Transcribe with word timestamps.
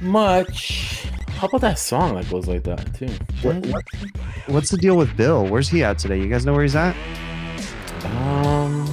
much. 0.00 1.06
How 1.28 1.48
about 1.48 1.60
that 1.62 1.76
song 1.76 2.14
that 2.14 2.30
goes 2.30 2.46
like 2.46 2.62
that 2.62 2.94
too? 2.94 3.08
What, 3.42 3.66
what, 3.66 3.84
what's 4.46 4.70
the 4.70 4.76
deal 4.76 4.96
with 4.96 5.16
Bill? 5.16 5.44
Where's 5.44 5.68
he 5.68 5.82
at 5.82 5.98
today? 5.98 6.20
You 6.20 6.28
guys 6.28 6.46
know 6.46 6.52
where 6.52 6.62
he's 6.62 6.76
at? 6.76 6.94
Um, 8.04 8.88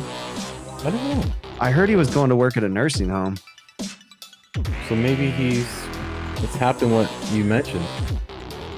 I 0.79 0.89
don't 0.89 0.93
know. 0.93 1.23
I 1.59 1.69
heard 1.69 1.89
he 1.89 1.95
was 1.95 2.09
going 2.09 2.29
to 2.29 2.35
work 2.35 2.57
at 2.57 2.63
a 2.63 2.69
nursing 2.69 3.07
home. 3.07 3.37
So 4.87 4.95
maybe 4.95 5.29
he's. 5.29 5.67
It's 6.37 6.55
happened 6.55 6.91
what 6.91 7.11
you 7.31 7.43
mentioned. 7.43 7.85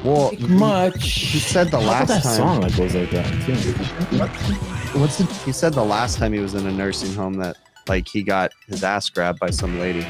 Well, 0.03 0.33
much. 0.39 1.03
He 1.03 1.39
said 1.39 1.71
the 1.71 1.79
How 1.79 1.87
last 1.87 2.03
about 2.05 2.15
that 2.15 2.23
time. 2.23 2.35
song 2.35 2.61
that 2.61 2.75
goes 2.75 2.93
like 2.93 3.11
that 3.11 3.25
too? 3.45 4.99
What's 4.99 5.17
the, 5.19 5.25
he 5.45 5.53
said 5.53 5.73
the 5.73 5.85
last 5.85 6.17
time 6.17 6.33
he 6.33 6.39
was 6.39 6.55
in 6.55 6.67
a 6.67 6.71
nursing 6.71 7.13
home 7.13 7.35
that 7.35 7.57
like 7.87 8.07
he 8.07 8.21
got 8.21 8.51
his 8.67 8.83
ass 8.83 9.09
grabbed 9.09 9.39
by 9.39 9.51
some 9.51 9.79
lady. 9.79 10.05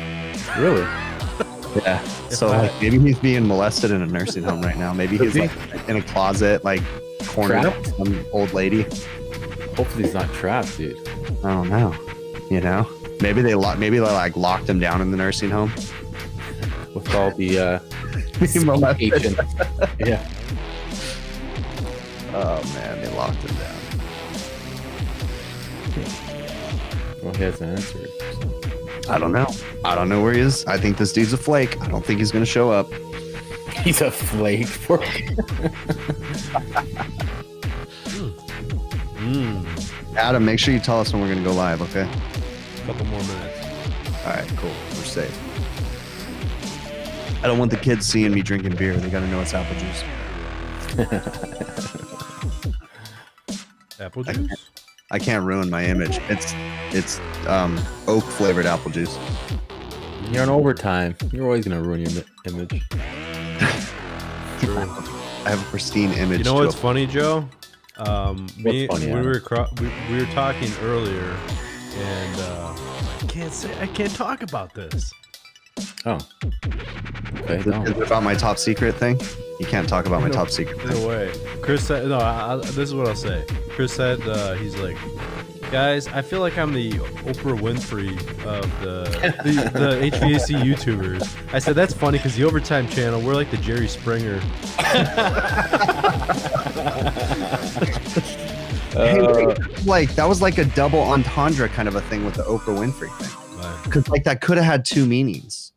Really? 0.58 0.88
Yeah. 1.76 2.02
So 2.30 2.48
like 2.48 2.72
maybe 2.82 3.00
he's 3.00 3.20
being 3.20 3.48
molested 3.48 3.92
in 3.92 4.02
a 4.02 4.06
nursing 4.06 4.44
home 4.44 4.62
right 4.62 4.78
now. 4.78 4.94
Maybe 4.94 5.18
he's 5.18 5.34
he? 5.34 5.42
like 5.42 5.90
in 5.90 5.96
a 5.98 6.02
closet, 6.02 6.64
like 6.64 6.82
cornered 7.28 7.64
by 7.64 7.84
some 7.84 8.26
old 8.34 8.54
lady. 8.54 8.84
Hopefully 9.76 10.04
he's 10.04 10.14
not 10.14 10.32
trapped, 10.34 10.78
dude. 10.78 10.98
I 11.44 11.54
don't 11.54 11.70
know. 11.70 11.96
You 12.50 12.60
know, 12.60 12.88
maybe 13.22 13.42
they 13.42 13.56
lo- 13.56 13.76
maybe 13.78 14.00
they 14.00 14.04
like 14.06 14.36
locked 14.36 14.68
him 14.68 14.80
down 14.80 15.02
in 15.02 15.12
the 15.12 15.18
nursing 15.18 15.50
home. 15.50 15.72
With 16.94 17.14
all 17.16 17.32
the 17.32 17.58
uh, 17.58 17.80
Molested. 18.66 19.14
agent. 19.14 19.40
yeah. 20.00 20.30
Oh 22.34 22.64
man, 22.76 23.02
they 23.02 23.10
locked 23.10 23.36
him 23.44 23.56
down. 23.58 23.76
Well, 27.22 27.34
he 27.34 27.44
hasn't 27.44 27.72
answered. 27.78 28.10
So. 29.12 29.16
I 29.16 29.20
don't 29.20 29.34
know. 29.34 29.48
I 29.84 29.94
don't 29.94 30.08
know 30.08 30.24
where 30.24 30.34
he 30.34 30.40
is. 30.40 30.66
I 30.66 30.78
think 30.78 30.98
this 30.98 31.12
dude's 31.12 31.34
a 31.34 31.38
flake. 31.38 31.82
I 31.82 31.90
don't 31.90 32.06
think 32.06 32.20
he's 32.20 32.32
gonna 32.32 32.46
show 32.46 32.72
up. 32.72 32.90
He's 33.84 34.02
a 34.02 34.12
flake 34.12 34.68
for 34.68 34.98
Mm, 39.22 39.66
Adam, 40.16 40.44
make 40.46 40.60
sure 40.60 40.74
you 40.74 40.80
tell 40.80 41.00
us 41.00 41.14
when 41.14 41.22
we're 41.22 41.30
gonna 41.30 41.44
go 41.44 41.54
live, 41.54 41.82
okay? 41.82 42.02
A 42.02 42.86
couple 42.86 43.06
more 43.08 43.22
minutes. 43.22 43.68
All 44.26 44.34
right, 44.34 44.48
cool. 44.58 44.72
We're 44.90 45.04
safe. 45.04 45.38
I 47.44 47.48
don't 47.48 47.60
want 47.60 47.72
the 47.72 47.78
kids 47.78 48.06
seeing 48.08 48.34
me 48.34 48.42
drinking 48.42 48.76
beer. 48.76 48.96
They 48.96 49.10
gotta 49.10 49.28
know 49.28 49.42
it's 49.42 49.54
apple 49.54 49.78
juice. 49.78 50.04
Apple 54.00 54.24
juice? 54.24 54.71
I 55.12 55.20
can't 55.20 55.46
ruin 55.46 55.70
my 55.70 55.84
image. 55.86 56.20
It's 56.30 56.54
it's 56.92 57.20
um, 57.48 57.80
oak 58.08 58.24
flavored 58.24 58.66
apple 58.66 58.92
juice. 58.92 59.18
You're 60.32 60.44
on 60.44 60.50
overtime. 60.50 61.16
You're 61.32 61.44
always 61.46 61.66
gonna 61.66 61.82
ruin 61.82 62.02
your 62.02 62.12
mi- 62.12 62.24
image. 62.46 62.82
True. 64.60 64.78
I 64.80 65.50
have 65.50 65.62
a 65.62 65.70
pristine 65.70 66.12
image. 66.14 66.40
You 66.40 66.44
know 66.46 66.60
to 66.60 66.66
what's 66.66 66.76
funny, 66.76 67.06
Joe? 67.06 67.48
Um, 67.98 68.48
me, 68.58 68.88
funny, 68.88 69.08
we 69.08 69.12
Adam? 69.12 69.26
were 69.26 69.40
cro- 69.42 69.68
we, 69.82 69.92
we 70.10 70.20
were 70.20 70.32
talking 70.32 70.72
earlier, 70.82 71.36
and 71.98 72.40
uh, 72.40 72.74
I 73.22 73.26
can't 73.28 73.52
say 73.54 73.78
I 73.82 73.88
can't 73.88 74.14
talk 74.16 74.44
about 74.44 74.74
this. 74.74 75.12
Oh. 76.06 76.18
Okay. 77.42 77.58
Is 77.58 77.66
No. 77.66 77.84
is 77.84 77.92
it 77.92 78.02
about 78.04 78.24
my 78.24 78.34
top 78.36 78.58
secret 78.58 78.96
thing? 78.96 79.20
You 79.60 79.66
can't 79.66 79.88
talk 79.88 80.06
about 80.06 80.22
my 80.22 80.28
No. 80.28 80.34
top 80.34 80.50
secret 80.50 80.80
thing. 80.82 81.00
No 81.02 81.08
way. 81.08 81.32
Chris 81.62 81.86
said 81.86 82.08
no. 82.08 82.18
I, 82.18 82.54
I, 82.54 82.56
this 82.58 82.78
is 82.78 82.94
what 82.96 83.08
I'll 83.08 83.16
say. 83.16 83.46
Chris 83.70 83.94
said 83.94 84.20
uh, 84.28 84.54
he's 84.56 84.76
like, 84.78 84.98
guys, 85.72 86.08
I 86.08 86.22
feel 86.22 86.40
like 86.42 86.58
I'm 86.58 86.74
the 86.74 86.92
Oprah 86.92 87.58
Winfrey 87.60 88.18
of 88.46 88.64
the 88.82 89.04
the, 89.44 89.70
the 89.80 90.12
HVAC 90.18 90.62
YouTubers. 90.64 91.54
I 91.54 91.60
said 91.60 91.76
that's 91.76 91.94
funny 91.94 92.18
because 92.18 92.36
the 92.36 92.44
Overtime 92.44 92.88
channel, 92.88 93.22
we're 93.22 93.36
like 93.36 93.52
the 93.52 93.58
Jerry 93.58 93.88
Springer. 93.88 94.42
Hey, 98.92 99.20
Uh, 99.22 99.34
wait, 99.34 99.86
like 99.86 100.16
that 100.16 100.28
was 100.28 100.42
like 100.42 100.58
a 100.58 100.66
double 100.66 101.00
entendre 101.00 101.70
kind 101.70 101.88
of 101.88 101.96
a 101.96 102.02
thing 102.02 102.26
with 102.26 102.36
the 102.36 102.44
Oprah 102.44 102.78
Winfrey 102.78 103.10
thing. 103.20 103.51
But 103.62 103.84
Because 103.84 104.08
like 104.10 104.24
that 104.26 104.42
could 104.42 104.58
have 104.58 104.66
had 104.66 104.86
two 104.86 105.06
meanings. 105.06 105.72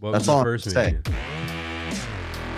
what 0.00 0.12
That's 0.12 0.22
was 0.22 0.26
the 0.26 0.32
all 0.32 0.38
I'm 0.38 0.44
first 0.44 0.64
gonna 0.74 0.86
say. 0.86 0.92
meeting? 0.96 1.14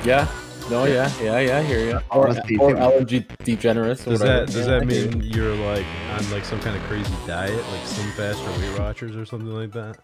yeah. 0.04 0.28
No. 0.70 0.84
Yeah. 0.84 1.10
Yeah. 1.20 1.38
Yeah. 1.40 1.58
I 1.58 1.62
hear 1.62 1.80
you. 1.84 1.96
Or, 2.12 2.28
Honestly, 2.28 2.56
or 2.58 2.70
dude. 2.70 2.78
allergy 2.78 3.26
degenerates. 3.44 4.06
or 4.06 4.10
Does 4.10 4.20
whatever. 4.20 4.46
that 4.46 4.52
does 4.52 4.66
that 4.66 4.82
I 4.82 4.84
hear 4.84 5.04
you. 5.06 5.10
mean 5.10 5.22
you're 5.22 5.54
like 5.56 5.86
on 6.16 6.30
like 6.30 6.44
some 6.44 6.60
kind 6.60 6.76
of 6.76 6.82
crazy 6.84 7.12
diet, 7.26 7.56
like 7.72 7.86
Slim 7.86 8.10
Fast 8.12 8.40
or 8.44 8.50
Weight 8.60 8.78
Watchers 8.78 9.16
or 9.16 9.24
something 9.26 9.50
like 9.50 9.72
that? 9.72 9.98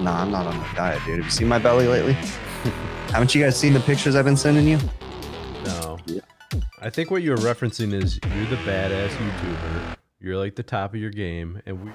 Nah, 0.00 0.22
I'm 0.22 0.30
not 0.30 0.46
on 0.46 0.54
a 0.56 0.74
diet, 0.76 1.00
dude. 1.06 1.16
Have 1.16 1.24
you 1.24 1.30
seen 1.30 1.48
my 1.48 1.58
belly 1.58 1.86
lately? 1.88 2.12
Haven't 3.12 3.34
you 3.34 3.42
guys 3.42 3.56
seen 3.58 3.72
the 3.72 3.80
pictures 3.80 4.14
I've 4.14 4.24
been 4.24 4.36
sending 4.36 4.66
you? 4.68 4.78
No. 5.64 5.98
I 6.80 6.90
think 6.90 7.10
what 7.10 7.22
you're 7.22 7.36
referencing 7.38 7.92
is 7.92 8.18
you're 8.34 8.46
the 8.46 8.56
badass 8.56 9.08
YouTuber. 9.10 9.96
You're 10.20 10.36
like 10.36 10.54
the 10.56 10.62
top 10.62 10.94
of 10.94 11.00
your 11.00 11.10
game, 11.10 11.60
and 11.66 11.84
we. 11.84 11.90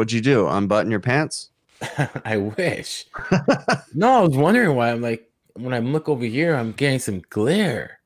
What'd 0.00 0.12
you 0.12 0.22
do? 0.22 0.48
Unbutton 0.48 0.90
your 0.90 0.98
pants? 0.98 1.50
I 2.24 2.38
wish. 2.38 3.04
no, 3.94 4.10
I 4.10 4.20
was 4.22 4.34
wondering 4.34 4.74
why. 4.74 4.90
I'm 4.90 5.02
like, 5.02 5.30
when 5.56 5.74
I 5.74 5.80
look 5.80 6.08
over 6.08 6.24
here, 6.24 6.54
I'm 6.54 6.72
getting 6.72 6.98
some 6.98 7.20
glare. 7.28 8.00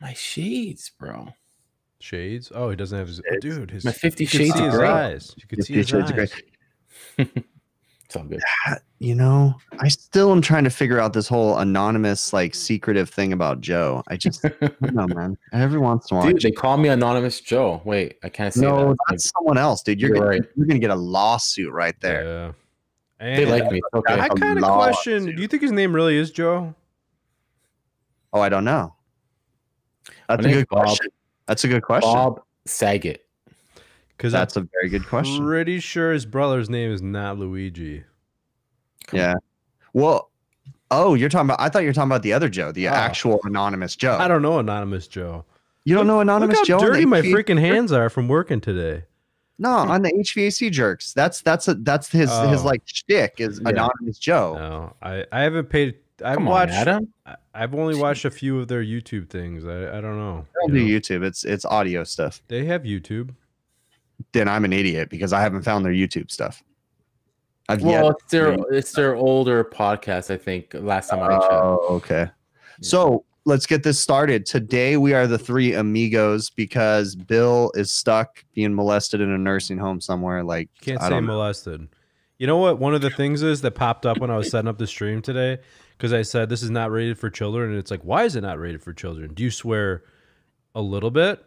My 0.00 0.14
shades, 0.14 0.90
bro. 0.98 1.34
Shades? 1.98 2.50
Oh, 2.54 2.70
he 2.70 2.76
doesn't 2.76 2.98
have 2.98 3.08
his. 3.08 3.20
Dude, 3.42 3.72
his. 3.72 3.84
My 3.84 3.92
Fifty 3.92 4.24
Shades 4.24 4.58
of 4.58 4.64
his 4.64 4.74
Grey. 4.74 4.88
eyes. 4.88 5.34
You 5.36 5.46
could 5.46 5.64
see 5.66 5.74
his 5.74 5.92
eyes. 5.92 6.32
Grey. 8.22 8.36
It's 8.36 8.44
all 8.66 8.72
good. 8.74 8.80
You 8.98 9.14
know, 9.14 9.54
I 9.80 9.88
still 9.88 10.32
am 10.32 10.40
trying 10.40 10.64
to 10.64 10.70
figure 10.70 10.98
out 10.98 11.12
this 11.12 11.28
whole 11.28 11.58
anonymous, 11.58 12.32
like, 12.32 12.54
secretive 12.54 13.10
thing 13.10 13.34
about 13.34 13.60
Joe. 13.60 14.02
I 14.08 14.16
just, 14.16 14.42
I 14.44 14.50
don't 14.80 14.94
know, 14.94 15.06
man. 15.08 15.36
Every 15.52 15.78
once 15.78 16.10
in 16.10 16.16
a 16.16 16.20
while, 16.20 16.30
Dude, 16.30 16.40
they 16.40 16.50
call 16.50 16.78
me 16.78 16.88
Anonymous 16.88 17.42
Joe. 17.42 17.82
Wait, 17.84 18.16
I 18.24 18.30
can't 18.30 18.54
say 18.54 18.62
no, 18.62 18.88
that. 18.88 18.96
that's 19.10 19.30
someone 19.30 19.58
else, 19.58 19.82
dude. 19.82 20.00
You're 20.00 20.10
You're 20.10 20.18
gonna, 20.18 20.30
right. 20.30 20.42
you're 20.56 20.66
gonna 20.66 20.78
get 20.78 20.90
a 20.90 20.94
lawsuit 20.94 21.72
right 21.72 21.94
there. 22.00 22.54
Yeah. 23.20 23.36
They 23.36 23.44
like 23.44 23.70
me. 23.70 23.80
Okay. 23.94 24.14
I 24.14 24.26
a 24.26 24.28
kind 24.30 24.58
of 24.58 24.64
question. 24.64 25.26
Do 25.26 25.42
you 25.42 25.48
think 25.48 25.62
his 25.62 25.72
name 25.72 25.94
really 25.94 26.16
is 26.16 26.30
Joe? 26.30 26.74
Oh, 28.32 28.40
I 28.40 28.48
don't 28.48 28.64
know. 28.64 28.94
That's 30.28 30.42
My 30.42 30.50
a 30.50 30.52
good 30.54 30.68
Bob. 30.68 30.84
question. 30.84 31.08
That's 31.46 31.64
a 31.64 31.68
good 31.68 31.82
question. 31.82 32.12
Bob 32.12 32.42
Saget. 32.66 33.25
Because 34.16 34.32
That's 34.32 34.56
a 34.56 34.66
very 34.72 34.88
good 34.88 35.06
question. 35.06 35.44
Pretty 35.44 35.78
sure 35.80 36.12
his 36.12 36.24
brother's 36.24 36.70
name 36.70 36.90
is 36.90 37.02
not 37.02 37.38
Luigi. 37.38 38.04
Come 39.08 39.18
yeah. 39.20 39.34
Well, 39.92 40.30
oh, 40.90 41.14
you're 41.14 41.28
talking 41.28 41.46
about. 41.48 41.60
I 41.60 41.68
thought 41.68 41.82
you 41.82 41.88
were 41.88 41.92
talking 41.92 42.10
about 42.10 42.22
the 42.22 42.32
other 42.32 42.48
Joe, 42.48 42.72
the 42.72 42.88
Oh. 42.88 42.92
actual 42.92 43.40
anonymous 43.44 43.94
Joe. 43.96 44.16
I 44.18 44.26
don't 44.28 44.42
know, 44.42 44.58
anonymous 44.58 45.06
Joe. 45.06 45.44
you 45.84 45.94
don't 45.94 46.06
know 46.06 46.20
anonymous 46.20 46.58
Look 46.58 46.66
Joe? 46.66 46.78
how 46.78 46.84
on 46.86 46.86
the 46.86 46.92
dirty 46.94 47.06
my 47.06 47.20
HVAC 47.20 47.32
freaking 47.34 47.60
hands 47.60 47.92
are 47.92 48.08
from 48.10 48.26
working 48.28 48.60
today. 48.60 49.04
No, 49.58 49.70
on 49.70 50.02
the 50.02 50.10
HVAC 50.12 50.70
jerks. 50.70 51.12
That's 51.14 51.40
that's 51.42 51.68
a, 51.68 51.74
that's 51.74 52.10
his 52.10 52.30
his 52.30 52.60
Oh. 52.62 52.64
like 52.64 52.82
shtick 52.86 53.34
is 53.38 53.60
Yeah. 53.62 53.70
anonymous 53.70 54.18
Joe. 54.18 54.54
No, 54.54 54.96
I, 55.02 55.24
I 55.32 55.42
haven't 55.42 55.68
paid. 55.70 55.96
I've 56.24 56.36
Come 56.36 56.46
watched. 56.46 56.72
on, 56.72 56.78
Adam. 56.78 57.12
I- 57.26 57.36
I've 57.54 57.74
only 57.74 57.94
watched 57.98 58.24
a 58.24 58.30
few 58.30 58.58
of 58.60 58.68
their 58.68 58.82
YouTube 58.82 59.28
things. 59.30 59.64
I, 59.64 59.96
I 59.98 60.00
don't 60.02 60.16
know. 60.18 60.44
I 60.50 60.66
don't 60.68 60.74
you 60.74 60.86
do 60.86 60.92
know. 60.92 61.00
YouTube. 61.00 61.22
It's 61.24 61.44
it's 61.44 61.64
audio 61.64 62.04
stuff. 62.04 62.42
They 62.48 62.64
have 62.66 62.82
YouTube. 62.82 63.30
Then 64.32 64.48
I'm 64.48 64.64
an 64.64 64.72
idiot 64.72 65.10
because 65.10 65.32
I 65.32 65.40
haven't 65.40 65.62
found 65.62 65.84
their 65.84 65.92
YouTube 65.92 66.30
stuff. 66.30 66.62
I've 67.68 67.80
yet. 67.80 68.02
Well, 68.02 68.10
it's 68.10 68.30
their 68.30 68.56
it's 68.72 68.92
their 68.92 69.16
older 69.16 69.64
podcast. 69.64 70.30
I 70.30 70.36
think 70.36 70.74
last 70.74 71.10
time 71.10 71.22
I 71.22 71.38
checked. 71.38 71.52
Oh, 71.52 71.86
okay. 71.90 72.30
So 72.80 73.24
let's 73.44 73.66
get 73.66 73.82
this 73.82 73.98
started. 73.98 74.44
Today 74.44 74.96
we 74.96 75.14
are 75.14 75.26
the 75.26 75.38
three 75.38 75.72
amigos 75.72 76.50
because 76.50 77.16
Bill 77.16 77.72
is 77.74 77.92
stuck 77.92 78.44
being 78.54 78.74
molested 78.74 79.20
in 79.20 79.30
a 79.30 79.38
nursing 79.38 79.78
home 79.78 80.00
somewhere. 80.00 80.44
Like 80.44 80.68
Can't 80.80 81.00
I 81.00 81.04
say 81.04 81.10
don't 81.10 81.26
know. 81.26 81.34
molested. 81.34 81.88
You 82.38 82.46
know 82.46 82.58
what? 82.58 82.78
One 82.78 82.94
of 82.94 83.00
the 83.00 83.10
things 83.10 83.42
is 83.42 83.62
that 83.62 83.70
popped 83.72 84.04
up 84.04 84.18
when 84.18 84.30
I 84.30 84.36
was 84.36 84.50
setting 84.50 84.68
up 84.68 84.76
the 84.76 84.86
stream 84.86 85.22
today 85.22 85.58
because 85.96 86.12
I 86.12 86.20
said 86.20 86.50
this 86.50 86.62
is 86.62 86.70
not 86.70 86.90
rated 86.90 87.18
for 87.18 87.30
children, 87.30 87.70
and 87.70 87.78
it's 87.78 87.90
like, 87.90 88.02
why 88.02 88.24
is 88.24 88.36
it 88.36 88.42
not 88.42 88.58
rated 88.58 88.82
for 88.82 88.92
children? 88.92 89.32
Do 89.32 89.42
you 89.42 89.50
swear 89.50 90.04
a 90.74 90.82
little 90.82 91.10
bit? 91.10 91.42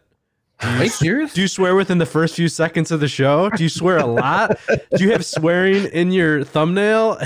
Are 0.61 0.83
you 0.83 0.89
serious? 0.89 1.33
Do 1.33 1.41
you 1.41 1.47
swear 1.47 1.75
within 1.75 1.99
the 1.99 2.05
first 2.05 2.35
few 2.35 2.49
seconds 2.49 2.91
of 2.91 2.99
the 2.99 3.07
show? 3.07 3.49
Do 3.49 3.63
you 3.63 3.69
swear 3.69 3.97
a 3.97 4.05
lot? 4.05 4.59
Do 4.67 5.03
you 5.03 5.11
have 5.11 5.25
swearing 5.25 5.85
in 5.85 6.11
your 6.11 6.43
thumbnail 6.43 7.17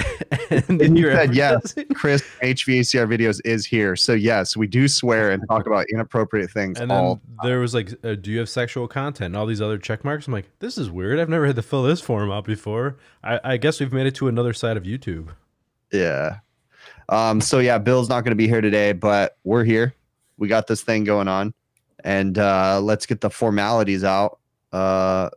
and 0.49 0.69
in 0.69 0.81
And 0.81 0.97
you 0.97 1.07
your 1.07 1.15
said 1.15 1.35
yes. 1.35 1.73
Chris 1.95 2.23
HVACR 2.41 3.07
videos 3.07 3.41
is 3.43 3.65
here. 3.65 3.95
So 3.95 4.13
yes, 4.13 4.55
we 4.55 4.67
do 4.67 4.87
swear 4.87 5.31
and 5.31 5.43
talk 5.47 5.65
about 5.65 5.87
inappropriate 5.91 6.51
things 6.51 6.79
And 6.79 6.91
all 6.91 7.21
then 7.41 7.49
there 7.49 7.59
was 7.59 7.73
like, 7.73 7.93
uh, 8.03 8.15
do 8.15 8.31
you 8.31 8.39
have 8.39 8.49
sexual 8.49 8.87
content 8.87 9.27
and 9.27 9.35
all 9.35 9.47
these 9.47 9.61
other 9.61 9.77
check 9.77 10.03
marks? 10.03 10.27
I'm 10.27 10.33
like, 10.33 10.49
this 10.59 10.77
is 10.77 10.91
weird. 10.91 11.19
I've 11.19 11.29
never 11.29 11.47
had 11.47 11.55
to 11.55 11.63
fill 11.63 11.83
this 11.83 12.01
form 12.01 12.31
out 12.31 12.45
before. 12.45 12.97
I, 13.23 13.39
I 13.43 13.57
guess 13.57 13.79
we've 13.79 13.93
made 13.93 14.05
it 14.05 14.15
to 14.15 14.27
another 14.27 14.53
side 14.53 14.77
of 14.77 14.83
YouTube. 14.83 15.29
Yeah. 15.91 16.37
Um, 17.09 17.41
so 17.41 17.59
yeah, 17.59 17.79
Bill's 17.79 18.09
not 18.09 18.23
gonna 18.23 18.35
be 18.35 18.47
here 18.47 18.61
today, 18.61 18.91
but 18.93 19.37
we're 19.43 19.63
here. 19.63 19.95
We 20.37 20.47
got 20.47 20.67
this 20.67 20.81
thing 20.81 21.03
going 21.03 21.27
on. 21.27 21.53
And 22.03 22.37
uh 22.37 22.79
let's 22.81 23.05
get 23.05 23.21
the 23.21 23.29
formalities 23.29 24.03
out. 24.03 24.39
Uh 24.71 25.29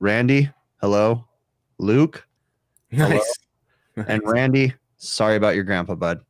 Randy, 0.00 0.50
hello. 0.80 1.26
Luke 1.78 2.26
nice. 2.90 3.38
and 3.96 4.22
Randy, 4.24 4.74
sorry 4.96 5.36
about 5.36 5.54
your 5.54 5.64
grandpa, 5.64 5.94
bud. 5.94 6.20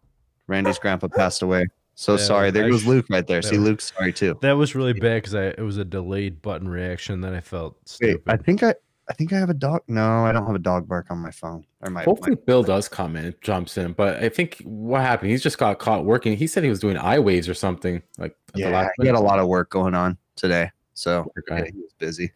Randy's 0.46 0.78
grandpa 0.78 1.08
passed 1.08 1.42
away. 1.42 1.66
So 1.94 2.12
Yeah, 2.12 2.18
sorry. 2.24 2.50
There 2.50 2.66
I 2.66 2.70
goes 2.70 2.86
Luke 2.86 3.06
right 3.08 3.26
there. 3.26 3.42
See, 3.42 3.56
was- 3.56 3.66
Luke's 3.66 3.92
sorry 3.96 4.12
too. 4.12 4.38
That 4.42 4.52
was 4.52 4.74
really 4.74 4.92
bad 4.92 5.22
because 5.22 5.34
it 5.34 5.58
was 5.58 5.78
a 5.78 5.84
delayed 5.84 6.42
button 6.42 6.68
reaction. 6.68 7.20
Then 7.20 7.34
I 7.34 7.40
felt 7.40 7.76
Wait. 8.00 8.20
I 8.26 8.36
think 8.36 8.62
I 8.62 8.74
I 9.08 9.12
think 9.12 9.32
I 9.32 9.38
have 9.38 9.50
a 9.50 9.54
dog. 9.54 9.82
No, 9.86 10.24
I 10.24 10.32
don't 10.32 10.46
have 10.46 10.54
a 10.54 10.58
dog 10.60 10.88
bark 10.88 11.10
on 11.10 11.18
my 11.18 11.30
phone. 11.30 11.64
Or 11.82 11.90
my, 11.90 12.04
Hopefully, 12.04 12.36
Bill 12.46 12.62
does 12.62 12.88
come 12.88 13.16
in, 13.16 13.34
jumps 13.42 13.76
in. 13.76 13.92
But 13.92 14.22
I 14.22 14.28
think 14.30 14.62
what 14.64 15.02
happened? 15.02 15.30
He's 15.30 15.42
just 15.42 15.58
got 15.58 15.78
caught 15.78 16.04
working. 16.04 16.36
He 16.36 16.46
said 16.46 16.64
he 16.64 16.70
was 16.70 16.80
doing 16.80 16.96
iWaves 16.96 17.48
or 17.48 17.54
something. 17.54 18.02
Like 18.16 18.34
yeah, 18.54 18.70
last 18.70 18.92
he 19.00 19.06
had 19.06 19.14
a 19.16 19.20
lot 19.20 19.38
of 19.38 19.46
work 19.48 19.70
going 19.70 19.94
on 19.94 20.16
today. 20.36 20.70
So 20.94 21.24
Poor 21.48 21.58
yeah, 21.58 21.64
he 21.66 21.72
was 21.72 21.92
busy, 21.98 22.32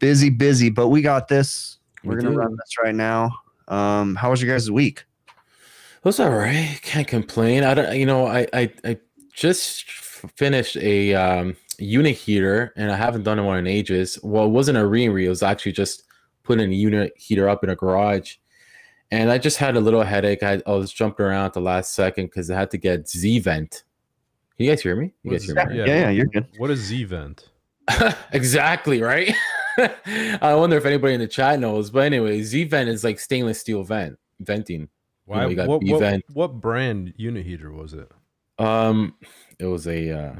busy, 0.00 0.28
busy. 0.28 0.68
But 0.70 0.88
we 0.88 1.00
got 1.02 1.28
this. 1.28 1.78
We're 2.04 2.16
We 2.16 2.22
gonna 2.22 2.34
do. 2.34 2.38
run 2.40 2.52
this 2.56 2.76
right 2.82 2.94
now. 2.94 3.30
Um, 3.68 4.14
how 4.16 4.30
was 4.30 4.42
your 4.42 4.52
guys' 4.52 4.70
week? 4.70 5.04
It 5.28 6.04
was 6.04 6.18
all 6.20 6.30
right. 6.30 6.78
Can't 6.82 7.06
complain. 7.06 7.64
I 7.64 7.74
don't. 7.74 7.96
You 7.96 8.06
know, 8.06 8.26
I 8.26 8.46
I, 8.52 8.72
I 8.84 8.98
just 9.32 9.84
finished 9.90 10.76
a 10.76 11.14
um, 11.14 11.56
unit 11.82 12.16
heater, 12.16 12.72
and 12.76 12.90
I 12.90 12.96
haven't 12.96 13.22
done 13.24 13.44
one 13.44 13.58
in 13.58 13.66
ages. 13.66 14.18
Well, 14.22 14.46
it 14.46 14.50
wasn't 14.50 14.78
a 14.78 14.86
re 14.86 15.06
It 15.06 15.28
was 15.28 15.42
actually 15.42 15.72
just 15.72 16.04
putting 16.42 16.70
a 16.70 16.74
unit 16.74 17.12
heater 17.16 17.48
up 17.48 17.64
in 17.64 17.70
a 17.70 17.76
garage, 17.76 18.36
and 19.10 19.30
I 19.30 19.38
just 19.38 19.58
had 19.58 19.76
a 19.76 19.80
little 19.80 20.02
headache. 20.02 20.42
I, 20.42 20.60
I 20.66 20.72
was 20.72 20.92
jumping 20.92 21.26
around 21.26 21.46
at 21.46 21.52
the 21.52 21.60
last 21.60 21.94
second 21.94 22.26
because 22.26 22.50
I 22.50 22.58
had 22.58 22.70
to 22.70 22.78
get 22.78 23.08
Z 23.08 23.40
vent. 23.40 23.84
Can 24.56 24.66
you 24.66 24.72
guys 24.72 24.82
hear 24.82 24.96
me? 24.96 25.12
You 25.22 25.30
guys 25.32 25.46
What's- 25.46 25.60
hear 25.60 25.70
me? 25.70 25.76
Yeah, 25.76 25.80
right? 25.82 25.88
yeah, 25.88 26.10
you're 26.10 26.26
good. 26.26 26.46
what 26.58 26.70
is 26.70 26.80
Z 26.80 27.04
vent? 27.04 27.48
exactly 28.32 29.02
right. 29.02 29.34
I 29.78 30.54
wonder 30.54 30.76
if 30.76 30.84
anybody 30.84 31.14
in 31.14 31.20
the 31.20 31.26
chat 31.26 31.58
knows. 31.58 31.90
But 31.90 32.00
anyway, 32.04 32.42
Z 32.42 32.64
vent 32.64 32.88
is 32.88 33.04
like 33.04 33.18
stainless 33.18 33.58
steel 33.60 33.82
vent 33.82 34.18
venting. 34.40 34.88
Why? 35.24 35.46
you 35.46 35.56
got 35.56 35.68
what, 35.68 35.82
what, 35.84 36.22
what 36.32 36.60
brand 36.60 37.14
unit 37.16 37.46
heater 37.46 37.72
was 37.72 37.94
it? 37.94 38.10
Um, 38.58 39.14
it 39.58 39.66
was 39.66 39.86
a 39.86 40.10
uh, 40.10 40.34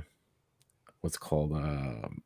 what's 1.02 1.18
called 1.18 1.52
um, 1.52 2.22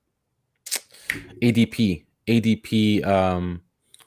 ADP. 1.42 2.04
ADP. 2.28 3.04
Um, 3.06 3.60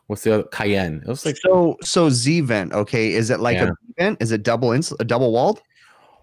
what's 0.08 0.24
the 0.24 0.34
other 0.36 0.44
Cayenne? 0.44 1.02
It 1.04 1.08
was 1.08 1.26
like 1.26 1.38
so 1.38 1.78
so 1.82 2.10
Z 2.10 2.42
vent. 2.42 2.74
Okay, 2.74 3.14
is 3.14 3.30
it 3.30 3.40
like 3.40 3.58
Yeah. 3.58 3.70
a 3.70 4.04
vent? 4.04 4.22
Is 4.22 4.32
it 4.32 4.44
double 4.44 4.72
ins 4.72 4.94
a 5.00 5.04
double 5.04 5.32
walled? 5.32 5.62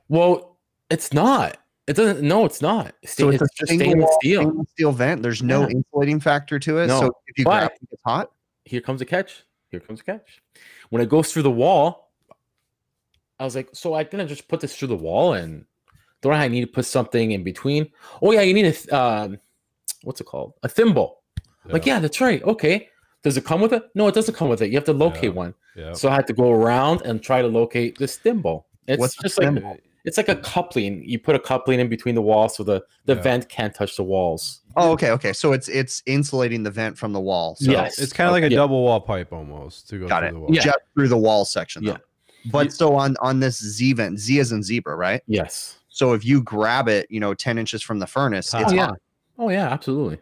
well, 0.09 0.57
it's 0.89 1.13
not. 1.13 1.59
It 1.89 1.95
doesn't. 1.95 2.23
No, 2.27 2.45
it's 2.45 2.63
not. 2.63 2.95
So 3.05 3.29
it's, 3.31 3.43
it's, 3.43 3.53
a 3.53 3.67
just 3.67 3.73
stainless 3.81 4.11
steel. 4.21 4.43
stainless 4.43 4.71
steel 4.71 4.93
vent. 4.93 5.23
There's 5.23 5.43
no 5.43 5.63
Yeah. 5.63 5.69
insulating 5.77 6.21
factor 6.21 6.59
to 6.59 6.79
it. 6.79 6.87
No, 6.89 7.01
so 7.01 7.07
if 7.27 7.39
you 7.39 7.45
but- 7.45 7.59
grab 7.59 7.71
it, 7.73 7.89
it's 7.93 8.03
hot. 8.05 8.31
Here 8.65 8.81
comes 8.81 9.01
a 9.01 9.05
catch. 9.05 9.45
Here 9.71 9.79
comes 9.81 10.01
a 10.01 10.05
catch. 10.05 10.43
When 10.91 11.01
it 11.03 11.09
goes 11.09 11.33
through 11.33 11.43
the 11.43 11.51
wall, 11.51 12.11
I 13.39 13.45
was 13.45 13.55
like, 13.55 13.69
so 13.73 13.95
I 13.95 14.03
didn't 14.03 14.27
just 14.29 14.49
put 14.49 14.61
this 14.61 14.77
through 14.77 14.89
the 14.89 14.97
wall 14.97 15.35
and 15.35 15.65
don't 16.31 16.41
I 16.41 16.49
need 16.49 16.61
to 16.63 16.67
put 16.67 16.87
something 16.87 17.31
in 17.33 17.43
between? 17.45 17.91
Oh 18.23 18.33
yeah, 18.33 18.43
you 18.43 18.55
need 18.55 18.67
a 18.67 18.73
th- 18.73 18.89
um, 18.93 19.39
what's 20.03 20.21
it 20.21 20.25
called? 20.25 20.55
A 20.63 20.69
thimble. 20.69 21.23
Like 21.67 21.85
yeah, 21.87 21.99
that's 21.99 22.21
right. 22.21 22.43
Okay. 22.45 22.89
Does 23.23 23.37
it 23.37 23.45
come 23.45 23.61
with 23.61 23.73
it? 23.73 23.83
No, 23.97 24.07
it 24.07 24.15
doesn't 24.15 24.35
come 24.35 24.49
with 24.49 24.63
it. 24.63 24.69
You 24.71 24.77
have 24.77 24.85
to 24.85 24.93
locate 24.93 25.25
Yeah. 25.25 25.31
one. 25.31 25.55
yeah. 25.75 25.93
So 25.95 26.09
I 26.09 26.15
had 26.15 26.27
to 26.29 26.33
go 26.33 26.53
around 26.53 27.03
and 27.03 27.21
try 27.23 27.43
to 27.43 27.49
locate 27.49 27.99
this 27.99 28.17
thimble. 28.17 28.67
It's 28.87 29.01
What's 29.01 29.17
just 29.17 29.37
like 29.39 29.47
thimble? 29.49 29.77
it's 30.05 30.17
like 30.17 30.29
a 30.29 30.37
coupling. 30.37 31.03
You 31.05 31.19
put 31.19 31.35
a 31.35 31.41
coupling 31.41 31.81
in 31.81 31.89
between 31.89 32.15
the 32.15 32.23
walls 32.23 32.57
so 32.57 32.63
the 32.63 32.85
the 33.07 33.17
Yeah. 33.17 33.23
vent 33.23 33.49
can't 33.49 33.75
touch 33.75 33.97
the 33.97 34.05
walls. 34.05 34.61
Oh, 34.77 34.93
okay, 34.93 35.11
okay. 35.11 35.33
So 35.33 35.53
it's 35.53 35.69
it's 35.69 36.03
insulating 36.07 36.63
the 36.63 36.71
vent 36.71 36.97
from 36.97 37.13
the 37.13 37.21
wall. 37.21 37.57
So 37.57 37.71
Yes. 37.73 37.99
It's 37.99 38.13
kind 38.13 38.29
of 38.29 38.33
like 38.33 38.45
a 38.45 38.51
Yeah. 38.51 38.59
double 38.59 38.85
wall 38.85 39.01
pipe 39.01 39.33
almost 39.33 39.89
to 39.89 39.99
go 39.99 40.07
Got 40.07 40.21
through 40.21 40.29
it. 40.29 40.33
the 40.35 40.39
wall. 40.41 40.49
Yeah. 40.55 40.63
just 40.63 40.79
through 40.95 41.09
the 41.09 41.17
wall 41.19 41.45
section. 41.45 41.85
Though. 41.85 41.93
Yeah. 41.93 41.97
But 42.53 42.73
so 42.73 42.95
on 42.95 43.17
on 43.21 43.41
this 43.41 43.59
Z 43.61 43.95
vent, 43.95 44.21
Z 44.21 44.39
is 44.39 44.53
in 44.53 44.63
zebra, 44.63 44.95
right? 44.95 45.21
Yes. 45.27 45.79
So 45.97 46.13
if 46.13 46.27
you 46.27 46.43
grab 46.43 46.89
it, 46.89 47.07
you 47.09 47.21
know, 47.21 47.33
ten 47.33 47.57
inches 47.57 47.83
from 47.83 48.01
the 48.01 48.07
furnace, 48.07 48.53
Hot. 48.53 48.63
it's 48.65 48.73
Oh, 48.73 48.77
yeah. 48.77 48.87
hot. 48.89 48.99
Oh 49.39 49.49
yeah, 49.49 49.69
absolutely. 49.69 50.19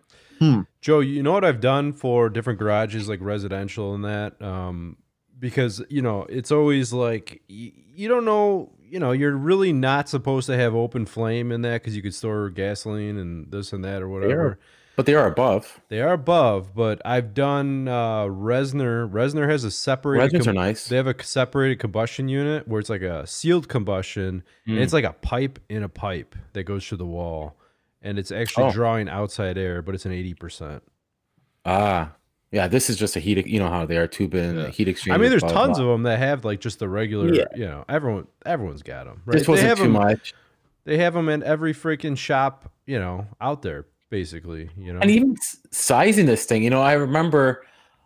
Joe, 0.81 1.01
you 1.01 1.21
know 1.23 1.33
what 1.33 1.45
I've 1.45 1.61
done 1.61 1.93
for 1.93 2.29
different 2.29 2.59
garages, 2.61 3.09
like 3.09 3.19
residential 3.23 3.93
and 3.95 4.05
that, 4.05 4.41
um, 4.41 4.99
because 5.39 5.83
you 5.89 6.01
know 6.03 6.27
it's 6.29 6.53
always 6.53 6.93
like 6.93 7.43
y- 7.49 7.73
you 7.95 8.07
don't 8.07 8.25
know, 8.25 8.71
you 8.81 9.01
know, 9.01 9.11
you're 9.11 9.37
really 9.37 9.73
not 9.73 10.09
supposed 10.09 10.47
to 10.47 10.57
have 10.57 10.75
open 10.77 11.07
flame 11.07 11.51
in 11.51 11.63
that 11.63 11.81
because 11.83 11.97
you 11.97 12.03
could 12.03 12.15
store 12.15 12.51
gasoline 12.51 13.17
and 13.17 13.51
this 13.51 13.73
and 13.73 13.85
that 13.85 14.01
or 14.01 14.09
whatever. 14.09 14.59
But 14.97 15.07
they 15.07 15.15
are 15.15 15.27
above. 15.27 15.81
They 15.89 16.01
are 16.01 16.13
above, 16.13 16.73
but 16.75 17.03
I've 17.05 17.35
done 17.35 17.89
uh, 17.89 18.25
Reznor. 18.27 19.11
Reznor 19.11 19.49
has 19.51 19.65
a 19.65 19.71
separated. 19.71 20.25
Resins 20.33 20.45
com- 20.47 20.51
are 20.53 20.55
nice. 20.55 20.87
They 20.87 20.97
have 20.97 21.09
a 21.09 21.21
separated 21.23 21.81
combustion 21.81 22.29
unit 22.29 22.69
where 22.69 22.79
it's 22.79 22.91
like 22.91 23.03
a 23.03 23.27
sealed 23.27 23.69
combustion. 23.69 24.45
and 24.67 24.79
Mm. 24.79 24.81
it's 24.81 24.93
like 24.93 25.05
a 25.05 25.13
pipe 25.15 25.59
in 25.69 25.83
a 25.83 25.89
pipe 25.89 26.37
that 26.53 26.63
goes 26.65 26.87
through 26.87 26.99
the 26.99 27.07
wall, 27.07 27.57
and 28.03 28.19
it's 28.21 28.31
actually 28.31 28.67
Oh. 28.67 28.73
drawing 28.73 29.09
outside 29.09 29.59
air, 29.59 29.83
but 29.83 29.95
it's 29.97 30.07
an 30.07 30.13
eighty 30.13 30.33
percent. 30.35 30.83
Ah, 31.65 32.13
yeah. 32.53 32.69
This 32.69 32.89
is 32.89 32.97
just 32.97 33.17
a 33.17 33.21
heat. 33.21 33.47
You 33.47 33.59
know 33.59 33.69
how 33.71 33.87
they 33.87 33.97
are 33.97 34.07
tube 34.07 34.35
in 34.35 34.57
Yeah. 34.59 34.69
heat 34.69 34.87
exchange. 34.89 35.15
I 35.15 35.19
mean, 35.19 35.31
there's 35.31 35.43
tons 35.43 35.79
of 35.79 35.87
them 35.87 36.05
that 36.05 36.19
have 36.19 36.45
like 36.45 36.61
just 36.61 36.79
the 36.79 36.89
regular. 36.89 37.35
Yeah. 37.35 37.45
You 37.57 37.65
know, 37.67 37.85
everyone 37.89 38.27
everyone's 38.47 38.83
got 38.83 39.07
them. 39.07 39.23
Right? 39.27 39.39
This 39.39 39.49
wasn't 39.49 39.77
too 39.79 39.85
'em- 39.85 39.91
much. 39.93 40.35
They 40.85 40.99
have 40.99 41.15
them 41.15 41.29
in 41.29 41.43
every 41.43 41.73
freaking 41.75 42.17
shop. 42.17 42.71
You 42.87 42.99
know, 42.99 43.27
out 43.41 43.63
there 43.63 43.87
basically. 44.11 44.71
You 44.77 44.93
know, 44.93 45.01
And 45.01 45.11
even 45.11 45.37
sizing 45.71 46.27
this 46.27 46.45
thing, 46.45 46.63
you 46.63 46.71
know, 46.71 46.83
I 46.83 46.93
remember. 46.95 47.65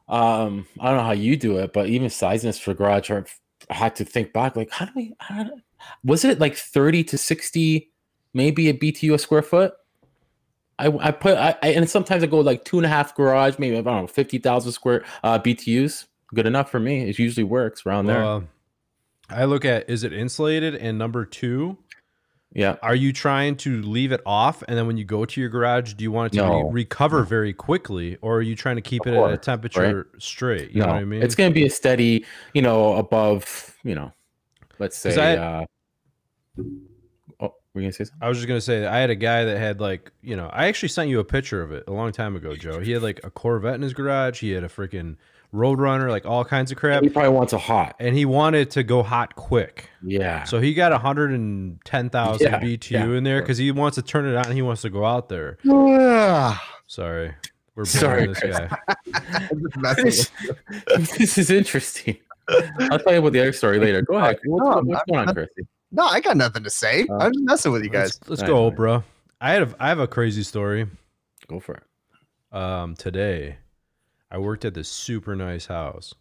Um, 0.09 0.67
I 0.81 0.89
don't 0.89 0.97
know 0.97 1.05
how 1.05 1.13
you 1.13 1.37
do 1.37 1.59
it, 1.59 1.75
but 1.75 1.89
even 1.89 2.09
sizing 2.09 2.49
this 2.49 2.59
for 2.59 2.73
garage, 2.73 3.11
I 3.11 3.25
I 3.71 3.75
had 3.75 3.97
to 3.97 4.05
think 4.05 4.33
back. 4.33 4.57
Like, 4.57 4.71
how 4.71 4.87
do 4.87 4.93
we? 4.97 5.13
How 5.19 5.45
do, 5.45 5.51
was 6.05 6.25
it 6.25 6.39
like 6.39 6.57
thirty 6.57 7.05
to 7.05 7.19
sixty, 7.19 7.91
maybe 8.33 8.69
a 8.69 8.75
BTU 8.75 9.15
a 9.15 9.19
square 9.19 9.43
foot? 9.43 9.75
I, 10.79 10.87
I 11.01 11.11
put 11.11 11.37
I, 11.37 11.57
I 11.63 11.69
and 11.71 11.89
sometimes 11.89 12.23
I 12.23 12.27
go 12.27 12.41
like 12.41 12.65
two 12.65 12.79
and 12.79 12.87
a 12.87 12.89
half 12.89 13.15
garage, 13.15 13.59
maybe 13.59 13.77
I 13.77 13.83
don't 13.83 14.03
know, 14.03 14.07
fifty 14.07 14.39
thousand 14.39 14.73
square 14.73 15.05
uh, 15.23 15.39
BTUs. 15.39 16.07
Good 16.35 16.47
enough 16.47 16.71
for 16.71 16.79
me. 16.79 17.09
It 17.09 17.19
usually 17.19 17.45
works 17.45 17.85
around 17.85 18.07
there. 18.07 18.21
Well, 18.21 18.45
I 19.31 19.45
look 19.45 19.65
at 19.65 19.89
is 19.91 20.05
it 20.05 20.13
insulated 20.13 20.75
and 20.75 20.99
number 20.99 21.25
two, 21.25 21.77
Yeah. 22.53 22.77
Are 22.83 22.95
you 22.95 23.13
trying 23.13 23.57
to 23.59 23.83
leave 23.83 24.11
it 24.11 24.23
off, 24.25 24.63
and 24.67 24.77
then 24.77 24.87
when 24.87 24.97
you 24.97 25.05
go 25.05 25.25
to 25.25 25.41
your 25.41 25.51
garage, 25.51 25.93
do 25.95 26.03
you 26.03 26.11
want 26.11 26.33
it 26.33 26.39
to 26.39 26.45
No. 26.47 26.63
re- 26.63 26.83
recover 26.83 27.23
very 27.23 27.53
quickly, 27.53 28.17
or 28.23 28.39
are 28.39 28.43
you 28.43 28.57
trying 28.57 28.77
to 28.77 28.83
keep 28.83 29.07
it 29.07 29.11
at 29.11 29.17
a 29.17 29.19
course, 29.19 29.39
temperature 29.45 30.09
straight? 30.19 30.71
You 30.71 30.81
no, 30.81 30.87
know 30.87 30.93
what 30.95 31.01
I 31.01 31.05
mean? 31.05 31.23
it's 31.23 31.35
going 31.35 31.51
to 31.51 31.55
be 31.55 31.67
a 31.67 31.71
steady, 31.71 32.25
you 32.55 32.63
know, 32.63 32.95
above, 32.95 33.77
you 33.85 33.95
know, 33.95 34.13
let's 34.79 34.97
say. 34.97 35.15
I- 35.37 35.37
uh, 35.37 35.65
oh, 37.41 37.55
we're 37.75 37.83
gonna 37.83 37.93
say 37.93 38.05
something. 38.05 38.19
I 38.23 38.29
was 38.29 38.39
just 38.39 38.49
gonna 38.49 38.61
say 38.61 38.87
I 38.87 38.99
had 38.99 39.11
a 39.11 39.15
guy 39.15 39.45
that 39.45 39.59
had 39.59 39.81
like 39.81 40.11
you 40.23 40.35
know 40.37 40.49
I 40.53 40.67
actually 40.67 40.89
sent 40.89 41.09
you 41.11 41.21
a 41.21 41.25
picture 41.25 41.63
of 41.63 41.71
it 41.71 41.85
a 41.87 41.93
long 41.93 42.13
time 42.13 42.35
ago, 42.35 42.57
Joe. 42.57 42.81
He 42.81 42.93
had 42.93 43.03
like 43.03 43.21
a 43.25 43.31
Corvette 43.31 43.75
in 43.75 43.83
his 43.83 43.93
garage. 43.95 44.41
He 44.41 44.51
had 44.53 44.65
a 44.65 44.69
freaking 44.69 45.17
Roadrunner, 45.55 46.11
like 46.11 46.27
all 46.27 46.45
kinds 46.45 46.71
of 46.71 46.77
crap, 46.77 47.03
He 47.03 47.09
probably 47.09 47.31
wants 47.31 47.53
a 47.55 47.59
hot. 47.59 47.97
and 47.99 48.15
he 48.15 48.25
wanted 48.27 48.71
to 48.73 48.83
go 48.83 49.03
hot 49.03 49.35
quick. 49.35 49.89
Yeah. 50.03 50.45
So 50.45 50.61
he 50.61 50.75
got 50.75 50.93
110,000 50.93 52.47
Yeah, 52.47 52.61
BTU 52.61 52.91
yeah, 52.91 53.05
in 53.17 53.25
there 53.25 53.41
because 53.41 53.57
he 53.59 53.71
wants 53.71 53.95
to 53.95 54.03
turn 54.03 54.27
it 54.27 54.37
on. 54.37 54.45
and 54.47 54.55
He 54.55 54.63
wants 54.63 54.83
to 54.83 54.91
go 54.91 55.05
out 55.07 55.29
there. 55.31 55.57
Sorry, 56.87 57.35
we're 57.75 57.85
Sorry, 57.85 58.27
boring 58.27 58.31
this 58.33 58.41
Chris. 58.41 58.59
guy. 58.59 58.79
I'm 59.51 59.63
just 59.63 59.77
messing 59.79 60.05
this, 60.05 60.31
this 61.17 61.39
is 61.39 61.51
interesting. 61.51 62.17
I'll 62.49 62.99
tell 62.99 63.13
you 63.13 63.19
about 63.19 63.33
the 63.33 63.41
other 63.41 63.53
story 63.53 63.79
later. 63.79 64.03
Go 64.03 64.17
ahead. 64.17 64.39
What's, 64.45 64.65
No, 64.65 64.83
what's 64.83 65.01
I'm- 65.01 65.05
going 65.09 65.29
on, 65.29 65.35
Chrissy? 65.35 65.67
No, 65.91 66.05
I 66.05 66.21
got 66.21 66.37
nothing 66.37 66.65
to 66.65 66.71
say. 66.71 67.07
Uh, 67.09 67.17
I'm 67.17 67.33
just 67.33 67.45
messing 67.45 67.73
with 67.73 67.83
you 67.83 67.89
guys. 67.89 68.19
Let's, 68.29 68.41
let's 68.41 68.43
go, 68.43 68.67
right. 68.69 68.77
bro. 68.77 69.05
I 69.41 69.53
had 69.53 69.63
a, 69.63 69.75
I 69.81 69.89
have 69.89 69.99
a 70.01 70.07
crazy 70.07 70.43
story. 70.43 70.87
Go 71.47 71.61
for 71.61 71.77
it. 71.77 72.57
um, 72.57 72.95
today 72.95 73.57
I 74.31 74.39
worked 74.39 74.65
at 74.65 74.75
this 74.75 74.89
super 74.89 75.35
nice 75.35 75.67
house. 75.67 76.15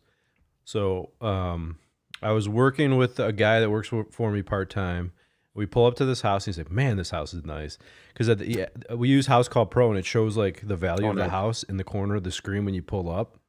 So 0.64 1.12
um, 1.22 1.78
I 2.22 2.32
was 2.32 2.48
working 2.50 2.98
with 2.98 3.20
a 3.20 3.32
guy 3.32 3.60
that 3.60 3.70
works 3.70 3.90
for, 4.12 4.32
me 4.32 4.42
part 4.42 4.70
time. 4.70 5.12
We 5.54 5.66
pull 5.66 5.86
up 5.86 5.96
to 5.96 6.06
this 6.06 6.22
house. 6.22 6.46
And 6.46 6.56
he's 6.56 6.60
like, 6.60 6.72
"Man, 6.72 6.98
this 6.98 7.10
house 7.10 7.34
is 7.34 7.44
nice." 7.46 7.78
Because 8.14 8.42
yeah, 8.42 8.68
we 8.96 9.10
use 9.10 9.28
Housecall 9.28 9.70
Pro, 9.70 9.90
and 9.90 9.98
it 9.98 10.06
shows 10.06 10.38
like 10.38 10.68
the 10.68 10.76
value 10.76 11.08
Oh, 11.08 11.12
of 11.12 11.16
the 11.16 11.30
house 11.30 11.64
in 11.64 11.78
the 11.78 11.84
corner 11.84 12.16
of 12.16 12.24
the 12.24 12.32
screen 12.32 12.64
when 12.66 12.74
you 12.74 12.84
pull 12.84 13.10
up. 13.10 13.40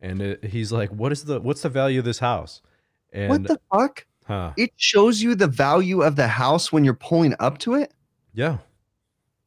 And 0.00 0.20
it, 0.20 0.44
he's 0.44 0.72
like, 0.72 0.90
"What 0.90 1.12
is 1.12 1.24
the 1.24 1.40
what's 1.40 1.62
the 1.62 1.68
value 1.68 2.00
of 2.00 2.04
this 2.04 2.18
house?" 2.18 2.62
And 3.12 3.30
what 3.30 3.44
the 3.44 3.60
fuck? 3.72 4.06
huh, 4.26 4.52
It 4.56 4.72
shows 4.76 5.22
you 5.22 5.34
the 5.36 5.46
value 5.46 6.02
of 6.02 6.16
the 6.16 6.26
house 6.28 6.72
when 6.72 6.84
you're 6.84 6.94
pulling 6.94 7.34
up 7.38 7.58
to 7.58 7.74
it. 7.74 7.92
yeah. 8.34 8.58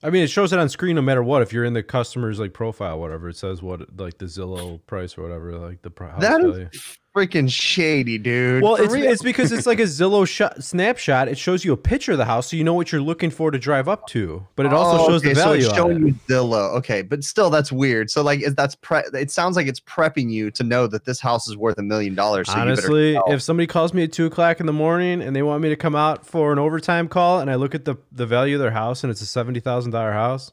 I 0.01 0.09
mean, 0.09 0.23
it 0.23 0.29
shows 0.29 0.53
it 0.53 0.59
on 0.59 0.69
screen 0.69 0.95
no 0.95 1.01
matter 1.01 1.21
what. 1.21 1.41
If 1.41 1.51
you're 1.51 1.65
in 1.65 1.73
the 1.73 1.83
customer's 1.83 2.39
like 2.39 2.53
profile, 2.53 2.99
whatever, 2.99 3.29
it 3.29 3.35
says 3.35 3.61
what 3.61 3.97
like 3.99 4.17
the 4.17 4.25
Zillow 4.25 4.79
price 4.87 5.17
or 5.17 5.23
whatever, 5.23 5.57
like 5.57 5.81
the 5.81 5.89
pri- 5.89 6.11
house 6.11 6.21
That 6.21 6.41
is 6.41 6.97
freaking 7.19 7.51
shady, 7.51 8.17
dude. 8.17 8.63
Well, 8.63 8.75
it's, 8.75 8.93
it's 8.93 9.21
because 9.21 9.51
it's 9.51 9.65
like 9.65 9.79
a 9.79 9.83
Zillow 9.83 10.27
shot, 10.27 10.63
snapshot. 10.63 11.27
It 11.27 11.37
shows 11.37 11.65
you 11.65 11.73
a 11.73 11.77
picture 11.77 12.13
of 12.13 12.17
the 12.17 12.25
house, 12.25 12.49
so 12.49 12.57
you 12.57 12.63
know 12.63 12.73
what 12.73 12.91
you're 12.91 13.01
looking 13.01 13.29
for 13.29 13.51
to 13.51 13.59
drive 13.59 13.87
up 13.87 14.07
to. 14.07 14.45
But 14.55 14.65
it 14.65 14.73
also 14.73 15.03
Oh, 15.03 15.07
shows 15.07 15.21
the 15.21 15.29
okay, 15.31 15.39
value. 15.39 15.61
So 15.61 15.67
it's 15.69 15.77
showing 15.77 16.07
you 16.07 16.13
Zillow. 16.29 16.75
Okay, 16.77 17.01
but 17.01 17.23
still, 17.23 17.49
that's 17.49 17.71
weird. 17.71 18.09
So 18.09 18.21
like, 18.21 18.41
that's 18.55 18.75
pre- 18.75 19.03
It 19.13 19.31
sounds 19.31 19.55
like 19.55 19.67
it's 19.67 19.79
prepping 19.79 20.31
you 20.31 20.51
to 20.51 20.63
know 20.63 20.87
that 20.87 21.05
this 21.05 21.19
house 21.19 21.47
is 21.47 21.57
worth 21.57 21.77
a 21.77 21.83
million 21.83 22.15
dollars. 22.15 22.49
Honestly, 22.49 23.09
you 23.09 23.13
better 23.15 23.25
sell. 23.27 23.35
if 23.35 23.41
somebody 23.41 23.67
calls 23.67 23.93
me 23.93 24.03
at 24.03 24.11
two 24.11 24.25
o'clock 24.25 24.59
in 24.59 24.65
the 24.65 24.73
morning 24.73 25.21
and 25.21 25.35
they 25.35 25.43
want 25.43 25.61
me 25.61 25.69
to 25.69 25.75
come 25.75 25.95
out 25.95 26.25
for 26.25 26.51
an 26.51 26.59
overtime 26.59 27.07
call, 27.07 27.39
and 27.39 27.49
I 27.49 27.55
look 27.55 27.75
at 27.75 27.85
the 27.85 27.95
the 28.11 28.25
value 28.25 28.55
of 28.55 28.61
their 28.61 28.71
house 28.71 29.03
and 29.03 29.11
it's 29.11 29.21
a 29.21 29.25
seventy 29.25 29.59
thousand 29.59 29.91
dollar 29.91 30.13
house, 30.13 30.51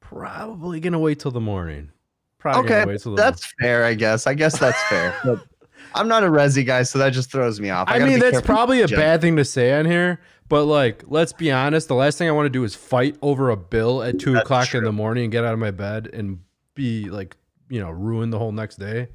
probably 0.00 0.80
gonna 0.80 0.98
wait 0.98 1.20
till 1.20 1.30
the 1.30 1.40
morning. 1.40 1.90
Probably 2.38 2.60
okay, 2.70 2.80
gonna 2.80 2.86
wait 2.92 3.00
till 3.02 3.14
the 3.14 3.22
that's 3.22 3.52
fair. 3.60 3.84
I 3.84 3.94
guess. 3.94 4.26
I 4.26 4.34
guess 4.34 4.58
that's 4.58 4.82
fair. 4.84 5.14
But 5.24 5.44
I'm 5.94 6.08
not 6.08 6.24
a 6.24 6.28
resi 6.28 6.64
guy, 6.64 6.82
so 6.82 6.98
that 6.98 7.10
just 7.10 7.30
throws 7.30 7.60
me 7.60 7.70
off. 7.70 7.88
I, 7.88 7.98
gotta 7.98 8.10
mean, 8.10 8.20
that's 8.20 8.40
probably 8.40 8.82
a 8.82 8.86
judge. 8.86 8.98
bad 8.98 9.20
thing 9.20 9.36
to 9.36 9.44
say 9.44 9.72
on 9.78 9.86
here, 9.86 10.20
but 10.48 10.64
like, 10.64 11.04
let's 11.06 11.32
be 11.32 11.50
honest. 11.50 11.88
The 11.88 11.94
last 11.94 12.18
thing 12.18 12.28
I 12.28 12.32
want 12.32 12.46
to 12.46 12.50
do 12.50 12.64
is 12.64 12.74
fight 12.74 13.16
over 13.22 13.50
a 13.50 13.56
bill 13.56 14.02
at 14.02 14.18
two 14.18 14.32
That's 14.32 14.44
o'clock 14.44 14.74
in 14.74 14.84
the 14.84 14.92
morning 14.92 15.24
and 15.24 15.32
get 15.32 15.44
out 15.44 15.52
of 15.52 15.58
my 15.58 15.70
bed 15.70 16.08
and 16.12 16.40
be 16.74 17.08
like, 17.10 17.36
you 17.68 17.80
know, 17.80 17.90
ruin 17.90 18.30
the 18.30 18.38
whole 18.38 18.52
next 18.52 18.76
day. 18.76 19.08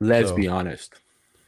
Let's 0.00 0.30
So- 0.30 0.36
be 0.36 0.48
honest. 0.48 0.94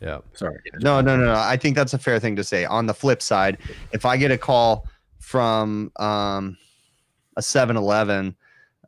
Yeah. 0.01 0.19
Sorry. 0.33 0.59
No, 0.81 1.01
no, 1.01 1.17
no, 1.17 1.27
no. 1.27 1.35
I 1.39 1.57
think 1.57 1.77
that's 1.77 1.95
a 1.95 1.99
fair 1.99 2.19
thing 2.19 2.35
to 2.35 2.43
say. 2.43 2.65
On 2.65 2.87
the 2.87 2.95
flip 2.95 3.23
side, 3.23 3.59
if 3.93 4.05
I 4.05 4.17
get 4.17 4.33
a 4.33 4.37
call 4.39 4.89
from 5.21 5.93
um, 6.01 6.57
a 7.37 7.41
7-Eleven, 7.41 8.35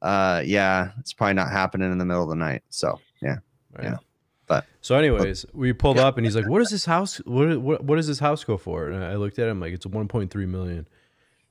uh, 0.03 0.43
yeah, 0.45 0.91
it's 0.99 1.13
probably 1.13 1.35
not 1.35 1.51
happening 1.53 1.93
in 1.93 1.99
the 1.99 2.05
middle 2.05 2.25
of 2.25 2.29
the 2.31 2.35
night. 2.35 2.63
So 2.69 2.99
yeah, 3.23 3.37
Right. 3.79 3.85
Yeah. 3.85 3.97
But- 4.57 4.67
so, 4.81 4.97
anyways, 4.97 5.47
we 5.53 5.73
pulled 5.73 5.99
up 5.99 6.17
and 6.19 6.27
he's 6.27 6.37
like, 6.37 6.49
"What 6.49 6.59
does 6.59 6.71
this 6.71 6.85
house? 6.85 7.17
What 7.25 7.59
what 7.61 7.85
what 7.85 7.97
does 7.97 8.07
this 8.07 8.19
house 8.19 8.45
go 8.45 8.57
for?" 8.57 8.89
And 8.89 9.03
I 9.03 9.17
looked 9.17 9.39
at 9.39 9.49
him 9.49 9.61
like, 9.61 9.73
"It's 9.73 9.87
1.3 9.87 10.47
million," 10.49 10.87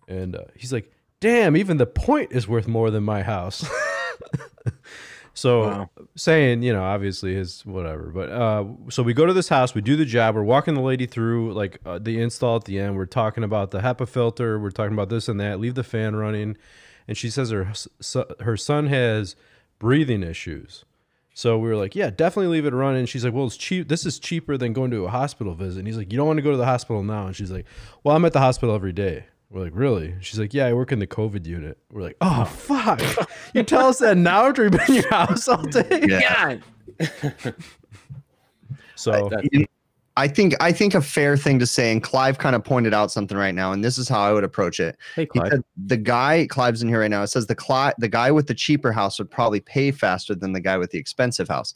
and 0.07 0.35
uh, 0.35 0.43
he's 0.55 0.71
like, 0.71 0.91
"Damn, 1.19 1.57
even 1.57 1.77
the 1.77 1.85
point 1.87 2.31
is 2.31 2.47
worth 2.47 2.67
more 2.67 2.91
than 2.91 3.03
my 3.03 3.23
house." 3.23 3.65
so 5.33 5.61
Wow. 5.61 5.89
saying, 6.15 6.61
you 6.63 6.73
know, 6.73 6.83
obviously 6.83 7.33
his 7.33 7.65
whatever. 7.65 8.11
But 8.13 8.29
uh, 8.29 8.65
so 8.89 9.01
we 9.03 9.13
go 9.13 9.25
to 9.25 9.33
this 9.33 9.49
house, 9.49 9.73
we 9.73 9.81
do 9.81 9.95
the 9.95 10.05
job, 10.05 10.35
we're 10.35 10.43
walking 10.43 10.75
the 10.75 10.81
lady 10.81 11.05
through 11.07 11.53
like 11.53 11.79
uh, 11.85 11.97
the 11.99 12.21
install 12.21 12.57
at 12.57 12.65
the 12.65 12.79
end. 12.79 12.95
We're 12.95 13.05
talking 13.07 13.43
about 13.43 13.71
the 13.71 13.79
HEPA 13.79 14.07
filter, 14.07 14.59
we're 14.59 14.71
talking 14.71 14.93
about 14.93 15.09
this 15.09 15.27
and 15.27 15.39
that. 15.39 15.59
Leave 15.59 15.75
the 15.75 15.83
fan 15.83 16.15
running, 16.15 16.57
and 17.07 17.17
she 17.17 17.29
says 17.29 17.49
her 17.49 17.73
her 18.41 18.57
son 18.57 18.87
has 18.87 19.35
breathing 19.79 20.23
issues. 20.23 20.85
So 21.33 21.57
we 21.57 21.67
were 21.67 21.75
like, 21.75 21.95
yeah, 21.95 22.09
definitely 22.11 22.47
leave 22.47 22.65
it 22.65 22.73
running. 22.73 23.05
She's 23.07 23.25
like, 23.25 23.33
well, 23.33 23.47
it's 23.47 23.57
cheap. 23.57 23.87
This 23.87 24.05
is 24.05 24.19
cheaper 24.19 24.55
than 24.55 24.71
going 24.71 24.91
to 24.91 25.05
a 25.05 25.09
hospital 25.09 25.55
visit. 25.55 25.79
And 25.79 25.87
he's 25.87 25.97
like, 25.97 26.11
you 26.11 26.17
don't 26.17 26.27
want 26.27 26.37
to 26.37 26.43
go 26.43 26.51
to 26.51 26.57
the 26.57 26.65
hospital 26.65 27.01
now. 27.03 27.25
And 27.27 27.35
she's 27.35 27.49
like, 27.51 27.65
well, 28.03 28.15
I'm 28.15 28.23
at 28.25 28.33
the 28.33 28.39
hospital 28.39 28.75
every 28.75 28.93
day. 28.93 29.25
We're 29.49 29.63
like, 29.63 29.73
really? 29.75 30.15
She's 30.19 30.39
like, 30.39 30.53
yeah, 30.53 30.65
I 30.65 30.73
work 30.73 30.91
in 30.91 30.99
the 30.99 31.07
COVID 31.07 31.45
unit. 31.45 31.77
We're 31.91 32.01
like, 32.01 32.17
oh, 32.21 32.41
oh. 32.41 32.45
fuck! 32.45 33.01
you 33.53 33.61
tell 33.63 33.87
us 33.87 33.99
that 33.99 34.17
now 34.17 34.47
after 34.47 34.63
we've 34.63 34.71
been 34.71 34.81
in 34.87 34.93
your 34.95 35.09
house 35.09 35.47
all 35.47 35.61
day. 35.63 36.05
Yeah. 36.07 36.57
So 38.95 39.29
That- 39.29 39.67
I 40.15 40.27
think 40.27 40.53
I 40.59 40.71
think 40.71 40.93
a 40.93 41.01
fair 41.01 41.35
thing 41.35 41.57
to 41.59 41.65
say, 41.65 41.91
and 41.91 42.01
Clive 42.03 42.37
kind 42.37 42.55
of 42.55 42.63
pointed 42.63 42.93
out 42.93 43.11
something 43.11 43.35
right 43.37 43.55
now, 43.55 43.71
and 43.71 43.83
this 43.83 43.97
is 43.97 44.07
how 44.07 44.21
I 44.21 44.31
would 44.31 44.43
approach 44.43 44.79
it. 44.79 44.95
hey, 45.15 45.27
He 45.33 45.39
said 45.49 45.63
the 45.87 45.97
guy 45.97 46.45
Clive's 46.49 46.83
in 46.83 46.87
here 46.87 46.99
right 46.99 47.09
now. 47.09 47.23
It 47.23 47.27
says 47.27 47.47
the 47.47 47.55
Cli- 47.55 47.93
the 47.97 48.07
guy 48.07 48.29
with 48.31 48.45
the 48.47 48.53
cheaper 48.53 48.91
house 48.91 49.17
would 49.17 49.31
probably 49.31 49.59
pay 49.59 49.89
faster 49.91 50.35
than 50.35 50.53
the 50.53 50.59
guy 50.59 50.77
with 50.77 50.91
the 50.91 50.99
expensive 50.99 51.47
house, 51.47 51.73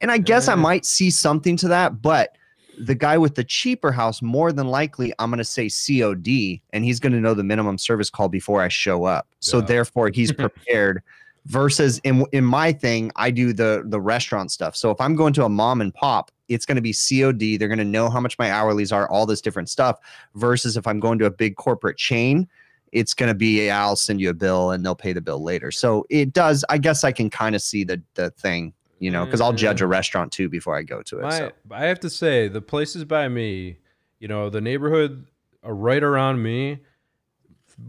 and 0.00 0.12
I 0.12 0.18
guess 0.18 0.46
I 0.46 0.54
might 0.54 0.84
see 0.86 1.10
something 1.10 1.56
to 1.56 1.68
that. 1.68 2.00
But 2.00 2.36
the 2.78 2.94
guy 2.94 3.18
with 3.18 3.34
the 3.34 3.44
cheaper 3.44 3.90
house, 3.92 4.22
more 4.22 4.52
than 4.52 4.68
likely, 4.68 5.12
I'm 5.18 5.30
going 5.30 5.38
to 5.38 5.44
say 5.44 5.68
COD, 5.68 6.60
and 6.72 6.84
he's 6.84 7.00
going 7.00 7.12
to 7.12 7.20
know 7.20 7.34
the 7.34 7.44
minimum 7.44 7.78
service 7.78 8.10
call 8.10 8.28
before 8.28 8.62
I 8.62 8.68
show 8.68 9.04
up. 9.04 9.26
So 9.40 9.60
therefore, 9.60 10.08
he's 10.08 10.32
prepared. 10.32 11.02
Versus 11.46 12.00
in 12.04 12.24
in 12.30 12.44
my 12.44 12.72
thing, 12.72 13.10
I 13.16 13.32
do 13.32 13.52
the 13.52 13.82
the 13.86 14.00
restaurant 14.00 14.52
stuff. 14.52 14.76
So 14.76 14.92
if 14.92 15.00
I'm 15.00 15.16
going 15.16 15.32
to 15.32 15.44
a 15.44 15.48
mom 15.48 15.80
and 15.80 15.92
pop, 15.92 16.30
it's 16.52 16.66
going 16.66 16.76
to 16.76 16.82
be 16.82 16.92
COD. 16.92 17.58
They're 17.58 17.68
going 17.68 17.78
to 17.78 17.84
know 17.84 18.08
how 18.08 18.20
much 18.20 18.38
my 18.38 18.48
hourlies 18.48 18.92
are, 18.92 19.08
all 19.08 19.26
this 19.26 19.40
different 19.40 19.68
stuff. 19.68 19.98
Versus 20.34 20.76
if 20.76 20.86
I'm 20.86 21.00
going 21.00 21.18
to 21.18 21.26
a 21.26 21.30
big 21.30 21.56
corporate 21.56 21.96
chain, 21.96 22.48
it's 22.92 23.14
going 23.14 23.28
to 23.28 23.34
be 23.34 23.70
I'll 23.70 23.96
send 23.96 24.20
you 24.20 24.30
a 24.30 24.34
bill 24.34 24.70
and 24.70 24.84
they'll 24.84 24.94
pay 24.94 25.12
the 25.12 25.20
bill 25.20 25.42
later. 25.42 25.70
So 25.70 26.06
it 26.10 26.32
does. 26.32 26.64
I 26.68 26.78
guess 26.78 27.04
I 27.04 27.12
can 27.12 27.30
kind 27.30 27.54
of 27.54 27.62
see 27.62 27.84
the 27.84 28.00
the 28.14 28.30
thing, 28.30 28.72
you 28.98 29.10
know, 29.10 29.24
because 29.24 29.40
I'll 29.40 29.52
judge 29.52 29.80
a 29.80 29.86
restaurant 29.86 30.32
too 30.32 30.48
before 30.48 30.76
I 30.76 30.82
go 30.82 31.02
to 31.02 31.18
it. 31.18 31.22
my, 31.22 31.38
so 31.38 31.52
I 31.70 31.86
have 31.86 32.00
to 32.00 32.10
say, 32.10 32.48
the 32.48 32.60
places 32.60 33.04
by 33.04 33.28
me, 33.28 33.78
you 34.20 34.28
know, 34.28 34.50
the 34.50 34.60
neighborhood 34.60 35.26
uh, 35.64 35.72
right 35.72 36.02
around 36.02 36.42
me, 36.42 36.80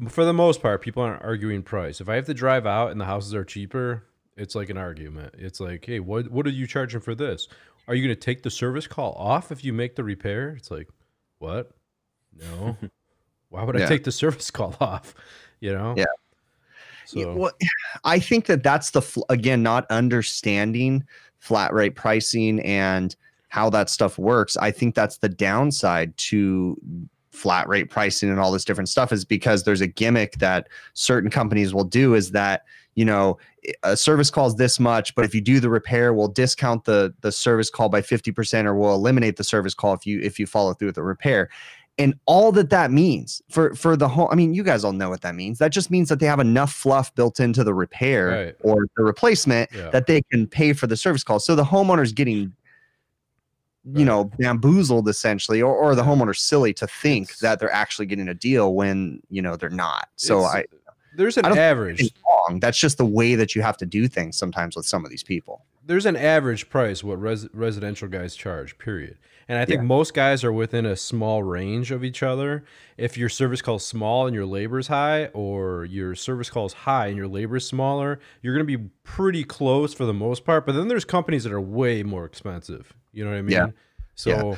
for 0.08 0.25
the 0.25 0.34
most 0.34 0.62
part, 0.62 0.82
people 0.82 1.03
aren't 1.03 1.22
arguing 1.22 1.63
price. 1.63 2.00
If 2.01 2.10
I 2.10 2.15
have 2.15 2.25
to 2.25 2.34
drive 2.34 2.65
out 2.65 2.91
and 2.91 3.00
the 3.00 3.05
houses 3.05 3.34
are 3.34 3.43
cheaper, 3.43 4.05
it's 4.38 4.55
like 4.55 4.70
an 4.70 4.77
argument. 4.77 5.36
It's 5.38 5.60
like, 5.60 5.86
hey, 5.86 6.00
what 6.00 6.32
what 6.32 6.48
are 6.48 6.51
you 6.51 6.65
charging 6.65 7.01
for 7.01 7.13
this? 7.13 7.48
Are 7.88 7.96
you 7.96 8.04
going 8.04 8.16
to 8.16 8.20
take 8.20 8.44
the 8.44 8.50
service 8.50 8.88
call 8.88 9.13
off 9.13 9.52
if 9.52 9.63
you 9.63 9.74
make 9.74 9.96
the 9.96 10.04
repair? 10.04 10.52
It's 10.52 10.72
like, 10.72 10.90
what? 11.40 11.72
No. 12.38 12.78
Why 13.50 13.63
would 13.63 13.80
I 13.80 13.86
take 13.86 14.04
the 14.04 14.12
service 14.12 14.50
call 14.52 14.75
off? 14.80 15.13
You 15.60 15.74
know? 15.74 15.94
Yeah. 15.98 16.06
So 17.06 17.20
Yeah, 17.20 17.34
well, 17.34 17.52
I 18.04 18.20
think 18.20 18.46
that 18.48 18.63
that's 18.63 18.92
the 18.92 19.02
fl- 19.02 19.22
again 19.30 19.62
not 19.62 19.86
understanding 19.90 21.04
flat 21.40 21.74
rate 21.74 21.96
pricing 21.96 22.60
and 22.62 23.16
how 23.50 23.70
that 23.70 23.90
stuff 23.90 24.18
works. 24.18 24.58
I 24.58 24.72
think 24.72 24.96
that's 24.96 25.18
the 25.18 25.30
downside 25.30 26.16
to 26.18 26.80
flat 27.32 27.68
rate 27.68 27.90
pricing 27.90 28.30
and 28.30 28.40
all 28.40 28.52
this 28.52 28.66
different 28.66 28.90
stuff 28.90 29.12
is 29.12 29.25
because 29.25 29.63
there's 29.63 29.82
a 29.82 29.88
gimmick 29.88 30.38
that 30.38 30.70
certain 30.94 31.30
companies 31.30 31.74
will 31.74 31.84
do 31.84 32.16
is 32.16 32.32
that 32.32 32.63
you 32.96 33.06
know 33.06 33.38
a 33.84 33.96
service 33.98 34.30
calls 34.30 34.56
this 34.56 34.80
much 34.80 35.16
but 35.16 35.26
if 35.26 35.34
you 35.34 35.42
do 35.42 35.60
the 35.60 35.70
repair 35.70 36.14
we'll 36.14 36.28
discount 36.28 36.84
the 36.86 37.14
the 37.22 37.32
service 37.32 37.70
call 37.70 37.90
by 37.90 38.02
50% 38.02 38.66
or 38.66 38.76
we'll 38.76 38.94
eliminate 38.94 39.38
the 39.38 39.44
service 39.44 39.74
call 39.74 39.94
if 39.94 40.06
you 40.06 40.20
if 40.22 40.38
you 40.40 40.46
follow 40.46 40.74
through 40.74 40.90
with 40.90 40.96
the 40.96 41.04
repair. 41.04 41.50
And 42.00 42.16
all 42.26 42.52
that 42.54 42.72
that 42.72 42.90
means 42.92 43.42
for 43.52 43.76
for 43.76 43.96
the 43.96 44.08
home 44.08 44.28
i 44.32 44.36
mean 44.36 44.54
you 44.56 44.64
guys 44.64 44.84
all 44.84 44.94
know 44.94 45.10
what 45.10 45.22
that 45.22 45.36
means. 45.36 45.60
That 45.60 45.72
just 45.72 45.92
means 45.92 46.10
that 46.10 46.20
they 46.20 46.26
have 46.26 46.40
enough 46.40 46.74
fluff 46.74 47.14
built 47.14 47.40
into 47.40 47.64
the 47.64 47.74
repair 47.74 48.28
Right. 48.30 48.56
or 48.62 48.88
the 48.98 49.04
replacement 49.04 49.70
Yeah. 49.72 49.90
that 49.92 50.08
they 50.08 50.22
can 50.32 50.48
pay 50.48 50.74
for 50.74 50.88
the 50.88 50.98
service 50.98 51.24
call. 51.24 51.40
So 51.40 51.56
the 51.56 51.64
homeowner's 51.64 52.12
getting 52.12 52.54
you 53.94 54.06
know 54.06 54.26
bamboozled 54.40 55.08
essentially 55.10 55.62
or, 55.62 55.76
or 55.76 55.94
the 55.94 56.04
homeowner's 56.04 56.40
silly 56.42 56.74
to 56.74 56.88
think 56.88 57.26
It's- 57.26 57.40
that 57.42 57.60
they're 57.60 57.74
actually 57.74 58.06
getting 58.06 58.30
a 58.30 58.34
deal 58.34 58.74
when 58.74 59.20
you 59.30 59.42
know 59.42 59.56
they're 59.56 59.70
not. 59.70 60.08
So 60.16 60.44
i 60.44 60.66
there's 61.15 61.38
an 61.38 61.46
I 61.46 61.50
don't 61.50 61.55
think 61.58 61.63
average. 61.63 62.13
wrong. 62.27 62.60
That's 62.60 62.77
just 62.77 62.98
the 62.98 63.05
way 63.05 63.36
that 63.36 63.55
you 63.55 63.62
have 63.62 63.77
to 63.77 63.86
do 63.86 64.08
things 64.08 64.38
sometimes 64.38 64.75
with 64.75 64.86
some 64.86 65.03
of 65.05 65.12
these 65.12 65.24
people. 65.24 65.63
There's 65.86 66.05
an 66.05 66.15
average 66.15 66.70
price 66.70 67.03
what 67.03 67.20
res- 67.22 67.48
residential 67.53 68.08
guys 68.08 68.36
charge 68.36 68.77
period. 68.77 69.17
And 69.50 69.60
i 69.60 69.65
think 69.65 69.79
Yeah. 69.82 69.88
most 69.88 70.13
guys 70.13 70.46
are 70.46 70.53
within 70.53 70.86
a 70.86 70.96
small 70.96 71.43
range 71.43 71.91
of 71.91 72.01
each 72.03 72.24
other. 72.24 72.63
If 72.98 73.17
your 73.17 73.27
service 73.27 73.62
call 73.62 73.75
is 73.75 73.86
small 73.86 74.25
and 74.25 74.34
your 74.34 74.46
labor 74.46 74.79
is 74.79 74.88
high 74.88 75.25
or 75.34 75.84
your 75.84 76.15
service 76.15 76.50
call 76.50 76.65
is 76.65 76.72
high 76.74 77.08
and 77.08 77.17
your 77.17 77.27
labor 77.27 77.58
is 77.58 77.67
smaller 77.67 78.20
you're 78.41 78.55
going 78.55 78.65
to 78.65 78.77
be 78.77 78.86
pretty 79.03 79.43
close 79.43 79.93
for 79.93 80.05
the 80.05 80.13
most 80.13 80.46
part. 80.46 80.65
But 80.65 80.75
then 80.75 80.88
there's 80.88 81.03
companies 81.05 81.43
that 81.43 81.51
are 81.51 81.60
way 81.62 82.03
more 82.03 82.24
expensive. 82.24 82.93
You 83.12 83.25
know 83.25 83.32
what 83.32 83.38
i 83.38 83.41
mean? 83.41 83.51
Yeah. 83.51 83.67
so 84.15 84.58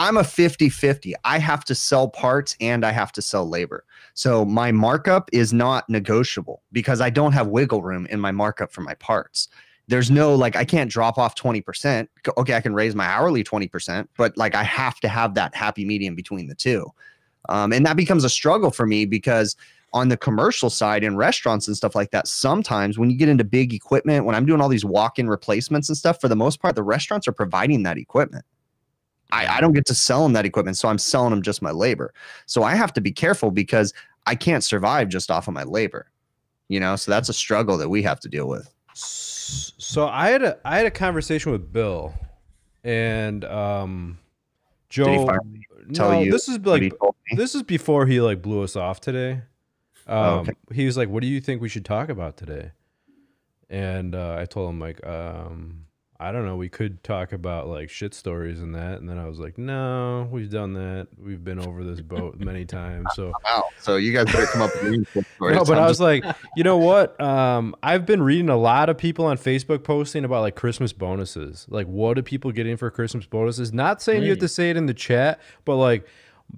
i'm 0.00 0.16
a 0.16 0.22
50-50 0.22 1.12
i 1.24 1.38
have 1.38 1.62
to 1.66 1.74
sell 1.74 2.08
parts 2.08 2.56
and 2.58 2.86
i 2.86 2.90
have 2.90 3.12
to 3.12 3.22
sell 3.22 3.46
labor. 3.46 3.84
So 4.14 4.44
my 4.44 4.72
markup 4.72 5.28
is 5.32 5.52
not 5.52 5.88
negotiable 5.90 6.62
because 6.72 7.02
i 7.02 7.10
don't 7.10 7.32
have 7.32 7.48
wiggle 7.48 7.82
room 7.82 8.06
in 8.06 8.18
my 8.18 8.32
markup 8.32 8.72
for 8.72 8.80
my 8.80 8.94
parts. 8.94 9.48
There's 9.88 10.10
no 10.10 10.34
like 10.34 10.56
i 10.56 10.64
can't 10.64 10.90
drop 10.90 11.18
off 11.18 11.34
20% 11.34 12.08
okay 12.38 12.54
i 12.54 12.60
can 12.62 12.74
raise 12.74 12.94
my 12.94 13.04
hourly 13.04 13.44
20% 13.44 14.08
but 14.16 14.36
like 14.38 14.54
i 14.54 14.62
have 14.62 15.00
to 15.00 15.08
have 15.08 15.34
that 15.34 15.54
happy 15.54 15.84
medium 15.84 16.14
between 16.14 16.48
the 16.48 16.54
two. 16.54 16.86
Um, 17.48 17.72
and 17.72 17.84
that 17.84 17.96
becomes 17.96 18.24
a 18.24 18.30
struggle 18.30 18.70
for 18.70 18.86
me 18.86 19.04
because 19.04 19.54
on 19.92 20.08
the 20.08 20.16
commercial 20.16 20.70
side 20.70 21.02
in 21.04 21.16
restaurants 21.16 21.66
and 21.66 21.76
stuff 21.76 21.94
like 21.94 22.10
that 22.12 22.26
sometimes 22.26 22.98
when 22.98 23.10
you 23.10 23.16
get 23.18 23.28
into 23.28 23.44
big 23.44 23.74
equipment 23.74 24.24
when 24.24 24.34
i'm 24.34 24.46
doing 24.46 24.62
all 24.62 24.68
these 24.68 24.84
walk-in 24.84 25.28
replacements 25.28 25.90
and 25.90 25.98
stuff 25.98 26.20
for 26.22 26.28
the 26.28 26.36
most 26.36 26.62
part 26.62 26.74
the 26.74 26.82
restaurants 26.82 27.28
are 27.28 27.32
providing 27.32 27.82
that 27.82 27.98
equipment 27.98 28.44
I, 29.32 29.56
I 29.56 29.60
don't 29.60 29.72
get 29.72 29.86
to 29.86 29.94
sell 29.94 30.22
them 30.22 30.32
that 30.34 30.44
equipment 30.44 30.76
so 30.76 30.88
i'm 30.88 30.98
selling 30.98 31.30
them 31.30 31.42
just 31.42 31.62
my 31.62 31.70
labor 31.70 32.12
so 32.46 32.62
i 32.62 32.74
have 32.74 32.92
to 32.94 33.00
be 33.00 33.12
careful 33.12 33.50
because 33.50 33.92
i 34.26 34.34
can't 34.34 34.64
survive 34.64 35.08
just 35.08 35.30
off 35.30 35.48
of 35.48 35.54
my 35.54 35.64
labor 35.64 36.10
you 36.68 36.80
know 36.80 36.96
so 36.96 37.10
that's 37.10 37.28
a 37.28 37.32
struggle 37.32 37.76
that 37.78 37.88
we 37.88 38.02
have 38.02 38.20
to 38.20 38.28
deal 38.28 38.48
with 38.48 38.72
So 39.78 40.06
I 40.06 40.30
had 40.30 40.42
a 40.42 40.58
I 40.64 40.76
had 40.76 40.86
a 40.86 40.90
conversation 40.90 41.52
with 41.52 41.72
Bill, 41.72 42.14
and 42.84 43.44
um, 43.44 44.18
Joe. 44.88 45.04
Did 45.04 45.20
he 45.20 45.26
finally 45.26 45.66
tell 45.92 46.12
no, 46.12 46.20
you 46.20 46.30
this 46.30 46.48
is 46.48 46.58
like 46.60 46.92
this 47.36 47.54
is 47.54 47.62
before 47.62 48.06
he 48.06 48.20
like 48.20 48.42
blew 48.42 48.62
us 48.62 48.76
off 48.76 49.00
today. 49.00 49.42
Um, 50.06 50.18
Oh, 50.18 50.38
okay. 50.40 50.52
He 50.72 50.86
was 50.86 50.96
like, 50.96 51.08
"What 51.08 51.22
do 51.22 51.26
you 51.26 51.40
think 51.40 51.60
we 51.60 51.68
should 51.68 51.84
talk 51.84 52.08
about 52.08 52.36
today?" 52.36 52.72
And 53.68 54.14
uh, 54.14 54.36
I 54.38 54.46
told 54.46 54.70
him 54.70 54.80
like, 54.80 55.04
um, 55.06 55.86
"I 56.20 56.32
don't 56.32 56.44
know. 56.44 56.56
We 56.56 56.68
could 56.68 57.02
talk 57.02 57.32
about 57.32 57.68
like 57.68 57.90
shit 57.90 58.14
stories 58.14 58.60
and 58.60 58.74
that." 58.74 59.00
And 59.00 59.08
then 59.08 59.18
I 59.18 59.26
was 59.26 59.38
like, 59.38 59.58
"No, 59.58 60.28
we've 60.30 60.50
done 60.50 60.74
that. 60.74 61.08
We've 61.18 61.42
been 61.42 61.58
over 61.58 61.82
this 61.82 62.00
boat 62.00 62.38
many 62.38 62.64
times." 62.64 63.08
So 63.14 63.32
wow 63.44 63.64
so 63.80 63.96
you 63.96 64.12
guys 64.12 64.26
better 64.26 64.46
come 64.46 64.62
up 64.62 64.70
with 64.82 65.08
stories. 65.08 65.56
no, 65.56 65.64
but 65.64 65.78
I 65.78 65.86
was 65.86 66.00
like, 66.00 66.24
you 66.56 66.64
know 66.64 66.76
what? 66.76 67.20
Um, 67.20 67.74
I've 67.82 68.06
been 68.06 68.22
reading 68.22 68.48
a 68.48 68.56
lot 68.56 68.88
of 68.88 68.98
people 68.98 69.24
on 69.24 69.38
Facebook 69.38 69.84
posting 69.84 70.24
about 70.24 70.42
like 70.42 70.54
Christmas 70.54 70.92
bonuses. 70.92 71.66
Like, 71.68 71.86
what 71.86 72.14
do 72.14 72.22
people 72.22 72.52
get 72.52 72.66
in 72.66 72.76
for 72.76 72.90
Christmas 72.90 73.26
bonuses? 73.26 73.72
Not 73.72 74.02
saying 74.02 74.22
you 74.22 74.30
have 74.30 74.38
to 74.40 74.48
say 74.48 74.70
it 74.70 74.76
in 74.76 74.86
the 74.86 74.94
chat, 74.94 75.40
but 75.64 75.76
like 75.76 76.06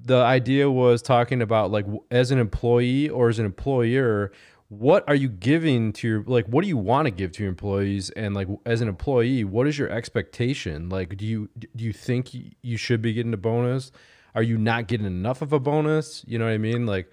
the 0.04 0.16
idea 0.16 0.70
was 0.70 1.02
talking 1.02 1.42
about 1.42 1.70
like 1.70 1.86
as 2.10 2.30
an 2.30 2.38
employee 2.38 3.08
or 3.08 3.28
as 3.28 3.38
an 3.38 3.46
employer, 3.46 4.32
what 4.72 5.04
are 5.06 5.14
you 5.14 5.28
giving 5.28 5.92
to 5.92 6.08
your 6.08 6.22
like 6.22 6.46
what 6.46 6.62
do 6.62 6.68
you 6.68 6.78
want 6.78 7.04
to 7.04 7.10
give 7.10 7.30
to 7.32 7.42
your 7.42 7.50
employees? 7.50 8.08
And 8.10 8.34
like 8.34 8.48
as 8.64 8.80
an 8.80 8.88
employee 8.88 9.44
what 9.44 9.66
is 9.66 9.78
your 9.78 9.90
expectation? 9.90 10.88
Like 10.88 11.14
do 11.18 11.26
you 11.26 11.50
do 11.76 11.84
you 11.84 11.92
think 11.92 12.30
you 12.62 12.78
should 12.78 13.02
be 13.02 13.12
getting 13.12 13.34
a 13.34 13.36
bonus? 13.36 13.92
Are 14.34 14.42
you 14.42 14.56
not 14.56 14.88
getting 14.88 15.06
enough 15.06 15.42
of 15.42 15.52
a 15.52 15.60
bonus? 15.60 16.24
You 16.26 16.38
know 16.38 16.46
what 16.46 16.54
i 16.54 16.58
mean? 16.58 16.86
Like 16.86 17.12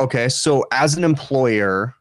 okay 0.00 0.28
so 0.28 0.64
as 0.72 0.96
an 0.96 1.04
employer 1.04 1.94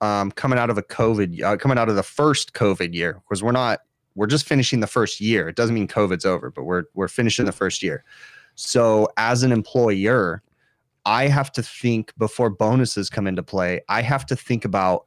um, 0.00 0.32
coming 0.32 0.58
out 0.58 0.70
of 0.70 0.78
a 0.78 0.82
covid 0.82 1.40
uh, 1.40 1.56
coming 1.56 1.78
out 1.78 1.88
of 1.88 1.94
the 1.94 2.02
first 2.02 2.52
covid 2.52 2.94
year 2.94 3.22
because 3.28 3.44
we're 3.44 3.52
not 3.52 3.80
we're 4.16 4.26
just 4.26 4.46
finishing 4.46 4.80
the 4.80 4.88
first 4.88 5.20
year. 5.20 5.48
It 5.48 5.54
doesn't 5.54 5.74
mean 5.74 5.86
covid's 5.86 6.24
over 6.24 6.50
but 6.50 6.64
we're 6.64 6.84
we're 6.94 7.06
finishing 7.06 7.46
the 7.46 7.52
first 7.52 7.80
year. 7.80 8.02
So 8.56 9.06
as 9.18 9.44
an 9.44 9.52
employer 9.52 10.42
i 11.08 11.26
have 11.26 11.50
to 11.50 11.62
think 11.62 12.12
before 12.18 12.50
bonuses 12.50 13.10
come 13.10 13.26
into 13.26 13.42
play 13.42 13.80
i 13.88 14.02
have 14.02 14.24
to 14.26 14.36
think 14.36 14.64
about 14.64 15.04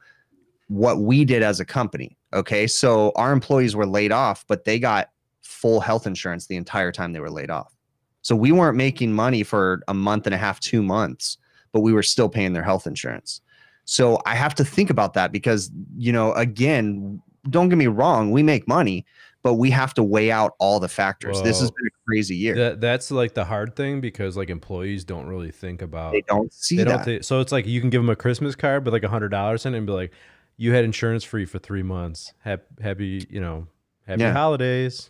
what 0.67 0.99
we 0.99 1.25
did 1.25 1.43
as 1.43 1.59
a 1.59 1.65
company 1.65 2.17
okay 2.33 2.67
so 2.67 3.11
our 3.15 3.31
employees 3.31 3.75
were 3.75 3.87
laid 3.87 4.11
off 4.11 4.45
but 4.47 4.65
they 4.65 4.79
got 4.79 5.09
full 5.41 5.79
health 5.79 6.07
insurance 6.07 6.47
the 6.47 6.55
entire 6.55 6.91
time 6.91 7.13
they 7.13 7.19
were 7.19 7.31
laid 7.31 7.49
off 7.49 7.75
so 8.21 8.35
we 8.35 8.51
weren't 8.51 8.77
making 8.77 9.13
money 9.13 9.43
for 9.43 9.81
a 9.87 9.93
month 9.93 10.25
and 10.25 10.35
a 10.35 10.37
half 10.37 10.59
two 10.59 10.83
months 10.83 11.37
but 11.71 11.81
we 11.81 11.93
were 11.93 12.03
still 12.03 12.29
paying 12.29 12.53
their 12.53 12.63
health 12.63 12.87
insurance. 12.87 13.41
So 13.85 14.19
I 14.25 14.35
have 14.35 14.55
to 14.55 14.65
think 14.65 14.89
about 14.89 15.13
that 15.13 15.31
because, 15.31 15.71
you 15.97 16.11
know, 16.11 16.33
again, 16.33 17.21
don't 17.49 17.69
get 17.69 17.77
me 17.77 17.87
wrong, 17.87 18.31
we 18.31 18.43
make 18.43 18.67
money, 18.67 19.05
but 19.43 19.56
we 19.56 19.69
have 19.71 19.93
to 19.95 20.04
weigh 20.04 20.32
out 20.32 20.54
all 20.60 20.80
the 20.80 20.88
factors. 20.88 21.41
this 21.41 21.60
has 21.60 21.71
been 21.71 21.88
a 21.88 22.06
crazy 22.08 22.36
year. 22.36 22.56
That 22.56 22.82
that's 22.82 23.10
like 23.12 23.34
the 23.34 23.45
hard 23.45 23.75
thing 23.75 24.01
because 24.01 24.38
like 24.38 24.49
employees 24.49 25.04
don't 25.04 25.25
really 25.27 25.51
think 25.51 25.82
about 25.82 26.13
they 26.13 26.21
don't 26.21 26.54
see 26.54 26.77
they 26.77 26.84
don't 26.84 26.97
that. 26.97 27.06
thi- 27.06 27.21
so 27.23 27.39
it's 27.39 27.51
like 27.51 27.65
you 27.65 27.82
can 27.82 27.89
give 27.89 28.01
them 28.01 28.10
a 28.10 28.15
Christmas 28.15 28.56
card 28.56 28.86
with 28.86 28.93
like 28.93 29.04
a 29.04 29.10
hundred 29.10 29.30
dollars 29.30 29.65
in 29.65 29.73
it 29.73 29.77
and 29.80 29.88
be 29.88 29.93
like, 29.93 30.12
you 30.58 30.73
had 30.73 30.84
insurance 30.86 31.23
free 31.23 31.45
for 31.45 31.58
three 31.58 31.82
months. 31.84 32.34
Happy, 32.39 32.63
happy 32.82 33.27
you 33.30 33.41
know, 33.41 33.65
happy 34.06 34.21
Yeah. 34.21 34.34
holidays. 34.34 35.10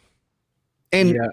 and 0.93 1.09
yeah, 1.09 1.27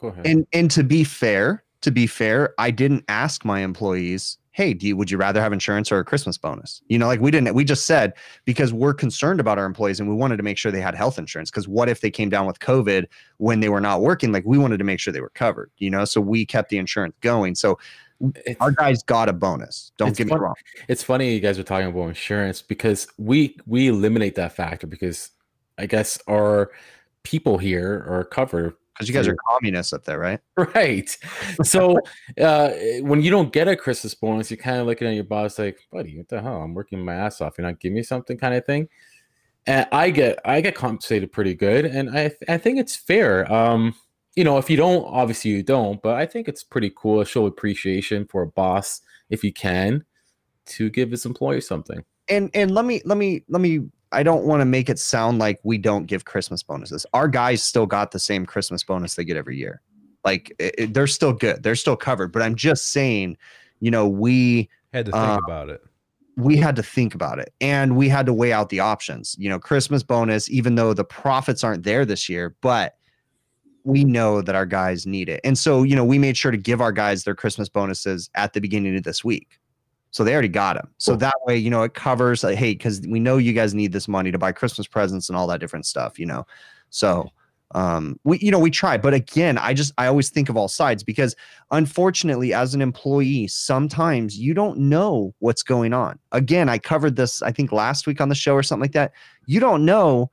go 0.00 0.08
ahead. 0.08 0.26
and 0.26 0.46
and 0.52 0.70
to 0.72 0.82
be 0.82 1.04
fair, 1.04 1.62
to 1.82 1.90
be 1.92 2.06
fair, 2.08 2.52
I 2.58 2.70
didn't 2.72 3.04
ask 3.08 3.44
my 3.44 3.60
employees, 3.60 4.38
"Hey, 4.52 4.74
do 4.74 4.86
you 4.86 4.96
would 4.96 5.10
you 5.10 5.16
rather 5.18 5.40
have 5.40 5.52
insurance 5.52 5.90
or 5.92 5.98
a 5.98 6.04
Christmas 6.04 6.36
bonus?" 6.38 6.82
You 6.88 6.98
know, 6.98 7.06
like 7.06 7.20
we 7.20 7.30
didn't 7.30 7.54
we 7.54 7.64
just 7.64 7.86
said 7.86 8.12
because 8.44 8.72
we're 8.72 8.94
concerned 8.94 9.40
about 9.40 9.58
our 9.58 9.66
employees 9.66 10.00
and 10.00 10.08
we 10.08 10.14
wanted 10.14 10.36
to 10.38 10.42
make 10.42 10.58
sure 10.58 10.70
they 10.72 10.80
had 10.80 10.94
health 10.94 11.18
insurance 11.18 11.50
because 11.50 11.68
what 11.68 11.88
if 11.88 12.00
they 12.00 12.10
came 12.10 12.28
down 12.28 12.46
with 12.46 12.58
COVID 12.60 13.06
when 13.38 13.60
they 13.60 13.68
were 13.68 13.80
not 13.80 14.00
working? 14.00 14.32
Like 14.32 14.44
we 14.46 14.58
wanted 14.58 14.78
to 14.78 14.84
make 14.84 15.00
sure 15.00 15.12
they 15.12 15.20
were 15.20 15.30
covered, 15.30 15.70
you 15.78 15.90
know? 15.90 16.04
So 16.04 16.20
we 16.20 16.44
kept 16.46 16.70
the 16.70 16.78
insurance 16.78 17.14
going. 17.20 17.54
So 17.54 17.78
It's- 18.44 18.56
our 18.60 18.70
guys 18.70 19.02
got 19.02 19.28
a 19.30 19.32
bonus. 19.32 19.92
Don't 19.96 20.14
get 20.16 20.26
me 20.26 20.30
fun- 20.30 20.40
wrong. 20.40 20.54
it's 20.88 21.02
funny 21.02 21.32
you 21.32 21.40
guys 21.40 21.58
are 21.58 21.62
talking 21.62 21.86
about 21.88 22.08
insurance 22.08 22.60
because 22.60 23.06
we 23.18 23.56
we 23.66 23.88
eliminate 23.88 24.34
that 24.34 24.52
factor 24.52 24.86
because 24.86 25.30
I 25.78 25.86
guess 25.86 26.18
our 26.28 26.70
people 27.22 27.56
here 27.58 28.04
are 28.08 28.24
covered 28.24 28.74
Because 29.00 29.08
you 29.08 29.14
guys 29.14 29.28
are 29.28 29.36
communists 29.48 29.92
up 29.92 30.04
there, 30.04 30.18
right? 30.18 30.40
right. 30.74 31.16
So 31.64 31.98
uh, 32.40 32.70
when 33.00 33.22
you 33.22 33.30
don't 33.30 33.52
get 33.52 33.68
a 33.68 33.76
Christmas 33.76 34.14
bonus, 34.14 34.50
you're 34.50 34.58
kind 34.58 34.78
of 34.78 34.86
looking 34.86 35.08
at 35.08 35.14
your 35.14 35.24
boss 35.24 35.58
like, 35.58 35.78
"Buddy, 35.90 36.16
what 36.16 36.28
the 36.28 36.40
hell? 36.40 36.62
I'm 36.62 36.74
working 36.74 37.04
my 37.04 37.14
ass 37.14 37.40
off. 37.40 37.54
You're 37.58 37.66
not 37.66 37.80
giving 37.80 37.96
me 37.96 38.02
something," 38.02 38.36
kind 38.36 38.54
of 38.54 38.64
thing. 38.64 38.88
And 39.66 39.86
I 39.92 40.10
get 40.10 40.38
I 40.44 40.60
get 40.60 40.74
compensated 40.74 41.32
pretty 41.32 41.54
good, 41.54 41.84
and 41.84 42.10
I 42.16 42.32
I 42.48 42.58
think 42.58 42.78
it's 42.78 42.96
fair. 42.96 43.50
Um, 43.52 43.94
you 44.36 44.44
know, 44.44 44.58
if 44.58 44.70
you 44.70 44.76
don't, 44.76 45.04
obviously 45.04 45.50
you 45.50 45.62
don't, 45.62 46.00
but 46.02 46.14
I 46.14 46.26
think 46.26 46.48
it's 46.48 46.62
pretty 46.62 46.92
cool. 46.94 47.22
to 47.22 47.28
Show 47.28 47.46
appreciation 47.46 48.26
for 48.26 48.42
a 48.42 48.46
boss 48.46 49.00
if 49.28 49.42
you 49.42 49.52
can 49.52 50.04
to 50.66 50.88
give 50.88 51.10
his 51.10 51.26
employee 51.26 51.60
something. 51.60 52.04
and 52.28 52.50
and 52.54 52.70
let 52.70 52.84
me 52.84 53.02
let 53.04 53.18
me 53.18 53.44
let 53.48 53.60
me 53.60 53.80
i 54.12 54.22
don't 54.22 54.44
want 54.44 54.60
to 54.60 54.64
make 54.64 54.88
it 54.88 54.98
sound 54.98 55.38
like 55.38 55.58
we 55.62 55.78
don't 55.78 56.06
give 56.06 56.24
christmas 56.24 56.62
bonuses. 56.62 57.06
Our 57.12 57.28
guys 57.28 57.62
still 57.62 57.86
got 57.86 58.10
the 58.10 58.18
same 58.18 58.44
christmas 58.46 58.82
bonus 58.82 59.14
they 59.14 59.24
get 59.24 59.36
every 59.36 59.56
year. 59.56 59.80
Like 60.24 60.54
it, 60.58 60.74
it- 60.78 60.94
they're 60.94 61.06
still 61.06 61.32
good. 61.32 61.62
They're 61.62 61.76
still 61.76 61.96
covered 61.96 62.32
but 62.32 62.42
i'm 62.42 62.54
just 62.54 62.88
saying 62.90 63.36
you 63.80 63.90
know 63.90 64.08
we 64.08 64.68
Had 64.92 65.06
to 65.06 65.12
think 65.12 65.24
Uh, 65.24 65.40
about 65.44 65.68
it. 65.70 65.80
we 66.36 66.56
had 66.56 66.76
to 66.76 66.82
think 66.82 67.14
about 67.14 67.38
it 67.38 67.52
and 67.60 67.96
we 67.96 68.08
had 68.08 68.26
to 68.26 68.32
weigh 68.32 68.52
out 68.52 68.68
the 68.70 68.80
options. 68.80 69.36
You 69.38 69.48
know 69.48 69.58
christmas 69.58 70.02
bonus 70.02 70.50
even 70.50 70.74
though 70.74 70.92
the 70.94 71.04
profits 71.04 71.62
aren't 71.64 71.84
there 71.84 72.04
this 72.04 72.28
year 72.28 72.56
but 72.60 72.96
we 73.84 74.04
know 74.04 74.42
that 74.42 74.54
our 74.54 74.66
guys 74.66 75.06
need 75.06 75.28
it. 75.30 75.40
And 75.42 75.56
so 75.56 75.84
you 75.84 75.94
know 75.96 76.04
we 76.04 76.18
made 76.18 76.36
sure 76.36 76.50
to 76.50 76.58
give 76.58 76.80
our 76.80 76.92
guys 76.92 77.24
their 77.24 77.34
christmas 77.36 77.68
bonuses 77.68 78.28
at 78.34 78.52
the 78.52 78.60
beginning 78.60 78.96
of 78.96 79.04
this 79.04 79.24
week 79.24 79.59
so 80.10 80.24
they 80.24 80.32
already 80.32 80.48
got 80.48 80.74
them 80.76 80.88
so 80.98 81.12
Cool. 81.12 81.18
that 81.18 81.34
way 81.46 81.56
you 81.56 81.70
know 81.70 81.82
it 81.82 81.94
covers 81.94 82.42
like 82.44 82.56
hey 82.56 82.72
because 82.74 83.00
we 83.08 83.20
know 83.20 83.36
you 83.36 83.52
guys 83.52 83.74
need 83.74 83.92
this 83.92 84.08
money 84.08 84.30
to 84.32 84.38
buy 84.38 84.52
christmas 84.52 84.86
presents 84.86 85.28
and 85.28 85.36
all 85.36 85.46
that 85.46 85.60
different 85.60 85.86
stuff 85.86 86.18
you 86.18 86.26
know 86.26 86.46
so 86.90 87.30
um 87.72 88.18
we 88.24 88.38
you 88.40 88.50
know 88.50 88.58
we 88.58 88.70
try 88.70 88.98
but 88.98 89.14
again 89.14 89.56
i 89.58 89.72
just 89.72 89.92
i 89.96 90.06
always 90.08 90.28
think 90.28 90.48
of 90.48 90.56
all 90.56 90.66
sides 90.66 91.04
because 91.04 91.36
unfortunately 91.70 92.52
as 92.52 92.74
an 92.74 92.82
employee 92.82 93.46
sometimes 93.46 94.36
you 94.38 94.52
don't 94.52 94.76
know 94.76 95.32
what's 95.38 95.62
going 95.62 95.92
on 95.92 96.18
again 96.32 96.68
i 96.68 96.76
covered 96.76 97.14
this 97.16 97.42
i 97.42 97.52
think 97.52 97.70
last 97.70 98.06
week 98.08 98.20
on 98.20 98.28
the 98.28 98.34
show 98.34 98.54
or 98.54 98.62
something 98.62 98.82
like 98.82 98.92
that 98.92 99.12
you 99.46 99.60
don't 99.60 99.84
know 99.84 100.30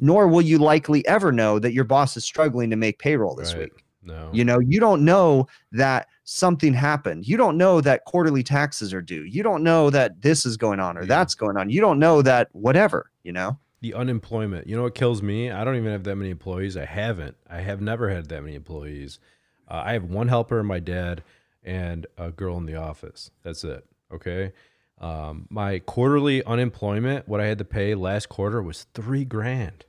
nor 0.00 0.26
will 0.26 0.40
you 0.42 0.58
likely 0.58 1.06
ever 1.06 1.30
know 1.30 1.58
that 1.60 1.72
your 1.72 1.84
boss 1.84 2.16
is 2.16 2.24
struggling 2.24 2.70
to 2.70 2.76
make 2.76 2.98
payroll 2.98 3.36
this 3.36 3.54
Right. 3.54 3.72
week 3.72 3.84
No. 4.02 4.28
you 4.32 4.44
know 4.44 4.58
you 4.58 4.80
don't 4.80 5.04
know 5.04 5.46
that 5.72 6.08
something 6.32 6.72
happened 6.72 7.26
you 7.26 7.36
don't 7.36 7.56
know 7.58 7.80
that 7.80 8.04
quarterly 8.04 8.42
taxes 8.42 8.94
are 8.94 9.02
due 9.02 9.24
you 9.24 9.42
don't 9.42 9.64
know 9.64 9.90
that 9.90 10.22
this 10.22 10.46
is 10.46 10.56
going 10.56 10.78
on 10.78 10.96
or 10.96 11.00
Yeah. 11.00 11.06
that's 11.08 11.34
going 11.34 11.56
on 11.56 11.68
you 11.70 11.80
don't 11.80 11.98
know 11.98 12.22
that 12.22 12.48
whatever 12.52 13.10
you 13.24 13.32
know 13.32 13.58
the 13.82 13.94
unemployment. 13.94 14.66
You 14.66 14.76
know 14.76 14.82
what 14.82 14.94
kills 14.94 15.22
me? 15.22 15.50
I 15.50 15.64
don't 15.64 15.74
even 15.76 15.90
have 15.90 16.04
that 16.04 16.16
many 16.16 16.28
employees. 16.28 16.76
I 16.76 16.84
haven't. 16.84 17.34
I 17.48 17.62
have 17.62 17.80
never 17.80 18.10
had 18.10 18.28
that 18.28 18.42
many 18.42 18.54
employees. 18.54 19.18
Uh, 19.66 19.80
I 19.86 19.94
have 19.94 20.04
one 20.04 20.28
helper, 20.28 20.62
my 20.62 20.80
dad, 20.80 21.22
and 21.64 22.06
a 22.18 22.30
girl 22.30 22.58
in 22.58 22.66
the 22.66 22.74
office. 22.76 23.30
That's 23.42 23.64
it. 23.64 23.86
Okay. 24.12 24.52
Um, 25.00 25.46
my 25.48 25.78
quarterly 25.78 26.44
unemployment, 26.44 27.26
what 27.26 27.40
I 27.40 27.46
had 27.46 27.56
to 27.56 27.64
pay 27.64 27.94
last 27.94 28.28
quarter 28.28 28.60
was 28.62 28.86
three 28.92 29.24
grand. 29.24 29.86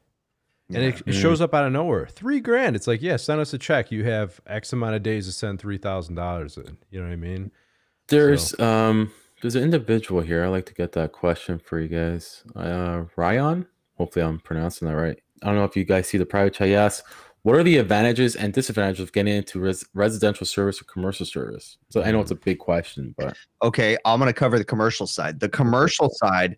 And 0.75 0.83
it, 0.85 1.01
it 1.05 1.13
shows 1.13 1.41
up 1.41 1.53
out 1.53 1.65
of 1.65 1.71
nowhere. 1.71 2.07
Three 2.07 2.39
grand. 2.39 2.75
It's 2.75 2.87
like, 2.87 3.01
yeah, 3.01 3.17
send 3.17 3.41
us 3.41 3.53
a 3.53 3.57
check. 3.57 3.91
You 3.91 4.03
have 4.05 4.39
X 4.47 4.73
amount 4.73 4.95
of 4.95 5.03
days 5.03 5.25
to 5.27 5.31
send 5.31 5.59
three 5.59 5.77
thousand 5.77 6.15
dollars 6.15 6.57
in. 6.57 6.77
You 6.89 7.01
know 7.01 7.07
what 7.07 7.13
I 7.13 7.17
mean? 7.17 7.51
There's 8.07 8.57
um 8.59 9.11
there's 9.41 9.55
an 9.55 9.63
individual 9.63 10.21
here. 10.21 10.43
I 10.43 10.47
like 10.47 10.65
to 10.67 10.73
get 10.73 10.91
that 10.93 11.11
question 11.11 11.59
for 11.59 11.79
you 11.79 11.87
guys. 11.87 12.43
Uh 12.55 13.03
Ryan. 13.15 13.65
Hopefully 13.97 14.25
I'm 14.25 14.39
pronouncing 14.39 14.87
that 14.87 14.95
right. 14.95 15.19
I 15.43 15.47
don't 15.47 15.55
know 15.55 15.63
if 15.63 15.75
you 15.75 15.83
guys 15.83 16.07
see 16.07 16.17
the 16.17 16.25
private 16.25 16.53
chat. 16.53 16.69
Yes. 16.69 17.03
What 17.43 17.55
are 17.55 17.63
the 17.63 17.77
advantages 17.77 18.35
and 18.35 18.53
disadvantages 18.53 19.01
of 19.01 19.13
getting 19.13 19.33
into 19.35 19.59
res- 19.59 19.85
residential 19.95 20.45
service 20.45 20.79
or 20.79 20.85
commercial 20.85 21.25
service? 21.25 21.77
So 21.89 22.03
I 22.03 22.11
know 22.11 22.19
it's 22.21 22.29
a 22.29 22.35
big 22.35 22.59
question, 22.59 23.15
but 23.17 23.35
Okay, 23.63 23.97
I'm 24.05 24.19
going 24.19 24.29
to 24.29 24.33
cover 24.33 24.59
the 24.59 24.65
commercial 24.65 25.07
side. 25.07 25.39
The 25.39 25.49
commercial 25.49 26.11
side 26.11 26.55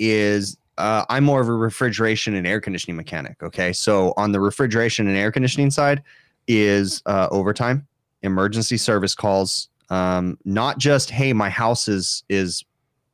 is 0.00 0.56
uh, 0.78 1.04
I'm 1.08 1.24
more 1.24 1.40
of 1.40 1.48
a 1.48 1.52
refrigeration 1.52 2.34
and 2.34 2.46
air 2.46 2.60
conditioning 2.60 2.96
mechanic. 2.96 3.42
Okay, 3.42 3.72
so 3.72 4.12
on 4.16 4.32
the 4.32 4.40
refrigeration 4.40 5.06
and 5.08 5.16
air 5.16 5.30
conditioning 5.30 5.70
side 5.70 6.02
is 6.48 7.02
uh, 7.06 7.28
overtime, 7.30 7.86
emergency 8.22 8.76
service 8.76 9.14
calls. 9.14 9.68
Um, 9.90 10.38
not 10.44 10.78
just 10.78 11.10
hey, 11.10 11.32
my 11.32 11.50
house 11.50 11.88
is 11.88 12.24
is 12.28 12.64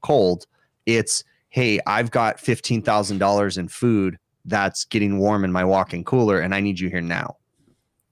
cold. 0.02 0.46
It's 0.86 1.24
hey, 1.50 1.80
I've 1.86 2.10
got 2.10 2.40
fifteen 2.40 2.82
thousand 2.82 3.18
dollars 3.18 3.58
in 3.58 3.68
food 3.68 4.18
that's 4.46 4.84
getting 4.84 5.18
warm 5.18 5.44
in 5.44 5.52
my 5.52 5.64
walk-in 5.64 6.04
cooler, 6.04 6.40
and 6.40 6.54
I 6.54 6.60
need 6.60 6.80
you 6.80 6.88
here 6.88 7.02
now. 7.02 7.36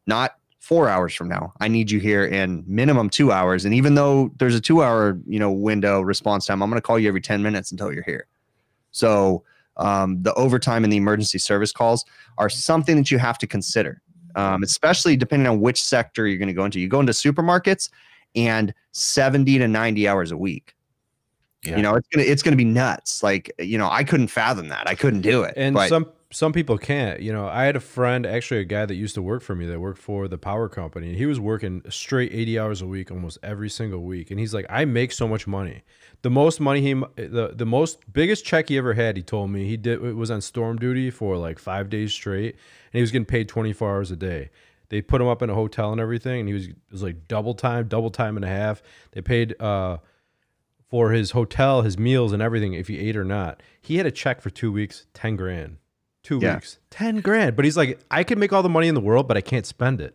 Not 0.06 0.34
four 0.68 0.90
hours 0.90 1.14
from 1.14 1.28
now. 1.28 1.54
I 1.60 1.68
need 1.68 1.90
you 1.90 1.98
here 1.98 2.26
in 2.26 2.62
minimum 2.66 3.08
two 3.08 3.32
hours. 3.32 3.64
And 3.64 3.72
even 3.72 3.94
though 3.94 4.30
there's 4.38 4.54
a 4.54 4.60
two 4.60 4.82
hour, 4.82 5.18
you 5.26 5.38
know, 5.38 5.50
window 5.50 6.02
response 6.02 6.44
time, 6.44 6.62
I'm 6.62 6.68
going 6.68 6.76
to 6.76 6.82
call 6.82 6.98
you 6.98 7.08
every 7.08 7.22
10 7.22 7.42
minutes 7.42 7.72
until 7.72 7.90
you're 7.90 8.02
here. 8.02 8.26
So 8.90 9.44
um, 9.76 10.22
the 10.22 10.34
overtime 10.34 10.84
and 10.84 10.92
the 10.92 10.96
emergency 10.96 11.38
service 11.38 11.72
calls 11.72 12.04
are 12.36 12.48
something 12.48 12.96
that 12.96 13.10
you 13.10 13.18
have 13.18 13.38
to 13.38 13.46
consider, 13.46 14.02
um, 14.34 14.62
especially 14.62 15.16
depending 15.16 15.46
on 15.46 15.60
which 15.60 15.82
sector 15.82 16.26
you're 16.26 16.38
going 16.38 16.48
to 16.48 16.54
go 16.54 16.64
into. 16.64 16.80
You 16.80 16.88
go 16.88 17.00
into 17.00 17.12
supermarkets 17.12 17.90
and 18.34 18.74
70 18.92 19.58
to 19.58 19.68
90 19.68 20.08
hours 20.08 20.30
a 20.32 20.36
week. 20.36 20.74
Yeah. 21.64 21.76
You 21.76 21.82
know, 21.82 21.96
it's 21.96 22.08
gonna 22.08 22.24
it's 22.24 22.42
gonna 22.42 22.56
be 22.56 22.64
nuts. 22.64 23.20
Like, 23.20 23.52
you 23.58 23.78
know, 23.78 23.88
I 23.90 24.04
couldn't 24.04 24.28
fathom 24.28 24.68
that. 24.68 24.88
I 24.88 24.94
couldn't 24.94 25.22
do 25.22 25.42
it. 25.42 25.54
And 25.56 25.74
but 25.74 25.88
some 25.88 26.06
some 26.30 26.52
people 26.52 26.76
can't. 26.76 27.20
You 27.20 27.32
know, 27.32 27.48
I 27.48 27.64
had 27.64 27.74
a 27.74 27.80
friend, 27.80 28.26
actually 28.26 28.60
a 28.60 28.64
guy 28.64 28.84
that 28.84 28.94
used 28.94 29.14
to 29.14 29.22
work 29.22 29.42
for 29.42 29.54
me 29.54 29.66
that 29.66 29.80
worked 29.80 30.00
for 30.00 30.28
the 30.28 30.36
power 30.36 30.68
company, 30.68 31.08
and 31.08 31.16
he 31.16 31.24
was 31.24 31.40
working 31.40 31.82
straight 31.88 32.32
80 32.32 32.58
hours 32.58 32.82
a 32.82 32.86
week 32.86 33.10
almost 33.10 33.38
every 33.42 33.70
single 33.70 34.02
week. 34.02 34.30
And 34.30 34.38
he's 34.38 34.52
like, 34.52 34.66
I 34.68 34.84
make 34.84 35.12
so 35.12 35.26
much 35.26 35.46
money. 35.46 35.84
The 36.22 36.30
most 36.30 36.60
money 36.60 36.82
he 36.82 36.92
the 36.92 37.52
the 37.54 37.66
most 37.66 38.12
biggest 38.12 38.44
check 38.44 38.68
he 38.68 38.76
ever 38.76 38.92
had, 38.94 39.16
he 39.16 39.22
told 39.22 39.50
me, 39.50 39.66
he 39.66 39.76
did 39.76 40.02
it 40.04 40.16
was 40.16 40.30
on 40.30 40.40
storm 40.40 40.76
duty 40.76 41.10
for 41.10 41.36
like 41.36 41.58
5 41.58 41.88
days 41.88 42.12
straight, 42.12 42.54
and 42.54 42.98
he 42.98 43.00
was 43.00 43.10
getting 43.10 43.26
paid 43.26 43.48
24 43.48 43.90
hours 43.90 44.10
a 44.10 44.16
day. 44.16 44.50
They 44.90 45.00
put 45.00 45.20
him 45.20 45.28
up 45.28 45.42
in 45.42 45.50
a 45.50 45.54
hotel 45.54 45.92
and 45.92 46.00
everything, 46.00 46.40
and 46.40 46.48
he 46.48 46.54
was 46.54 46.68
was 46.90 47.02
like 47.02 47.26
double 47.26 47.54
time, 47.54 47.88
double 47.88 48.10
time 48.10 48.36
and 48.36 48.44
a 48.44 48.48
half. 48.48 48.82
They 49.12 49.22
paid 49.22 49.60
uh 49.62 49.98
for 50.90 51.12
his 51.12 51.30
hotel, 51.32 51.82
his 51.82 51.98
meals, 51.98 52.32
and 52.32 52.42
everything, 52.42 52.74
if 52.74 52.88
he 52.88 52.98
ate 52.98 53.16
or 53.16 53.24
not. 53.24 53.62
He 53.80 53.96
had 53.96 54.06
a 54.06 54.10
check 54.10 54.40
for 54.40 54.50
two 54.50 54.72
weeks, 54.72 55.06
10 55.14 55.36
grand. 55.36 55.76
Two 56.28 56.40
Yeah. 56.42 56.56
weeks, 56.56 56.78
10 56.90 57.20
grand. 57.20 57.56
But 57.56 57.64
he's 57.64 57.76
like, 57.78 57.98
I 58.10 58.22
can 58.22 58.38
make 58.38 58.52
all 58.52 58.62
the 58.62 58.68
money 58.68 58.86
in 58.86 58.94
the 58.94 59.00
world, 59.00 59.26
but 59.26 59.38
I 59.38 59.40
can't 59.40 59.64
spend 59.64 59.98
it. 60.02 60.14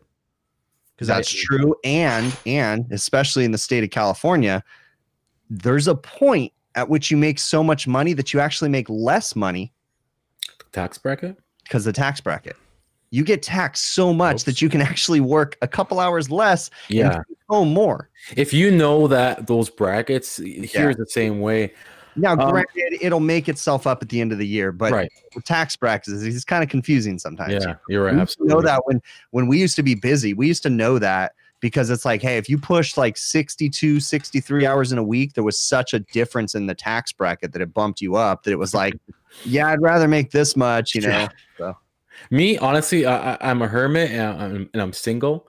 Because 0.96 1.08
That's 1.08 1.32
true. 1.32 1.76
And 1.84 2.38
and 2.46 2.86
especially 2.92 3.46
in 3.46 3.52
the 3.52 3.58
state 3.58 3.84
of 3.84 3.90
California, 3.90 4.64
there's 5.50 5.88
a 5.88 5.96
point 5.96 6.54
at 6.76 6.88
which 6.88 7.10
you 7.10 7.18
make 7.18 7.40
so 7.40 7.64
much 7.64 7.88
money 7.88 8.14
that 8.14 8.32
you 8.32 8.40
actually 8.40 8.70
make 8.70 8.88
less 8.92 9.36
money 9.36 9.74
tax 10.72 11.00
bracket. 11.00 11.36
because 11.64 11.84
the 11.84 11.94
tax 11.94 12.22
bracket. 12.22 12.56
You 13.10 13.24
get 13.24 13.42
taxed 13.42 13.94
so 13.94 14.14
much 14.14 14.36
Oops. 14.36 14.44
that 14.44 14.62
you 14.62 14.70
can 14.70 14.82
actually 14.82 15.20
work 15.20 15.58
a 15.64 15.68
couple 15.68 16.00
hours 16.00 16.30
less 16.30 16.70
Yeah. 16.90 17.16
and 17.16 17.26
take 17.28 17.38
home 17.50 17.74
more. 17.74 18.10
If 18.36 18.54
you 18.54 18.70
know 18.70 19.08
that 19.08 19.48
those 19.48 19.70
brackets, 19.72 20.38
here's 20.38 20.96
the 20.96 21.08
same 21.08 21.40
way. 21.40 21.74
Now, 22.16 22.34
Um, 22.34 22.52
granted, 22.52 22.98
it'll 23.02 23.20
make 23.20 23.50
itself 23.50 23.88
up 23.88 24.02
at 24.02 24.10
the 24.10 24.22
end 24.22 24.32
of 24.32 24.38
the 24.38 24.48
year, 24.48 24.72
but 24.72 24.92
right. 24.92 25.12
tax 25.46 25.76
brackets, 25.76 26.10
it's 26.10 26.44
kind 26.44 26.64
of 26.64 26.70
confusing 26.70 27.18
sometimes. 27.20 27.64
Yeah, 27.66 27.76
you're 27.90 28.04
right. 28.04 28.16
we 28.16 28.48
to 28.48 28.54
know 28.54 28.62
that 28.62 28.82
when 28.86 29.02
when 29.32 29.48
we 29.48 29.60
used 29.60 29.76
to 29.76 29.84
be 29.84 29.96
busy 29.96 30.34
we 30.34 30.48
used 30.48 30.64
to 30.64 30.70
know 30.70 31.00
that 31.00 31.34
because 31.60 31.90
it's 31.90 32.06
like 32.06 32.22
hey 32.22 32.38
if 32.38 32.50
you 32.50 32.58
pushed 32.58 32.98
like 32.98 33.18
62 33.18 34.00
63 34.00 34.66
hours 34.66 34.92
in 34.92 34.98
a 34.98 35.04
week 35.04 35.34
there 35.34 35.44
was 35.44 35.60
such 35.60 35.94
a 35.94 36.00
difference 36.00 36.56
in 36.56 36.68
the 36.68 36.76
tax 36.76 37.12
bracket 37.12 37.54
that 37.54 37.62
it 37.62 37.74
bumped 37.74 38.02
you 38.02 38.16
up 38.16 38.44
that 38.44 38.52
it 38.52 38.60
was 38.60 38.74
like 38.74 38.94
yeah 39.46 39.70
i'd 39.70 39.82
rather 39.82 40.08
make 40.08 40.32
this 40.32 40.56
much 40.56 40.94
you 40.96 41.02
know 41.02 41.28
Yeah. 41.60 41.74
Me, 42.30 42.58
honestly, 42.58 43.06
I, 43.06 43.38
I'm 43.42 43.62
a 43.62 43.68
hermit 43.68 44.12
and 44.12 44.42
I'm, 44.42 44.70
and 44.74 44.82
I'm 44.82 44.94
single, 44.94 45.48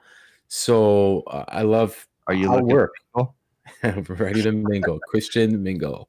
so 0.49 1.23
uh, 1.27 1.45
I 1.49 1.63
love 1.63 2.07
are 2.27 2.35
you 2.35 2.51
looking 2.51 2.69
work. 2.69 2.93
single? 3.15 3.35
ready 4.09 4.43
to 4.43 4.53
mingle, 4.53 4.99
Christian 5.09 5.63
mingle. 5.63 6.09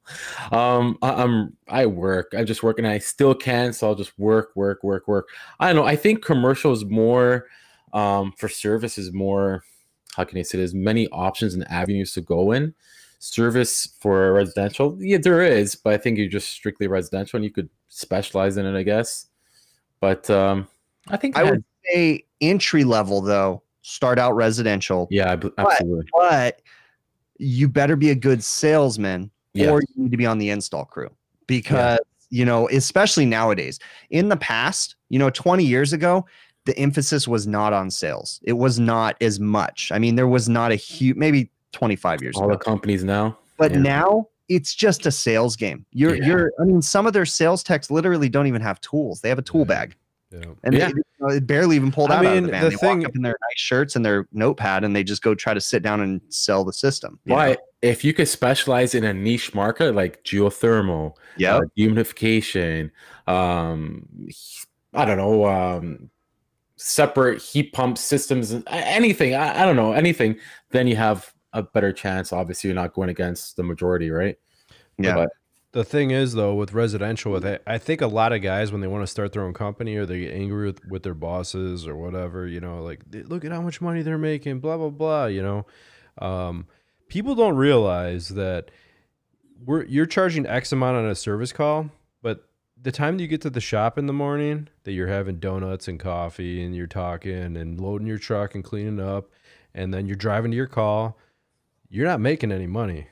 Um, 0.52 0.98
I, 1.02 1.22
I'm 1.22 1.56
I 1.68 1.86
work. 1.86 2.32
I 2.36 2.44
just 2.44 2.62
work, 2.62 2.78
and 2.78 2.86
I 2.86 2.98
still 2.98 3.34
can. 3.34 3.72
So 3.72 3.88
I'll 3.88 3.94
just 3.94 4.18
work, 4.18 4.50
work, 4.54 4.82
work, 4.82 5.08
work. 5.08 5.28
I 5.60 5.68
don't 5.68 5.76
know. 5.76 5.88
I 5.88 5.96
think 5.96 6.24
commercial 6.24 6.72
is 6.72 6.84
more 6.84 7.46
um, 7.92 8.32
for 8.36 8.48
service 8.48 8.98
is 8.98 9.12
more. 9.12 9.64
How 10.16 10.24
can 10.24 10.38
I 10.38 10.42
say? 10.42 10.58
There's 10.58 10.74
many 10.74 11.08
options 11.08 11.54
and 11.54 11.70
avenues 11.70 12.12
to 12.12 12.20
go 12.20 12.52
in. 12.52 12.74
Service 13.18 13.88
for 13.98 14.34
residential, 14.34 14.96
yeah, 15.00 15.16
there 15.16 15.42
is, 15.42 15.74
but 15.74 15.94
I 15.94 15.96
think 15.96 16.18
you're 16.18 16.28
just 16.28 16.50
strictly 16.50 16.86
residential, 16.86 17.38
and 17.38 17.44
you 17.44 17.50
could 17.50 17.70
specialize 17.88 18.58
in 18.58 18.66
it, 18.66 18.78
I 18.78 18.82
guess. 18.82 19.26
But 20.00 20.28
um, 20.28 20.68
I 21.08 21.16
think 21.16 21.36
i 21.36 21.44
would 21.44 21.64
say 21.92 22.24
entry 22.40 22.84
level 22.84 23.20
though 23.20 23.62
start 23.82 24.18
out 24.18 24.34
residential 24.34 25.06
yeah, 25.10 25.36
absolutely. 25.58 26.04
but 26.12 26.60
you 27.38 27.68
better 27.68 27.96
be 27.96 28.10
a 28.10 28.14
good 28.14 28.42
salesman 28.42 29.30
Yes. 29.54 29.70
or 29.70 29.80
you 29.80 30.02
need 30.04 30.10
to 30.10 30.18
be 30.18 30.26
on 30.26 30.36
the 30.38 30.50
install 30.50 30.84
crew 30.84 31.08
because 31.46 31.98
you 32.28 32.44
know 32.44 32.68
especially 32.68 33.24
nowadays 33.24 33.78
in 34.10 34.28
the 34.28 34.36
past 34.36 34.96
you 35.08 35.18
know 35.18 35.30
20 35.30 35.64
years 35.64 35.94
ago 35.94 36.26
the 36.66 36.76
emphasis 36.78 37.26
was 37.26 37.46
not 37.46 37.72
on 37.72 37.90
sales 37.90 38.38
it 38.42 38.52
was 38.52 38.78
not 38.78 39.16
as 39.22 39.40
much 39.40 39.90
i 39.94 39.98
mean 39.98 40.14
there 40.14 40.28
was 40.28 40.46
not 40.48 40.72
a 40.72 40.74
huge 40.74 41.16
maybe 41.16 41.50
25 41.72 42.20
years 42.20 42.36
All 42.36 42.48
the 42.48 42.54
ago 42.54 42.58
companies 42.58 43.02
now. 43.02 43.38
but 43.56 43.72
yeah. 43.72 43.78
now 43.78 44.28
it's 44.50 44.74
just 44.74 45.06
a 45.06 45.10
sales 45.10 45.56
game 45.56 45.86
you're 45.92 46.16
Yeah. 46.16 46.26
you're 46.26 46.52
i 46.60 46.64
mean 46.64 46.82
some 46.82 47.06
of 47.06 47.14
their 47.14 47.24
sales 47.26 47.62
techs 47.62 47.90
literally 47.90 48.28
don't 48.28 48.46
even 48.48 48.60
have 48.60 48.78
tools 48.82 49.22
they 49.22 49.30
have 49.30 49.38
a 49.38 49.42
tool 49.42 49.62
mm-hmm. 49.62 49.68
bag 49.70 49.96
Yeah. 50.30 50.40
and 50.64 50.74
Yeah. 50.74 50.86
they, 50.88 50.94
you 50.94 51.02
know, 51.20 51.28
it 51.28 51.46
barely 51.46 51.76
even 51.76 51.92
pulled 51.92 52.10
I 52.10 52.16
out, 52.16 52.24
out 52.24 52.26
of 52.26 52.34
mean, 52.34 52.42
the 52.44 52.50
van 52.50 52.64
the 52.64 52.70
they 52.70 52.76
thing- 52.76 52.98
walk 53.00 53.08
up 53.08 53.16
in 53.16 53.22
their 53.22 53.36
nice 53.40 53.58
shirts 53.58 53.94
and 53.96 54.04
their 54.04 54.26
notepad 54.32 54.82
and 54.84 54.94
they 54.94 55.04
just 55.04 55.22
go 55.22 55.34
try 55.34 55.54
to 55.54 55.60
sit 55.60 55.82
down 55.82 56.00
and 56.00 56.20
sell 56.30 56.64
the 56.64 56.72
system 56.72 57.18
you 57.24 57.30
know? 57.30 57.36
Why? 57.36 57.56
If 57.82 58.04
you 58.04 58.12
could 58.12 58.26
specialize 58.28 58.94
in 58.94 59.04
a 59.04 59.14
niche 59.14 59.54
market 59.54 59.94
like 59.94 60.24
geothermal, 60.24 61.16
yeah 61.36 61.56
uh, 61.56 61.60
dehumidification, 61.78 62.90
um, 63.28 64.08
I 64.94 65.04
don't 65.04 65.16
know, 65.18 65.46
um, 65.46 66.10
separate 66.76 67.40
heat 67.40 67.72
pump 67.72 67.96
systems, 67.96 68.54
anything, 68.66 69.34
I, 69.34 69.62
I 69.62 69.64
don't 69.64 69.76
know, 69.76 69.92
anything, 69.92 70.38
then 70.70 70.86
you 70.86 70.96
have 70.96 71.32
a 71.52 71.62
better 71.62 71.92
chance. 71.92 72.32
Obviously, 72.32 72.68
you're 72.68 72.74
not 72.74 72.92
going 72.94 73.08
against 73.10 73.56
the 73.56 73.62
majority, 73.62 74.10
right? 74.10 74.36
yeah 74.98 75.14
But 75.14 75.28
The 75.76 75.84
thing 75.84 76.10
is, 76.10 76.32
though, 76.32 76.54
with 76.54 76.72
residential, 76.72 77.32
with 77.32 77.44
it, 77.44 77.62
I 77.66 77.76
think 77.76 78.00
a 78.00 78.06
lot 78.06 78.32
of 78.32 78.40
guys 78.40 78.72
when 78.72 78.80
they 78.80 78.86
want 78.86 79.02
to 79.02 79.06
start 79.06 79.34
their 79.34 79.42
own 79.42 79.52
company 79.52 79.94
or 79.96 80.06
they 80.06 80.20
get 80.20 80.32
angry 80.32 80.68
with, 80.68 80.82
with 80.86 81.02
their 81.02 81.12
bosses 81.12 81.86
or 81.86 81.94
whatever, 81.94 82.46
you 82.46 82.60
know, 82.60 82.82
like 82.82 83.02
look 83.12 83.44
at 83.44 83.52
how 83.52 83.60
much 83.60 83.82
money 83.82 84.00
they're 84.00 84.16
making, 84.16 84.60
blah 84.60 84.78
blah 84.78 84.88
blah. 84.88 85.26
You 85.26 85.42
know, 85.42 85.66
um, 86.16 86.66
people 87.08 87.34
don't 87.34 87.56
realize 87.56 88.30
that 88.30 88.70
we're 89.66 89.84
you're 89.84 90.06
charging 90.06 90.46
X 90.46 90.72
amount 90.72 90.96
on 90.96 91.10
a 91.10 91.14
service 91.14 91.52
call, 91.52 91.90
but 92.22 92.48
the 92.80 92.90
time 92.90 93.18
that 93.18 93.22
you 93.22 93.28
get 93.28 93.42
to 93.42 93.50
the 93.50 93.60
shop 93.60 93.98
in 93.98 94.06
the 94.06 94.14
morning, 94.14 94.68
that 94.84 94.92
you're 94.92 95.08
having 95.08 95.40
donuts 95.40 95.88
and 95.88 96.00
coffee 96.00 96.64
and 96.64 96.74
you're 96.74 96.86
talking 96.86 97.54
and 97.54 97.78
loading 97.78 98.06
your 98.06 98.16
truck 98.16 98.54
and 98.54 98.64
cleaning 98.64 98.98
up, 98.98 99.28
and 99.74 99.92
then 99.92 100.06
you're 100.06 100.16
driving 100.16 100.52
to 100.52 100.56
your 100.56 100.68
call, 100.68 101.18
you're 101.90 102.06
not 102.06 102.18
making 102.18 102.50
any 102.50 102.66
money. 102.66 103.08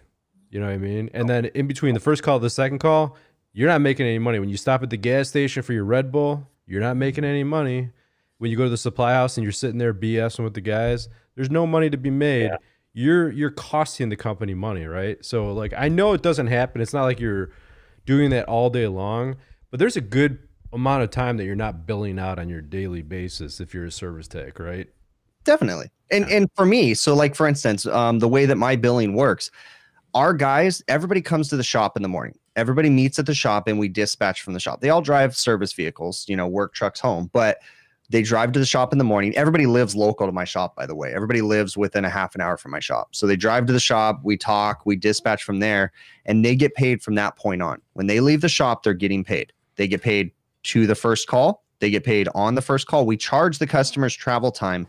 You 0.55 0.61
know 0.61 0.67
what 0.67 0.75
I 0.75 0.79
mean? 0.79 1.11
And 1.13 1.29
then 1.29 1.47
in 1.47 1.67
between 1.67 1.95
the 1.95 2.01
first 2.01 2.23
call 2.23 2.39
the 2.39 2.49
second 2.49 2.79
call, 2.79 3.17
you're 3.55 3.69
not 3.69 3.81
making 3.81 4.07
any 4.07 4.21
money. 4.21 4.39
When 4.39 4.49
you 4.49 4.57
stop 4.57 4.85
at 4.85 4.91
the 4.91 4.97
gas 4.97 5.29
station 5.29 5.65
for 5.65 5.73
your 5.73 5.83
Red 5.85 6.13
Bull, 6.13 6.47
you're 6.65 6.81
not 6.81 6.97
making 6.97 7.25
any 7.25 7.43
money. 7.43 7.91
When 8.39 8.53
you 8.53 8.57
go 8.57 8.63
to 8.63 8.71
the 8.71 8.77
supply 8.77 9.15
house 9.15 9.37
and 9.37 9.43
you're 9.43 9.51
sitting 9.51 9.79
there 9.79 9.93
BSing 9.93 10.45
with 10.45 10.55
the 10.55 10.61
guys, 10.61 11.09
there's 11.35 11.51
no 11.51 11.67
money 11.67 11.91
to 11.91 11.97
be 11.97 12.09
made. 12.11 12.45
Yeah. 12.45 12.57
You're 12.93 13.33
you're 13.33 13.51
costing 13.51 14.11
the 14.11 14.17
company 14.17 14.55
money, 14.55 14.87
right? 14.87 15.23
So 15.25 15.53
like 15.53 15.75
I 15.77 15.89
know 15.89 16.13
it 16.13 16.23
doesn't 16.23 16.47
happen. 16.47 16.81
It's 16.81 16.93
not 16.93 17.03
like 17.03 17.19
you're 17.19 17.51
doing 18.07 18.31
that 18.31 18.47
all 18.47 18.71
day 18.71 18.87
long, 18.87 19.35
but 19.73 19.81
there's 19.81 19.97
a 19.97 20.01
good 20.01 20.39
amount 20.73 21.03
of 21.03 21.11
time 21.11 21.37
that 21.39 21.47
you're 21.47 21.57
not 21.57 21.85
billing 21.85 22.21
out 22.21 22.39
on 22.39 22.49
your 22.49 22.61
daily 22.61 23.03
basis 23.03 23.59
if 23.59 23.75
you're 23.75 23.87
a 23.87 23.91
service 23.91 24.29
tech, 24.29 24.61
right? 24.61 24.89
Definitely. 25.43 25.91
And 26.13 26.29
Yeah. 26.29 26.37
and 26.37 26.51
for 26.55 26.65
me, 26.65 26.95
so 26.95 27.13
like 27.13 27.35
for 27.35 27.49
instance, 27.49 27.87
um, 27.87 28.21
the 28.21 28.29
way 28.29 28.47
that 28.47 28.57
my 28.57 28.77
billing 28.77 29.15
works, 29.15 29.51
our 30.15 30.33
guys, 30.33 30.83
everybody 30.89 31.21
comes 31.21 31.49
to 31.49 31.57
the 31.57 31.65
shop 31.65 31.97
in 31.97 32.03
the 32.03 32.09
morning. 32.09 32.39
Everybody 32.57 32.89
meets 32.89 33.19
at 33.19 33.27
the 33.27 33.35
shop 33.35 33.67
and 33.67 33.79
we 33.79 33.89
dispatch 33.89 34.43
from 34.43 34.55
the 34.55 34.61
shop. 34.61 34.81
They 34.81 34.91
all 34.91 35.03
drive 35.03 35.37
service 35.37 35.73
vehicles, 35.73 36.25
you 36.29 36.37
know, 36.37 36.47
work 36.47 36.73
trucks 36.73 37.01
home, 37.01 37.31
but 37.33 37.59
they 38.11 38.23
drive 38.23 38.53
to 38.53 38.61
the 38.61 38.67
shop 38.67 38.93
in 38.93 38.99
the 38.99 39.05
morning. 39.05 39.35
Everybody 39.37 39.67
lives 39.67 39.97
local 39.97 40.27
to 40.27 40.33
my 40.33 40.45
shop, 40.45 40.77
by 40.77 40.87
the 40.87 40.95
way. 40.95 41.13
Everybody 41.13 41.41
lives 41.41 41.77
within 41.77 42.05
a 42.05 42.11
half 42.11 42.35
an 42.35 42.41
hour 42.41 42.57
from 42.57 42.71
my 42.71 42.79
shop. 42.79 43.09
So 43.13 43.27
they 43.27 43.35
drive 43.35 43.67
to 43.67 43.73
the 43.73 43.81
shop, 43.81 44.21
we 44.23 44.37
talk, 44.37 44.83
we 44.85 44.95
dispatch 44.95 45.43
from 45.43 45.59
there, 45.59 45.91
and 46.27 46.45
they 46.45 46.55
get 46.55 46.75
paid 46.75 47.03
from 47.03 47.17
that 47.17 47.37
point 47.37 47.63
on. 47.63 47.81
When 47.95 48.07
they 48.07 48.21
leave 48.21 48.41
the 48.41 48.49
shop, 48.49 48.83
they're 48.83 48.95
getting 48.95 49.25
paid. 49.25 49.53
They 49.77 49.89
get 49.89 50.03
paid 50.03 50.31
to 50.65 50.87
the 50.87 50.95
first 50.95 51.27
call, 51.27 51.65
they 51.81 51.91
get 51.91 52.05
paid 52.05 52.29
on 52.35 52.55
the 52.55 52.63
first 52.63 52.87
call. 52.87 53.05
We 53.05 53.17
charge 53.17 53.59
the 53.59 53.67
customer's 53.67 54.15
travel 54.15 54.53
time 54.53 54.87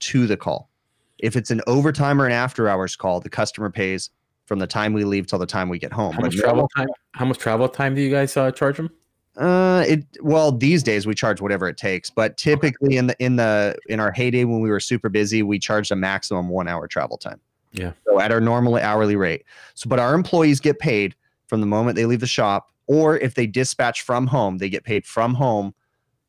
to 0.00 0.26
the 0.26 0.36
call. 0.36 0.70
If 1.18 1.36
it's 1.36 1.50
an 1.50 1.60
overtime 1.66 2.22
or 2.22 2.26
an 2.26 2.32
after 2.32 2.68
hours 2.68 2.94
call, 2.96 3.20
the 3.20 3.28
customer 3.28 3.70
pays 3.70 4.10
from 4.48 4.58
the 4.58 4.66
time 4.66 4.94
we 4.94 5.04
leave 5.04 5.26
till 5.26 5.38
the 5.38 5.46
time 5.46 5.68
we 5.68 5.78
get 5.78 5.92
home. 5.92 6.14
How 6.14 6.20
But 6.20 6.26
much 6.28 6.36
no- 6.36 6.42
travel 6.42 6.68
time? 6.74 6.88
How 7.12 7.24
much 7.26 7.38
travel 7.38 7.68
time 7.68 7.94
do 7.94 8.00
you 8.00 8.10
guys 8.10 8.36
uh, 8.36 8.50
charge 8.50 8.78
them? 8.78 8.90
Uh, 9.36 9.84
it 9.86 10.04
well 10.20 10.50
these 10.50 10.82
days 10.82 11.06
we 11.06 11.14
charge 11.14 11.40
whatever 11.40 11.68
it 11.68 11.76
takes, 11.76 12.10
but 12.10 12.36
typically 12.36 12.96
in 12.96 13.06
the 13.06 13.16
in 13.20 13.36
the 13.36 13.76
in 13.88 14.00
our 14.00 14.10
heyday 14.10 14.42
when 14.44 14.60
we 14.60 14.68
were 14.68 14.80
super 14.80 15.08
busy, 15.08 15.44
we 15.44 15.60
charged 15.60 15.92
a 15.92 15.96
maximum 15.96 16.48
one 16.48 16.66
hour 16.66 16.88
travel 16.88 17.16
time. 17.16 17.40
Yeah. 17.70 17.92
So 18.06 18.18
at 18.18 18.32
our 18.32 18.40
normal 18.40 18.76
hourly 18.76 19.14
rate. 19.14 19.44
So, 19.74 19.88
but 19.88 20.00
our 20.00 20.14
employees 20.14 20.58
get 20.58 20.78
paid 20.80 21.14
from 21.46 21.60
the 21.60 21.66
moment 21.66 21.94
they 21.94 22.06
leave 22.06 22.18
the 22.20 22.26
shop, 22.26 22.72
or 22.88 23.18
if 23.18 23.34
they 23.34 23.46
dispatch 23.46 24.02
from 24.02 24.26
home, 24.26 24.58
they 24.58 24.68
get 24.70 24.82
paid 24.82 25.06
from 25.06 25.34
home, 25.34 25.72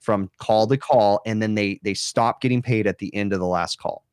from 0.01 0.29
call 0.37 0.67
to 0.67 0.77
call, 0.77 1.21
and 1.25 1.41
then 1.41 1.55
they 1.55 1.79
they 1.81 1.95
stop 1.95 2.41
getting 2.41 2.61
paid 2.61 2.85
at 2.85 2.99
the 2.99 3.15
end 3.15 3.33
of 3.33 3.39
the 3.39 3.47
last 3.47 3.79
call, 3.79 4.03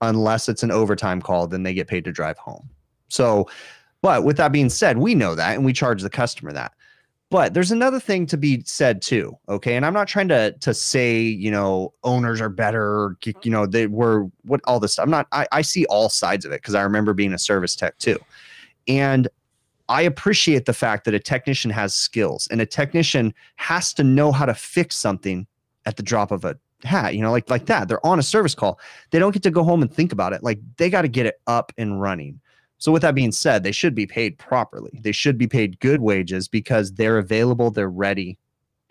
unless 0.00 0.48
it's 0.48 0.62
an 0.62 0.70
overtime 0.70 1.20
call. 1.20 1.48
Then 1.48 1.64
they 1.64 1.74
get 1.74 1.88
paid 1.88 2.04
to 2.04 2.12
drive 2.12 2.38
home. 2.38 2.68
So, 3.14 3.48
but 4.02 4.24
with 4.24 4.36
that 4.36 4.52
being 4.52 4.68
said, 4.68 4.98
we 4.98 5.14
know 5.14 5.34
that 5.34 5.54
and 5.54 5.64
we 5.64 5.72
charge 5.72 6.02
the 6.02 6.10
customer 6.10 6.52
that. 6.52 6.72
But 7.30 7.54
there's 7.54 7.72
another 7.72 7.98
thing 7.98 8.26
to 8.26 8.36
be 8.36 8.62
said 8.64 9.02
too, 9.02 9.36
okay? 9.48 9.74
And 9.76 9.84
I'm 9.84 9.94
not 9.94 10.06
trying 10.06 10.28
to 10.28 10.52
to 10.52 10.74
say, 10.74 11.20
you 11.20 11.50
know, 11.50 11.92
owners 12.04 12.40
are 12.40 12.48
better, 12.48 13.16
you 13.42 13.50
know, 13.50 13.66
they 13.66 13.86
were 13.86 14.28
what 14.44 14.60
all 14.64 14.78
this 14.78 14.92
stuff. 14.92 15.04
I'm 15.04 15.10
not. 15.10 15.26
I, 15.32 15.46
I 15.50 15.62
see 15.62 15.84
all 15.86 16.08
sides 16.08 16.44
of 16.44 16.52
it 16.52 16.60
because 16.60 16.74
I 16.74 16.82
remember 16.82 17.12
being 17.12 17.32
a 17.32 17.38
service 17.38 17.74
tech 17.74 17.98
too, 17.98 18.18
and 18.86 19.26
I 19.88 20.02
appreciate 20.02 20.66
the 20.66 20.74
fact 20.74 21.04
that 21.06 21.14
a 21.14 21.18
technician 21.18 21.70
has 21.70 21.94
skills 21.94 22.46
and 22.50 22.60
a 22.60 22.66
technician 22.66 23.34
has 23.56 23.92
to 23.94 24.04
know 24.04 24.30
how 24.30 24.46
to 24.46 24.54
fix 24.54 24.96
something 24.96 25.46
at 25.86 25.96
the 25.96 26.02
drop 26.02 26.30
of 26.30 26.44
a 26.44 26.56
hat. 26.84 27.14
You 27.14 27.22
know, 27.22 27.32
like 27.32 27.50
like 27.50 27.66
that. 27.66 27.88
They're 27.88 28.06
on 28.06 28.18
a 28.18 28.22
service 28.22 28.54
call. 28.54 28.78
They 29.10 29.18
don't 29.18 29.32
get 29.32 29.42
to 29.42 29.50
go 29.50 29.64
home 29.64 29.82
and 29.82 29.92
think 29.92 30.12
about 30.12 30.34
it. 30.34 30.42
Like 30.44 30.60
they 30.76 30.88
got 30.88 31.02
to 31.02 31.08
get 31.08 31.26
it 31.26 31.40
up 31.46 31.72
and 31.78 32.00
running. 32.00 32.40
So 32.84 32.92
with 32.92 33.00
that 33.00 33.14
being 33.14 33.32
said, 33.32 33.62
they 33.62 33.72
should 33.72 33.94
be 33.94 34.04
paid 34.04 34.36
properly. 34.36 34.90
They 35.02 35.12
should 35.12 35.38
be 35.38 35.46
paid 35.46 35.80
good 35.80 36.02
wages 36.02 36.48
because 36.48 36.92
they're 36.92 37.16
available, 37.16 37.70
they're 37.70 37.88
ready, 37.88 38.36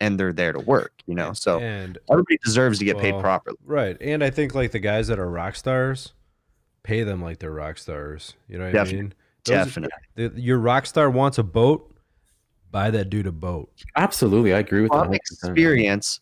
and 0.00 0.18
they're 0.18 0.32
there 0.32 0.52
to 0.52 0.58
work, 0.58 0.94
you 1.06 1.14
know. 1.14 1.32
So 1.32 1.60
and 1.60 1.96
everybody 2.10 2.40
deserves 2.44 2.80
to 2.80 2.84
get 2.84 2.98
paid 2.98 3.20
properly. 3.20 3.56
right, 3.64 3.96
and 4.00 4.24
I 4.24 4.30
think 4.30 4.52
like 4.52 4.72
the 4.72 4.80
guys 4.80 5.06
that 5.06 5.20
are 5.20 5.30
rock 5.30 5.54
stars, 5.54 6.12
pay 6.82 7.04
them 7.04 7.22
like 7.22 7.38
they're 7.38 7.52
rock 7.52 7.78
stars. 7.78 8.34
You 8.48 8.58
know 8.58 8.64
what 8.64 8.72
Definitely. 8.72 8.98
I 8.98 9.02
mean? 9.02 9.14
Those- 9.44 9.66
Definitely. 9.66 9.90
the- 10.16 10.40
your 10.40 10.58
rock 10.58 10.86
star 10.86 11.08
wants 11.08 11.38
a 11.38 11.44
boat, 11.44 11.96
buy 12.72 12.90
that 12.90 13.10
dude 13.10 13.28
a 13.28 13.32
boat. 13.32 13.70
Absolutely, 13.94 14.54
I 14.54 14.58
agree 14.58 14.80
with 14.82 14.90
that. 14.90 15.14
experience, 15.14 16.18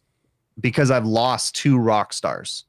because 0.61 0.91
I've 0.91 1.07
lost 1.07 1.55
two 1.55 1.79
rock 1.79 2.13
stars 2.13 2.67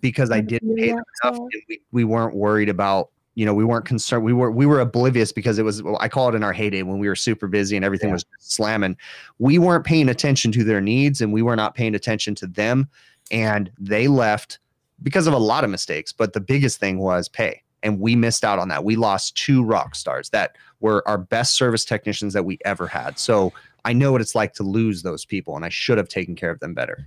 because 0.00 0.32
I 0.32 0.40
didn't 0.40 0.74
pay 0.74 0.88
them 0.88 1.04
enough 1.22 1.36
and 1.38 1.62
we, 1.68 1.80
we 1.92 2.02
weren't 2.02 2.34
worried 2.34 2.68
about 2.68 3.10
you 3.34 3.46
know 3.46 3.54
we 3.54 3.64
weren't 3.64 3.84
concerned 3.84 4.24
we 4.24 4.32
were 4.32 4.50
we 4.50 4.66
were 4.66 4.80
oblivious 4.80 5.32
because 5.32 5.58
it 5.58 5.62
was 5.62 5.82
well, 5.82 5.96
I 6.00 6.08
call 6.08 6.28
it 6.28 6.34
in 6.34 6.42
our 6.42 6.52
heyday 6.52 6.82
when 6.82 6.98
we 6.98 7.08
were 7.08 7.16
super 7.16 7.46
busy 7.46 7.76
and 7.76 7.84
everything 7.84 8.08
Yeah. 8.08 8.14
was 8.14 8.24
slamming. 8.38 8.96
We 9.38 9.58
weren't 9.58 9.84
paying 9.84 10.08
attention 10.08 10.52
to 10.52 10.64
their 10.64 10.80
needs 10.80 11.20
and 11.20 11.32
we 11.32 11.42
were 11.42 11.56
not 11.56 11.74
paying 11.74 11.94
attention 11.94 12.34
to 12.36 12.46
them. 12.46 12.88
And 13.30 13.70
they 13.78 14.08
left 14.08 14.58
because 15.02 15.26
of 15.26 15.32
a 15.34 15.38
lot 15.38 15.64
of 15.64 15.70
mistakes 15.70 16.12
but 16.12 16.32
the 16.32 16.40
biggest 16.40 16.80
thing 16.80 16.98
was 16.98 17.28
pay. 17.28 17.62
And 17.82 17.98
we 17.98 18.14
missed 18.14 18.44
out 18.44 18.58
on 18.58 18.68
that. 18.68 18.84
We 18.84 18.96
lost 18.96 19.36
two 19.36 19.64
rock 19.64 19.94
stars 19.94 20.28
that 20.30 20.56
were 20.80 21.02
our 21.08 21.16
best 21.16 21.54
service 21.54 21.84
technicians 21.84 22.34
that 22.34 22.44
we 22.44 22.58
ever 22.66 22.86
had. 22.86 23.18
So 23.18 23.52
I 23.84 23.92
know 23.92 24.12
what 24.12 24.20
it's 24.20 24.34
like 24.34 24.52
to 24.54 24.62
lose 24.62 25.02
those 25.02 25.24
people, 25.24 25.56
and 25.56 25.64
I 25.64 25.68
should 25.68 25.98
have 25.98 26.08
taken 26.08 26.34
care 26.34 26.50
of 26.50 26.60
them 26.60 26.74
better. 26.74 27.06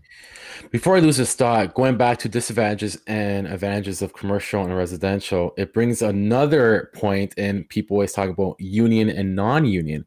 Before 0.71 0.95
I 0.95 0.99
lose 0.99 1.17
this 1.17 1.35
thought, 1.35 1.73
going 1.73 1.97
back 1.97 2.17
to 2.19 2.29
disadvantages 2.29 2.97
and 3.07 3.47
advantages 3.47 4.01
of 4.01 4.13
commercial 4.13 4.63
and 4.63 4.75
residential, 4.75 5.53
it 5.57 5.73
brings 5.73 6.01
another 6.01 6.91
point, 6.93 7.33
and 7.37 7.67
people 7.69 7.95
always 7.95 8.13
talk 8.13 8.29
about 8.29 8.59
union 8.59 9.09
and 9.09 9.35
non-union. 9.35 10.05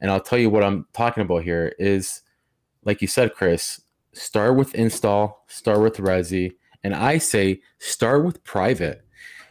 And 0.00 0.10
I'll 0.10 0.20
tell 0.20 0.38
you 0.38 0.50
what 0.50 0.64
I'm 0.64 0.86
talking 0.92 1.22
about 1.22 1.44
here 1.44 1.74
is, 1.78 2.22
like 2.84 3.00
you 3.00 3.08
said, 3.08 3.34
Chris, 3.34 3.80
start 4.12 4.56
with 4.56 4.74
install, 4.74 5.44
start 5.48 5.80
with 5.80 5.96
resi, 5.96 6.52
and 6.82 6.94
I 6.94 7.18
say 7.18 7.62
start 7.78 8.24
with 8.24 8.44
private, 8.44 9.04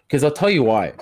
because 0.08 0.23
I'll 0.23 0.32
tell 0.32 0.49
you 0.49 0.63
why. 0.63 0.93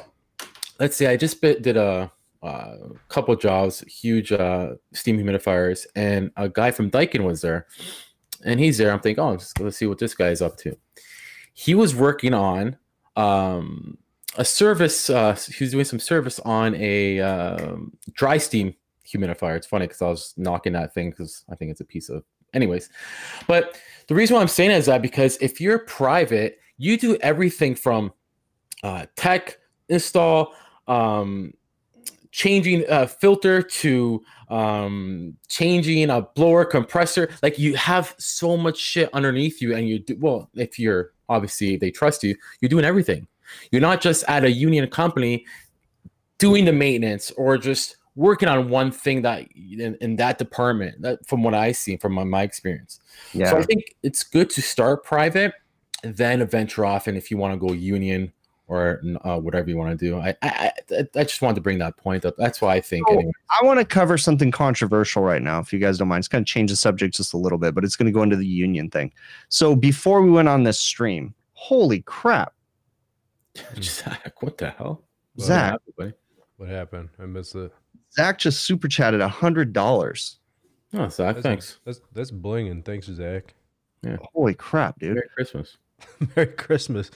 Let's 0.80 0.96
say 0.96 1.08
I 1.08 1.18
just 1.18 1.42
did 1.42 1.78
a 1.78 2.12
uh, 2.44 2.76
couple 3.08 3.36
jobs, 3.36 3.82
huge 3.82 4.32
uh, 4.32 4.72
steam 4.94 5.18
humidifiers, 5.18 5.86
and 5.96 6.32
a 6.38 6.50
guy 6.50 6.72
from 6.72 6.90
Daikin 6.90 7.24
was 7.24 7.42
there 7.42 7.68
and 8.44 8.60
he's 8.60 8.78
there. 8.78 8.92
I'm 8.92 9.00
thinking, 9.00 9.24
oh, 9.24 9.36
just 9.36 9.60
let's 9.60 9.78
see 9.78 9.86
what 9.86 10.00
this 10.00 10.14
guy 10.14 10.30
is 10.30 10.42
up 10.42 10.58
to. 10.58 10.76
He 11.54 11.76
was 11.76 11.96
working 11.96 12.34
on 12.34 12.78
um, 13.16 13.98
a 14.38 14.46
service. 14.46 15.10
Uh, 15.10 15.36
he 15.36 15.64
was 15.64 15.72
doing 15.72 15.86
some 15.86 16.00
service 16.00 16.40
on 16.40 16.76
a 16.76 17.20
um, 17.20 17.94
dry 18.14 18.38
steam 18.38 18.76
humidifier. 19.06 19.58
It's 19.58 19.68
funny 19.68 19.88
because 19.88 20.02
I 20.02 20.08
was 20.08 20.34
knocking 20.38 20.74
that 20.74 20.94
thing 20.94 21.10
because 21.10 21.44
I 21.50 21.56
think 21.56 21.72
it's 21.72 21.82
a 21.82 21.86
piece 21.86 22.10
of. 22.10 22.24
Anyways, 22.54 22.90
but 23.48 23.80
the 24.08 24.16
reason 24.16 24.36
why 24.36 24.42
I'm 24.42 24.50
saying 24.50 24.72
is 24.72 24.86
that 24.88 25.02
because 25.02 25.38
if 25.38 25.62
you're 25.62 25.80
private, 25.80 26.60
you 26.78 26.98
do 26.98 27.16
everything 27.22 27.76
from 27.76 28.12
uh, 28.84 29.06
tech 29.16 29.58
install, 29.88 30.54
um, 30.86 31.54
changing 32.32 32.86
a 32.90 33.08
filter 33.08 33.62
to 33.62 34.24
um 34.50 35.36
changing 35.48 36.10
a 36.10 36.22
blower 36.22 36.66
compressor 36.66 37.30
like 37.44 37.60
you 37.60 37.76
have 37.76 38.16
so 38.18 38.58
much 38.58 38.78
shit 38.78 39.10
underneath 39.14 39.62
you 39.62 39.76
and 39.76 39.88
you 39.88 40.00
do 40.00 40.16
well 40.20 40.50
if 40.56 40.80
you're 40.80 41.12
obviously 41.30 41.78
they 41.78 41.92
trust 41.92 42.24
you 42.24 42.36
you're 42.60 42.70
doing 42.70 42.86
everything 42.86 43.28
you're 43.72 43.82
not 43.82 44.02
just 44.02 44.24
at 44.28 44.44
a 44.44 44.52
union 44.52 44.88
company 44.90 45.46
doing 46.38 46.66
the 46.66 46.74
maintenance 46.74 47.32
or 47.32 47.58
just 47.58 47.98
working 48.16 48.50
on 48.50 48.70
one 48.70 48.92
thing 48.92 49.22
that 49.22 49.46
in, 49.56 49.98
in 50.02 50.16
that 50.16 50.38
department 50.38 51.02
that 51.02 51.26
from 51.28 51.44
what 51.44 51.54
i 51.54 51.72
see 51.72 51.98
from 51.98 52.14
my, 52.14 52.24
my 52.24 52.44
experience 52.44 53.00
Yeah. 53.34 53.50
so 53.50 53.58
i 53.58 53.64
think 53.64 53.96
it's 54.04 54.24
good 54.24 54.50
to 54.52 54.62
start 54.62 55.04
private 55.04 55.54
then 56.04 56.46
venture 56.48 56.86
off 56.86 57.08
and 57.08 57.18
if 57.18 57.30
you 57.30 57.38
want 57.38 57.54
to 57.54 57.68
go 57.68 57.74
union 57.74 58.32
or 58.72 59.02
uh, 59.26 59.38
whatever 59.38 59.70
you 59.70 59.76
want 59.76 60.00
to 60.00 60.06
do 60.06 60.18
I, 60.18 60.34
I 60.42 60.72
i 60.92 61.08
I 61.16 61.24
just 61.24 61.42
wanted 61.42 61.56
to 61.56 61.62
bring 61.62 61.78
that 61.80 61.98
point 61.98 62.24
up 62.24 62.36
that's 62.38 62.62
why 62.62 62.76
i 62.76 62.80
think 62.82 63.06
Oh, 63.10 63.16
anyway. 63.16 63.32
I 63.50 63.66
want 63.66 63.80
to 63.80 63.86
cover 63.86 64.18
something 64.18 64.52
controversial 64.52 65.24
right 65.24 65.42
now, 65.42 65.60
if 65.60 65.74
you 65.74 65.80
guys 65.80 65.98
don't 65.98 66.08
mind. 66.08 66.22
It's 66.22 66.28
going 66.28 66.46
to 66.46 66.50
change 66.50 66.72
the 66.72 66.78
subject 66.78 67.16
just 67.16 67.34
a 67.34 67.38
little 67.38 67.58
bit, 67.58 67.76
but 67.76 67.84
it's 67.84 67.96
going 67.96 68.06
to 68.06 68.12
go 68.12 68.24
into 68.24 68.36
the 68.36 68.46
union 68.46 68.90
thing. 68.90 69.12
So 69.50 69.76
before 69.76 70.22
we 70.22 70.32
went 70.32 70.48
on 70.48 70.64
this 70.64 70.80
stream, 70.80 71.34
holy 71.54 72.02
crap, 72.04 72.54
Zach, 73.82 74.42
what 74.42 74.58
the 74.58 74.70
hell? 74.70 75.04
Well, 75.36 75.48
Zach, 75.48 75.82
happened. 75.98 76.14
What 76.58 76.70
happened? 76.70 77.10
I 77.20 77.26
missed 77.26 77.56
it. 77.56 77.74
Zach 78.14 78.38
just 78.38 78.62
super 78.64 78.88
chatted 78.88 79.20
a 79.22 79.28
hundred 79.28 79.74
dollars. 79.74 80.38
Oh, 80.94 81.10
Zach, 81.10 81.36
That's, 81.36 81.44
thanks. 81.44 81.80
That's 81.86 82.02
that's 82.14 82.32
blinging. 82.32 82.86
Thanks, 82.86 83.08
Zach. 83.08 83.54
Yeah. 84.04 84.18
Holy 84.34 84.54
crap, 84.54 85.00
dude. 85.00 85.16
Merry 85.16 85.30
Christmas. 85.36 85.78
Merry 86.36 86.48
Christmas. 86.48 87.12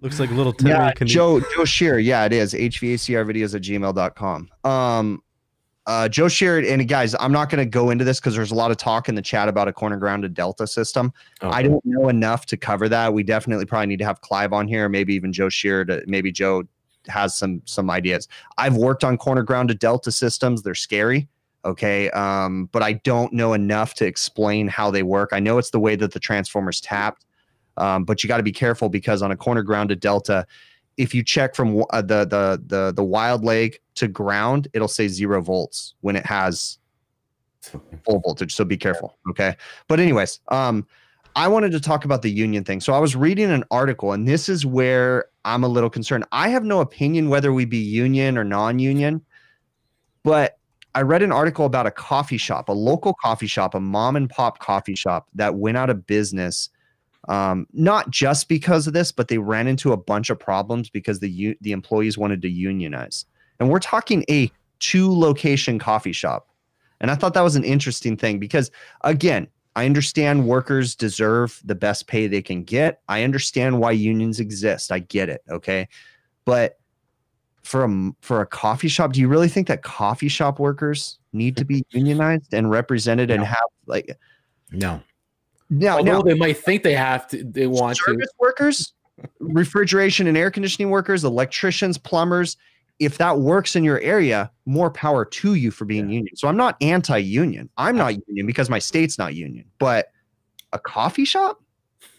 Looks 0.00 0.20
like 0.20 0.30
a 0.30 0.34
little 0.34 0.52
Timmy 0.52 0.70
Yeah, 0.70 0.92
Kane- 0.92 1.08
Joe 1.08 1.40
Joe 1.54 1.64
Shear. 1.64 1.98
Yeah, 1.98 2.24
it 2.24 2.32
is. 2.32 2.54
HVACRvideos 2.54 3.54
at 3.54 3.62
gmail.com. 3.62 4.48
Um 4.64 5.22
uh 5.86 6.08
Joe 6.08 6.26
Shear, 6.28 6.58
and 6.58 6.88
guys, 6.88 7.14
I'm 7.20 7.32
not 7.32 7.48
gonna 7.50 7.64
go 7.66 7.90
into 7.90 8.04
this 8.04 8.18
because 8.20 8.34
there's 8.34 8.50
a 8.50 8.54
lot 8.56 8.70
of 8.70 8.76
talk 8.76 9.08
in 9.08 9.14
the 9.14 9.22
chat 9.22 9.48
about 9.48 9.68
a 9.68 9.72
corner 9.72 9.96
grounded 9.96 10.34
delta 10.34 10.66
system. 10.66 11.12
I 11.40 11.62
don't 11.62 11.84
know 11.84 12.08
enough 12.08 12.46
to 12.46 12.56
cover 12.56 12.88
that. 12.88 13.12
We 13.12 13.22
definitely 13.22 13.66
probably 13.66 13.86
need 13.86 13.98
to 14.00 14.04
have 14.04 14.20
Clive 14.20 14.52
on 14.52 14.66
here, 14.68 14.88
maybe 14.88 15.14
even 15.14 15.32
Joe 15.32 15.48
Shear 15.48 15.84
to 15.84 16.02
maybe 16.06 16.32
Joe 16.32 16.64
has 17.08 17.36
some 17.36 17.62
some 17.66 17.88
ideas. 17.90 18.26
I've 18.58 18.76
worked 18.76 19.04
on 19.04 19.16
corner 19.16 19.42
grounded 19.44 19.78
delta 19.78 20.10
systems. 20.10 20.62
They're 20.62 20.74
scary. 20.74 21.28
Okay. 21.64 22.10
Um, 22.10 22.68
but 22.72 22.82
I 22.84 22.94
don't 23.04 23.32
know 23.32 23.52
enough 23.52 23.94
to 23.94 24.06
explain 24.06 24.68
how 24.68 24.90
they 24.92 25.02
work. 25.02 25.30
I 25.32 25.40
know 25.40 25.58
it's 25.58 25.70
the 25.70 25.80
way 25.80 25.96
that 25.96 26.12
the 26.12 26.20
transformer's 26.20 26.80
tapped. 26.80 27.24
Um, 27.76 28.04
but 28.04 28.22
you 28.22 28.28
got 28.28 28.38
to 28.38 28.42
be 28.42 28.52
careful 28.52 28.88
because 28.88 29.22
on 29.22 29.30
a 29.30 29.36
corner 29.36 29.62
grounded 29.62 30.00
delta, 30.00 30.46
if 30.96 31.14
you 31.14 31.22
check 31.22 31.54
from 31.54 31.84
uh, 31.90 32.02
the 32.02 32.24
the 32.24 32.62
the 32.66 32.92
the 32.94 33.04
wild 33.04 33.44
leg 33.44 33.78
to 33.96 34.08
ground, 34.08 34.68
it'll 34.72 34.88
say 34.88 35.08
zero 35.08 35.42
volts 35.42 35.94
when 36.00 36.16
it 36.16 36.24
has 36.24 36.78
full 37.60 38.20
voltage. 38.20 38.54
So 38.54 38.64
be 38.64 38.76
careful. 38.76 39.16
Okay. 39.30 39.56
But 39.88 40.00
anyways, 40.00 40.40
um, 40.48 40.86
I 41.34 41.48
wanted 41.48 41.72
to 41.72 41.80
talk 41.80 42.04
about 42.04 42.22
the 42.22 42.30
union 42.30 42.64
thing. 42.64 42.80
So 42.80 42.94
I 42.94 42.98
was 42.98 43.14
reading 43.14 43.50
an 43.50 43.64
article, 43.70 44.12
and 44.12 44.26
this 44.26 44.48
is 44.48 44.64
where 44.64 45.26
I'm 45.44 45.64
a 45.64 45.68
little 45.68 45.90
concerned. 45.90 46.24
I 46.32 46.48
have 46.48 46.64
no 46.64 46.80
opinion 46.80 47.28
whether 47.28 47.52
we 47.52 47.66
be 47.66 47.76
union 47.76 48.38
or 48.38 48.44
non-union, 48.44 49.22
but 50.22 50.58
I 50.94 51.02
read 51.02 51.22
an 51.22 51.32
article 51.32 51.66
about 51.66 51.86
a 51.86 51.90
coffee 51.90 52.38
shop, 52.38 52.70
a 52.70 52.72
local 52.72 53.12
coffee 53.12 53.46
shop, 53.46 53.74
a 53.74 53.80
mom 53.80 54.16
and 54.16 54.30
pop 54.30 54.60
coffee 54.60 54.94
shop 54.94 55.28
that 55.34 55.56
went 55.56 55.76
out 55.76 55.90
of 55.90 56.06
business. 56.06 56.70
Um, 57.28 57.66
not 57.72 58.10
just 58.10 58.48
because 58.48 58.86
of 58.86 58.92
this, 58.92 59.10
but 59.10 59.28
they 59.28 59.38
ran 59.38 59.66
into 59.66 59.92
a 59.92 59.96
bunch 59.96 60.30
of 60.30 60.38
problems 60.38 60.88
because 60.90 61.20
the 61.20 61.56
the 61.60 61.72
employees 61.72 62.16
wanted 62.16 62.42
to 62.42 62.48
unionize. 62.48 63.24
And 63.58 63.68
we're 63.68 63.80
talking 63.80 64.24
a 64.30 64.50
two 64.78 65.12
location 65.12 65.78
coffee 65.78 66.12
shop. 66.12 66.48
And 67.00 67.10
I 67.10 67.14
thought 67.14 67.34
that 67.34 67.42
was 67.42 67.56
an 67.56 67.64
interesting 67.64 68.16
thing 68.16 68.38
because 68.38 68.70
again, 69.02 69.48
I 69.74 69.84
understand 69.84 70.46
workers 70.46 70.94
deserve 70.94 71.60
the 71.64 71.74
best 71.74 72.06
pay 72.06 72.26
they 72.26 72.40
can 72.40 72.64
get. 72.64 73.02
I 73.08 73.24
understand 73.24 73.78
why 73.78 73.90
unions 73.90 74.40
exist. 74.40 74.90
I 74.90 75.00
get 75.00 75.28
it, 75.28 75.42
okay? 75.50 75.88
But 76.46 76.78
for 77.62 77.84
a 77.84 78.10
for 78.22 78.40
a 78.40 78.46
coffee 78.46 78.88
shop, 78.88 79.12
do 79.12 79.20
you 79.20 79.28
really 79.28 79.48
think 79.48 79.66
that 79.66 79.82
coffee 79.82 80.28
shop 80.28 80.58
workers 80.58 81.18
need 81.32 81.56
to 81.58 81.64
be 81.64 81.84
unionized 81.90 82.54
and 82.54 82.70
represented 82.70 83.30
and 83.30 83.44
have 83.44 83.68
like 83.86 84.16
No. 84.70 85.02
Now, 85.70 85.98
Although 85.98 86.12
now 86.12 86.22
they 86.22 86.34
might 86.34 86.58
think 86.58 86.82
they 86.82 86.94
have 86.94 87.26
to, 87.28 87.42
they 87.42 87.66
want 87.66 87.96
to. 87.96 88.04
service 88.04 88.28
workers, 88.38 88.92
refrigeration 89.40 90.26
and 90.26 90.36
air 90.36 90.50
conditioning 90.50 90.90
workers, 90.90 91.24
electricians, 91.24 91.98
plumbers, 91.98 92.56
if 92.98 93.18
that 93.18 93.40
works 93.40 93.76
in 93.76 93.84
your 93.84 94.00
area, 94.00 94.50
more 94.64 94.90
power 94.90 95.24
to 95.24 95.54
you 95.54 95.70
for 95.70 95.84
being 95.84 96.08
union. 96.08 96.34
So 96.36 96.48
I'm 96.48 96.56
not 96.56 96.76
anti-union. 96.80 97.68
I'm 97.76 97.96
not 97.96 98.14
union 98.28 98.46
because 98.46 98.70
my 98.70 98.78
state's 98.78 99.18
not 99.18 99.34
union. 99.34 99.66
But 99.78 100.12
a 100.72 100.78
coffee 100.78 101.24
shop? 101.24 101.60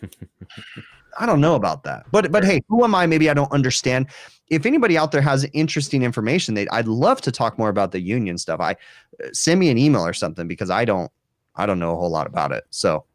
I 1.19 1.25
don't 1.25 1.41
know 1.41 1.55
about 1.55 1.83
that. 1.83 2.05
But 2.11 2.31
but 2.31 2.43
hey, 2.43 2.61
who 2.67 2.83
am 2.83 2.93
I? 2.93 3.07
Maybe 3.07 3.29
I 3.29 3.33
don't 3.33 3.51
understand. 3.51 4.07
If 4.49 4.65
anybody 4.65 4.97
out 4.97 5.11
there 5.11 5.21
has 5.21 5.47
interesting 5.53 6.03
information, 6.03 6.53
they 6.53 6.67
I'd 6.69 6.87
love 6.87 7.21
to 7.21 7.31
talk 7.31 7.57
more 7.57 7.69
about 7.69 7.91
the 7.91 7.99
union 7.99 8.37
stuff. 8.37 8.59
I 8.59 8.71
uh, 8.71 9.29
send 9.33 9.59
me 9.59 9.69
an 9.69 9.79
email 9.79 10.05
or 10.05 10.13
something 10.13 10.47
because 10.47 10.69
I 10.69 10.85
don't 10.85 11.11
I 11.55 11.65
don't 11.65 11.79
know 11.79 11.93
a 11.93 11.95
whole 11.95 12.11
lot 12.11 12.27
about 12.27 12.51
it. 12.51 12.65
So, 12.69 13.05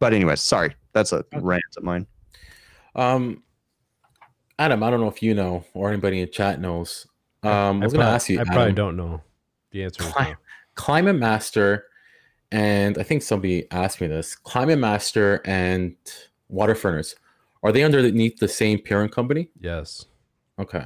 but 0.00 0.12
anyways, 0.12 0.40
sorry. 0.40 0.74
That's 0.92 1.12
a 1.12 1.24
rant 1.34 1.62
of 1.76 1.84
mine. 1.84 2.06
Um, 2.96 3.44
Adam, 4.58 4.82
I 4.82 4.90
don't 4.90 5.00
know 5.00 5.08
if 5.08 5.22
you 5.22 5.34
know 5.34 5.64
or 5.72 5.90
anybody 5.90 6.20
in 6.20 6.30
chat 6.30 6.60
knows. 6.60 7.06
Um, 7.42 7.82
I 7.82 7.84
was 7.84 7.92
going 7.92 8.04
to 8.04 8.12
ask 8.12 8.28
you. 8.28 8.40
I 8.40 8.44
probably 8.44 8.62
Adam, 8.62 8.74
don't 8.74 8.96
know 8.96 9.22
the 9.70 9.84
answer. 9.84 10.02
Is 10.02 10.12
Cli- 10.12 10.24
no. 10.24 10.34
Climate 10.74 11.16
Master, 11.16 11.86
and 12.50 12.98
I 12.98 13.02
think 13.02 13.22
somebody 13.22 13.70
asked 13.70 14.00
me 14.00 14.06
this. 14.08 14.34
Climate 14.34 14.78
Master 14.78 15.40
and 15.44 15.94
Water 16.48 16.74
Furnace, 16.74 17.14
are 17.62 17.72
they 17.72 17.82
underneath 17.84 18.38
the 18.38 18.48
same 18.48 18.80
parent 18.82 19.12
company? 19.12 19.48
Yes. 19.60 20.06
Okay, 20.58 20.84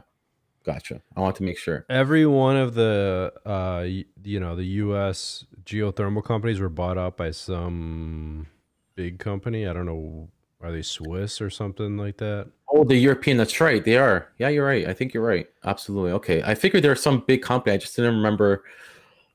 gotcha. 0.64 1.00
I 1.16 1.20
want 1.20 1.36
to 1.36 1.42
make 1.42 1.58
sure. 1.58 1.86
Every 1.88 2.26
one 2.26 2.56
of 2.56 2.74
the 2.74 3.32
uh 3.46 3.86
you 4.22 4.38
know 4.38 4.54
the 4.54 4.64
U.S. 4.64 5.46
geothermal 5.64 6.22
companies 6.22 6.60
were 6.60 6.68
bought 6.68 6.98
up 6.98 7.16
by 7.16 7.32
some 7.32 8.46
big 8.94 9.18
company. 9.18 9.66
I 9.66 9.72
don't 9.72 9.86
know. 9.86 10.28
Are 10.60 10.72
they 10.72 10.82
Swiss 10.82 11.40
or 11.42 11.50
something 11.50 11.98
like 11.98 12.16
that? 12.18 12.48
Oh, 12.68 12.84
the 12.84 12.96
European. 12.96 13.36
That's 13.36 13.60
right. 13.60 13.84
They 13.84 13.98
are. 13.98 14.28
Yeah, 14.38 14.48
you're 14.48 14.66
right. 14.66 14.88
I 14.88 14.94
think 14.94 15.12
you're 15.12 15.24
right. 15.24 15.46
Absolutely. 15.64 16.12
Okay. 16.12 16.42
I 16.42 16.54
figured 16.54 16.82
there's 16.82 17.02
some 17.02 17.22
big 17.26 17.42
company. 17.42 17.74
I 17.74 17.76
just 17.76 17.94
didn't 17.94 18.16
remember 18.16 18.64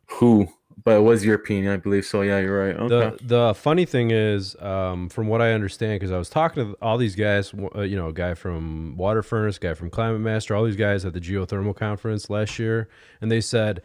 who, 0.08 0.48
but 0.84 0.98
it 0.98 1.02
was 1.02 1.24
European. 1.24 1.68
I 1.68 1.78
believe 1.78 2.06
so. 2.06 2.24
Yeah, 2.24 2.40
you're 2.40 2.66
right. 2.66 2.76
Okay. 2.76 3.18
The 3.18 3.24
the 3.24 3.54
funny 3.54 3.86
thing 3.86 4.10
is, 4.10 4.56
um, 4.60 5.08
from 5.08 5.28
what 5.28 5.42
I 5.42 5.54
understand, 5.54 6.00
because 6.00 6.12
I 6.12 6.18
was 6.18 6.30
talking 6.30 6.66
to 6.66 6.78
all 6.82 6.98
these 6.98 7.16
guys, 7.16 7.54
uh, 7.76 7.82
you 7.82 7.96
know, 7.96 8.08
a 8.08 8.14
guy 8.14 8.34
from 8.34 8.98
Water 8.98 9.22
Furnace, 9.22 9.60
guy 9.60 9.76
from 9.76 9.92
Climate 9.92 10.22
Master, 10.22 10.56
all 10.56 10.66
these 10.66 10.76
guys 10.76 11.06
at 11.06 11.14
the 11.14 11.22
geothermal 11.22 11.76
conference 11.76 12.30
last 12.30 12.58
year, 12.58 12.90
and 13.22 13.32
they 13.32 13.42
said 13.42 13.84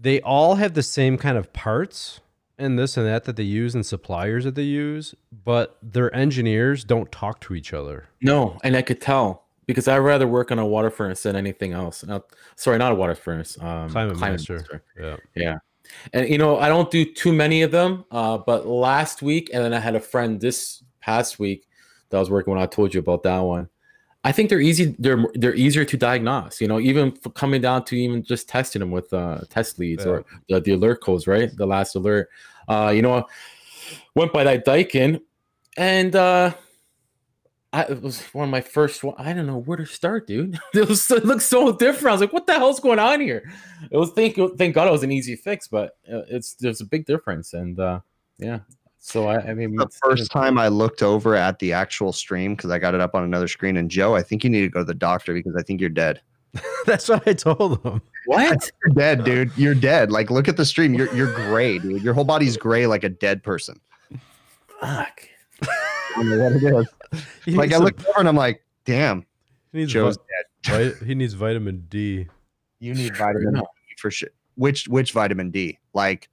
they 0.00 0.20
all 0.20 0.54
have 0.54 0.74
the 0.74 0.82
same 0.82 1.18
kind 1.18 1.36
of 1.36 1.52
parts 1.52 2.20
and 2.58 2.78
this 2.78 2.96
and 2.96 3.06
that 3.06 3.24
that 3.24 3.36
they 3.36 3.42
use 3.42 3.74
and 3.74 3.84
suppliers 3.84 4.44
that 4.44 4.54
they 4.54 4.62
use, 4.62 5.14
but 5.44 5.78
their 5.82 6.14
engineers 6.14 6.84
don't 6.84 7.10
talk 7.10 7.40
to 7.42 7.54
each 7.54 7.72
other. 7.72 8.08
No, 8.20 8.58
and 8.62 8.76
I 8.76 8.82
could 8.82 9.00
tell 9.00 9.44
because 9.66 9.88
I'd 9.88 9.98
rather 9.98 10.26
work 10.26 10.52
on 10.52 10.58
a 10.58 10.66
water 10.66 10.90
furnace 10.90 11.22
than 11.22 11.36
anything 11.36 11.72
else. 11.72 12.04
Now, 12.04 12.24
sorry, 12.56 12.78
not 12.78 12.92
a 12.92 12.94
water 12.94 13.14
furnace. 13.14 13.58
Um, 13.60 13.88
Climate, 13.88 14.18
Master. 14.18 14.82
Yeah. 14.98 15.16
Yeah. 15.34 15.56
And 16.12 16.28
you 16.28 16.38
know, 16.38 16.58
I 16.58 16.68
don't 16.68 16.90
do 16.90 17.04
too 17.04 17.32
many 17.32 17.62
of 17.62 17.70
them. 17.70 18.04
Uh, 18.10 18.38
but 18.38 18.66
last 18.66 19.22
week, 19.22 19.50
and 19.52 19.64
then 19.64 19.74
I 19.74 19.80
had 19.80 19.94
a 19.94 20.00
friend 20.00 20.40
this 20.40 20.82
past 21.00 21.38
week 21.38 21.66
that 22.08 22.16
I 22.16 22.20
was 22.20 22.30
working 22.30 22.52
when 22.54 22.62
I 22.62 22.66
told 22.66 22.94
you 22.94 23.00
about 23.00 23.22
that 23.24 23.40
one. 23.40 23.68
I 24.24 24.32
think 24.32 24.48
they're 24.48 24.60
easy. 24.60 24.96
They're 24.98 25.26
they're 25.34 25.54
easier 25.54 25.84
to 25.84 25.96
diagnose. 25.96 26.60
You 26.60 26.66
know, 26.66 26.80
even 26.80 27.12
for 27.12 27.30
coming 27.30 27.60
down 27.60 27.84
to 27.86 27.96
even 27.96 28.22
just 28.22 28.48
testing 28.48 28.80
them 28.80 28.90
with 28.90 29.12
uh, 29.12 29.40
test 29.50 29.78
leads 29.78 30.06
or 30.06 30.24
the, 30.48 30.60
the 30.60 30.72
alert 30.72 31.02
codes, 31.02 31.26
right? 31.26 31.54
The 31.54 31.66
last 31.66 31.94
alert. 31.94 32.30
Uh, 32.66 32.90
you 32.94 33.02
know, 33.02 33.26
went 34.14 34.32
by 34.32 34.42
that 34.44 34.64
Daikin, 34.64 35.20
and 35.76 36.16
uh, 36.16 36.54
I, 37.74 37.82
it 37.82 38.00
was 38.00 38.22
one 38.32 38.44
of 38.44 38.50
my 38.50 38.62
first 38.62 39.04
one. 39.04 39.14
I 39.18 39.34
don't 39.34 39.46
know 39.46 39.58
where 39.58 39.76
to 39.76 39.84
start, 39.84 40.26
dude. 40.26 40.58
It 40.74 40.88
was 40.88 41.10
it 41.10 41.26
looked 41.26 41.42
so 41.42 41.76
different. 41.76 42.08
I 42.08 42.12
was 42.12 42.20
like, 42.22 42.32
"What 42.32 42.46
the 42.46 42.54
hell's 42.54 42.80
going 42.80 42.98
on 42.98 43.20
here?" 43.20 43.50
It 43.90 43.96
was 43.96 44.10
thank 44.12 44.38
thank 44.56 44.74
God 44.74 44.88
it 44.88 44.92
was 44.92 45.02
an 45.02 45.12
easy 45.12 45.36
fix, 45.36 45.68
but 45.68 45.98
uh, 46.10 46.22
it's 46.30 46.54
there's 46.54 46.80
a 46.80 46.86
big 46.86 47.04
difference, 47.04 47.52
and 47.52 47.78
uh, 47.78 48.00
yeah. 48.38 48.60
So 49.06 49.28
I, 49.28 49.50
I 49.50 49.52
mean, 49.54 49.76
the 49.76 49.86
first 50.02 50.30
time 50.32 50.56
I 50.58 50.68
looked 50.68 51.02
over 51.02 51.34
at 51.34 51.58
the 51.58 51.74
actual 51.74 52.10
stream 52.10 52.54
because 52.54 52.70
I 52.70 52.78
got 52.78 52.94
it 52.94 53.02
up 53.02 53.14
on 53.14 53.22
another 53.22 53.48
screen. 53.48 53.76
And 53.76 53.90
Joe, 53.90 54.14
I 54.16 54.22
think 54.22 54.42
you 54.42 54.48
need 54.48 54.62
to 54.62 54.70
go 54.70 54.78
to 54.80 54.84
the 54.84 54.94
doctor 54.94 55.34
because 55.34 55.54
I 55.56 55.62
think 55.62 55.78
you're 55.78 55.90
dead. 55.90 56.22
That's 56.86 57.06
what 57.10 57.28
I 57.28 57.34
told 57.34 57.82
them. 57.82 58.00
what? 58.24 58.70
You're 58.86 58.94
dead, 58.94 59.24
dude. 59.24 59.50
You're 59.58 59.74
dead. 59.74 60.10
Like, 60.10 60.30
look 60.30 60.48
at 60.48 60.56
the 60.56 60.64
stream. 60.64 60.94
You're 60.94 61.12
you're 61.14 61.34
gray, 61.34 61.78
dude. 61.80 62.02
Your 62.02 62.14
whole 62.14 62.24
body's 62.24 62.56
gray 62.56 62.86
like 62.86 63.02
a 63.04 63.08
dead 63.10 63.42
person. 63.42 63.78
Fuck. 64.80 65.28
I 65.62 65.66
don't 66.16 66.30
know 66.30 66.44
what 66.44 66.52
it 66.52 66.62
is. 66.62 66.86
He 67.44 67.52
Like, 67.52 67.70
I 67.72 67.74
some- 67.74 67.84
looked 67.84 68.06
over 68.06 68.20
and 68.20 68.28
I'm 68.28 68.36
like, 68.36 68.64
damn, 68.86 69.26
he 69.72 69.78
needs 69.80 69.92
Joe's 69.92 70.16
vi- 70.16 70.22
dead. 70.78 70.94
vi- 70.94 71.04
he 71.06 71.14
needs 71.14 71.34
vitamin 71.34 71.84
D. 71.90 72.26
You 72.80 72.94
need 72.94 73.16
vitamin 73.16 73.54
D 73.54 73.60
for 73.98 74.10
sure. 74.10 74.30
Which 74.54 74.88
which 74.88 75.12
vitamin 75.12 75.50
D? 75.50 75.78
Like, 75.92 76.28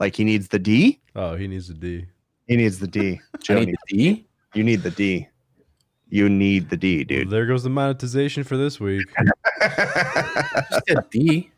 like 0.00 0.16
he 0.16 0.24
needs 0.24 0.48
the 0.48 0.58
D. 0.58 1.00
Oh, 1.14 1.36
he 1.36 1.46
needs 1.46 1.70
a 1.70 1.74
D. 1.74 2.06
He 2.48 2.56
needs 2.56 2.78
the 2.80 2.88
D. 2.88 3.20
Joe 3.42 3.60
need 3.60 3.66
needs- 3.68 3.78
the 3.88 3.96
D. 3.96 4.26
you 4.54 4.64
need 4.64 4.82
the 4.82 4.90
D. 4.90 5.28
You 6.12 6.28
need 6.28 6.68
the 6.70 6.76
D, 6.76 6.96
Well, 6.98 7.04
dude. 7.04 7.30
there 7.30 7.46
goes 7.46 7.62
the 7.62 7.70
monetization 7.70 8.42
for 8.42 8.56
this 8.56 8.80
week. 8.80 9.06
Just 9.60 10.82
said 10.88 11.04
D. 11.10 11.50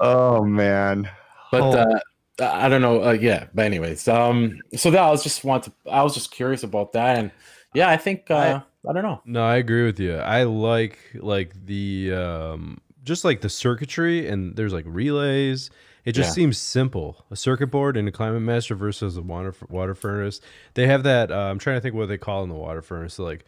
oh 0.00 0.44
man. 0.44 1.08
But 1.50 1.62
Oh. 1.62 1.70
uh, 1.78 2.00
I 2.40 2.68
don't 2.68 2.82
know. 2.82 3.02
Uh, 3.04 3.12
yeah. 3.12 3.46
But 3.54 3.66
anyways, 3.66 4.08
um, 4.08 4.58
so 4.74 4.90
that 4.90 5.00
I 5.00 5.10
was 5.10 5.22
just 5.22 5.44
want 5.44 5.64
to. 5.64 5.72
I 5.90 6.02
was 6.02 6.14
just 6.14 6.30
curious 6.32 6.62
about 6.64 6.92
that, 6.94 7.18
and 7.18 7.30
yeah, 7.74 7.90
I 7.90 7.96
think 7.96 8.30
uh, 8.30 8.60
I, 8.88 8.92
don't 8.92 9.02
know. 9.02 9.20
No, 9.26 9.44
I 9.44 9.56
agree 9.56 9.84
with 9.84 10.00
you. 10.00 10.16
I 10.16 10.42
like 10.44 10.98
like 11.14 11.52
the 11.66 12.12
um 12.14 12.78
just 13.04 13.24
like 13.24 13.40
the 13.42 13.48
circuitry 13.50 14.26
and 14.28 14.56
there's 14.56 14.72
like 14.72 14.86
relays. 14.88 15.70
It 16.04 16.12
just 16.12 16.30
Yeah. 16.30 16.34
seems 16.34 16.58
simple. 16.58 17.24
A 17.30 17.36
circuit 17.36 17.68
board 17.68 17.96
in 17.96 18.08
a 18.08 18.12
climate 18.12 18.42
master 18.42 18.74
versus 18.74 19.16
a 19.16 19.22
water 19.22 19.54
water 19.68 19.94
furnace. 19.94 20.40
They 20.74 20.86
have 20.88 21.04
that. 21.04 21.30
Uh, 21.30 21.36
I'm 21.50 21.58
trying 21.58 21.76
to 21.76 21.80
think 21.80 21.94
what 21.94 22.08
they 22.08 22.18
call 22.18 22.42
in 22.42 22.48
the 22.48 22.54
water 22.56 22.82
furnace, 22.82 23.18
like 23.20 23.44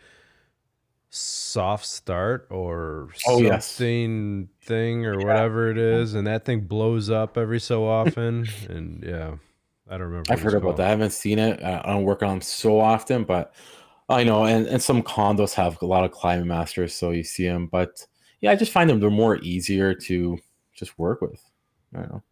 soft 1.10 1.86
start 1.86 2.46
or 2.50 3.08
Oh, 3.26 3.40
yes. 3.40 3.66
something 3.66 4.48
thing 4.62 5.06
or 5.06 5.16
whatever 5.18 5.70
it 5.70 5.78
is, 5.78 6.14
and 6.14 6.26
that 6.26 6.44
thing 6.44 6.60
blows 6.62 7.10
up 7.10 7.36
every 7.38 7.60
so 7.60 7.86
often. 7.86 8.46
and 8.68 9.02
yeah, 9.06 9.34
I 9.88 9.92
don't 9.98 10.08
remember. 10.08 10.32
I've 10.32 10.40
heard 10.42 10.54
about 10.54 10.62
called. 10.62 10.76
that. 10.78 10.86
I 10.86 10.90
haven't 10.90 11.10
seen 11.12 11.38
it. 11.38 11.62
I 11.62 11.82
don't 11.92 12.04
work 12.04 12.22
on 12.22 12.28
them 12.30 12.40
so 12.40 12.80
often, 12.80 13.24
but 13.24 13.52
I 14.08 14.24
know. 14.24 14.44
And, 14.44 14.66
and 14.66 14.82
some 14.82 15.02
condos 15.02 15.54
have 15.54 15.80
a 15.82 15.86
lot 15.86 16.04
of 16.04 16.10
climate 16.12 16.46
masters, 16.46 16.94
so 16.94 17.10
you 17.10 17.22
see 17.24 17.46
them. 17.46 17.66
But 17.66 18.06
yeah, 18.40 18.50
I 18.50 18.56
just 18.56 18.72
find 18.72 18.88
them 18.90 19.00
they're 19.00 19.10
more 19.10 19.38
easier 19.38 19.94
to 19.94 20.38
just 20.74 20.98
work 20.98 21.20
with. 21.20 21.40
I 21.94 21.98
don't 22.00 22.10
know. 22.12 22.22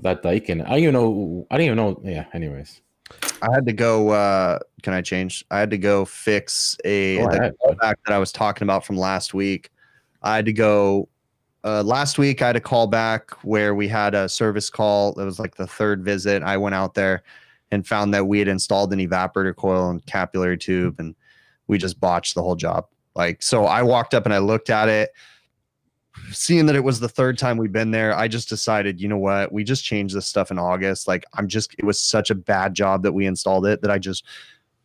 That 0.00 0.22
Daikin, 0.22 0.62
I 0.66 0.70
don't 0.70 0.78
even 0.78 0.94
know. 0.94 1.46
I 1.50 1.56
don't 1.56 1.66
even 1.66 1.76
know. 1.76 2.00
Yeah. 2.04 2.26
Anyways, 2.34 2.82
I 3.42 3.52
had 3.52 3.64
to 3.66 3.72
go. 3.72 4.10
Uh, 4.10 4.58
can 4.82 4.92
I 4.92 5.00
change? 5.00 5.44
I 5.50 5.58
had 5.58 5.70
to 5.70 5.78
go 5.78 6.04
fix 6.04 6.76
a 6.84 7.18
Go 7.18 7.30
the 7.30 7.54
callback 7.64 7.94
that 8.06 8.12
I 8.12 8.18
was 8.18 8.30
talking 8.30 8.64
about 8.64 8.84
from 8.84 8.96
last 8.96 9.32
week. 9.32 9.70
I 10.22 10.36
had 10.36 10.44
to 10.46 10.52
go. 10.52 11.08
Uh, 11.64 11.82
last 11.82 12.18
week, 12.18 12.42
I 12.42 12.48
had 12.48 12.56
a 12.56 12.60
call 12.60 12.86
back 12.86 13.32
where 13.42 13.74
we 13.74 13.88
had 13.88 14.14
a 14.14 14.28
service 14.28 14.70
call. 14.70 15.18
It 15.18 15.24
was 15.24 15.38
like 15.38 15.56
the 15.56 15.66
third 15.66 16.04
visit. 16.04 16.42
I 16.42 16.56
went 16.56 16.74
out 16.74 16.94
there 16.94 17.22
and 17.72 17.86
found 17.86 18.14
that 18.14 18.26
we 18.26 18.38
had 18.38 18.48
installed 18.48 18.92
an 18.92 19.00
evaporator 19.00 19.56
coil 19.56 19.90
and 19.90 20.04
capillary 20.06 20.58
tube, 20.58 21.00
and 21.00 21.14
we 21.66 21.78
just 21.78 21.98
botched 21.98 22.34
the 22.34 22.42
whole 22.42 22.54
job. 22.54 22.86
Like, 23.16 23.42
so 23.42 23.64
I 23.64 23.82
walked 23.82 24.14
up 24.14 24.26
and 24.26 24.34
I 24.34 24.38
looked 24.38 24.70
at 24.70 24.88
it. 24.88 25.10
Seeing 26.32 26.66
that 26.66 26.76
it 26.76 26.84
was 26.84 27.00
the 27.00 27.08
third 27.08 27.38
time 27.38 27.56
we've 27.56 27.72
been 27.72 27.90
there, 27.90 28.16
I 28.16 28.28
just 28.28 28.48
decided, 28.48 29.00
you 29.00 29.08
know 29.08 29.18
what? 29.18 29.52
We 29.52 29.64
just 29.64 29.84
changed 29.84 30.14
this 30.14 30.26
stuff 30.26 30.50
in 30.50 30.58
August. 30.58 31.08
Like, 31.08 31.24
I'm 31.34 31.48
just, 31.48 31.74
it 31.78 31.84
was 31.84 31.98
such 31.98 32.30
a 32.30 32.34
bad 32.34 32.74
job 32.74 33.02
that 33.02 33.12
we 33.12 33.26
installed 33.26 33.66
it 33.66 33.82
that 33.82 33.90
I 33.90 33.98
just 33.98 34.24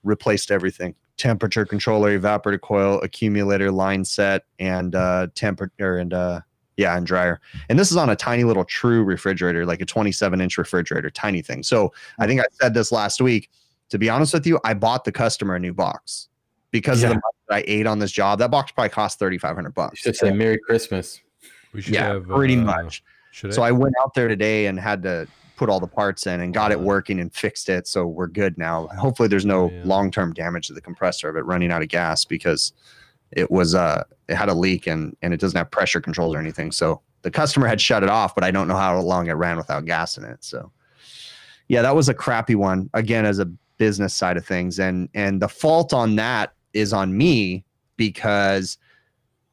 replaced 0.03 0.51
everything 0.51 0.95
temperature 1.17 1.65
controller, 1.65 2.17
evaporator 2.17 2.59
coil, 2.59 2.99
accumulator, 3.01 3.71
line 3.71 4.03
set, 4.03 4.45
and 4.57 4.95
uh, 4.95 5.27
temperature 5.35 5.99
and 5.99 6.15
uh, 6.15 6.41
yeah, 6.77 6.97
and 6.97 7.05
dryer. 7.05 7.39
And 7.69 7.77
this 7.77 7.91
is 7.91 7.97
on 7.97 8.09
a 8.09 8.15
tiny 8.15 8.43
little 8.43 8.65
true 8.65 9.03
refrigerator, 9.03 9.65
like 9.65 9.81
a 9.81 9.85
27 9.85 10.41
inch 10.41 10.57
refrigerator, 10.57 11.11
tiny 11.11 11.43
thing. 11.43 11.61
So 11.61 11.93
I 12.17 12.25
think 12.25 12.41
I 12.41 12.45
said 12.59 12.73
this 12.73 12.91
last 12.91 13.21
week. 13.21 13.49
To 13.89 13.99
be 13.99 14.09
honest 14.09 14.33
with 14.33 14.47
you, 14.47 14.59
I 14.63 14.73
bought 14.73 15.03
the 15.03 15.11
customer 15.11 15.55
a 15.55 15.59
new 15.59 15.73
box 15.73 16.29
because 16.71 17.03
of 17.03 17.09
the 17.09 17.15
money 17.15 17.21
that 17.49 17.55
I 17.55 17.63
ate 17.67 17.85
on 17.87 17.99
this 17.99 18.11
job. 18.11 18.39
That 18.39 18.51
box 18.51 18.71
probably 18.71 18.89
cost 18.89 19.19
3,500 19.19 19.73
bucks. 19.73 19.99
Should 19.99 20.15
say 20.15 20.31
Merry 20.31 20.57
Christmas. 20.57 21.21
We 21.73 21.81
should 21.81 21.93
Yeah, 21.93 22.13
have 22.13 22.27
pretty 22.27 22.57
uh, 22.57 22.63
much. 22.63 23.03
Should 23.31 23.53
So 23.53 23.61
I? 23.61 23.69
I 23.69 23.71
went 23.71 23.93
out 24.01 24.13
there 24.13 24.27
today 24.27 24.65
and 24.65 24.79
had 24.79 25.03
to 25.03 25.27
put 25.55 25.69
all 25.69 25.79
the 25.79 25.87
parts 25.87 26.25
in 26.27 26.41
and 26.41 26.53
got 26.53 26.71
it 26.71 26.79
Uh, 26.79 26.81
working 26.81 27.19
and 27.19 27.33
fixed 27.33 27.69
it. 27.69 27.87
So 27.87 28.07
we're 28.07 28.27
good 28.27 28.57
now. 28.57 28.87
Hopefully 28.97 29.27
there's 29.27 29.45
no 29.45 29.71
Yeah. 29.71 29.81
long-term 29.85 30.33
damage 30.33 30.67
to 30.67 30.73
the 30.73 30.81
compressor 30.81 31.29
of 31.29 31.35
it 31.35 31.45
running 31.45 31.71
out 31.71 31.81
of 31.81 31.87
gas 31.89 32.25
because 32.25 32.73
it 33.31 33.49
was 33.49 33.75
uh 33.75 34.03
it 34.27 34.35
had 34.35 34.49
a 34.49 34.53
leak 34.53 34.87
and 34.87 35.15
and 35.21 35.33
it 35.33 35.39
doesn't 35.39 35.57
have 35.57 35.71
pressure 35.71 36.01
controls 36.01 36.35
or 36.35 36.39
anything. 36.39 36.71
So 36.71 37.01
the 37.21 37.31
customer 37.31 37.67
had 37.67 37.79
shut 37.79 38.03
it 38.03 38.09
off, 38.09 38.33
but 38.33 38.43
I 38.43 38.51
don't 38.51 38.67
know 38.67 38.75
how 38.75 38.99
long 38.99 39.27
it 39.27 39.33
ran 39.33 39.55
without 39.55 39.85
gas 39.85 40.17
in 40.17 40.25
it. 40.25 40.43
So 40.43 40.71
yeah, 41.67 41.81
that 41.83 41.95
was 41.95 42.09
a 42.09 42.13
crappy 42.13 42.55
one 42.55 42.89
again 42.93 43.25
as 43.25 43.39
a 43.39 43.45
business 43.77 44.13
side 44.13 44.35
of 44.37 44.45
things. 44.45 44.79
And 44.79 45.07
and 45.13 45.41
the 45.41 45.47
fault 45.47 45.93
on 45.93 46.15
that 46.17 46.53
is 46.73 46.93
on 46.93 47.17
me 47.17 47.63
because 47.97 48.77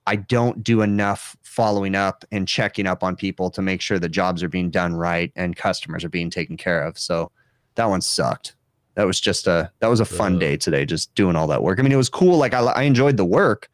I 0.07 0.17
don't 0.17 0.63
do 0.65 0.83
enough 0.83 1.37
following 1.43 1.95
up 1.95 2.25
and 2.33 2.49
checking 2.49 2.87
up 2.87 3.03
on 3.03 3.15
people 3.17 3.51
to 3.51 3.61
make 3.61 3.81
sure 3.81 3.99
the 3.99 4.09
jobs 4.09 4.43
are 4.43 4.49
being 4.49 4.71
done 4.71 4.95
right 4.95 5.31
and 5.37 5.55
customers 5.57 6.05
are 6.05 6.09
being 6.09 6.31
taken 6.31 6.57
care 6.57 6.83
of. 6.83 6.99
So 6.99 7.31
that 7.75 7.87
one 7.87 8.01
sucked. 8.01 8.55
That 8.95 9.07
was 9.07 9.21
just 9.21 9.47
a 9.47 9.71
that 9.81 9.89
was 9.89 10.01
a 10.01 10.05
fun 10.05 10.35
Yeah. 10.35 10.41
day 10.41 10.57
today, 10.57 10.85
just 10.87 11.15
doing 11.15 11.37
all 11.37 11.47
that 11.49 11.63
work. 11.63 11.79
I 11.79 11.83
mean, 11.83 11.93
it 11.93 11.97
was 11.97 12.09
cool. 12.09 12.37
Like 12.39 12.55
I, 12.55 12.61
I 12.61 12.83
enjoyed 12.83 13.17
the 13.17 13.25
work, 13.25 13.69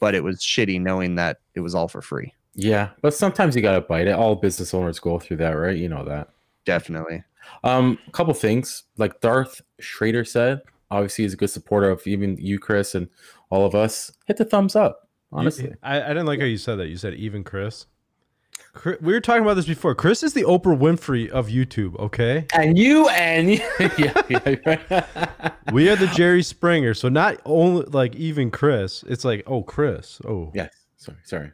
but 0.00 0.14
it 0.14 0.22
was 0.24 0.38
shitty 0.38 0.80
knowing 0.80 1.16
that 1.16 1.38
it 1.54 1.60
was 1.60 1.74
all 1.74 1.88
for 1.88 2.00
free. 2.00 2.32
Yeah, 2.54 2.90
but 3.00 3.12
sometimes 3.14 3.56
you 3.56 3.62
gotta 3.62 3.80
bite 3.80 4.06
it. 4.06 4.12
All 4.12 4.34
business 4.36 4.72
owners 4.72 4.98
go 5.00 5.18
through 5.18 5.38
that, 5.38 5.50
right? 5.52 5.76
You 5.76 5.88
know 5.88 6.04
that. 6.04 6.28
Definitely. 6.64 7.24
Um, 7.64 7.98
a 8.06 8.10
couple 8.12 8.32
things 8.34 8.84
like 8.98 9.20
Darth 9.20 9.60
Schrader 9.80 10.24
said. 10.24 10.62
Obviously, 10.92 11.24
he's 11.24 11.32
a 11.32 11.36
good 11.36 11.50
supporter 11.50 11.90
of 11.90 12.06
even 12.06 12.36
you, 12.38 12.58
Chris, 12.58 12.94
and 12.94 13.08
all 13.50 13.64
of 13.64 13.74
us. 13.74 14.12
Hit 14.26 14.36
the 14.36 14.44
thumbs 14.44 14.76
up. 14.76 15.08
Honestly, 15.32 15.72
I, 15.82 16.02
I 16.02 16.08
didn't 16.08 16.26
like 16.26 16.40
how 16.40 16.44
you 16.44 16.58
said 16.58 16.76
that. 16.76 16.88
You 16.88 16.98
said 16.98 17.14
even 17.14 17.42
Chris. 17.42 17.86
Chris. 18.74 19.00
We 19.00 19.14
were 19.14 19.20
talking 19.20 19.42
about 19.42 19.54
this 19.54 19.66
before. 19.66 19.94
Chris 19.94 20.22
is 20.22 20.34
the 20.34 20.42
Oprah 20.42 20.78
Winfrey 20.78 21.30
of 21.30 21.48
YouTube. 21.48 21.98
Okay, 21.98 22.46
and 22.54 22.76
you 22.76 23.08
and 23.08 23.50
you. 23.50 23.60
yeah, 23.98 24.22
yeah, 24.28 24.56
right. 24.66 25.72
we 25.72 25.88
are 25.88 25.96
the 25.96 26.08
Jerry 26.08 26.42
Springer. 26.42 26.92
So 26.92 27.08
not 27.08 27.40
only 27.46 27.86
like 27.86 28.14
even 28.16 28.50
Chris. 28.50 29.02
It's 29.08 29.24
like 29.24 29.42
oh 29.46 29.62
Chris. 29.62 30.20
Oh 30.26 30.52
yes. 30.54 30.70
Sorry, 30.96 31.18
sorry. 31.24 31.52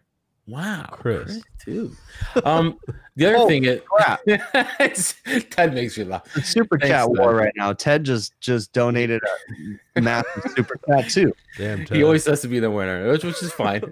Wow, 0.48 0.88
Chris. 0.92 1.42
too. 1.62 1.92
Um, 2.44 2.78
the 3.16 3.26
other 3.26 3.36
Oh, 3.36 3.46
thing 3.48 3.64
is, 3.64 3.82
crap. 3.86 4.20
Ted 5.50 5.74
makes 5.74 5.98
me 5.98 6.04
laugh. 6.04 6.24
The 6.34 6.42
super 6.42 6.78
Thanks, 6.78 6.90
chat 6.90 7.06
Ted. 7.06 7.18
war 7.18 7.34
right 7.34 7.52
now. 7.54 7.72
Ted 7.74 8.04
just 8.04 8.32
just 8.40 8.72
donated 8.72 9.20
a 9.96 10.00
massive 10.00 10.42
super 10.56 10.78
chat 10.88 11.10
too. 11.10 11.32
damn. 11.56 11.84
Ted. 11.84 11.96
He 11.96 12.02
always 12.02 12.24
has 12.26 12.40
to 12.42 12.48
be 12.48 12.60
the 12.60 12.70
winner, 12.70 13.10
which, 13.12 13.24
which 13.24 13.42
is 13.42 13.52
fine. 13.52 13.82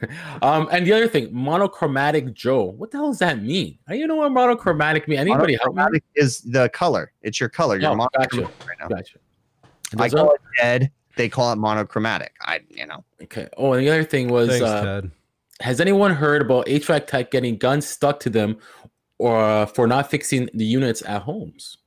um, 0.42 0.68
and 0.72 0.86
the 0.86 0.92
other 0.94 1.08
thing, 1.08 1.28
monochromatic 1.30 2.32
Joe. 2.32 2.64
What 2.64 2.90
the 2.90 2.98
hell 2.98 3.08
does 3.08 3.18
that 3.18 3.42
mean? 3.42 3.78
I 3.86 3.90
don't 3.92 3.98
even 3.98 4.08
know 4.08 4.16
what 4.16 4.32
monochromatic 4.32 5.08
mean. 5.08 5.18
Anybody 5.18 5.54
help 5.54 5.74
me? 5.74 5.82
Monochromatic 5.82 6.04
is 6.14 6.40
the 6.40 6.70
color. 6.70 7.12
It's 7.22 7.38
your 7.38 7.50
color. 7.50 7.78
You're 7.78 7.90
Oh, 7.90 8.08
gotcha. 8.16 8.36
monochromatic 8.36 8.66
right 8.66 8.76
now. 8.80 8.88
Gotcha. 8.88 9.18
I 9.98 10.08
call 10.08 10.32
it 10.32 10.40
dead. 10.58 10.90
They 11.16 11.28
call 11.28 11.52
it 11.52 11.56
monochromatic. 11.56 12.32
I 12.42 12.60
you 12.70 12.86
know. 12.86 13.04
okay. 13.24 13.48
Oh, 13.56 13.72
and 13.72 13.84
the 13.86 13.90
other 13.90 14.04
thing 14.04 14.28
was, 14.28 14.48
Thanks, 14.48 14.64
uh, 14.64 14.84
Ted. 15.02 15.10
Has 15.60 15.80
anyone 15.80 16.12
heard 16.14 16.42
about 16.42 16.66
HVAC 16.66 17.06
tech 17.06 17.30
getting 17.30 17.56
guns 17.56 17.86
stuck 17.86 18.20
to 18.20 18.30
them, 18.30 18.58
or 19.18 19.38
uh, 19.38 19.66
for 19.66 19.86
not 19.86 20.10
fixing 20.10 20.48
the 20.54 20.64
units 20.64 21.02
at 21.06 21.22
homes? 21.22 21.78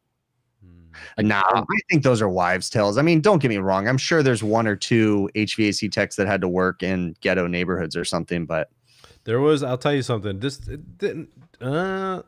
Like, 1.18 1.26
Nah, 1.26 1.42
I 1.46 1.64
think 1.90 2.04
those 2.04 2.22
are 2.22 2.30
wives' 2.30 2.70
tales. 2.70 2.98
I 2.98 3.02
mean, 3.02 3.22
don't 3.22 3.40
get 3.42 3.50
me 3.50 3.58
wrong. 3.58 3.88
I'm 3.88 3.98
sure 3.98 4.22
there's 4.22 4.44
one 4.44 4.68
or 4.68 4.76
two 4.76 5.30
HVAC 5.36 5.92
techs 5.92 6.16
that 6.18 6.28
had 6.28 6.42
to 6.42 6.48
work 6.48 6.84
in 6.84 7.16
ghetto 7.22 7.48
neighborhoods 7.48 7.96
or 7.96 8.06
something, 8.06 8.46
but 8.46 8.70
There 9.24 9.40
was. 9.40 9.64
I'll 9.64 9.78
tell 9.78 9.94
you 9.94 10.02
something. 10.04 10.40
This 10.40 10.58
didn't. 10.58 11.30
Uh, 11.60 12.22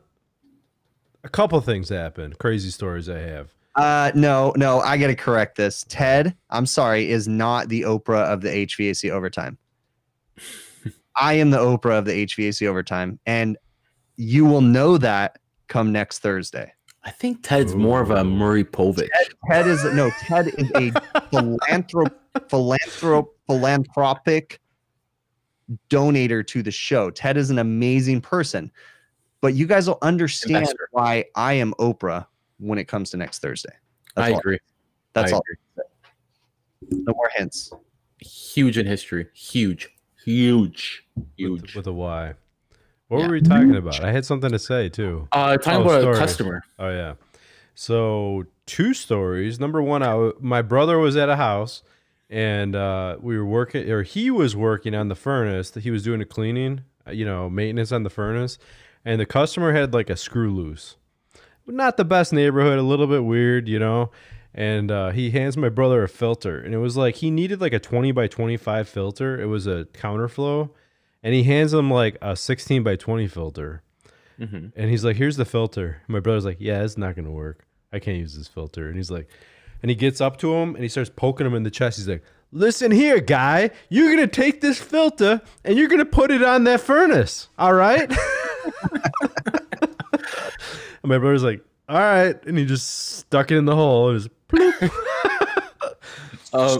a 1.22 1.28
couple 1.28 1.60
things 1.60 1.88
happened. 1.88 2.38
Crazy 2.38 2.70
stories 2.70 3.08
I 3.08 3.18
have. 3.18 3.52
uh 3.76 4.12
no, 4.14 4.52
no, 4.56 4.80
I 4.80 4.96
gotta 4.96 5.16
correct 5.16 5.56
this. 5.56 5.84
Ted, 5.88 6.36
I'm 6.50 6.66
sorry, 6.66 7.10
is 7.10 7.26
not 7.28 7.68
the 7.68 7.82
Oprah 7.82 8.24
of 8.32 8.40
the 8.40 8.48
HVAC 8.48 9.10
overtime. 9.10 9.58
I 11.16 11.34
am 11.34 11.50
the 11.50 11.58
Oprah 11.58 11.98
of 11.98 12.04
the 12.04 12.26
HVAC 12.26 12.66
overtime, 12.66 13.18
and 13.26 13.56
you 14.16 14.44
will 14.44 14.60
know 14.60 14.98
that 14.98 15.38
come 15.68 15.92
next 15.92 16.20
Thursday. 16.20 16.72
I 17.04 17.10
think 17.10 17.42
Ted's 17.42 17.74
more 17.74 18.00
of 18.00 18.10
a 18.10 18.24
Maury 18.24 18.64
Povich. 18.64 19.08
Ted 19.50 19.66
is 19.66 19.84
no 19.84 20.10
Ted 20.20 20.48
is 20.48 20.70
a 20.74 20.90
philanthrop 21.30 22.14
philanthrop 22.48 23.26
philanthropic 23.46 24.60
donator 25.90 26.46
to 26.46 26.62
the 26.62 26.70
show. 26.70 27.10
Ted 27.10 27.36
is 27.36 27.50
an 27.50 27.58
amazing 27.58 28.22
person, 28.22 28.72
but 29.42 29.54
you 29.54 29.66
guys 29.66 29.86
will 29.86 29.98
understand 30.00 30.56
Investor. 30.56 30.88
why 30.92 31.26
I 31.36 31.54
am 31.54 31.74
Oprah 31.78 32.26
when 32.58 32.78
it 32.78 32.88
comes 32.88 33.10
to 33.10 33.18
next 33.18 33.40
Thursday. 33.40 33.74
That's 34.16 34.28
I 34.28 34.32
all. 34.32 34.38
agree. 34.38 34.58
That's 35.12 35.32
I 35.32 35.36
all. 35.36 35.42
No 36.90 37.12
more 37.14 37.30
hints. 37.34 37.70
Huge 38.20 38.78
in 38.78 38.86
history. 38.86 39.26
Huge. 39.34 39.90
Huge. 40.24 41.04
With, 41.16 41.26
Huge. 41.36 41.74
with 41.76 41.86
a 41.86 41.92
Y. 41.92 42.34
What 43.08 43.18
Yeah. 43.20 43.26
were 43.26 43.32
we 43.34 43.40
talking 43.42 43.76
about? 43.76 44.00
I 44.02 44.10
had 44.12 44.24
something 44.24 44.50
to 44.50 44.58
say 44.58 44.88
too. 44.88 45.28
Uh, 45.32 45.56
talking 45.58 45.80
Oh, 45.80 45.82
about 45.82 46.00
stories. 46.00 46.18
a 46.18 46.20
customer. 46.20 46.62
Oh 46.78 46.90
yeah. 46.90 47.14
So 47.74 48.44
two 48.66 48.94
stories. 48.94 49.60
Number 49.60 49.82
one, 49.82 50.02
I 50.02 50.30
my 50.40 50.62
brother 50.62 50.98
was 50.98 51.16
at 51.16 51.28
a 51.28 51.36
house, 51.36 51.82
and 52.30 52.74
uh, 52.74 53.16
we 53.20 53.36
were 53.36 53.44
working, 53.44 53.90
or 53.90 54.02
he 54.02 54.30
was 54.30 54.56
working 54.56 54.94
on 54.94 55.08
the 55.08 55.14
furnace. 55.14 55.70
That 55.70 55.82
He 55.82 55.90
was 55.90 56.02
doing 56.02 56.20
a 56.20 56.24
cleaning, 56.24 56.82
uh, 57.06 57.10
you 57.12 57.24
know, 57.24 57.50
maintenance 57.50 57.92
on 57.92 58.02
the 58.04 58.10
furnace, 58.10 58.58
and 59.04 59.20
the 59.20 59.26
customer 59.26 59.72
had 59.72 59.92
like 59.92 60.08
a 60.08 60.16
screw 60.16 60.50
loose. 60.54 60.96
Not 61.66 61.96
the 61.96 62.04
best 62.04 62.32
neighborhood, 62.32 62.78
a 62.78 62.82
little 62.82 63.06
bit 63.06 63.24
weird, 63.24 63.68
you 63.68 63.78
know. 63.78 64.10
And 64.54 64.90
uh, 64.92 65.10
he 65.10 65.30
hands 65.32 65.56
my 65.56 65.68
brother 65.68 66.04
a 66.04 66.08
filter, 66.08 66.58
and 66.60 66.72
it 66.74 66.78
was 66.78 66.96
like 66.96 67.16
he 67.16 67.30
needed 67.30 67.60
like 67.60 67.72
a 67.72 67.80
twenty 67.80 68.12
by 68.12 68.28
twenty 68.28 68.56
five 68.56 68.88
filter. 68.88 69.40
It 69.40 69.46
was 69.46 69.66
a 69.66 69.86
counterflow, 69.92 70.70
and 71.24 71.34
he 71.34 71.42
hands 71.42 71.74
him 71.74 71.90
like 71.90 72.16
a 72.22 72.36
sixteen 72.36 72.84
by 72.84 72.94
twenty 72.94 73.26
filter. 73.26 73.82
hmm 74.38 74.68
And 74.76 74.90
he's 74.90 75.04
like, 75.04 75.16
"Here's 75.16 75.36
the 75.36 75.44
filter." 75.44 76.02
My 76.06 76.20
brother's 76.20 76.44
like, 76.44 76.58
"Yeah, 76.60 76.84
it's 76.84 76.96
not 76.96 77.16
gonna 77.16 77.32
work. 77.32 77.66
I 77.92 77.98
can't 77.98 78.18
use 78.18 78.36
this 78.36 78.46
filter." 78.46 78.86
And 78.86 78.96
he's 78.96 79.10
like, 79.10 79.28
and 79.82 79.90
he 79.90 79.96
gets 79.96 80.20
up 80.20 80.36
to 80.38 80.54
him 80.54 80.76
and 80.76 80.84
he 80.84 80.88
starts 80.88 81.10
poking 81.10 81.46
him 81.48 81.54
in 81.54 81.64
the 81.64 81.70
chest. 81.70 81.96
He's 81.98 82.08
like, 82.08 82.22
"Listen 82.52 82.92
here, 82.92 83.18
guy. 83.20 83.70
You're 83.88 84.14
gonna 84.14 84.28
take 84.28 84.60
this 84.60 84.80
filter 84.80 85.40
and 85.64 85.76
you're 85.76 85.88
gonna 85.88 86.04
put 86.04 86.30
it 86.30 86.42
on 86.44 86.62
that 86.64 86.80
furnace. 86.80 87.48
All 87.58 87.74
right?" 87.74 88.08
and 90.12 91.04
my 91.04 91.18
brother's 91.18 91.42
like, 91.42 91.60
"All 91.88 91.98
right," 91.98 92.36
and 92.46 92.58
he 92.58 92.64
just 92.64 93.18
stuck 93.18 93.50
it 93.50 93.56
in 93.56 93.64
the 93.64 93.74
hole 93.74 94.10
and 94.10 94.20
just. 94.20 94.30
Bloop. 94.48 94.90
Uh, 96.52 96.78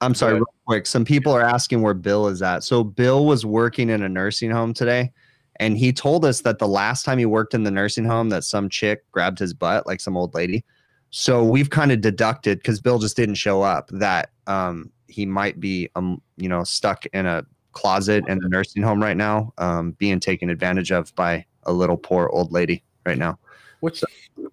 I'm 0.00 0.12
sorry, 0.12 0.34
real 0.34 0.44
quick. 0.66 0.86
Some 0.86 1.04
people 1.04 1.32
are 1.32 1.42
asking 1.42 1.82
where 1.82 1.94
Bill 1.94 2.26
is 2.26 2.42
at. 2.42 2.64
So 2.64 2.82
Bill 2.82 3.24
was 3.24 3.46
working 3.46 3.88
in 3.88 4.02
a 4.02 4.08
nursing 4.08 4.50
home 4.50 4.74
today, 4.74 5.12
and 5.60 5.78
he 5.78 5.92
told 5.92 6.24
us 6.24 6.40
that 6.40 6.58
the 6.58 6.66
last 6.66 7.04
time 7.04 7.18
he 7.18 7.26
worked 7.26 7.54
in 7.54 7.62
the 7.62 7.70
nursing 7.70 8.04
home, 8.04 8.28
that 8.30 8.42
some 8.42 8.68
chick 8.68 9.08
grabbed 9.12 9.38
his 9.38 9.54
butt, 9.54 9.86
like 9.86 10.00
some 10.00 10.16
old 10.16 10.34
lady. 10.34 10.64
So 11.10 11.44
we've 11.44 11.70
kind 11.70 11.92
of 11.92 12.00
deducted 12.00 12.58
because 12.58 12.80
Bill 12.80 12.98
just 12.98 13.16
didn't 13.16 13.36
show 13.36 13.62
up 13.62 13.88
that 13.92 14.30
um, 14.48 14.90
he 15.06 15.26
might 15.26 15.60
be 15.60 15.88
um 15.94 16.20
you 16.36 16.48
know 16.48 16.64
stuck 16.64 17.06
in 17.12 17.26
a 17.26 17.44
closet 17.72 18.24
in 18.28 18.38
the 18.38 18.48
nursing 18.48 18.82
home 18.82 19.00
right 19.00 19.16
now, 19.16 19.52
um, 19.58 19.92
being 19.92 20.20
taken 20.20 20.50
advantage 20.50 20.90
of 20.90 21.14
by 21.14 21.44
a 21.64 21.72
little 21.72 21.96
poor 21.96 22.28
old 22.32 22.50
lady 22.50 22.82
right 23.06 23.18
now. 23.18 23.38
Which 23.82 24.02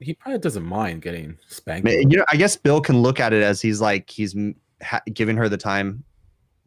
he 0.01 0.13
probably 0.13 0.39
doesn't 0.39 0.63
mind 0.65 1.01
getting 1.01 1.37
spanked. 1.47 1.85
Ma- 1.85 1.91
You 1.91 2.17
know, 2.17 2.25
I 2.29 2.35
guess 2.35 2.55
Bill 2.55 2.81
can 2.81 3.01
look 3.01 3.19
at 3.19 3.31
it 3.31 3.43
as 3.43 3.61
he's 3.61 3.79
like 3.79 4.09
he's 4.09 4.35
ha- 4.81 5.01
giving 5.13 5.37
her 5.37 5.47
the 5.47 5.57
time. 5.57 6.03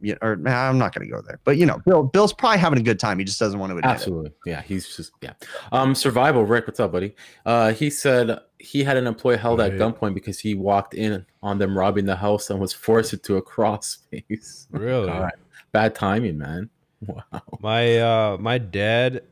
Yeah, 0.01 0.15
or 0.21 0.35
nah, 0.35 0.67
I'm 0.69 0.77
not 0.77 0.93
going 0.93 1.07
to 1.07 1.13
go 1.13 1.21
there, 1.21 1.39
but 1.45 1.55
you 1.57 1.65
know, 1.65 1.79
Bill 1.85 2.03
Bill's 2.03 2.33
probably 2.33 2.59
having 2.59 2.77
a 2.79 2.81
good 2.81 2.99
time. 2.99 3.19
He 3.19 3.25
just 3.25 3.39
doesn't 3.39 3.57
want 3.59 3.69
to 3.71 3.77
admit 3.77 3.89
it. 3.89 3.93
Absolutely. 3.93 4.31
Yeah, 4.45 4.61
he's 4.61 4.95
just 4.97 5.11
yeah. 5.21 5.33
Um 5.71 5.95
survival, 5.95 6.43
Rick, 6.45 6.67
what's 6.67 6.79
up, 6.79 6.91
buddy? 6.91 7.15
Uh 7.45 7.71
he 7.73 7.89
said 7.89 8.39
he 8.59 8.83
had 8.83 8.97
an 8.97 9.07
employee 9.07 9.37
held 9.37 9.61
at 9.61 9.73
gunpoint 9.73 10.13
because 10.13 10.39
he 10.39 10.55
walked 10.55 10.93
in 10.93 11.25
on 11.41 11.57
them 11.57 11.77
robbing 11.77 12.05
the 12.05 12.15
house 12.17 12.49
and 12.49 12.59
was 12.59 12.73
forced 12.73 13.13
into 13.13 13.37
a 13.37 13.41
cross 13.41 13.87
space. 14.11 14.67
really? 14.71 15.07
God. 15.07 15.31
Bad 15.71 15.95
timing, 15.95 16.37
man. 16.37 16.69
Wow. 17.05 17.23
My 17.61 17.97
uh, 17.99 18.37
my 18.39 18.57
dad 18.57 19.23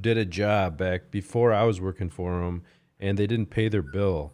did 0.00 0.16
a 0.18 0.24
job 0.24 0.76
back 0.76 1.10
before 1.10 1.52
I 1.52 1.64
was 1.64 1.80
working 1.80 2.10
for 2.10 2.42
him, 2.42 2.62
and 3.00 3.18
they 3.18 3.26
didn't 3.26 3.46
pay 3.46 3.68
their 3.68 3.82
bill, 3.82 4.32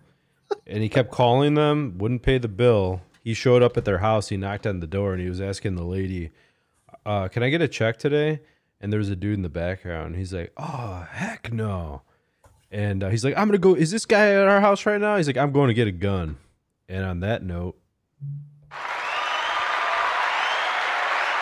and 0.66 0.82
he 0.82 0.88
kept 0.88 1.10
calling 1.10 1.54
them, 1.54 1.98
wouldn't 1.98 2.22
pay 2.22 2.38
the 2.38 2.48
bill. 2.48 3.02
He 3.22 3.34
showed 3.34 3.62
up 3.62 3.76
at 3.76 3.84
their 3.84 3.98
house. 3.98 4.28
He 4.28 4.36
knocked 4.36 4.66
on 4.66 4.80
the 4.80 4.86
door, 4.86 5.12
and 5.12 5.22
he 5.22 5.28
was 5.28 5.40
asking 5.40 5.76
the 5.76 5.84
lady, 5.84 6.30
uh, 7.04 7.28
"Can 7.28 7.42
I 7.42 7.50
get 7.50 7.62
a 7.62 7.68
check 7.68 7.98
today?" 7.98 8.40
And 8.80 8.90
there 8.92 8.98
was 8.98 9.10
a 9.10 9.16
dude 9.16 9.34
in 9.34 9.42
the 9.42 9.48
background. 9.48 10.16
He's 10.16 10.32
like, 10.32 10.52
"Oh 10.56 11.06
heck 11.10 11.52
no!" 11.52 12.02
And 12.70 13.04
uh, 13.04 13.08
he's 13.10 13.24
like, 13.24 13.36
"I'm 13.36 13.46
gonna 13.48 13.58
go. 13.58 13.74
Is 13.74 13.90
this 13.90 14.06
guy 14.06 14.30
at 14.32 14.48
our 14.48 14.60
house 14.60 14.86
right 14.86 15.00
now?" 15.00 15.16
He's 15.16 15.26
like, 15.26 15.36
"I'm 15.36 15.52
going 15.52 15.68
to 15.68 15.74
get 15.74 15.86
a 15.86 15.92
gun." 15.92 16.38
And 16.88 17.04
on 17.04 17.20
that 17.20 17.42
note, 17.44 17.76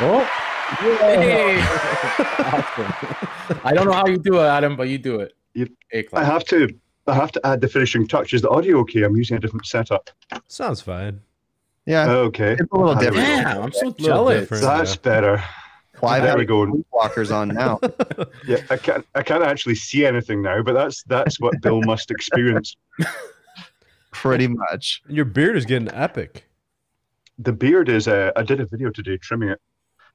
Oh, 0.01 0.48
hey. 0.77 1.59
awesome. 2.39 3.61
I 3.65 3.73
don't 3.75 3.87
know 3.87 3.93
how 3.93 4.07
you 4.07 4.19
do 4.19 4.39
it, 4.39 4.45
Adam, 4.45 4.77
but 4.77 4.89
you 4.89 4.99
do 4.99 5.21
it. 5.21 5.35
You- 5.55 5.69
I 6.13 6.25
have 6.25 6.45
to. 6.47 6.69
I 7.07 7.15
have 7.15 7.33
to 7.33 7.47
add 7.47 7.63
the 7.63 7.69
finishing 7.69 8.07
touch. 8.07 8.35
Is 8.35 8.43
the 8.43 8.51
audio 8.51 8.81
okay? 8.81 9.03
I'm 9.03 9.17
using 9.17 9.39
a 9.39 9.41
different 9.41 9.65
setup. 9.67 10.11
sounds 10.47 10.83
fine. 10.83 11.21
Yeah, 11.87 12.11
Okay, 12.11 12.53
it's 12.53 12.71
a 12.71 12.77
little 12.77 12.95
There 12.97 13.11
different. 13.11 13.45
go. 13.45 13.51
Damn, 13.55 13.63
I'm 13.63 13.73
so 13.73 13.87
Little 13.87 14.05
jealous. 14.07 14.41
different. 14.41 14.63
that's 14.65 14.95
Yeah. 14.95 15.01
better. 15.03 15.43
Clive 15.95 16.21
There 16.23 16.31
had 16.33 16.39
we 16.39 16.45
go. 16.45 16.67
sleep 16.71 16.87
walkers 16.93 17.31
on 17.31 17.49
now. 17.49 17.81
Yeah, 18.47 18.59
I 18.69 18.77
can't. 18.77 19.07
I 19.15 19.23
can't 19.23 19.43
actually 19.43 19.75
see 19.77 20.05
anything 20.05 20.43
now, 20.43 20.63
but 20.63 20.75
that's 20.75 21.03
that's 21.05 21.41
what 21.41 21.61
Bill 21.63 21.81
must 21.83 22.11
experience. 22.11 22.77
Pretty 24.13 24.49
much. 24.49 25.03
And 25.07 25.17
your 25.17 25.25
beard 25.25 25.57
is 25.57 25.65
getting 25.65 25.89
epic. 25.93 26.45
The 27.39 27.53
beard 27.53 27.89
is. 27.89 28.07
Uh, 28.07 28.33
I 28.37 28.43
did 28.43 28.61
a 28.61 28.67
video 28.67 28.91
today 28.91 29.17
trimming 29.17 29.49
it 29.49 29.61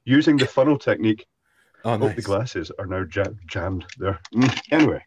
using 0.05 0.37
the 0.37 0.45
funnel 0.45 0.77
technique. 0.77 1.25
Oh, 1.85 1.93
Oh, 2.01 2.09
the 2.09 2.21
glasses 2.21 2.71
are 2.79 2.85
now 2.85 3.03
jam- 3.03 3.39
jammed 3.47 3.85
there. 3.97 4.19
Mm, 4.33 4.59
Anyway, 4.71 5.03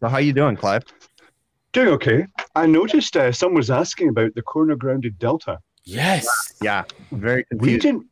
So 0.00 0.08
how 0.08 0.18
you 0.18 0.32
doing, 0.32 0.56
Clive? 0.56 0.82
doing 1.72 1.88
okay. 1.88 2.26
I 2.54 2.66
noticed 2.66 3.16
uh, 3.16 3.32
someone 3.32 3.56
was 3.56 3.70
asking 3.70 4.10
about 4.10 4.34
the 4.34 4.42
corner 4.42 4.76
grounded 4.76 5.18
delta. 5.18 5.58
Yes. 5.84 6.26
Yeah, 6.62 6.84
very 7.12 7.44
We 7.52 7.78
didn't. 7.78 8.06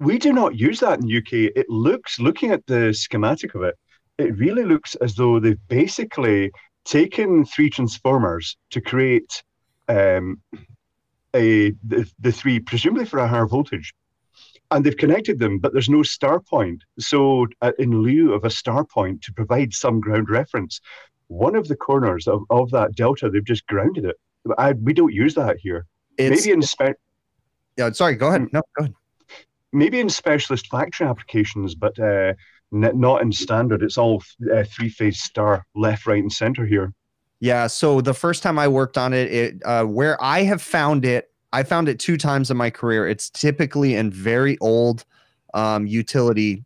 We 0.00 0.18
do 0.18 0.32
not 0.32 0.56
use 0.58 0.80
that 0.80 1.00
in 1.00 1.16
UK. 1.16 1.52
It 1.56 1.66
looks, 1.70 2.18
looking 2.18 2.50
at 2.50 2.66
the 2.66 2.92
schematic 2.92 3.54
of 3.54 3.62
it, 3.62 3.76
it 4.18 4.36
really 4.36 4.64
looks 4.64 4.96
as 4.96 5.14
though 5.14 5.38
they've 5.38 5.68
basically 5.68 6.50
taken 6.84 7.44
three 7.44 7.70
transformers 7.70 8.56
to 8.70 8.80
create 8.80 9.42
um, 9.88 10.40
a 11.34 11.70
the, 11.86 12.10
the 12.18 12.32
three, 12.32 12.58
presumably 12.58 13.04
for 13.06 13.20
a 13.20 13.28
higher 13.28 13.46
voltage, 13.46 13.94
and 14.74 14.84
they've 14.84 14.96
connected 14.96 15.38
them, 15.38 15.58
but 15.58 15.72
there's 15.72 15.88
no 15.88 16.02
star 16.02 16.40
point. 16.40 16.82
So, 16.98 17.46
uh, 17.62 17.72
in 17.78 18.02
lieu 18.02 18.34
of 18.34 18.44
a 18.44 18.50
star 18.50 18.84
point 18.84 19.22
to 19.22 19.32
provide 19.32 19.72
some 19.72 20.00
ground 20.00 20.28
reference, 20.28 20.80
one 21.28 21.54
of 21.54 21.68
the 21.68 21.76
corners 21.76 22.26
of, 22.26 22.42
of 22.50 22.70
that 22.72 22.94
delta, 22.96 23.30
they've 23.30 23.44
just 23.44 23.66
grounded 23.66 24.04
it. 24.04 24.16
I, 24.58 24.72
we 24.72 24.92
don't 24.92 25.12
use 25.12 25.34
that 25.34 25.56
here. 25.58 25.86
It's, 26.18 26.44
Maybe 26.44 26.54
in 26.54 26.62
spe- 26.62 26.98
yeah, 27.76 27.90
sorry, 27.92 28.16
go 28.16 28.28
ahead. 28.28 28.48
No, 28.52 28.62
go 28.76 28.84
ahead. 28.84 28.94
maybe 29.72 30.00
in 30.00 30.08
specialist 30.08 30.66
factory 30.68 31.06
applications, 31.06 31.74
but 31.74 31.98
uh, 31.98 32.34
not 32.70 33.22
in 33.22 33.32
standard. 33.32 33.82
It's 33.82 33.98
all 33.98 34.22
uh, 34.52 34.64
three 34.64 34.88
phase 34.88 35.22
star, 35.22 35.64
left, 35.74 36.06
right, 36.06 36.22
and 36.22 36.32
center 36.32 36.66
here. 36.66 36.92
Yeah, 37.40 37.66
so 37.66 38.00
the 38.00 38.14
first 38.14 38.42
time 38.42 38.58
I 38.58 38.68
worked 38.68 38.96
on 38.96 39.12
it, 39.12 39.32
it 39.32 39.62
uh, 39.64 39.84
where 39.84 40.22
I 40.22 40.42
have 40.42 40.62
found 40.62 41.04
it, 41.04 41.30
I 41.54 41.62
found 41.62 41.88
it 41.88 42.00
two 42.00 42.16
times 42.16 42.50
in 42.50 42.56
my 42.56 42.68
career. 42.68 43.06
It's 43.06 43.30
typically 43.30 43.94
in 43.94 44.10
very 44.10 44.58
old 44.58 45.04
um, 45.54 45.86
utility 45.86 46.64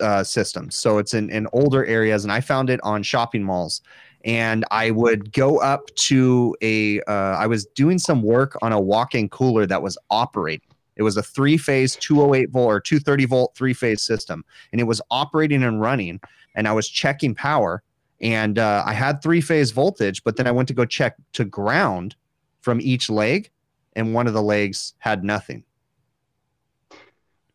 uh, 0.00 0.24
systems. 0.24 0.74
So 0.74 0.98
it's 0.98 1.14
in, 1.14 1.30
in 1.30 1.46
older 1.52 1.86
areas, 1.86 2.24
and 2.24 2.32
I 2.32 2.40
found 2.40 2.70
it 2.70 2.80
on 2.82 3.04
shopping 3.04 3.44
malls. 3.44 3.82
And 4.24 4.64
I 4.72 4.90
would 4.90 5.32
go 5.32 5.58
up 5.58 5.94
to 5.94 6.56
a, 6.60 7.00
uh, 7.02 7.36
I 7.38 7.46
was 7.46 7.66
doing 7.66 8.00
some 8.00 8.20
work 8.20 8.56
on 8.62 8.72
a 8.72 8.80
walk 8.80 9.14
in 9.14 9.28
cooler 9.28 9.64
that 9.66 9.80
was 9.80 9.96
operating. 10.10 10.66
It 10.96 11.04
was 11.04 11.16
a 11.16 11.22
three 11.22 11.56
phase 11.56 11.94
208 11.94 12.50
volt 12.50 12.66
or 12.66 12.80
230 12.80 13.24
volt 13.26 13.54
three 13.54 13.72
phase 13.72 14.02
system, 14.02 14.44
and 14.72 14.80
it 14.80 14.84
was 14.84 15.00
operating 15.12 15.62
and 15.62 15.80
running. 15.80 16.20
And 16.56 16.66
I 16.66 16.72
was 16.72 16.88
checking 16.88 17.34
power 17.34 17.82
and 18.20 18.58
uh, 18.58 18.82
I 18.84 18.92
had 18.92 19.22
three 19.22 19.40
phase 19.40 19.70
voltage, 19.70 20.24
but 20.24 20.36
then 20.36 20.48
I 20.48 20.50
went 20.50 20.68
to 20.68 20.74
go 20.74 20.84
check 20.84 21.14
to 21.34 21.44
ground 21.44 22.16
from 22.60 22.80
each 22.80 23.08
leg, 23.08 23.50
and 23.94 24.14
one 24.14 24.26
of 24.26 24.34
the 24.34 24.42
legs 24.42 24.94
had 24.98 25.24
nothing. 25.24 25.64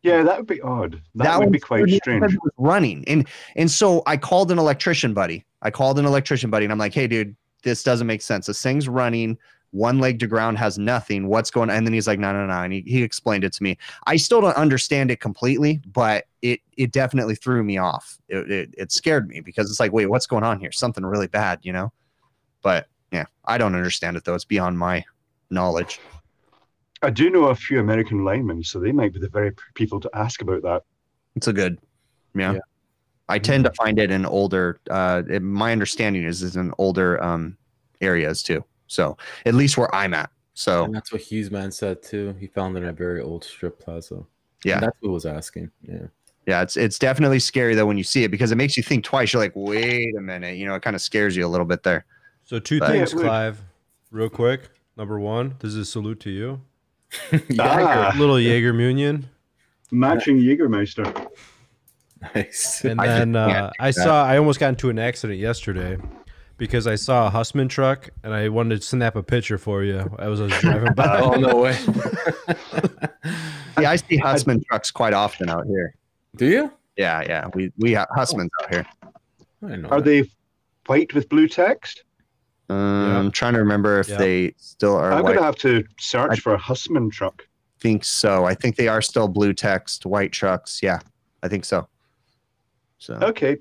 Yeah, 0.02 0.22
that 0.22 0.36
would 0.36 0.46
be 0.46 0.60
odd. 0.60 1.02
That, 1.16 1.40
would 1.40 1.50
be 1.50 1.58
quite 1.58 1.88
strange. 1.90 2.32
it 2.32 2.42
was 2.42 2.52
running, 2.58 3.02
and 3.08 3.26
and 3.56 3.68
so 3.68 4.02
I 4.06 4.16
called 4.16 4.52
an 4.52 4.58
electrician 4.58 5.14
buddy. 5.14 5.44
I 5.62 5.70
called 5.70 5.98
an 5.98 6.04
electrician 6.04 6.48
buddy, 6.48 6.64
and 6.64 6.72
I'm 6.72 6.78
like, 6.78 6.94
"Hey, 6.94 7.08
dude, 7.08 7.34
this 7.64 7.82
doesn't 7.82 8.06
make 8.06 8.22
sense. 8.22 8.46
This 8.46 8.62
thing's 8.62 8.88
running." 8.88 9.36
One 9.72 9.98
leg 9.98 10.20
to 10.20 10.26
ground 10.26 10.56
has 10.58 10.78
nothing. 10.78 11.26
What's 11.26 11.50
going 11.50 11.68
on? 11.68 11.76
And 11.76 11.86
then 11.86 11.92
he's 11.92 12.06
like, 12.06 12.18
no, 12.18 12.32
no, 12.32 12.46
no. 12.46 12.62
And 12.62 12.72
he, 12.72 12.82
he 12.86 13.02
explained 13.02 13.44
it 13.44 13.52
to 13.54 13.62
me. 13.62 13.76
I 14.06 14.16
still 14.16 14.40
don't 14.40 14.56
understand 14.56 15.10
it 15.10 15.20
completely, 15.20 15.82
but 15.92 16.26
it 16.40 16.60
it 16.78 16.92
definitely 16.92 17.34
threw 17.34 17.62
me 17.62 17.76
off. 17.76 18.16
It, 18.28 18.50
it, 18.50 18.74
it 18.78 18.92
scared 18.92 19.28
me 19.28 19.40
because 19.40 19.68
it's 19.68 19.80
like, 19.80 19.92
wait, 19.92 20.06
what's 20.06 20.26
going 20.26 20.44
on 20.44 20.60
here? 20.60 20.72
Something 20.72 21.04
really 21.04 21.26
bad, 21.26 21.58
you 21.62 21.72
know? 21.72 21.92
But 22.62 22.86
yeah, 23.12 23.26
I 23.44 23.58
don't 23.58 23.74
understand 23.74 24.16
it 24.16 24.24
though. 24.24 24.34
It's 24.34 24.44
beyond 24.44 24.78
my 24.78 25.04
knowledge. 25.50 26.00
I 27.06 27.10
do 27.10 27.30
know 27.30 27.44
a 27.46 27.54
few 27.54 27.78
American 27.78 28.24
linemen, 28.24 28.64
so 28.64 28.80
they 28.80 28.90
might 28.90 29.12
be 29.12 29.20
the 29.20 29.28
very 29.28 29.52
people 29.74 30.00
to 30.00 30.10
ask 30.12 30.42
about 30.42 30.62
that. 30.62 30.82
It's 31.36 31.46
a 31.46 31.52
good, 31.52 31.78
yeah. 32.34 32.54
Yeah. 32.54 32.58
I 33.28 33.38
tend 33.38 33.64
to 33.64 33.72
find 33.74 33.98
it 33.98 34.10
in 34.10 34.26
older. 34.26 34.80
Uh, 34.90 35.22
it, 35.28 35.40
my 35.42 35.70
understanding 35.72 36.24
is 36.24 36.42
is 36.42 36.56
in 36.56 36.72
older 36.78 37.22
um 37.22 37.56
areas 38.00 38.42
too. 38.42 38.64
So 38.88 39.16
at 39.44 39.54
least 39.54 39.78
where 39.78 39.92
I'm 39.94 40.14
at. 40.14 40.30
So 40.54 40.84
And 40.84 40.94
that's 40.94 41.12
what 41.12 41.22
Hughesman 41.22 41.72
said 41.72 42.02
too. 42.02 42.34
He 42.40 42.46
found 42.46 42.76
it 42.76 42.82
in 42.82 42.88
a 42.88 42.92
very 42.92 43.20
old 43.20 43.44
strip 43.44 43.78
plaza. 43.78 44.24
Yeah. 44.64 44.74
And 44.74 44.82
that's 44.84 44.96
what 45.00 45.12
was 45.12 45.26
asking. 45.26 45.70
Yeah. 45.82 46.06
yeah, 46.46 46.62
it's 46.62 46.76
it's 46.76 46.98
definitely 46.98 47.38
scary 47.38 47.74
though 47.76 47.86
when 47.86 47.98
you 47.98 48.04
see 48.04 48.24
it 48.24 48.30
because 48.30 48.50
it 48.52 48.56
makes 48.56 48.76
you 48.76 48.82
think 48.82 49.04
twice. 49.04 49.32
You're 49.32 49.42
like, 49.42 49.52
wait 49.54 50.16
a 50.16 50.20
minute, 50.20 50.56
you 50.56 50.66
know, 50.66 50.74
it 50.74 50.82
kind 50.82 50.96
of 50.96 51.02
scares 51.02 51.36
you 51.36 51.46
a 51.46 51.50
little 51.54 51.66
bit 51.66 51.82
there. 51.84 52.04
So 52.44 52.58
two 52.58 52.80
But- 52.80 52.90
things, 52.90 53.12
Yeah. 53.12 53.20
Clive, 53.20 53.60
real 54.10 54.28
quick. 54.28 54.70
Number 54.96 55.20
one, 55.20 55.56
this 55.58 55.70
is 55.72 55.76
a 55.76 55.84
salute 55.84 56.20
to 56.20 56.30
you, 56.30 56.62
Ah, 57.58 58.14
little 58.18 58.38
Jaeger 58.40 58.74
Munion. 58.74 59.24
matching 59.90 60.38
Jägermeister. 60.38 61.28
Nice. 62.34 62.84
And 62.84 63.00
I 63.00 63.06
then 63.06 63.36
uh, 63.36 63.70
I 63.78 63.90
saw 63.90 64.24
I 64.24 64.38
almost 64.38 64.58
got 64.58 64.70
into 64.70 64.90
an 64.90 64.98
accident 64.98 65.38
yesterday 65.38 65.98
because 66.56 66.86
I 66.86 66.94
saw 66.94 67.26
a 67.26 67.30
Hussman 67.30 67.68
truck 67.68 68.08
and 68.22 68.34
I 68.34 68.48
wanted 68.48 68.80
to 68.80 68.86
snap 68.86 69.16
a 69.16 69.22
picture 69.22 69.58
for 69.58 69.84
you 69.84 69.98
as 70.18 70.40
I 70.40 70.44
was 70.44 70.52
driving 70.60 70.94
by. 70.94 71.20
oh 71.22 71.34
no 71.34 71.56
way. 71.56 71.78
Yeah, 73.78 73.90
I 73.90 73.96
see 73.96 74.16
Hussman 74.16 74.64
trucks 74.64 74.90
quite 74.90 75.12
often 75.12 75.50
out 75.50 75.66
here. 75.66 75.94
Do 76.36 76.46
you? 76.46 76.72
Yeah, 76.96 77.22
yeah, 77.26 77.48
we 77.52 77.70
we 77.76 77.92
have 77.92 78.08
Hussmans 78.16 78.48
out 78.62 78.72
here. 78.72 78.86
I 79.62 79.76
know. 79.76 79.88
Are 79.88 80.00
that. 80.00 80.04
they 80.04 80.30
white 80.86 81.12
with 81.12 81.28
blue 81.28 81.46
text? 81.46 82.04
Um, 82.68 82.76
Yeah. 82.76 83.18
I'm 83.18 83.30
trying 83.30 83.52
to 83.54 83.60
remember 83.60 84.00
if 84.00 84.08
Yeah. 84.08 84.16
they 84.18 84.54
still 84.56 84.96
are 84.96 85.12
I'm 85.12 85.22
white. 85.22 85.34
going 85.34 85.38
to 85.38 85.44
have 85.44 85.56
to 85.56 85.84
search 85.98 86.32
I- 86.32 86.36
for 86.36 86.54
a 86.54 86.58
Hussman 86.58 87.10
truck. 87.10 87.46
think 87.78 88.04
so. 88.04 88.44
I 88.44 88.54
think 88.54 88.76
they 88.76 88.88
are 88.88 89.02
still 89.02 89.28
blue 89.28 89.52
text, 89.52 90.06
white 90.06 90.32
trucks. 90.32 90.82
Yeah, 90.82 90.98
I 91.42 91.48
think 91.48 91.64
so. 91.64 91.88
So 92.98 93.14
Okay. 93.22 93.58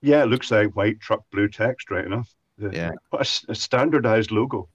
Yeah, 0.00 0.22
it 0.22 0.26
looks 0.26 0.50
like 0.50 0.74
white 0.74 0.98
truck, 1.00 1.20
blue 1.30 1.48
text, 1.48 1.90
right 1.90 2.04
enough. 2.04 2.28
The- 2.58 2.70
Yeah. 2.74 2.90
What 3.10 3.20
a 3.20 3.20
s- 3.20 3.44
a, 3.48 3.54
standardized 3.54 4.30
logo. 4.30 4.68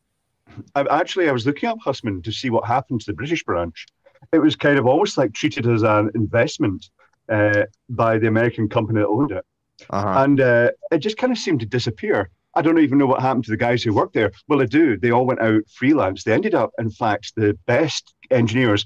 I, 0.76 0.82
actually, 0.92 1.28
I 1.28 1.32
was 1.32 1.46
looking 1.48 1.68
up 1.68 1.80
Hussman 1.84 2.22
to 2.22 2.32
see 2.32 2.50
what 2.52 2.66
happened 2.68 3.02
to 3.02 3.08
the 3.08 3.14
British 3.16 3.44
branch. 3.44 3.88
It 4.32 4.40
was 4.40 4.56
kind 4.56 4.78
of 4.78 4.86
almost 4.86 5.18
like 5.18 5.34
treated 5.34 5.68
as 5.68 5.82
an 5.84 6.12
investment 6.16 6.90
uh, 7.28 7.64
by 7.90 8.20
the 8.20 8.28
American 8.28 8.70
company 8.70 9.00
that 9.00 9.08
owned 9.08 9.32
it. 9.32 9.44
uh-huh. 9.90 10.24
And 10.24 10.40
uh, 10.40 10.70
it 10.92 11.00
just 11.00 11.18
kind 11.18 11.34
of 11.34 11.40
seemed 11.40 11.60
to 11.62 11.66
disappear. 11.66 12.30
I 12.56 12.62
don't 12.62 12.80
even 12.80 12.98
know 12.98 13.06
what 13.06 13.22
happened 13.22 13.46
to 13.46 13.52
the 13.52 13.58
guys 13.58 13.84
who 13.84 13.94
worked 13.94 14.14
there. 14.14 14.32
Well, 14.48 14.62
I 14.62 14.66
do. 14.66 14.98
They 14.98 15.12
all 15.12 15.26
went 15.26 15.42
out 15.42 15.64
freelance. 15.70 16.24
They 16.24 16.34
ended 16.34 16.56
up, 16.56 16.72
in 16.80 16.90
fact, 16.90 17.34
the 17.36 17.58
best 17.66 18.14
engineers 18.32 18.86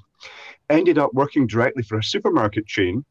ended 0.69 0.97
up 0.97 1.13
working 1.13 1.47
directly 1.47 1.83
for 1.83 1.97
a 1.97 2.03
supermarket 2.03 2.65
chain 2.65 3.05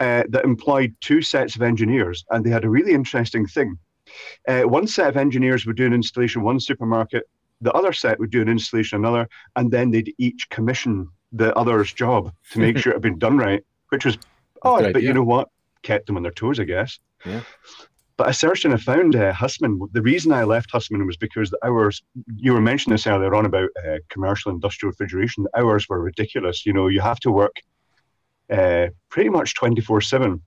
uh, 0.00 0.24
that 0.28 0.44
employed 0.44 0.94
two 1.00 1.22
sets 1.22 1.56
of 1.56 1.62
engineers. 1.62 2.24
And 2.30 2.44
they 2.44 2.50
had 2.50 2.64
a 2.64 2.70
really 2.70 2.92
interesting 2.92 3.46
thing. 3.46 3.78
Uh, 4.46 4.62
one 4.62 4.86
set 4.86 5.08
of 5.08 5.16
engineers 5.16 5.66
would 5.66 5.76
do 5.76 5.86
an 5.86 5.94
installation 5.94 6.42
one 6.42 6.60
supermarket, 6.60 7.24
the 7.60 7.72
other 7.72 7.92
set 7.92 8.18
would 8.18 8.30
do 8.30 8.42
an 8.42 8.48
installation 8.48 8.98
another, 8.98 9.28
and 9.56 9.70
then 9.70 9.90
they'd 9.90 10.14
each 10.18 10.48
commission 10.50 11.08
the 11.32 11.56
other's 11.56 11.92
job 11.92 12.32
to 12.52 12.58
make 12.58 12.78
sure 12.80 12.92
it 12.92 12.96
had 12.96 13.02
been 13.02 13.18
done 13.18 13.38
right, 13.38 13.64
which 13.88 14.04
was 14.04 14.18
odd, 14.62 14.92
but 14.92 15.02
you 15.02 15.12
know 15.12 15.22
what? 15.22 15.48
Kept 15.82 16.06
them 16.06 16.16
on 16.16 16.22
their 16.22 16.32
toes, 16.32 16.60
I 16.60 16.64
guess. 16.64 16.98
Yeah. 17.24 17.40
But 18.16 18.28
I 18.28 18.30
searched 18.30 18.64
and 18.64 18.74
I 18.74 18.76
found 18.76 19.16
uh, 19.16 19.32
Hussman. 19.32 19.80
The 19.92 20.02
reason 20.02 20.32
I 20.32 20.44
left 20.44 20.70
Hussman 20.70 21.04
was 21.04 21.16
because 21.16 21.50
the 21.50 21.58
hours, 21.64 22.02
you 22.36 22.52
were 22.52 22.60
mentioning 22.60 22.94
this 22.94 23.06
earlier 23.06 23.34
on 23.34 23.44
about 23.44 23.70
uh, 23.84 23.98
commercial 24.08 24.52
industrial 24.52 24.90
refrigeration, 24.90 25.44
the 25.44 25.60
hours 25.60 25.88
were 25.88 26.00
ridiculous. 26.00 26.64
You 26.64 26.72
know, 26.72 26.86
you 26.86 27.00
have 27.00 27.18
to 27.20 27.32
work 27.32 27.56
uh, 28.50 28.88
pretty 29.08 29.30
much 29.30 29.54
24 29.54 30.00
7. 30.00 30.40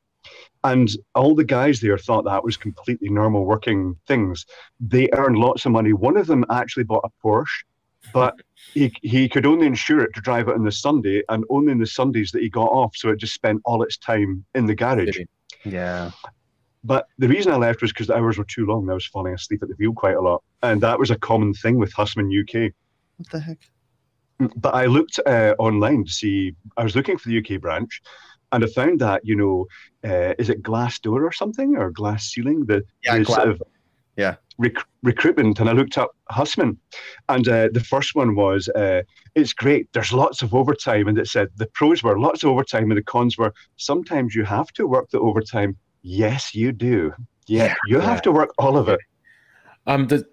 And 0.63 0.89
all 1.13 1.35
the 1.35 1.43
guys 1.43 1.79
there 1.79 1.97
thought 1.97 2.25
that 2.25 2.43
was 2.43 2.57
completely 2.57 3.09
normal 3.09 3.45
working 3.45 3.95
things. 4.07 4.45
They 4.79 5.09
earned 5.13 5.37
lots 5.37 5.65
of 5.65 5.71
money. 5.71 5.93
One 5.93 6.17
of 6.17 6.27
them 6.27 6.45
actually 6.49 6.83
bought 6.83 7.05
a 7.05 7.25
Porsche, 7.25 7.63
but 8.13 8.35
he, 8.73 8.91
he 9.01 9.29
could 9.29 9.45
only 9.45 9.67
insure 9.67 10.01
it 10.01 10.13
to 10.15 10.21
drive 10.21 10.47
it 10.47 10.55
on 10.55 10.63
the 10.63 10.71
Sunday 10.71 11.21
and 11.29 11.43
only 11.49 11.71
on 11.71 11.79
the 11.79 11.87
Sundays 11.87 12.31
that 12.31 12.41
he 12.41 12.49
got 12.49 12.67
off. 12.67 12.95
So 12.95 13.09
it 13.09 13.19
just 13.19 13.33
spent 13.33 13.61
all 13.65 13.83
its 13.83 13.97
time 13.97 14.45
in 14.55 14.65
the 14.65 14.75
garage. 14.75 15.19
Yeah. 15.63 16.11
But 16.83 17.07
the 17.17 17.27
reason 17.27 17.51
I 17.51 17.57
left 17.57 17.81
was 17.81 17.91
because 17.91 18.07
the 18.07 18.15
hours 18.15 18.37
were 18.37 18.45
too 18.45 18.65
long. 18.65 18.89
I 18.89 18.93
was 18.93 19.05
falling 19.05 19.33
asleep 19.33 19.61
at 19.63 19.69
the 19.69 19.75
wheel 19.75 19.93
quite 19.93 20.15
a 20.15 20.21
lot. 20.21 20.43
And 20.63 20.79
that 20.81 20.99
was 20.99 21.11
a 21.11 21.17
common 21.17 21.53
thing 21.53 21.77
with 21.77 21.91
Hussmann 21.93 22.31
UK. 22.31 22.71
What 23.17 23.29
the 23.31 23.39
heck? 23.39 23.59
But 24.55 24.75
I 24.75 24.85
looked 24.85 25.19
uh, 25.25 25.55
online 25.57 26.05
to 26.05 26.11
see, 26.11 26.53
I 26.77 26.83
was 26.83 26.95
looking 26.95 27.17
for 27.17 27.29
the 27.29 27.39
UK 27.39 27.59
branch 27.59 28.01
and 28.51 28.63
I 28.63 28.67
found 28.67 28.99
that, 29.01 29.21
you 29.25 29.35
know, 29.35 29.65
uh, 30.07 30.33
is 30.37 30.49
it 30.49 30.61
glass 30.61 30.99
door 30.99 31.25
or 31.25 31.31
something 31.31 31.75
or 31.75 31.89
glass 31.91 32.25
ceiling? 32.31 32.65
The, 32.65 32.83
Yeah, 33.03 33.17
the 33.17 33.23
glass- 33.25 33.37
sort 33.37 33.49
of 33.49 33.63
yeah. 34.15 34.35
rec- 34.59 34.85
recruitment. 35.01 35.59
And 35.59 35.69
I 35.69 35.73
looked 35.73 35.97
up 35.97 36.11
Hussman. 36.29 36.77
And 37.27 37.47
uh, 37.47 37.69
the 37.73 37.79
first 37.83 38.13
one 38.15 38.35
was, 38.35 38.69
uh, 38.69 39.01
it's 39.33 39.53
great. 39.53 39.91
There's 39.93 40.13
lots 40.13 40.43
of 40.43 40.53
overtime. 40.53 41.07
And 41.07 41.17
it 41.17 41.27
said 41.27 41.49
the 41.57 41.67
pros 41.73 42.03
were 42.03 42.19
lots 42.19 42.43
of 42.43 42.51
overtime 42.51 42.91
and 42.91 42.97
the 42.97 43.03
cons 43.03 43.37
were 43.37 43.53
sometimes 43.77 44.35
you 44.35 44.45
have 44.45 44.71
to 44.73 44.87
work 44.87 45.09
the 45.09 45.19
overtime. 45.19 45.75
Yes, 46.09 46.55
you 46.55 46.71
do. 46.71 47.13
Yeah, 47.47 47.75
you 47.85 47.99
have 47.99 48.21
to 48.21 48.31
work 48.31 48.53
all 48.57 48.77
of 48.77 48.87
it. 48.87 49.01
Um, 49.87 50.07
does 50.07 50.23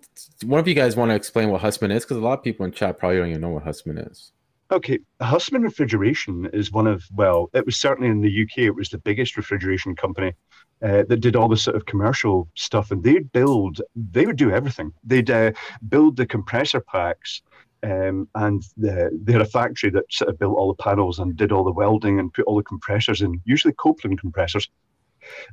one 0.44 0.60
of 0.60 0.68
you 0.68 0.74
guys 0.74 0.94
want 0.94 1.10
to 1.10 1.16
explain 1.16 1.50
what 1.50 1.62
Hussman 1.62 1.90
is? 1.90 2.04
Because 2.04 2.16
a 2.16 2.20
lot 2.20 2.38
of 2.38 2.44
people 2.44 2.64
in 2.64 2.70
chat 2.70 2.96
probably 2.96 3.18
don't 3.18 3.30
even 3.30 3.40
know 3.40 3.48
what 3.48 3.64
Hussman 3.64 3.98
is. 3.98 4.30
Okay, 4.70 5.00
Hussman 5.20 5.62
Refrigeration 5.62 6.48
is 6.52 6.70
one 6.70 6.86
of, 6.86 7.02
well, 7.12 7.50
it 7.54 7.66
was 7.66 7.76
certainly 7.76 8.08
in 8.08 8.20
the 8.20 8.42
UK, 8.42 8.58
it 8.58 8.76
was 8.76 8.88
the 8.88 8.98
biggest 8.98 9.36
refrigeration 9.36 9.96
company 9.96 10.32
uh, 10.80 11.02
that 11.08 11.20
did 11.20 11.34
all 11.34 11.48
the 11.48 11.56
sort 11.56 11.76
of 11.76 11.86
commercial 11.86 12.48
stuff. 12.54 12.92
And 12.92 13.02
they'd 13.02 13.32
build, 13.32 13.80
they 13.96 14.26
would 14.26 14.36
do 14.36 14.52
everything. 14.52 14.92
They'd 15.02 15.30
uh, 15.30 15.52
build 15.88 16.16
the 16.16 16.26
compressor 16.26 16.80
packs. 16.80 17.42
Um, 17.82 18.28
and 18.36 18.62
the, 18.76 19.10
they 19.24 19.32
had 19.32 19.42
a 19.42 19.46
factory 19.46 19.90
that 19.90 20.04
sort 20.08 20.30
of 20.30 20.38
built 20.38 20.56
all 20.56 20.68
the 20.68 20.82
panels 20.82 21.18
and 21.18 21.36
did 21.36 21.50
all 21.50 21.64
the 21.64 21.72
welding 21.72 22.20
and 22.20 22.32
put 22.32 22.44
all 22.46 22.56
the 22.56 22.62
compressors 22.62 23.22
in, 23.22 23.40
usually 23.44 23.74
Copeland 23.74 24.20
compressors. 24.20 24.70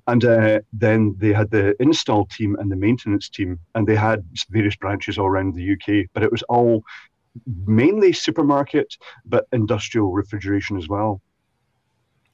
And 0.07 0.23
uh, 0.23 0.59
then 0.73 1.15
they 1.17 1.33
had 1.33 1.51
the 1.51 1.75
install 1.81 2.25
team 2.25 2.55
and 2.59 2.71
the 2.71 2.75
maintenance 2.75 3.29
team, 3.29 3.59
and 3.75 3.87
they 3.87 3.95
had 3.95 4.25
various 4.49 4.75
branches 4.75 5.17
all 5.17 5.27
around 5.27 5.55
the 5.55 5.73
UK, 5.73 6.07
but 6.13 6.23
it 6.23 6.31
was 6.31 6.43
all 6.43 6.83
mainly 7.65 8.13
supermarket, 8.13 8.95
but 9.25 9.47
industrial 9.51 10.11
refrigeration 10.11 10.77
as 10.77 10.87
well. 10.87 11.21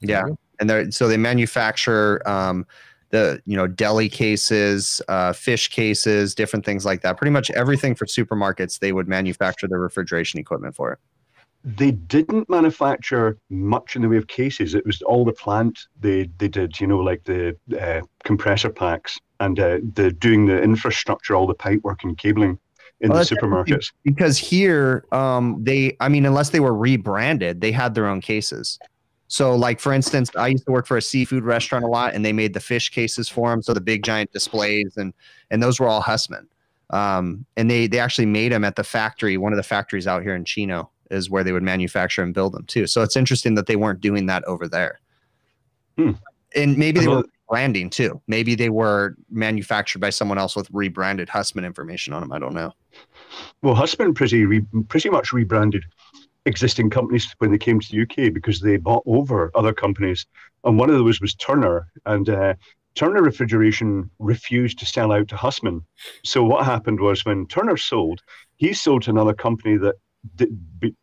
Yeah. 0.00 0.26
And 0.60 0.92
so 0.92 1.06
they 1.06 1.16
manufacture 1.16 2.26
um, 2.28 2.66
the 3.10 3.40
you 3.46 3.56
know 3.56 3.66
deli 3.66 4.08
cases, 4.08 5.00
uh, 5.08 5.32
fish 5.32 5.68
cases, 5.68 6.34
different 6.34 6.64
things 6.64 6.84
like 6.84 7.02
that. 7.02 7.16
Pretty 7.16 7.30
much 7.30 7.50
everything 7.52 7.94
for 7.94 8.06
supermarkets, 8.06 8.80
they 8.80 8.92
would 8.92 9.08
manufacture 9.08 9.68
the 9.68 9.78
refrigeration 9.78 10.40
equipment 10.40 10.74
for 10.74 10.92
it. 10.92 10.98
They 11.64 11.90
didn't 11.90 12.48
manufacture 12.48 13.36
much 13.50 13.96
in 13.96 14.02
the 14.02 14.08
way 14.08 14.16
of 14.16 14.26
cases. 14.28 14.74
It 14.74 14.86
was 14.86 15.02
all 15.02 15.24
the 15.24 15.32
plant 15.32 15.78
they 16.00 16.28
they 16.38 16.48
did, 16.48 16.80
you 16.80 16.86
know, 16.86 16.98
like 16.98 17.24
the 17.24 17.56
uh, 17.78 18.00
compressor 18.24 18.70
packs 18.70 19.18
and 19.40 19.58
uh, 19.58 19.78
the 19.94 20.10
doing 20.12 20.46
the 20.46 20.60
infrastructure, 20.62 21.34
all 21.34 21.46
the 21.46 21.54
pipe 21.54 21.80
work 21.82 22.04
and 22.04 22.16
cabling 22.16 22.58
in 23.00 23.10
Well, 23.10 23.18
the 23.24 23.24
supermarkets. 23.36 23.92
because 24.02 24.36
here 24.38 25.04
um 25.12 25.62
they 25.62 25.96
i 26.00 26.08
mean 26.08 26.26
unless 26.26 26.50
they 26.50 26.58
were 26.58 26.74
rebranded 26.74 27.60
they 27.60 27.70
had 27.70 27.94
their 27.94 28.08
own 28.08 28.20
cases 28.20 28.76
so 29.28 29.54
like 29.54 29.78
for 29.78 29.92
instance 29.92 30.30
i 30.36 30.48
used 30.48 30.66
to 30.66 30.72
work 30.72 30.84
for 30.84 30.96
a 30.96 31.02
seafood 31.02 31.44
restaurant 31.44 31.84
a 31.84 31.86
lot 31.88 32.12
and 32.12 32.24
they 32.24 32.32
made 32.32 32.54
the 32.54 32.60
fish 32.60 32.88
cases 32.88 33.28
for 33.28 33.50
them 33.50 33.62
so 33.62 33.72
the 33.72 33.80
big 33.80 34.02
giant 34.02 34.32
displays 34.32 34.96
and 34.96 35.14
and 35.52 35.62
those 35.62 35.78
were 35.78 35.86
all 35.86 36.00
hussman 36.00 36.48
um 36.90 37.46
and 37.56 37.70
they 37.70 37.86
they 37.86 38.00
actually 38.00 38.26
made 38.26 38.50
them 38.50 38.64
at 38.64 38.74
the 38.74 38.82
factory 38.82 39.36
one 39.36 39.52
of 39.52 39.56
the 39.58 39.62
factories 39.62 40.08
out 40.08 40.22
here 40.24 40.34
in 40.34 40.44
chino 40.44 40.90
is 41.10 41.30
where 41.30 41.44
they 41.44 41.52
would 41.52 41.62
manufacture 41.62 42.22
and 42.22 42.34
build 42.34 42.52
them 42.52 42.64
too. 42.64 42.86
So 42.86 43.02
it's 43.02 43.16
interesting 43.16 43.54
that 43.54 43.66
they 43.66 43.76
weren't 43.76 44.00
doing 44.00 44.26
that 44.26 44.44
over 44.44 44.68
there. 44.68 45.00
Hmm. 45.96 46.12
and 46.54 46.78
maybe 46.78 47.00
they 47.00 47.08
were 47.08 47.24
branding 47.48 47.90
too. 47.90 48.22
Maybe 48.28 48.54
they 48.54 48.68
were 48.68 49.16
manufactured 49.30 49.98
by 49.98 50.10
someone 50.10 50.38
else 50.38 50.54
with 50.54 50.68
rebranded 50.72 51.28
hussman 51.28 51.64
information 51.64 52.12
on 52.12 52.20
them 52.20 52.32
i 52.32 52.38
don't 52.38 52.54
know. 52.54 52.72
Well, 53.62 53.74
Hussman 53.74 54.14
pretty 54.14 54.44
re, 54.44 54.64
pretty 54.88 55.10
much 55.10 55.32
rebranded 55.32 55.84
existing 56.46 56.90
companies 56.90 57.34
when 57.38 57.50
they 57.50 57.58
came 57.58 57.80
to 57.80 57.88
the 57.90 58.02
UK 58.02 58.32
because 58.32 58.60
they 58.60 58.76
bought 58.76 59.02
over 59.06 59.50
other 59.54 59.72
companies, 59.72 60.26
and 60.64 60.78
one 60.78 60.90
of 60.90 60.96
those 60.96 61.20
was 61.20 61.34
Turner, 61.34 61.88
and 62.06 62.28
uh, 62.28 62.54
Turner 62.94 63.22
Refrigeration 63.22 64.10
refused 64.18 64.78
to 64.78 64.86
sell 64.86 65.12
out 65.12 65.28
to 65.28 65.36
Hussman. 65.36 65.84
So 66.24 66.42
what 66.42 66.64
happened 66.64 67.00
was 67.00 67.24
when 67.24 67.46
Turner 67.46 67.76
sold, 67.76 68.22
he 68.56 68.72
sold 68.72 69.02
to 69.02 69.10
another 69.10 69.34
company 69.34 69.76
that, 69.76 69.96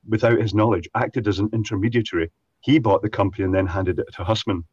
without 0.08 0.40
his 0.40 0.54
knowledge, 0.54 0.90
acted 0.96 1.28
as 1.28 1.40
an 1.40 1.50
intermediary. 1.54 2.32
He 2.62 2.80
bought 2.80 3.02
the 3.02 3.10
company 3.10 3.46
and 3.46 3.54
then 3.54 3.68
handed 3.68 4.00
it 4.00 4.08
to 4.16 4.24
Hussman. 4.24 4.64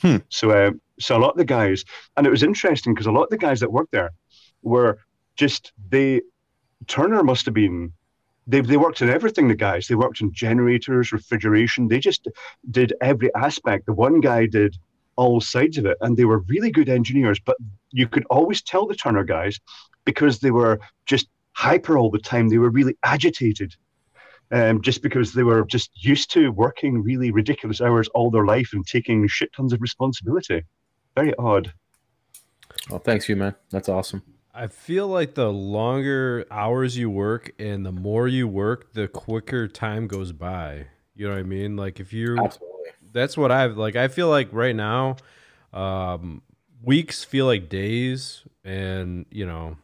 Hmm. 0.00 0.16
So, 0.28 0.50
uh, 0.50 0.72
so 0.98 1.16
a 1.16 1.20
lot 1.20 1.32
of 1.32 1.36
the 1.36 1.44
guys, 1.44 1.84
and 2.16 2.26
it 2.26 2.30
was 2.30 2.42
interesting 2.42 2.94
because 2.94 3.06
a 3.06 3.12
lot 3.12 3.24
of 3.24 3.30
the 3.30 3.38
guys 3.38 3.60
that 3.60 3.70
worked 3.70 3.92
there 3.92 4.10
were 4.62 4.98
just 5.36 5.72
they 5.88 6.22
Turner 6.86 7.22
must 7.22 7.44
have 7.46 7.54
been. 7.54 7.92
They, 8.46 8.60
they 8.60 8.76
worked 8.76 9.02
in 9.02 9.08
everything, 9.08 9.46
the 9.46 9.54
guys. 9.54 9.86
They 9.86 9.94
worked 9.94 10.20
in 10.20 10.32
generators, 10.32 11.12
refrigeration. 11.12 11.86
They 11.86 12.00
just 12.00 12.26
did 12.70 12.92
every 13.00 13.32
aspect. 13.34 13.86
The 13.86 13.92
one 13.92 14.20
guy 14.20 14.46
did 14.46 14.76
all 15.14 15.40
sides 15.40 15.78
of 15.78 15.86
it, 15.86 15.96
and 16.00 16.16
they 16.16 16.24
were 16.24 16.40
really 16.48 16.70
good 16.70 16.88
engineers. 16.88 17.38
But 17.38 17.56
you 17.92 18.08
could 18.08 18.24
always 18.30 18.62
tell 18.62 18.86
the 18.86 18.96
Turner 18.96 19.24
guys 19.24 19.60
because 20.04 20.40
they 20.40 20.50
were 20.50 20.80
just 21.06 21.28
hyper 21.52 21.96
all 21.96 22.10
the 22.10 22.18
time. 22.18 22.48
They 22.48 22.58
were 22.58 22.70
really 22.70 22.96
agitated, 23.04 23.76
um, 24.52 24.82
just 24.82 25.02
because 25.02 25.32
they 25.32 25.42
were 25.42 25.64
just 25.64 25.90
used 25.94 26.30
to 26.32 26.50
working 26.50 27.02
really 27.02 27.30
ridiculous 27.30 27.80
hours 27.80 28.08
all 28.08 28.30
their 28.30 28.44
life 28.44 28.70
and 28.72 28.86
taking 28.86 29.26
shit 29.26 29.52
tons 29.52 29.72
of 29.72 29.80
responsibility. 29.80 30.62
Very 31.16 31.34
odd. 31.38 31.72
Oh, 32.90 32.98
thanks 32.98 33.28
you, 33.28 33.36
man. 33.36 33.54
That's 33.70 33.88
awesome. 33.88 34.22
I 34.54 34.66
feel 34.66 35.08
like 35.08 35.34
the 35.34 35.50
longer 35.50 36.44
hours 36.50 36.98
you 36.98 37.08
work 37.08 37.52
and 37.58 37.86
the 37.86 37.92
more 37.92 38.28
you 38.28 38.46
work, 38.46 38.92
the 38.92 39.08
quicker 39.08 39.66
time 39.66 40.06
goes 40.06 40.32
by. 40.32 40.86
You 41.14 41.28
know 41.28 41.34
what 41.34 41.40
I 41.40 41.44
mean? 41.44 41.76
Like 41.76 42.00
if 42.00 42.12
you 42.12 42.36
that's 43.12 43.36
what 43.36 43.50
I've 43.50 43.76
like 43.76 43.96
I 43.96 44.08
feel 44.08 44.28
like 44.28 44.48
right 44.52 44.76
now 44.76 45.16
um 45.72 46.42
weeks 46.82 47.24
feel 47.24 47.46
like 47.46 47.68
days 47.70 48.42
and 48.64 49.24
you 49.30 49.46
know, 49.46 49.76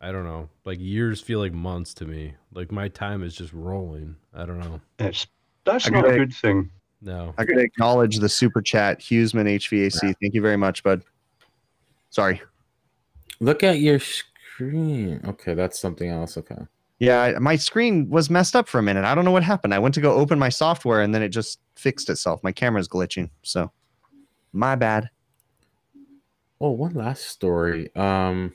I 0.00 0.12
don't 0.12 0.24
know, 0.24 0.48
like 0.64 0.78
years 0.80 1.20
feel 1.20 1.38
like 1.38 1.52
months 1.52 1.94
to 1.94 2.04
me. 2.04 2.34
Like 2.52 2.70
my 2.70 2.88
time 2.88 3.22
is 3.22 3.34
just 3.34 3.52
rolling. 3.52 4.16
I 4.34 4.44
don't 4.44 4.58
know. 4.60 4.80
It's 4.98 5.26
that's 5.64 5.86
I 5.86 5.90
not 5.90 6.08
a 6.08 6.16
good 6.16 6.34
thing. 6.34 6.70
No. 7.02 7.34
I 7.38 7.44
gotta 7.44 7.60
acknowledge 7.60 8.18
the 8.18 8.28
super 8.28 8.62
chat, 8.62 9.00
Hughesman 9.00 9.46
HVAC. 9.46 10.14
Thank 10.20 10.34
you 10.34 10.42
very 10.42 10.56
much, 10.56 10.82
bud. 10.82 11.02
Sorry. 12.10 12.40
Look 13.40 13.62
at 13.62 13.80
your 13.80 13.98
screen. 13.98 15.20
Okay, 15.26 15.54
that's 15.54 15.78
something 15.78 16.08
else. 16.08 16.38
Okay. 16.38 16.56
Yeah, 16.98 17.34
my 17.40 17.56
screen 17.56 18.08
was 18.08 18.30
messed 18.30 18.56
up 18.56 18.68
for 18.68 18.78
a 18.78 18.82
minute. 18.82 19.04
I 19.04 19.14
don't 19.14 19.26
know 19.26 19.30
what 19.30 19.42
happened. 19.42 19.74
I 19.74 19.78
went 19.78 19.94
to 19.96 20.00
go 20.00 20.14
open 20.14 20.38
my 20.38 20.48
software 20.48 21.02
and 21.02 21.14
then 21.14 21.22
it 21.22 21.28
just 21.28 21.60
fixed 21.74 22.08
itself. 22.08 22.42
My 22.42 22.52
camera's 22.52 22.88
glitching. 22.88 23.28
So, 23.42 23.70
my 24.54 24.76
bad. 24.76 25.10
Oh, 26.58 26.70
one 26.70 26.94
last 26.94 27.26
story. 27.26 27.94
Um, 27.94 28.54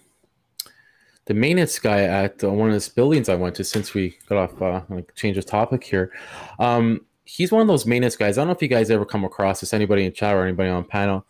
the 1.32 1.40
maintenance 1.40 1.80
guy 1.80 2.02
at 2.02 2.44
uh, 2.44 2.52
one 2.52 2.70
of 2.72 2.76
the 2.76 2.92
buildings 2.94 3.30
I 3.30 3.36
went 3.36 3.56
to, 3.56 3.64
since 3.64 3.94
we 3.94 4.18
got 4.28 4.38
off, 4.38 4.62
uh, 4.62 4.82
like 4.90 5.16
change 5.16 5.38
of 5.38 5.46
topic 5.46 5.82
here, 5.82 6.12
um, 6.60 7.06
he's 7.24 7.52
one 7.54 7.62
of 7.62 7.68
those 7.70 7.86
maintenance 7.86 8.18
guys. 8.18 8.38
I 8.38 8.42
don't 8.42 8.48
know 8.48 8.54
if 8.54 8.62
you 8.62 8.68
guys 8.68 8.92
ever 8.92 9.06
come 9.06 9.24
across 9.24 9.62
this, 9.62 9.74
anybody 9.74 10.04
in 10.06 10.12
chat 10.12 10.36
or 10.36 10.44
anybody 10.44 10.70
on 10.70 10.84
panel, 10.84 11.26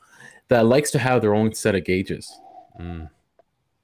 that 0.47 0.65
likes 0.65 0.89
to 0.91 0.99
have 0.99 1.21
their 1.21 1.35
own 1.35 1.53
set 1.53 1.75
of 1.75 1.83
gauges, 1.85 2.31
Mm. 2.79 3.09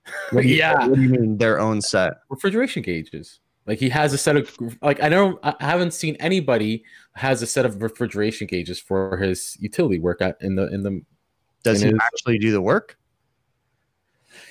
What 0.32 0.46
you- 0.46 0.56
Yeah. 0.56 0.88
What 0.88 0.96
do 0.96 1.02
you 1.04 1.10
mean 1.10 1.38
their 1.38 1.60
own 1.60 1.82
set? 1.82 2.14
refrigeration 2.30 2.82
gauges. 2.82 3.40
Like 3.68 3.78
he 3.80 3.90
has 3.90 4.14
a 4.14 4.18
set 4.18 4.38
of 4.38 4.58
like 4.82 5.04
I 5.04 5.10
don't 5.10 5.38
I 5.44 5.54
haven't 5.60 5.92
seen 5.94 6.16
anybody 6.22 6.84
has 7.14 7.42
a 7.42 7.46
set 7.48 7.66
of 7.66 7.82
refrigeration 7.84 8.48
gauges 8.48 8.80
for 8.80 9.18
his 9.18 9.58
utility 9.60 10.00
work 10.00 10.22
at 10.22 10.38
in 10.42 10.56
the 10.56 10.74
in 10.74 10.82
the 10.84 11.02
Does 11.64 11.84
It 11.84 11.88
he 11.88 11.92
is. 11.94 12.00
actually 12.02 12.38
do 12.40 12.52
the 12.52 12.62
work? 12.62 12.98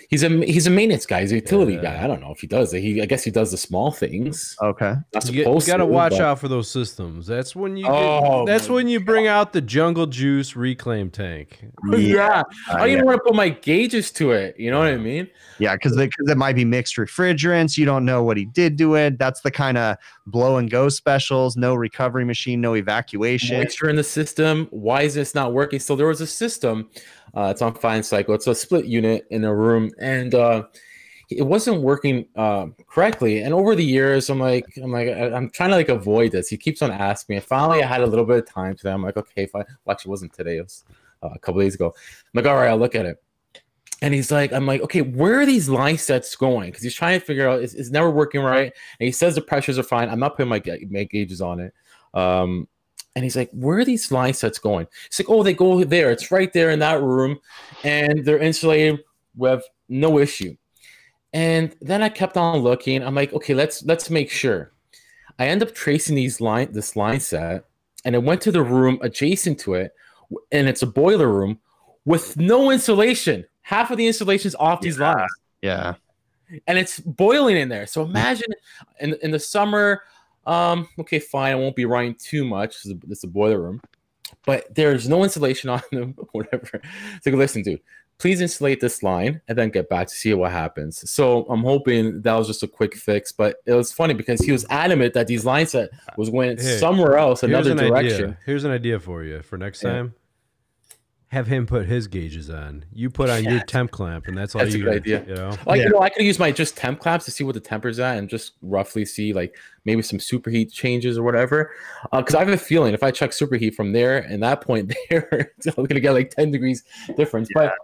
He's 0.08 0.22
a 0.22 0.28
he's 0.44 0.66
a 0.66 0.70
maintenance 0.70 1.06
guy. 1.06 1.20
He's 1.22 1.32
a 1.32 1.36
utility 1.36 1.74
Yeah. 1.74 1.82
guy. 1.82 2.04
I 2.04 2.06
don't 2.06 2.20
know 2.20 2.30
if 2.32 2.40
he 2.40 2.46
does 2.46 2.72
it. 2.74 2.80
He 2.80 3.00
I 3.02 3.06
guess 3.06 3.24
he 3.24 3.30
does 3.30 3.50
the 3.50 3.56
small 3.56 3.90
things. 3.90 4.56
Okay. 4.62 4.94
Not 5.14 5.30
You, 5.32 5.42
supposed 5.44 5.66
got 5.66 5.74
to 5.78 5.82
to, 5.82 5.86
watch 5.86 6.12
but- 6.12 6.20
out 6.20 6.38
for 6.38 6.48
those 6.48 6.70
systems. 6.70 7.26
That's 7.26 7.54
when 7.56 7.76
you. 7.76 7.84
Get, 7.84 7.92
Oh, 7.92 8.44
that's 8.46 8.68
when 8.68 8.88
you 8.88 9.00
bring 9.00 9.26
out 9.26 9.52
the 9.52 9.60
jungle 9.60 10.06
juice 10.06 10.54
reclaim 10.56 11.10
tank. 11.10 11.64
Yeah, 11.90 12.42
I 12.68 12.72
Uh, 12.72 12.78
don't 12.78 12.88
yeah. 12.88 12.92
even 12.94 13.06
want 13.06 13.18
to 13.18 13.22
put 13.24 13.34
my 13.34 13.48
gauges 13.50 14.10
to 14.12 14.32
it. 14.32 14.54
You 14.58 14.70
know 14.70 14.78
what 14.78 14.88
I 14.88 14.96
mean? 14.96 15.28
Yeah, 15.58 15.74
because 15.74 15.96
because 15.96 16.28
it 16.30 16.36
might 16.36 16.54
be 16.56 16.64
mixed 16.64 16.96
refrigerants. 16.96 17.76
You 17.78 17.84
don't 17.86 18.04
know 18.04 18.22
what 18.22 18.36
he 18.36 18.44
did 18.44 18.76
to 18.78 18.94
it. 18.96 19.18
That's 19.18 19.40
the 19.40 19.50
kind 19.50 19.78
of 19.78 19.96
blow 20.26 20.58
and 20.58 20.70
go 20.70 20.88
specials. 20.88 21.56
No 21.56 21.74
recovery 21.74 22.24
machine, 22.24 22.60
no 22.60 22.74
evacuation. 22.74 23.58
Moisture 23.58 23.88
in 23.88 23.96
the 23.96 24.04
system. 24.04 24.68
Why 24.70 25.02
is 25.02 25.14
this 25.14 25.34
not 25.34 25.52
working? 25.52 25.78
So 25.80 25.96
there 25.96 26.06
was 26.06 26.20
a 26.20 26.26
system. 26.26 26.88
Uh, 27.34 27.48
it's 27.50 27.62
on 27.62 27.74
Fine 27.74 28.02
Cycle. 28.02 28.34
It's 28.34 28.46
a 28.46 28.54
split 28.54 28.86
unit 28.86 29.26
in 29.30 29.44
a 29.44 29.54
room, 29.54 29.90
and 29.98 30.34
uh, 30.34 30.64
it 31.30 31.42
wasn't 31.42 31.82
working 31.82 32.26
uh, 32.36 32.66
correctly. 32.88 33.42
And 33.42 33.52
over 33.52 33.74
the 33.74 33.84
years, 33.84 34.30
I'm 34.30 34.38
like, 34.38 34.64
I'm 34.80 34.92
like, 34.92 35.08
I'm 35.08 35.50
trying 35.50 35.70
to 35.70 35.76
like 35.76 35.88
avoid 35.88 36.32
this. 36.32 36.48
He 36.48 36.56
keeps 36.56 36.82
on 36.82 36.90
asking 36.90 37.34
me. 37.34 37.36
And 37.38 37.44
finally, 37.44 37.82
I 37.82 37.86
had 37.86 38.00
a 38.00 38.06
little 38.06 38.24
bit 38.24 38.38
of 38.38 38.46
time 38.46 38.76
today. 38.76 38.92
I'm 38.92 39.02
like, 39.02 39.16
okay, 39.16 39.46
fine. 39.46 39.64
Well, 39.84 39.92
actually, 39.92 40.10
it 40.10 40.12
wasn't 40.12 40.34
today. 40.34 40.58
It 40.58 40.62
was 40.62 40.84
uh, 41.22 41.30
a 41.34 41.38
couple 41.38 41.60
days 41.60 41.74
ago. 41.74 41.92
I'm 41.96 42.30
like, 42.34 42.46
all 42.46 42.56
right, 42.56 42.68
I'll 42.68 42.78
look 42.78 42.94
at 42.94 43.06
it. 43.06 43.22
And 44.02 44.12
he's 44.12 44.30
like, 44.30 44.52
I'm 44.52 44.66
like, 44.66 44.82
okay, 44.82 45.00
where 45.00 45.40
are 45.40 45.46
these 45.46 45.68
line 45.68 45.98
sets 45.98 46.36
going? 46.36 46.68
Because 46.70 46.82
he's 46.82 46.94
trying 46.94 47.18
to 47.18 47.24
figure 47.24 47.48
out 47.48 47.62
it's, 47.62 47.74
it's 47.74 47.90
never 47.90 48.10
working 48.10 48.42
right. 48.42 48.72
And 49.00 49.06
he 49.06 49.10
says 49.10 49.34
the 49.34 49.40
pressures 49.40 49.78
are 49.78 49.82
fine. 49.82 50.10
I'm 50.10 50.20
not 50.20 50.36
putting 50.36 50.50
my, 50.50 50.62
my 50.90 51.04
gauges 51.04 51.40
on 51.40 51.60
it. 51.60 51.74
Um, 52.12 52.68
and 53.16 53.24
he's 53.24 53.34
like, 53.34 53.50
where 53.52 53.78
are 53.78 53.84
these 53.84 54.12
line 54.12 54.34
sets 54.34 54.58
going? 54.58 54.86
He's 55.08 55.18
like, 55.18 55.30
oh, 55.30 55.42
they 55.42 55.54
go 55.54 55.82
there. 55.82 56.12
It's 56.12 56.30
right 56.30 56.52
there 56.52 56.70
in 56.70 56.78
that 56.80 57.02
room, 57.02 57.38
and 57.82 58.24
they're 58.24 58.38
insulated 58.38 59.00
with 59.34 59.64
no 59.88 60.18
issue. 60.18 60.54
And 61.32 61.74
then 61.80 62.02
I 62.02 62.10
kept 62.10 62.36
on 62.36 62.58
looking. 62.58 63.02
I'm 63.02 63.14
like, 63.14 63.32
okay, 63.32 63.54
let's 63.54 63.82
let's 63.84 64.10
make 64.10 64.30
sure. 64.30 64.72
I 65.38 65.48
end 65.48 65.62
up 65.62 65.74
tracing 65.74 66.14
these 66.14 66.40
line 66.40 66.72
this 66.72 66.94
line 66.94 67.20
set, 67.20 67.64
and 68.04 68.14
I 68.14 68.18
went 68.18 68.42
to 68.42 68.52
the 68.52 68.62
room 68.62 68.98
adjacent 69.02 69.58
to 69.60 69.74
it, 69.74 69.92
and 70.52 70.68
it's 70.68 70.82
a 70.82 70.86
boiler 70.86 71.28
room 71.28 71.58
with 72.04 72.36
no 72.36 72.70
insulation. 72.70 73.44
Half 73.62 73.90
of 73.90 73.96
the 73.96 74.06
insulation 74.06 74.48
is 74.48 74.54
off 74.56 74.80
these 74.80 74.98
Yeah. 74.98 75.12
lines 75.14 75.30
Yeah. 75.62 75.94
and 76.68 76.78
it's 76.78 77.00
boiling 77.00 77.56
in 77.56 77.68
there. 77.68 77.86
So 77.86 78.02
imagine 78.02 78.52
in 79.00 79.14
in 79.22 79.30
the 79.30 79.40
summer, 79.40 80.02
um, 80.46 80.88
okay, 81.00 81.18
fine, 81.18 81.52
I 81.52 81.56
won't 81.56 81.76
be 81.76 81.84
running 81.84 82.14
too 82.14 82.44
much. 82.44 82.76
It's 82.76 82.88
a, 82.90 82.94
it's 83.08 83.24
a 83.24 83.28
boiler 83.28 83.60
room, 83.60 83.80
but 84.44 84.74
there's 84.74 85.08
no 85.08 85.22
insulation 85.24 85.70
on 85.76 85.82
them, 85.92 86.14
whatever. 86.32 86.80
So 87.22 87.30
listen, 87.32 87.62
dude, 87.62 87.80
please 88.18 88.40
insulate 88.40 88.80
this 88.80 89.02
line 89.02 89.40
and 89.48 89.58
then 89.58 89.70
get 89.70 89.88
back 89.88 90.06
to 90.08 90.14
see 90.14 90.32
what 90.34 90.50
happens. 90.52 91.10
So 91.10 91.44
I'm 91.50 91.62
hoping 91.62 92.22
that 92.22 92.34
was 92.34 92.46
just 92.46 92.62
a 92.62 92.68
quick 92.68 92.94
fix, 92.96 93.32
but 93.32 93.56
it 93.66 93.74
was 93.74 93.92
funny 93.92 94.14
because 94.14 94.40
he 94.40 94.52
was 94.52 94.64
adamant 94.70 95.14
that 95.14 95.26
these 95.26 95.44
line 95.44 95.66
set 95.66 95.90
was 96.16 96.30
going 96.30 96.56
Hey, 96.56 96.78
somewhere 96.78 97.16
else, 97.18 97.42
Here's 97.42 97.50
another 97.50 97.72
an 97.72 97.76
direction. 97.78 98.24
idea. 98.24 98.38
Here's 98.46 98.64
an 98.64 98.70
idea 98.70 98.98
for 99.00 99.22
you 99.24 99.42
for 99.42 99.58
next 99.58 99.82
Yeah. 99.82 99.90
time. 99.92 100.14
Have 101.36 101.46
him 101.48 101.66
put 101.66 101.84
his 101.84 102.06
gauges 102.08 102.48
on. 102.48 102.82
You 102.94 103.10
put 103.10 103.28
on 103.28 103.44
your 103.44 103.60
temp 103.60 103.90
clamp, 103.90 104.26
and 104.26 104.38
that's 104.38 104.54
all 104.54 104.60
That's 104.62 104.74
a 104.74 104.78
you. 104.78 104.84
good 104.84 104.94
idea. 104.94 105.22
You 105.28 105.34
know. 105.34 105.50
Like 105.66 105.76
Yeah. 105.80 105.84
you 105.84 105.90
know, 105.90 106.00
I 106.00 106.08
could 106.08 106.24
use 106.24 106.38
my 106.38 106.50
just 106.50 106.78
temp 106.78 106.98
clamps 106.98 107.26
to 107.26 107.30
see 107.30 107.44
what 107.44 107.52
the 107.52 107.60
temper's 107.60 107.98
at 107.98 108.16
and 108.16 108.26
just 108.26 108.52
roughly 108.62 109.04
see 109.04 109.34
like 109.34 109.54
maybe 109.84 110.00
some 110.00 110.18
superheat 110.18 110.72
changes 110.72 111.18
or 111.18 111.22
whatever. 111.24 111.72
Because 112.10 112.34
I 112.34 112.38
have 112.38 112.48
a 112.48 112.56
feeling 112.56 112.94
if 112.94 113.02
I 113.02 113.10
check 113.10 113.32
superheat 113.32 113.74
from 113.74 113.92
there 113.92 114.16
and 114.20 114.42
that 114.42 114.62
point 114.62 114.94
there, 115.10 115.52
it's 115.58 115.66
only 115.76 115.88
gonna 115.88 116.00
get 116.00 116.12
like 116.12 116.30
ten 116.30 116.50
degrees 116.50 116.84
difference. 117.18 117.50
But 117.52 117.74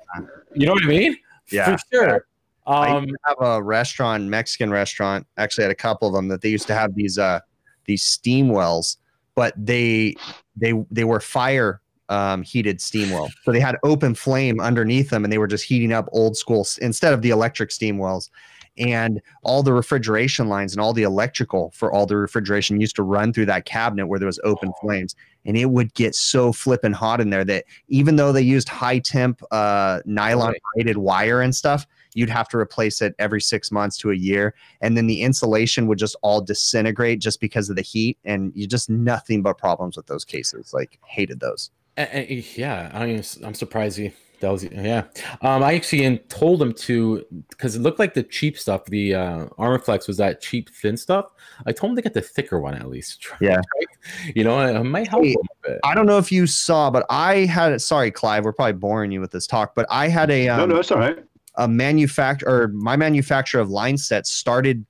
you 0.54 0.64
know 0.64 0.72
what 0.72 0.84
I 0.84 0.88
mean? 0.88 1.14
Yeah. 1.50 1.76
for 1.76 1.82
sure. 1.92 2.26
I 2.66 2.88
Um, 2.88 3.04
used 3.04 3.16
to 3.16 3.34
have 3.38 3.46
a 3.46 3.62
restaurant, 3.62 4.24
Mexican 4.24 4.70
restaurant. 4.70 5.26
Actually, 5.36 5.64
had 5.64 5.72
a 5.72 5.74
couple 5.74 6.08
of 6.08 6.14
them 6.14 6.28
that 6.28 6.40
they 6.40 6.48
used 6.48 6.68
to 6.68 6.74
have 6.74 6.94
these 6.94 7.18
uh 7.18 7.40
these 7.84 8.02
steam 8.02 8.48
wells, 8.48 8.96
but 9.34 9.52
they 9.58 10.14
they 10.56 10.72
they 10.90 11.04
were 11.04 11.20
fire 11.20 11.81
um, 12.12 12.42
heated 12.42 12.80
steam 12.80 13.10
well. 13.10 13.30
So 13.42 13.52
they 13.52 13.60
had 13.60 13.76
open 13.82 14.14
flame 14.14 14.60
underneath 14.60 15.08
them, 15.08 15.24
and 15.24 15.32
they 15.32 15.38
were 15.38 15.46
just 15.46 15.64
heating 15.64 15.92
up 15.92 16.08
old 16.12 16.36
school 16.36 16.66
instead 16.82 17.14
of 17.14 17.22
the 17.22 17.30
electric 17.30 17.70
steam 17.70 17.96
wells. 17.96 18.30
And 18.78 19.20
all 19.42 19.62
the 19.62 19.72
refrigeration 19.72 20.48
lines 20.48 20.72
and 20.72 20.80
all 20.80 20.94
the 20.94 21.02
electrical 21.02 21.72
for 21.74 21.92
all 21.92 22.06
the 22.06 22.16
refrigeration 22.16 22.80
used 22.80 22.96
to 22.96 23.02
run 23.02 23.32
through 23.32 23.46
that 23.46 23.66
cabinet 23.66 24.06
where 24.06 24.18
there 24.18 24.26
was 24.26 24.40
open 24.44 24.72
flames, 24.80 25.16
and 25.46 25.56
it 25.56 25.66
would 25.66 25.92
get 25.94 26.14
so 26.14 26.52
flipping 26.52 26.92
hot 26.92 27.20
in 27.20 27.30
there 27.30 27.44
that 27.44 27.64
even 27.88 28.16
though 28.16 28.32
they 28.32 28.42
used 28.42 28.68
high 28.68 28.98
temp 28.98 29.42
uh, 29.50 30.00
nylon 30.04 30.54
braided 30.74 30.98
wire 30.98 31.40
and 31.40 31.54
stuff, 31.54 31.86
you'd 32.14 32.30
have 32.30 32.48
to 32.48 32.58
replace 32.58 33.00
it 33.00 33.14
every 33.18 33.40
six 33.40 33.70
months 33.70 33.96
to 33.98 34.10
a 34.10 34.14
year. 34.14 34.54
And 34.82 34.96
then 34.98 35.06
the 35.06 35.22
insulation 35.22 35.86
would 35.86 35.98
just 35.98 36.16
all 36.22 36.42
disintegrate 36.42 37.20
just 37.20 37.40
because 37.40 37.70
of 37.70 37.76
the 37.76 37.82
heat. 37.82 38.18
And 38.24 38.52
you 38.54 38.66
just 38.66 38.90
nothing 38.90 39.40
but 39.42 39.56
problems 39.56 39.96
with 39.96 40.06
those 40.06 40.24
cases. 40.24 40.74
Like 40.74 40.98
hated 41.06 41.40
those 41.40 41.70
and- 41.96 42.10
and- 42.30 42.56
yeah, 42.58 42.90
I 42.92 43.06
mean, 43.06 43.22
I'm 43.44 43.54
surprised 43.54 43.98
he. 43.98 44.12
That 44.40 44.50
was 44.50 44.64
yeah. 44.64 45.04
Um, 45.42 45.62
I 45.62 45.74
actually 45.74 46.18
told 46.28 46.60
him 46.60 46.72
to 46.72 47.24
because 47.50 47.76
it 47.76 47.78
looked 47.80 48.00
like 48.00 48.12
the 48.12 48.24
cheap 48.24 48.58
stuff. 48.58 48.84
The 48.86 49.14
uh, 49.14 49.46
Armaflex 49.56 50.08
was 50.08 50.16
that 50.16 50.40
cheap 50.40 50.68
thin 50.70 50.96
stuff. 50.96 51.26
I 51.64 51.70
told 51.70 51.90
him 51.92 51.96
to 51.96 52.02
get 52.02 52.12
the 52.12 52.22
thicker 52.22 52.58
one 52.58 52.74
at 52.74 52.88
least. 52.88 53.24
Yeah. 53.40 53.60
you 54.34 54.42
know, 54.42 54.58
it 54.58 54.82
might 54.82 55.06
help 55.06 55.22
Hey, 55.22 55.30
him 55.30 55.36
a 55.64 55.68
bit. 55.68 55.80
i 55.84 55.94
don't 55.94 56.06
know 56.06 56.18
if 56.18 56.32
you 56.32 56.48
saw 56.48 56.90
but 56.90 57.06
i 57.08 57.44
had 57.44 57.80
sorry 57.80 58.10
clive 58.10 58.44
we're 58.44 58.52
probably 58.52 58.72
boring 58.72 59.12
you 59.12 59.20
with 59.20 59.30
this 59.30 59.46
talk 59.46 59.76
but 59.76 59.86
i 59.90 60.08
had 60.08 60.28
a 60.28 60.48
um, 60.48 60.58
no, 60.68 60.74
no, 60.74 60.80
it's 60.80 60.90
all 60.90 60.98
right. 60.98 61.24
a 61.56 61.68
manufacturer 61.68 62.66
my 62.74 62.96
manufacturer 62.96 63.60
of 63.60 63.70
line 63.70 63.96
sets 63.96 64.32
started 64.32 64.84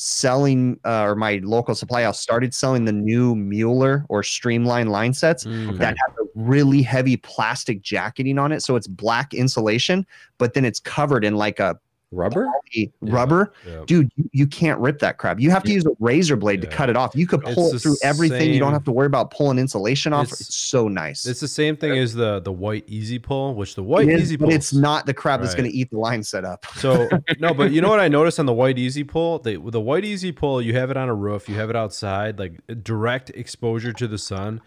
selling 0.00 0.80
uh, 0.86 1.02
or 1.02 1.14
my 1.14 1.42
local 1.44 1.74
supply 1.74 2.02
house 2.04 2.18
started 2.18 2.54
selling 2.54 2.86
the 2.86 2.92
new 2.92 3.34
mueller 3.34 4.06
or 4.08 4.22
streamline 4.22 4.86
line 4.88 5.12
sets 5.12 5.44
Mm. 5.44 5.76
that 5.76 5.94
have 6.06 6.16
a 6.16 6.26
really 6.34 6.80
heavy 6.80 7.18
plastic 7.18 7.82
jacketing 7.82 8.38
on 8.38 8.50
it 8.50 8.62
so 8.62 8.76
it's 8.76 8.86
black 8.86 9.34
insulation 9.34 10.06
but 10.38 10.54
then 10.54 10.64
it's 10.64 10.80
covered 10.80 11.22
in 11.22 11.36
like 11.36 11.60
a 11.60 11.78
Rubber? 12.12 12.48
Yeah. 12.72 12.86
rubber 13.02 13.52
Yeah. 13.66 13.82
dude 13.86 14.10
you, 14.16 14.30
you 14.32 14.46
can't 14.46 14.78
rip 14.80 14.98
that 15.00 15.18
crap 15.18 15.38
you 15.40 15.50
have 15.50 15.62
to 15.64 15.72
use 15.72 15.86
a 15.86 15.90
razor 16.00 16.36
blade 16.36 16.62
Yeah. 16.62 16.70
to 16.70 16.76
cut 16.76 16.90
it 16.90 16.96
off 16.96 17.12
you 17.14 17.26
could 17.26 17.42
pull 17.42 17.70
the 17.70 17.76
it 17.76 17.82
through 17.82 17.96
everything 18.02 18.52
you 18.52 18.58
don't 18.58 18.72
have 18.72 18.84
to 18.84 18.92
worry 18.92 19.06
about 19.06 19.30
pulling 19.30 19.58
insulation 19.58 20.12
off 20.12 20.24
It's- 20.26 20.40
it's, 20.40 20.54
so 20.56 20.88
nice 20.88 21.24
It's 21.26 21.40
the 21.40 21.48
same 21.48 21.76
thing 21.76 21.96
as 21.98 22.14
the 22.14 22.40
the 22.40 22.52
white 22.52 22.84
easy 22.88 23.18
pull, 23.18 23.54
which 23.54 23.74
the 23.74 23.82
white 23.82 24.08
It 24.08 24.14
is, 24.14 24.22
easy 24.22 24.36
but 24.36 24.46
pull. 24.46 24.54
it's 24.54 24.72
not 24.72 25.06
the 25.06 25.14
crap 25.14 25.40
that's 25.40 25.54
going 25.54 25.70
to 25.70 25.76
eat 25.76 25.90
the 25.90 25.98
line 25.98 26.22
setup 26.22 26.66
So 26.76 27.08
no, 27.38 27.54
but 27.54 27.70
you 27.72 27.80
know 27.80 27.88
what 27.90 28.00
I 28.00 28.08
noticed 28.08 28.38
on 28.40 28.46
the 28.46 28.52
white 28.52 28.78
easy 28.78 29.04
pull? 29.04 29.38
The 29.38 29.56
the 29.70 29.80
white 29.80 30.04
easy 30.04 30.32
pull, 30.32 30.60
you 30.62 30.74
have 30.74 30.90
it 30.90 30.96
on 30.96 31.08
a 31.08 31.14
roof, 31.14 31.48
you 31.48 31.54
have 31.56 31.70
it 31.70 31.76
outside, 31.76 32.38
like 32.38 32.60
direct 32.82 33.30
exposure 33.30 33.92
to 33.92 34.06
the 34.08 34.18
sun. 34.18 34.60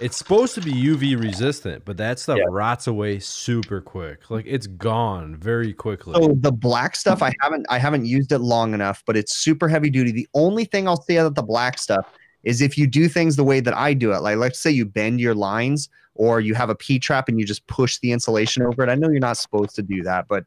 It's 0.00 0.16
supposed 0.16 0.54
to 0.54 0.60
be 0.60 0.72
UV 0.72 1.20
resistant, 1.20 1.84
but 1.84 1.96
that 1.98 2.18
stuff 2.18 2.38
rots 2.48 2.86
away 2.86 3.18
super 3.18 3.80
quick. 3.80 4.30
Like 4.30 4.46
it's 4.46 4.66
gone 4.66 5.36
very 5.36 5.72
quickly. 5.72 6.14
So 6.14 6.34
the 6.34 6.52
black 6.52 6.96
stuff, 6.96 7.22
I 7.22 7.32
haven't 7.40 7.66
I 7.68 7.78
haven't 7.78 8.06
used 8.06 8.32
it 8.32 8.38
long 8.38 8.74
enough, 8.74 9.02
but 9.06 9.16
it's 9.16 9.36
super 9.36 9.68
heavy 9.68 9.90
duty. 9.90 10.12
The 10.12 10.28
only 10.34 10.64
thing 10.64 10.88
I'll 10.88 11.00
say 11.00 11.16
about 11.16 11.34
the 11.34 11.42
black 11.42 11.78
stuff 11.78 12.06
is 12.42 12.60
if 12.60 12.78
you 12.78 12.86
do 12.86 13.08
things 13.08 13.36
the 13.36 13.44
way 13.44 13.60
that 13.60 13.76
I 13.76 13.94
do 13.94 14.12
it, 14.12 14.20
like 14.20 14.38
let's 14.38 14.58
say 14.58 14.70
you 14.70 14.86
bend 14.86 15.20
your 15.20 15.34
lines 15.34 15.88
or 16.14 16.40
you 16.40 16.54
have 16.54 16.70
a 16.70 16.74
P 16.74 16.98
trap 16.98 17.28
and 17.28 17.38
you 17.38 17.46
just 17.46 17.66
push 17.66 17.98
the 17.98 18.12
insulation 18.12 18.62
over 18.62 18.82
it. 18.82 18.88
I 18.88 18.94
know 18.94 19.10
you're 19.10 19.20
not 19.20 19.36
supposed 19.36 19.74
to 19.76 19.82
do 19.82 20.02
that, 20.02 20.26
but 20.28 20.44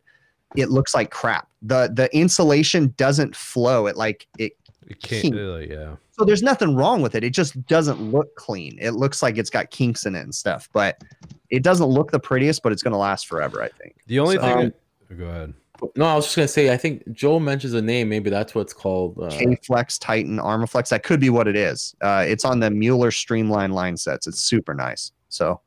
it 0.56 0.70
looks 0.70 0.94
like 0.94 1.12
crap. 1.12 1.48
The 1.62 1.92
the 1.94 2.16
insulation 2.16 2.94
doesn't 2.98 3.36
flow. 3.36 3.88
It 3.88 3.98
like 3.98 4.28
it 4.38 4.54
it 4.94 5.02
can't, 5.02 5.22
kink. 5.22 5.36
uh, 5.36 5.58
yeah. 5.58 5.96
so 6.12 6.26
there's 6.26 6.42
nothing 6.44 6.76
wrong 6.76 7.02
with 7.02 7.16
it. 7.16 7.24
It 7.24 7.32
just 7.32 7.66
doesn't 7.68 8.00
look 8.12 8.36
clean. 8.36 8.78
It 8.80 8.92
looks 8.92 9.22
like 9.22 9.38
it's 9.38 9.50
got 9.50 9.70
kinks 9.72 10.06
in 10.06 10.16
it 10.16 10.22
and 10.22 10.34
stuff, 10.34 10.70
but 10.74 11.02
it 11.50 11.64
doesn't 11.64 11.88
look 11.88 12.12
the 12.12 12.20
prettiest, 12.20 12.64
but 12.64 12.72
it's 12.72 12.82
gonna 12.84 12.98
last 12.98 13.28
forever, 13.28 13.62
I 13.62 13.70
think. 13.70 13.96
The 14.08 14.20
only 14.20 14.36
So- 14.38 14.42
thing. 14.42 14.52
Um, 14.58 14.74
that- 15.10 15.18
go 15.18 15.26
ahead. 15.26 15.54
No, 15.98 16.06
I 16.06 16.16
was 16.16 16.26
just 16.26 16.36
gonna 16.38 16.48
say. 16.48 16.72
I 16.72 16.78
think 16.78 17.12
Joel 17.12 17.42
mentions 17.42 17.74
a 17.74 17.82
name. 17.82 18.08
Maybe 18.08 18.30
that's 18.30 18.56
what's 18.56 18.72
called. 18.72 19.20
Uh, 19.22 19.30
K 19.30 19.58
Flex 19.66 19.98
Titan 19.98 20.38
Armaflex. 20.38 20.88
That 20.90 21.04
could 21.04 21.20
be 21.20 21.30
what 21.30 21.46
it 21.48 21.58
is. 21.58 21.94
Uh, 22.00 22.24
it's 22.26 22.46
on 22.46 22.62
the 22.62 22.72
Mueller 22.72 23.12
Streamline 23.12 23.72
line 23.72 23.98
sets. 23.98 24.26
It's 24.26 24.40
super 24.42 24.74
nice. 24.74 25.12
So 25.28 25.60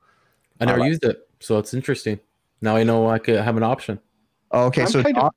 I 0.58 0.64
never 0.64 0.78
I 0.78 0.80
like 0.82 0.88
used 0.88 1.04
it, 1.04 1.28
so 1.40 1.58
it's 1.58 1.74
interesting. 1.74 2.18
Now 2.62 2.76
I 2.76 2.82
know 2.84 3.08
I 3.10 3.18
could 3.18 3.38
have 3.38 3.58
an 3.58 3.62
option. 3.62 3.98
oh, 4.52 4.66
okay, 4.66 4.82
I'm 4.82 4.88
so 4.88 5.02
kind 5.02 5.18
of- 5.18 5.32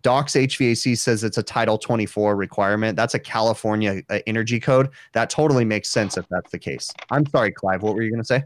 Docs, 0.00 0.32
HVAC 0.32 0.96
says 0.96 1.22
it's 1.22 1.38
a 1.38 1.42
Title 1.42 1.76
24 1.76 2.34
requirement. 2.34 2.96
That's 2.96 3.14
a 3.14 3.18
California 3.18 4.02
uh, 4.08 4.20
energy 4.26 4.58
code. 4.58 4.88
That 5.12 5.28
totally 5.28 5.64
makes 5.64 5.88
sense 5.90 6.16
if 6.16 6.26
that's 6.30 6.50
the 6.50 6.58
case. 6.58 6.90
I'm 7.10 7.26
sorry, 7.26 7.52
Clive. 7.52 7.82
What 7.82 7.94
were 7.94 8.02
you 8.02 8.10
going 8.10 8.22
to 8.22 8.26
say? 8.26 8.42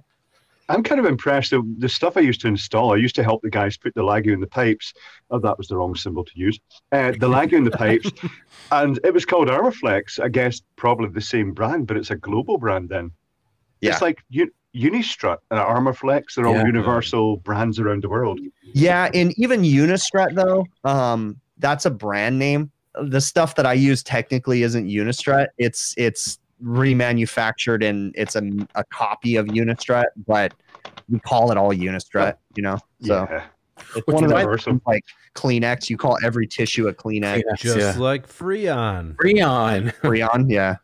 I'm 0.69 0.83
kind 0.83 0.99
of 0.99 1.07
impressed. 1.07 1.51
The, 1.51 1.63
the 1.79 1.89
stuff 1.89 2.17
I 2.17 2.21
used 2.21 2.41
to 2.41 2.49
install, 2.49 2.93
I 2.93 2.97
used 2.97 3.15
to 3.17 3.23
help 3.23 3.43
the 3.43 3.51
guys 3.51 3.77
put 3.77 3.95
the 3.95 4.03
Lagu 4.03 4.33
in 4.33 4.41
the 4.41 4.49
pipes. 4.49 4.93
Oh, 5.31 5.39
that 5.39 5.57
was 5.57 5.69
the 5.69 5.77
wrong 5.77 5.95
symbol 5.95 6.25
to 6.25 6.33
use. 6.35 6.59
Uh, 6.91 7.13
the 7.13 7.29
Lagu 7.29 7.53
in 7.53 7.65
the 7.65 7.71
pipes, 7.71 8.11
and 8.73 8.99
it 9.05 9.15
was 9.15 9.25
called 9.25 9.49
Armaflex. 9.49 10.21
I 10.23 10.29
guess 10.29 10.61
probably 10.75 11.09
the 11.11 11.21
same 11.21 11.53
brand, 11.53 11.87
but 11.87 11.97
it's 11.97 12.11
a 12.11 12.17
global 12.17 12.59
brand 12.59 12.89
then. 12.89 13.13
Yeah. 13.81 13.93
It's 13.93 14.03
like 14.03 14.19
you 14.29 14.53
Unistrut 14.77 15.39
and 15.51 15.59
Armaflex. 15.61 16.35
They're 16.35 16.47
all 16.47 16.55
Yeah. 16.55 16.67
universal 16.67 17.39
brands 17.39 17.79
around 17.81 18.03
the 18.03 18.09
world. 18.09 18.39
Yeah, 18.63 19.09
and 19.15 19.33
even 19.39 19.63
Unistrut 19.63 20.35
though, 20.35 20.67
um, 20.85 21.41
that's 21.59 21.87
a 21.87 21.91
brand 21.91 22.39
name. 22.39 22.71
The 23.03 23.21
stuff 23.21 23.55
that 23.57 23.67
I 23.67 23.73
use 23.73 24.03
technically 24.03 24.63
isn't 24.63 24.87
Unistrut. 24.87 25.49
It's 25.59 25.95
it's 25.97 26.39
remanufactured 26.63 27.85
and 27.85 28.15
it's 28.17 28.37
a, 28.37 28.43
a 28.75 28.85
copy 28.85 29.37
of 29.37 29.47
Unistrut, 29.47 30.07
but 30.27 30.55
we 31.09 31.19
call 31.21 31.51
it 31.51 31.59
all 31.59 31.73
Unistrut, 31.73 32.35
you 32.57 32.63
know. 32.63 32.79
So 33.03 33.27
yeah. 33.31 33.45
it's 33.95 34.07
Which 34.07 34.15
one 34.15 34.25
of 34.25 34.31
is 34.31 34.35
those 34.35 34.41
universal. 34.41 34.81
like 34.87 35.05
Kleenex. 35.35 35.91
You 35.91 35.97
call 35.99 36.17
every 36.25 36.47
tissue 36.47 36.89
a 36.89 36.95
Kleenex. 36.95 37.43
Just 37.59 37.79
yeah. 37.79 37.95
like 37.99 38.27
Freon. 38.27 39.15
Freon. 39.17 39.93
Freon, 40.01 40.51
yeah. 40.51 40.77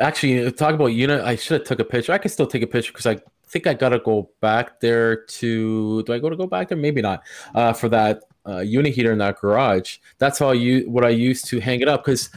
Actually, 0.00 0.50
talk 0.52 0.74
about 0.74 0.86
unit. 0.86 1.22
I 1.22 1.36
should 1.36 1.60
have 1.60 1.68
took 1.68 1.80
a 1.80 1.84
picture. 1.84 2.12
I 2.12 2.18
can 2.18 2.30
still 2.30 2.46
take 2.46 2.62
a 2.62 2.66
picture 2.66 2.92
because 2.92 3.06
I 3.06 3.18
think 3.48 3.66
I 3.66 3.74
gotta 3.74 3.98
go 3.98 4.30
back 4.40 4.80
there 4.80 5.24
to. 5.24 6.02
Do 6.04 6.12
I 6.12 6.18
go 6.18 6.30
to 6.30 6.36
go 6.36 6.46
back 6.46 6.68
there? 6.68 6.78
Maybe 6.78 7.02
not. 7.02 7.22
Uh, 7.54 7.72
for 7.72 7.88
that 7.88 8.22
uh, 8.46 8.60
unit 8.60 8.94
heater 8.94 9.12
in 9.12 9.18
that 9.18 9.38
garage. 9.38 9.98
That's 10.18 10.38
how 10.38 10.52
you 10.52 10.88
what 10.90 11.04
I 11.04 11.10
used 11.10 11.46
to 11.46 11.60
hang 11.60 11.80
it 11.80 11.88
up 11.88 12.04
because 12.04 12.30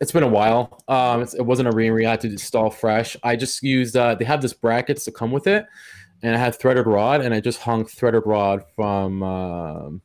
it's 0.00 0.12
been 0.12 0.22
a 0.22 0.28
while. 0.28 0.82
Um, 0.88 1.22
it 1.22 1.44
wasn't 1.44 1.68
a 1.68 1.72
re 1.72 2.06
I 2.06 2.10
had 2.10 2.20
to 2.22 2.28
install 2.28 2.70
fresh. 2.70 3.16
I 3.22 3.36
just 3.36 3.62
used. 3.62 3.96
Uh, 3.96 4.14
they 4.14 4.24
have 4.24 4.42
this 4.42 4.52
brackets 4.52 5.04
to 5.04 5.12
come 5.12 5.30
with 5.30 5.46
it, 5.46 5.66
and 6.22 6.34
I 6.34 6.38
had 6.38 6.54
threaded 6.54 6.86
rod, 6.86 7.20
and 7.20 7.32
I 7.32 7.40
just 7.40 7.60
hung 7.60 7.84
threaded 7.84 8.22
rod 8.26 8.64
from 8.74 9.22
um, 9.22 10.02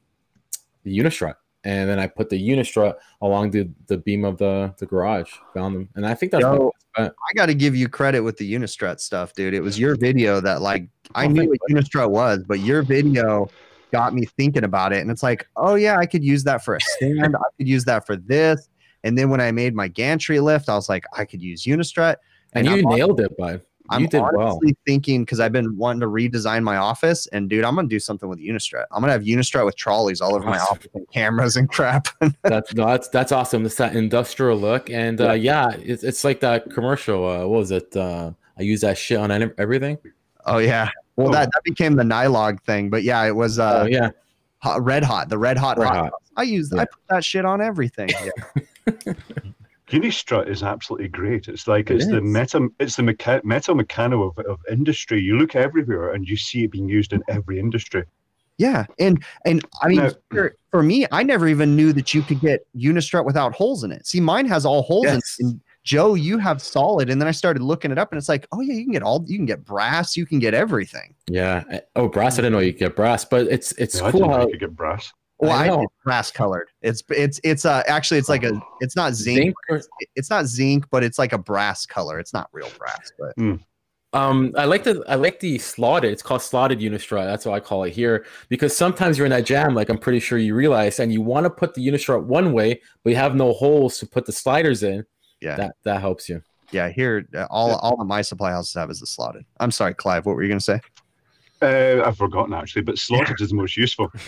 the 0.83 0.97
Unistrut. 0.97 1.35
And 1.63 1.87
then 1.89 1.99
I 1.99 2.07
put 2.07 2.29
the 2.29 2.49
Unistrut 2.49 2.95
along 3.21 3.51
the, 3.51 3.69
the 3.87 3.97
beam 3.97 4.25
of 4.25 4.37
the, 4.37 4.73
the 4.79 4.85
garage, 4.85 5.31
found 5.53 5.75
them, 5.75 5.89
and 5.95 6.05
I 6.05 6.15
think 6.15 6.31
that's 6.31 6.41
Yo, 6.41 6.71
I 6.97 7.11
got 7.35 7.45
to 7.45 7.53
give 7.53 7.75
you 7.75 7.87
credit 7.87 8.21
with 8.21 8.37
the 8.37 8.51
Unistrut 8.51 8.99
stuff, 8.99 9.33
dude. 9.33 9.53
It 9.53 9.61
was 9.61 9.77
your 9.77 9.95
video 9.95 10.41
that 10.41 10.61
like 10.61 10.87
I 11.13 11.25
Oh, 11.25 11.29
knew 11.29 11.49
what 11.49 11.59
Unistrut 11.69 12.09
was, 12.09 12.43
but 12.47 12.59
your 12.59 12.81
video 12.81 13.47
got 13.91 14.13
me 14.13 14.25
thinking 14.25 14.63
about 14.63 14.91
it, 14.91 15.01
and 15.01 15.11
it's 15.11 15.23
like, 15.23 15.47
oh 15.55 15.75
yeah, 15.75 15.97
I 15.97 16.05
could 16.05 16.23
use 16.23 16.43
that 16.45 16.65
for 16.65 16.75
a 16.75 16.81
stand. 16.97 17.35
I 17.35 17.49
could 17.57 17.67
use 17.67 17.85
that 17.85 18.05
for 18.05 18.15
this. 18.15 18.67
And 19.03 19.17
then 19.17 19.29
when 19.29 19.41
I 19.41 19.51
made 19.51 19.73
my 19.75 19.87
gantry 19.87 20.39
lift, 20.39 20.69
I 20.69 20.75
was 20.75 20.87
like, 20.87 21.05
I 21.15 21.25
could 21.25 21.41
use 21.41 21.63
Unistrut. 21.63 22.17
And 22.53 22.67
you 22.67 22.73
I'm 22.73 22.85
nailed 22.95 23.19
it, 23.19 23.35
bud. 23.37 23.61
I'm 23.91 24.05
did 24.07 24.21
well. 24.21 24.37
honestly 24.39 24.75
thinking 24.85 25.23
because 25.23 25.39
I've 25.39 25.51
been 25.51 25.77
wanting 25.77 26.01
to 26.01 26.07
redesign 26.07 26.63
my 26.63 26.77
office, 26.77 27.27
and 27.27 27.49
dude, 27.49 27.63
I'm 27.63 27.75
gonna 27.75 27.87
do 27.87 27.99
something 27.99 28.27
with 28.29 28.39
Unistrut. 28.39 28.85
I'm 28.91 29.01
gonna 29.01 29.13
have 29.13 29.23
Unistrut 29.23 29.65
with 29.65 29.75
trolleys 29.75 30.21
all 30.21 30.35
over 30.35 30.45
my 30.45 30.57
office 30.59 30.87
and 30.93 31.09
cameras 31.11 31.55
and 31.57 31.69
crap. 31.69 32.07
That's 32.43 32.73
no, 32.73 32.85
that's 32.85 33.07
that's 33.09 33.31
awesome. 33.31 33.65
It's 33.65 33.75
that 33.75 33.95
industrial 33.95 34.57
look, 34.57 34.89
and 34.89 35.19
uh, 35.21 35.33
yeah, 35.33 35.69
it's, 35.77 36.03
it's 36.03 36.23
like 36.23 36.39
that 36.41 36.69
commercial. 36.71 37.27
Uh, 37.27 37.39
what 37.47 37.59
was 37.59 37.71
it? 37.71 37.95
Uh, 37.95 38.31
I 38.57 38.63
use 38.63 38.81
that 38.81 38.97
shit 38.97 39.17
on 39.19 39.31
everything. 39.57 39.97
oh 40.45 40.57
yeah. 40.59 40.89
Well, 41.17 41.27
Oh. 41.27 41.31
that, 41.33 41.49
that 41.53 41.63
became 41.63 41.95
the 41.97 42.03
Nylog 42.03 42.61
thing, 42.61 42.89
but 42.89 43.03
yeah, 43.03 43.23
it 43.25 43.35
was 43.35 43.59
uh, 43.59 43.81
oh 43.83 43.85
yeah, 43.87 44.09
hot, 44.59 44.81
red 44.83 45.03
hot, 45.03 45.29
the 45.29 45.37
red 45.37 45.57
hot, 45.57 45.77
Red 45.77 45.87
hot. 45.87 45.95
Hot. 45.97 46.13
I 46.37 46.43
use 46.43 46.71
Yeah. 46.73 46.81
I 46.81 46.85
put 46.85 47.01
that 47.09 47.23
shit 47.25 47.45
on 47.45 47.61
everything. 47.61 48.09
Yeah. 48.87 49.13
Unistrut 49.91 50.47
is 50.49 50.63
absolutely 50.63 51.09
great. 51.09 51.47
It's 51.47 51.67
like 51.67 51.89
It 51.89 51.95
it's 51.97 52.07
the 52.07 52.21
meta, 52.21 52.69
it's 52.79 52.95
the 52.95 53.03
mecha, 53.03 53.43
metal 53.43 53.75
Meccano 53.75 54.31
of, 54.37 54.45
of 54.45 54.59
industry. 54.69 55.19
You 55.21 55.37
look 55.37 55.55
everywhere 55.55 56.13
and 56.13 56.27
you 56.27 56.37
see 56.37 56.63
it 56.63 56.71
being 56.71 56.87
used 56.89 57.13
in 57.13 57.21
every 57.27 57.59
industry. 57.59 58.03
Yeah, 58.57 58.85
and 58.99 59.23
and 59.45 59.65
I 59.81 59.87
mean, 59.87 59.99
No. 59.99 60.13
for, 60.31 60.55
for 60.69 60.83
me, 60.83 61.07
I 61.11 61.23
never 61.23 61.47
even 61.47 61.75
knew 61.75 61.93
that 61.93 62.13
you 62.13 62.21
could 62.21 62.39
get 62.41 62.65
Unistrut 62.77 63.25
without 63.25 63.53
holes 63.53 63.83
in 63.83 63.91
it. 63.91 64.05
See, 64.05 64.19
mine 64.19 64.45
has 64.45 64.65
all 64.65 64.83
holes 64.83 65.05
Yes. 65.05 65.37
in 65.39 65.47
it. 65.47 65.51
And 65.51 65.61
Joe, 65.83 66.13
you 66.13 66.37
have 66.37 66.61
solid, 66.61 67.09
and 67.09 67.19
then 67.19 67.27
I 67.27 67.31
started 67.31 67.63
looking 67.63 67.89
it 67.91 67.97
up, 67.97 68.11
and 68.11 68.19
it's 68.19 68.29
like, 68.29 68.45
oh 68.51 68.61
yeah, 68.61 68.75
you 68.75 68.83
can 68.83 68.91
get 68.93 69.01
all, 69.01 69.25
you 69.27 69.37
can 69.37 69.47
get 69.47 69.65
brass, 69.65 70.15
you 70.15 70.27
can 70.27 70.37
get 70.37 70.53
everything. 70.53 71.15
yeah. 71.27 71.63
Oh, 71.95 72.07
brass! 72.07 72.33
I 72.37 72.43
didn't 72.43 72.53
know 72.53 72.59
you 72.59 72.71
could 72.71 72.79
get 72.79 72.95
brass, 72.95 73.25
but 73.25 73.47
it's 73.47 73.71
it's 73.73 73.95
Yeah, 73.95 74.05
I 74.05 74.11
cool 74.11 74.19
didn't 74.19 74.31
know 74.31 74.37
how 74.37 74.45
you 74.45 74.51
could 74.51 74.59
get 74.59 74.75
brass. 74.75 75.11
Well, 75.41 75.51
I 75.51 75.63
I, 75.65 75.67
know. 75.67 75.79
did 75.81 75.89
brass 76.03 76.31
colored. 76.31 76.69
It's 76.81 77.03
it's 77.09 77.39
it's 77.43 77.65
uh 77.65 77.83
actually 77.87 78.19
it's 78.19 78.29
like 78.29 78.43
a 78.43 78.61
it's 78.79 78.95
not 78.95 79.13
zinc. 79.13 79.37
zinc. 79.39 79.55
or- 79.69 79.81
It's 80.15 80.29
not 80.29 80.45
zinc, 80.45 80.85
but 80.91 81.03
it's 81.03 81.17
like 81.19 81.33
a 81.33 81.37
brass 81.37 81.85
color. 81.85 82.19
It's 82.19 82.33
not 82.33 82.47
real 82.53 82.69
brass, 82.77 83.11
but 83.19 83.33
Um, 84.13 84.51
I 84.57 84.65
like 84.65 84.83
the 84.83 85.03
I 85.07 85.15
like 85.15 85.39
the 85.39 85.57
slotted. 85.57 86.11
It's 86.11 86.21
called 86.21 86.41
slotted 86.41 86.79
Unistrut. 86.79 87.25
That's 87.25 87.45
what 87.45 87.53
I 87.55 87.59
call 87.61 87.85
it 87.85 87.91
here 87.93 88.25
because 88.49 88.75
sometimes 88.75 89.17
you're 89.17 89.25
in 89.25 89.31
that 89.31 89.45
jam, 89.45 89.73
like 89.73 89.87
I'm 89.89 89.97
pretty 89.97 90.19
sure 90.19 90.37
you 90.37 90.53
realize, 90.53 90.99
and 90.99 91.13
you 91.13 91.21
want 91.21 91.45
to 91.45 91.49
put 91.49 91.73
the 91.75 91.87
Unistrut 91.87 92.23
one 92.25 92.51
way, 92.51 92.81
but 93.03 93.09
you 93.11 93.15
have 93.15 93.35
no 93.35 93.53
holes 93.53 93.97
to 93.99 94.05
put 94.05 94.25
the 94.25 94.33
sliders 94.33 94.83
in. 94.83 95.05
yeah, 95.39 95.55
That 95.55 95.75
that 95.83 96.01
helps 96.01 96.27
you. 96.27 96.41
yeah. 96.71 96.89
Here, 96.89 97.25
uh, 97.33 97.47
all 97.49 97.75
all 97.77 98.01
of 98.01 98.05
my 98.07 98.21
supply 98.21 98.51
houses 98.51 98.73
have 98.75 98.91
is 98.91 98.99
the 98.99 99.07
slotted. 99.07 99.45
I'm 99.61 99.71
sorry, 99.71 99.93
Clive. 99.93 100.25
What 100.25 100.35
were 100.35 100.43
you 100.43 100.49
gonna 100.49 100.59
say? 100.59 100.81
Uh, 101.61 102.03
I've 102.05 102.17
forgotten 102.17 102.53
actually, 102.53 102.81
but 102.81 102.97
slotted 102.97 103.39
is 103.39 103.49
the 103.49 103.55
most 103.55 103.77
useful. 103.77 104.11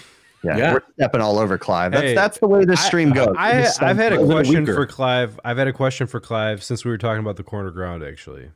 Yeah. 0.44 0.74
we're 0.74 0.82
stepping 0.96 1.22
all 1.22 1.40
over 1.40 1.58
Clive. 1.58 1.92
That's 1.94 2.04
Hey, 2.04 2.14
that's 2.16 2.38
the 2.40 2.48
way 2.48 2.66
this 2.66 2.84
stream 2.84 3.12
goes. 3.12 3.34
I, 3.38 3.62
Just 3.62 3.82
I, 3.82 3.88
have 3.88 3.98
had 3.98 4.14
a 4.14 4.22
a 4.22 4.26
question 4.26 4.62
weaker. 4.62 4.74
for 4.76 4.86
Clive. 4.86 5.40
I've 5.46 5.58
had 5.58 5.68
a 5.68 5.74
question 5.74 6.06
for 6.08 6.20
Clive 6.20 6.64
since 6.64 6.84
we 6.84 6.92
were 6.92 6.98
talking 6.98 7.22
about 7.22 7.38
the 7.38 7.44
corner 7.44 7.72
ground. 7.72 8.04
Actually, 8.04 8.52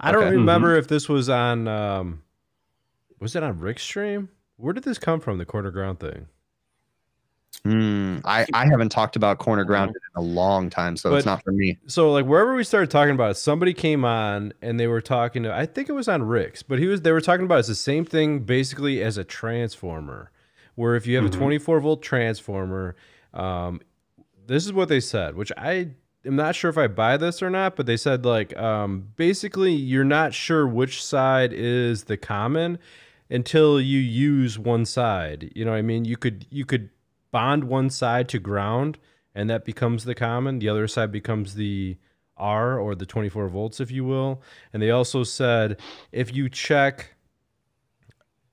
I 0.00 0.12
don't 0.12 0.24
Okay. 0.24 0.36
remember 0.36 0.76
if 0.76 0.88
this 0.88 1.08
was 1.08 1.28
on. 1.30 1.66
Um, 1.68 2.22
was 3.20 3.34
it 3.36 3.42
on 3.42 3.58
Rick's 3.58 3.82
stream? 3.82 4.28
Where 4.56 4.72
did 4.74 4.84
this 4.84 4.98
come 4.98 5.20
from? 5.20 5.38
The 5.38 5.46
corner 5.46 5.70
ground 5.70 5.98
thing. 6.00 6.26
Hmm, 7.64 8.18
I 8.24 8.44
I 8.52 8.66
haven't 8.66 8.90
talked 8.90 9.16
about 9.16 9.38
corner 9.38 9.64
ground 9.64 9.90
in 9.92 9.96
a 10.16 10.20
long 10.20 10.68
time, 10.68 10.96
so 10.96 11.14
it's 11.14 11.24
not 11.24 11.42
for 11.42 11.52
me. 11.52 11.78
So 11.86 12.12
like 12.12 12.26
wherever 12.26 12.54
we 12.54 12.64
started 12.64 12.90
talking 12.90 13.14
about 13.14 13.30
it, 13.30 13.34
somebody 13.36 13.72
came 13.72 14.04
on 14.04 14.52
and 14.60 14.78
they 14.78 14.86
were 14.88 15.00
talking 15.00 15.44
to 15.44 15.54
I 15.54 15.64
think 15.64 15.88
it 15.88 15.92
was 15.92 16.06
on 16.08 16.24
Rick's, 16.24 16.62
but 16.62 16.78
he 16.78 16.86
was 16.86 17.00
they 17.02 17.12
were 17.12 17.20
talking 17.22 17.46
about 17.46 17.60
it's 17.60 17.68
the 17.68 17.74
same 17.74 18.04
thing 18.04 18.40
basically 18.40 19.02
as 19.02 19.16
a 19.16 19.24
transformer. 19.24 20.30
Where 20.74 20.96
if 20.96 21.06
you 21.06 21.16
have 21.16 21.24
Mhm. 21.24 21.34
a 21.34 21.38
24 21.38 21.80
volt 21.80 22.02
transformer, 22.02 22.96
um, 23.32 23.80
this 24.46 24.66
is 24.66 24.72
what 24.72 24.88
they 24.88 25.00
said, 25.00 25.36
which 25.36 25.52
I 25.56 25.90
am 26.24 26.36
not 26.36 26.54
sure 26.54 26.70
if 26.70 26.78
I 26.78 26.86
buy 26.86 27.16
this 27.16 27.42
or 27.42 27.50
not, 27.50 27.76
but 27.76 27.86
they 27.86 27.96
said 27.96 28.24
like 28.24 28.56
um, 28.56 29.08
basically 29.16 29.72
you're 29.72 30.04
not 30.04 30.34
sure 30.34 30.66
which 30.66 31.02
side 31.04 31.52
is 31.52 32.04
the 32.04 32.16
common 32.16 32.78
until 33.30 33.80
you 33.80 33.98
use 33.98 34.58
one 34.58 34.84
side. 34.84 35.50
You 35.54 35.64
know 35.64 35.70
what 35.72 35.78
I 35.78 35.82
mean? 35.82 36.04
You 36.04 36.16
could 36.16 36.46
you 36.50 36.64
could 36.64 36.90
bond 37.30 37.64
one 37.64 37.90
side 37.90 38.28
to 38.30 38.38
ground 38.38 38.98
and 39.34 39.50
that 39.50 39.64
becomes 39.64 40.04
the 40.04 40.14
common. 40.14 40.58
The 40.60 40.68
other 40.68 40.86
side 40.86 41.10
becomes 41.10 41.54
the 41.54 41.96
R 42.36 42.78
or 42.78 42.94
the 42.94 43.06
24 43.06 43.48
volts, 43.48 43.80
if 43.80 43.90
you 43.90 44.04
will. 44.04 44.42
And 44.72 44.82
they 44.82 44.90
also 44.90 45.22
said 45.24 45.80
if 46.12 46.34
you 46.34 46.48
check, 46.48 47.14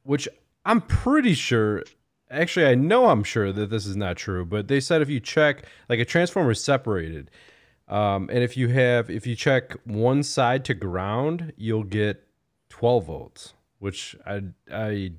which 0.03 0.27
I'm 0.65 0.81
pretty 0.81 1.33
sure, 1.33 1.83
actually, 2.31 2.65
I 2.65 2.75
know 2.75 3.07
I'm 3.07 3.23
sure 3.23 3.51
that 3.51 3.69
this 3.69 3.85
is 3.85 3.95
not 3.95 4.17
true, 4.17 4.45
but 4.45 4.67
they 4.67 4.79
said 4.79 5.01
if 5.01 5.09
you 5.09 5.19
check, 5.19 5.65
like 5.89 5.99
a 5.99 6.05
transformer 6.05 6.51
is 6.51 6.63
separated. 6.63 7.29
Um, 7.87 8.29
and 8.31 8.39
if 8.39 8.55
you 8.55 8.69
have, 8.69 9.09
if 9.09 9.27
you 9.27 9.35
check 9.35 9.75
one 9.83 10.23
side 10.23 10.63
to 10.65 10.73
ground, 10.73 11.53
you'll 11.57 11.83
get 11.83 12.25
12 12.69 13.05
volts, 13.05 13.53
which 13.79 14.15
I, 14.25 14.43
I 14.71 15.11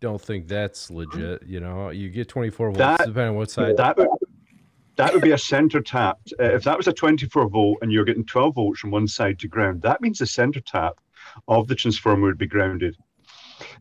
don't 0.00 0.20
think 0.20 0.46
that's 0.46 0.90
legit. 0.90 1.42
You 1.46 1.60
know, 1.60 1.88
you 1.90 2.10
get 2.10 2.28
24 2.28 2.72
volts 2.72 2.78
That- 2.78 2.98
depending 2.98 3.30
on 3.30 3.34
what 3.36 3.50
side. 3.50 3.76
That 3.76 3.96
would 3.96 4.08
that 4.96 5.14
would 5.14 5.22
be 5.22 5.30
a 5.30 5.38
center 5.38 5.80
tap. 5.80 6.18
Uh, 6.38 6.44
if 6.44 6.64
that 6.64 6.76
was 6.76 6.86
a 6.86 6.92
24 6.92 7.48
volt 7.48 7.78
and 7.80 7.90
you're 7.90 8.04
getting 8.04 8.24
12 8.26 8.54
volts 8.54 8.80
from 8.80 8.90
one 8.90 9.08
side 9.08 9.38
to 9.38 9.48
ground, 9.48 9.80
that 9.80 10.02
means 10.02 10.18
the 10.18 10.26
center 10.26 10.60
tap 10.60 11.00
of 11.48 11.68
the 11.68 11.74
transformer 11.74 12.26
would 12.26 12.36
be 12.36 12.46
grounded. 12.46 12.98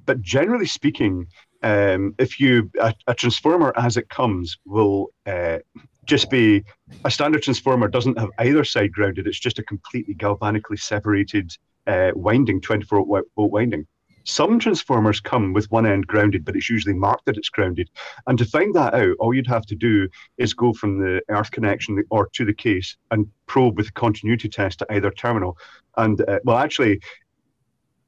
But 0.05 0.21
generally 0.21 0.65
speaking, 0.65 1.27
um, 1.61 2.15
if 2.17 2.39
you 2.39 2.69
a, 2.79 2.93
a 3.07 3.13
transformer 3.13 3.73
as 3.77 3.97
it 3.97 4.09
comes 4.09 4.57
will 4.65 5.07
uh, 5.25 5.59
just 6.05 6.29
be 6.29 6.63
a 7.05 7.11
standard 7.11 7.43
transformer 7.43 7.87
doesn't 7.87 8.17
have 8.17 8.29
either 8.39 8.63
side 8.63 8.91
grounded. 8.91 9.27
It's 9.27 9.39
just 9.39 9.59
a 9.59 9.63
completely 9.63 10.15
galvanically 10.15 10.79
separated 10.79 11.51
uh, 11.87 12.11
winding, 12.15 12.61
24 12.61 13.05
volt 13.05 13.51
winding. 13.51 13.85
Some 14.23 14.59
transformers 14.59 15.19
come 15.19 15.53
with 15.53 15.71
one 15.71 15.85
end 15.85 16.07
grounded, 16.07 16.45
but 16.45 16.55
it's 16.55 16.69
usually 16.69 16.93
marked 16.93 17.25
that 17.25 17.37
it's 17.37 17.49
grounded. 17.49 17.89
And 18.27 18.37
to 18.37 18.45
find 18.45 18.73
that 18.75 18.93
out, 18.93 19.15
all 19.19 19.33
you'd 19.33 19.47
have 19.47 19.65
to 19.67 19.75
do 19.75 20.07
is 20.37 20.53
go 20.53 20.73
from 20.73 20.99
the 20.99 21.21
earth 21.29 21.51
connection 21.51 22.03
or 22.09 22.29
to 22.33 22.45
the 22.45 22.53
case 22.53 22.97
and 23.11 23.27
probe 23.47 23.77
with 23.77 23.87
a 23.87 23.93
continuity 23.93 24.49
test 24.49 24.81
at 24.81 24.91
either 24.91 25.09
terminal. 25.09 25.57
And 25.97 26.21
uh, 26.21 26.39
well, 26.43 26.57
actually, 26.57 27.01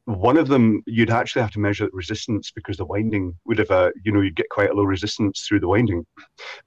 one 0.06 0.38
of 0.38 0.48
them 0.48 0.82
you'd 0.88 1.12
actually 1.12 1.42
have 1.42 1.52
to 1.52 1.60
measure 1.60 1.86
the 1.86 1.92
resistance 1.94 2.52
because 2.52 2.78
the 2.78 2.86
winding 2.86 3.36
would 3.46 3.60
have 3.60 3.70
a 3.70 3.92
you 4.04 4.12
know 4.12 4.22
you'd 4.22 4.36
get 4.36 4.50
quite 4.50 4.70
a 4.70 4.74
low 4.74 4.84
resistance 4.84 5.46
through 5.48 5.60
the 5.60 5.68
winding. 5.68 6.06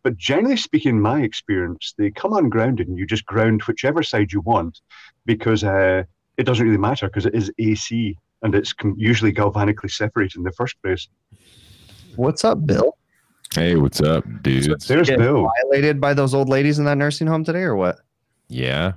But 0.02 0.16
generally 0.16 0.56
speaking, 0.56 0.96
in 0.96 1.00
my 1.00 1.22
experience, 1.22 1.94
they 1.98 2.10
come 2.10 2.32
ungrounded 2.32 2.88
and 2.88 2.98
you 2.98 3.06
just 3.06 3.26
ground 3.26 3.62
whichever 3.62 4.02
side 4.02 4.32
you 4.32 4.40
want 4.42 4.80
because 5.26 5.64
uh, 5.64 6.04
it 6.36 6.44
doesn't 6.44 6.64
really 6.64 6.78
matter 6.78 7.08
because 7.08 7.26
it 7.26 7.34
is 7.34 7.50
AC 7.58 8.16
and 8.42 8.54
it's 8.54 8.72
com- 8.72 8.94
usually 8.96 9.32
galvanically 9.32 9.90
separated 9.90 10.36
in 10.36 10.44
the 10.44 10.52
first 10.52 10.80
place. 10.82 11.08
What's 12.16 12.44
up, 12.44 12.64
Bill? 12.64 12.96
Hey, 13.54 13.76
what's 13.76 14.00
up, 14.00 14.24
dudes? 14.42 14.86
There's 14.86 15.08
Get 15.08 15.18
Bill. 15.18 15.48
Violated 15.62 16.00
by 16.00 16.14
those 16.14 16.34
old 16.34 16.48
ladies 16.48 16.78
in 16.78 16.84
that 16.86 16.98
nursing 16.98 17.26
home 17.26 17.44
today, 17.44 17.62
or 17.62 17.76
what? 17.76 17.98
Yeah, 18.48 18.92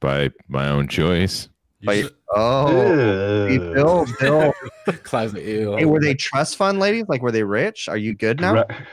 by 0.00 0.30
my 0.48 0.68
own 0.68 0.88
choice. 0.88 1.48
You 1.84 1.88
Wait, 1.88 2.02
should- 2.04 2.14
oh, 2.34 3.46
hey, 3.46 3.58
Ugh. 3.58 3.72
Bill, 3.74 4.06
Bill. 4.18 4.54
Clive's 5.02 5.34
like, 5.34 5.44
ew. 5.44 5.76
hey, 5.76 5.84
were 5.84 6.00
they 6.00 6.14
trust 6.14 6.56
fund 6.56 6.78
ladies? 6.80 7.04
Like, 7.08 7.20
were 7.20 7.30
they 7.30 7.42
rich? 7.44 7.88
Are 7.90 7.96
you 7.98 8.14
good 8.14 8.40
now? 8.40 8.52
Gra- 8.64 8.86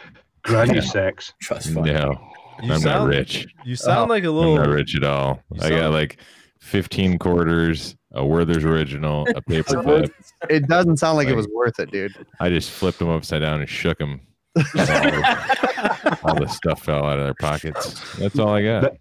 granny 0.44 0.82
sex. 0.82 1.34
trust 1.42 1.70
fund? 1.72 1.86
No, 1.86 2.20
you 2.62 2.74
I'm 2.74 2.80
sound 2.82 3.06
not 3.10 3.16
rich. 3.16 3.48
You 3.64 3.78
sound 3.78 4.10
like 4.10 4.26
a 4.26 4.28
I'm 4.28 4.36
little. 4.36 4.56
not 4.56 4.68
rich 4.68 4.96
at 4.98 5.06
all. 5.06 5.42
You 5.54 5.62
I 5.64 5.70
got 5.70 5.80
sound- 5.80 5.94
like 5.94 6.20
15 6.60 7.18
quarters, 7.18 7.96
a 8.14 8.26
Werther's 8.26 8.66
original, 8.66 9.26
a 9.36 9.42
paper 9.50 9.82
clip. 9.82 10.14
It 10.50 10.68
doesn't 10.68 10.98
sound 10.98 11.16
like 11.16 11.30
it 11.30 11.36
was 11.36 11.48
worth 11.48 11.80
it, 11.80 11.92
dude. 11.92 12.14
I 12.42 12.50
just 12.50 12.72
flipped 12.72 13.00
them 13.00 13.10
upside 13.10 13.42
down 13.42 13.62
and 13.62 13.70
shook 13.70 13.98
them. 14.00 14.20
all, 14.58 14.64
the, 14.76 16.20
all 16.24 16.36
the 16.36 16.48
stuff 16.48 16.84
fell 16.84 17.06
out 17.06 17.18
of 17.20 17.24
their 17.24 17.34
pockets. 17.36 18.18
That's 18.18 18.38
all 18.38 18.50
I 18.50 18.64
got. 18.64 18.82
That- 18.82 18.98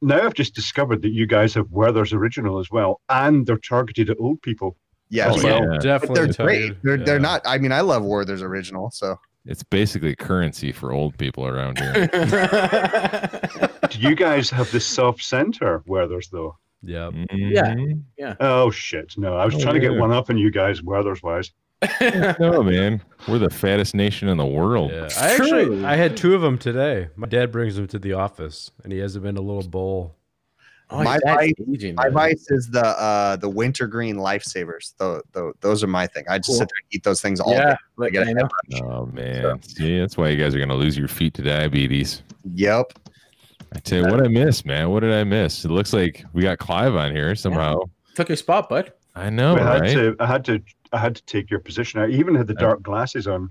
Now 0.00 0.24
I've 0.24 0.34
just 0.34 0.54
discovered 0.54 1.02
that 1.02 1.10
you 1.10 1.26
guys 1.26 1.54
have 1.54 1.70
Werther's 1.70 2.12
original 2.12 2.58
as 2.60 2.70
well, 2.70 3.00
and 3.08 3.46
they're 3.46 3.58
targeted 3.58 4.10
at 4.10 4.16
old 4.20 4.40
people. 4.42 4.76
Yeah, 5.10 5.28
Oh, 5.30 5.36
well, 5.42 5.60
yeah. 5.62 5.66
but 5.70 5.80
Definitely. 5.82 6.14
they're 6.16 6.32
targeted. 6.32 6.68
great. 6.68 6.82
They're, 6.82 7.04
they're 7.04 7.18
not. 7.18 7.40
I 7.46 7.58
mean, 7.58 7.72
I 7.72 7.80
love 7.80 8.04
Werther's 8.04 8.42
original. 8.42 8.90
So 8.92 9.16
It's 9.46 9.62
basically 9.62 10.14
currency 10.14 10.70
for 10.70 10.92
old 10.92 11.16
people 11.18 11.46
around 11.46 11.78
here. 11.78 12.06
Do 13.90 13.98
you 13.98 14.14
guys 14.14 14.50
have 14.50 14.70
the 14.70 14.80
soft 14.80 15.22
center 15.22 15.82
Werther's 15.86 16.28
though? 16.28 16.56
Yep. 16.82 17.12
Mhm. 17.12 17.26
Yeah. 17.50 17.74
Yeah. 18.18 18.34
Oh 18.40 18.70
shit! 18.70 19.14
No, 19.16 19.34
I 19.34 19.44
was 19.46 19.54
Oh, 19.56 19.60
trying 19.60 19.74
to 19.74 19.80
get 19.80 19.94
one 19.94 20.12
up 20.12 20.30
on 20.30 20.38
you 20.38 20.50
guys 20.50 20.82
Werther's 20.82 21.22
wise. 21.22 21.50
No, 22.40 22.62
man. 22.62 23.00
We're 23.28 23.38
the 23.38 23.50
fattest 23.50 23.94
nation 23.94 24.28
in 24.28 24.36
the 24.36 24.46
world. 24.46 24.90
Yeah. 24.90 25.08
I 25.20 25.30
actually 25.32 25.84
I 25.84 25.96
had 25.96 26.16
two 26.16 26.34
of 26.34 26.40
them 26.40 26.58
today. 26.58 27.08
My 27.16 27.26
dad 27.28 27.52
brings 27.52 27.76
them 27.76 27.86
to 27.88 27.98
the 27.98 28.12
office, 28.14 28.70
and 28.84 28.92
he 28.92 28.98
has 29.00 29.14
them 29.14 29.26
in 29.26 29.36
a 29.36 29.40
little 29.40 29.62
bowl. 29.68 30.14
Oh, 30.90 31.02
My 31.04 31.18
vice- 31.22 31.52
aging, 31.70 31.96
my 31.96 32.08
vice 32.08 32.50
is 32.50 32.68
the 32.70 32.84
uh 32.86 33.36
the 33.36 33.48
wintergreen 33.48 34.16
lifesavers. 34.16 34.94
Though, 34.98 35.20
though 35.32 35.52
those 35.60 35.84
are 35.84 35.86
my 35.86 36.06
thing. 36.06 36.24
I 36.30 36.38
just 36.38 36.48
Cool. 36.48 36.56
sit 36.60 36.68
there 36.68 36.78
and 36.82 36.94
eat 36.94 37.02
those 37.04 37.20
things 37.20 37.40
all 37.40 37.52
Yeah, 37.52 37.72
day. 37.72 37.76
like, 37.98 38.12
get 38.12 38.26
I 38.26 38.32
know. 38.32 38.48
Oh 38.82 39.06
man. 39.06 39.62
See, 39.62 39.98
that's 40.00 40.16
why 40.16 40.28
you 40.30 40.42
guys 40.42 40.54
are 40.54 40.58
gonna 40.58 40.74
lose 40.74 40.96
your 40.96 41.08
feet 41.08 41.34
to 41.34 41.42
diabetes. 41.42 42.22
Yep. 42.54 42.94
I 43.74 43.78
tell 43.80 43.98
you 44.02 44.10
what 44.10 44.24
I 44.24 44.28
missed, 44.28 44.64
man. 44.64 44.88
What 44.88 45.00
did 45.00 45.12
I 45.12 45.24
miss? 45.24 45.66
It 45.66 45.70
looks 45.70 45.92
like 45.92 46.24
we 46.32 46.42
got 46.42 46.56
Clive 46.58 46.96
on 46.96 47.12
here 47.14 47.34
somehow. 47.34 47.80
Took 48.14 48.30
your 48.30 48.36
spot, 48.36 48.70
bud. 48.70 48.92
I 49.14 49.28
know, 49.28 49.56
I 49.56 49.62
had 49.74 49.80
right? 49.82 49.94
to, 49.94 50.16
I 50.20 50.26
had 50.26 50.44
to, 50.46 50.62
I 50.92 50.98
had 50.98 51.14
to 51.16 51.22
take 51.24 51.50
your 51.50 51.60
position. 51.60 52.00
I 52.00 52.08
even 52.08 52.34
had 52.34 52.46
the 52.46 52.54
dark 52.54 52.82
glasses 52.82 53.26
on, 53.26 53.48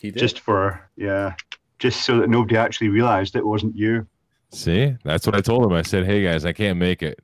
He 0.00 0.10
did. 0.10 0.18
just 0.20 0.40
for 0.40 0.88
yeah, 0.96 1.34
just 1.78 2.02
so 2.04 2.18
that 2.20 2.28
nobody 2.30 2.56
actually 2.56 2.88
realized 2.88 3.36
it 3.36 3.46
wasn't 3.46 3.76
you. 3.76 4.06
See, 4.52 4.96
that's 5.04 5.26
what 5.26 5.34
I 5.36 5.40
told 5.40 5.64
him. 5.64 5.72
I 5.72 5.82
said, 5.82 6.04
"Hey 6.06 6.22
guys, 6.22 6.44
I 6.44 6.52
can't 6.52 6.78
make 6.78 7.02
it. 7.02 7.20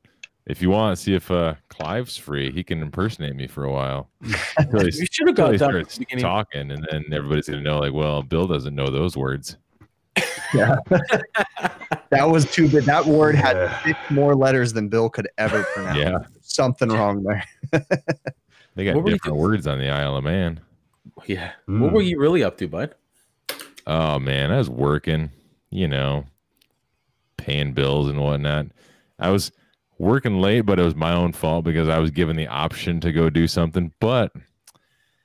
If 0.47 0.63
you 0.63 0.71
want, 0.71 0.99
see 0.99 1.15
if 1.15 1.29
uh, 1.31 1.55
Clive's 1.69 2.17
free. 2.17 2.53
He 2.53 2.63
can 2.63 2.81
impersonate 2.81 3.35
me 3.35 3.47
for 3.49 3.65
a 3.65 3.73
while." 3.73 4.11
Until 4.59 4.81
he, 4.87 4.97
you 4.97 5.07
should 5.11 5.27
have 5.29 5.37
got 5.37 5.53
he 5.53 5.59
done 5.59 5.71
starts 5.87 5.99
talking, 6.21 6.71
and 6.71 6.87
then 6.91 7.05
everybody's 7.13 7.49
gonna 7.49 7.63
know, 7.63 7.79
like, 7.79 7.93
well, 7.93 8.23
Bill 8.23 8.47
doesn't 8.47 8.75
know 8.75 8.89
those 8.91 9.17
words. 9.17 9.57
Yeah, 10.55 10.77
that 12.11 12.31
was 12.31 12.51
too 12.51 12.69
good. 12.69 12.85
That 12.85 13.05
word 13.05 13.35
had 13.35 13.57
Yeah. 13.57 13.83
six 13.85 13.99
more 14.11 14.35
letters 14.37 14.73
than 14.73 14.89
Bill 14.89 15.11
could 15.11 15.29
ever 15.39 15.63
pronounce. 15.75 15.99
Yeah, 15.99 16.19
Something 16.41 16.89
wrong 16.91 17.23
there. 17.25 17.45
They 18.77 18.85
got 18.85 18.95
What 18.95 19.05
were 19.05 19.11
you 19.11 19.17
different 19.17 19.39
words 19.39 19.67
on 19.67 19.79
the 19.79 19.89
Isle 19.89 20.17
of 20.17 20.25
Man. 20.25 20.61
Yeah. 21.27 21.53
Mm. 21.69 21.81
What 21.81 21.93
were 21.93 22.03
you 22.03 22.21
really 22.21 22.45
up 22.45 22.59
to, 22.59 22.69
bud? 22.69 22.95
Oh 23.87 24.19
man, 24.19 24.53
I 24.53 24.59
was 24.59 24.71
working, 24.71 25.31
you 25.71 25.89
know, 25.89 26.27
paying 27.37 27.73
bills 27.73 28.09
and 28.09 28.21
whatnot. 28.21 28.67
I 29.19 29.31
was 29.31 29.51
working 29.99 30.41
late, 30.41 30.63
but 30.63 30.79
it 30.79 30.83
was 30.83 30.95
my 30.95 31.13
own 31.15 31.33
fault 31.33 31.65
because 31.65 31.89
I 31.89 31.99
was 31.99 32.11
given 32.11 32.37
the 32.37 32.49
option 32.49 33.01
to 33.01 33.13
go 33.13 33.31
do 33.31 33.47
something. 33.47 33.93
But 34.01 34.33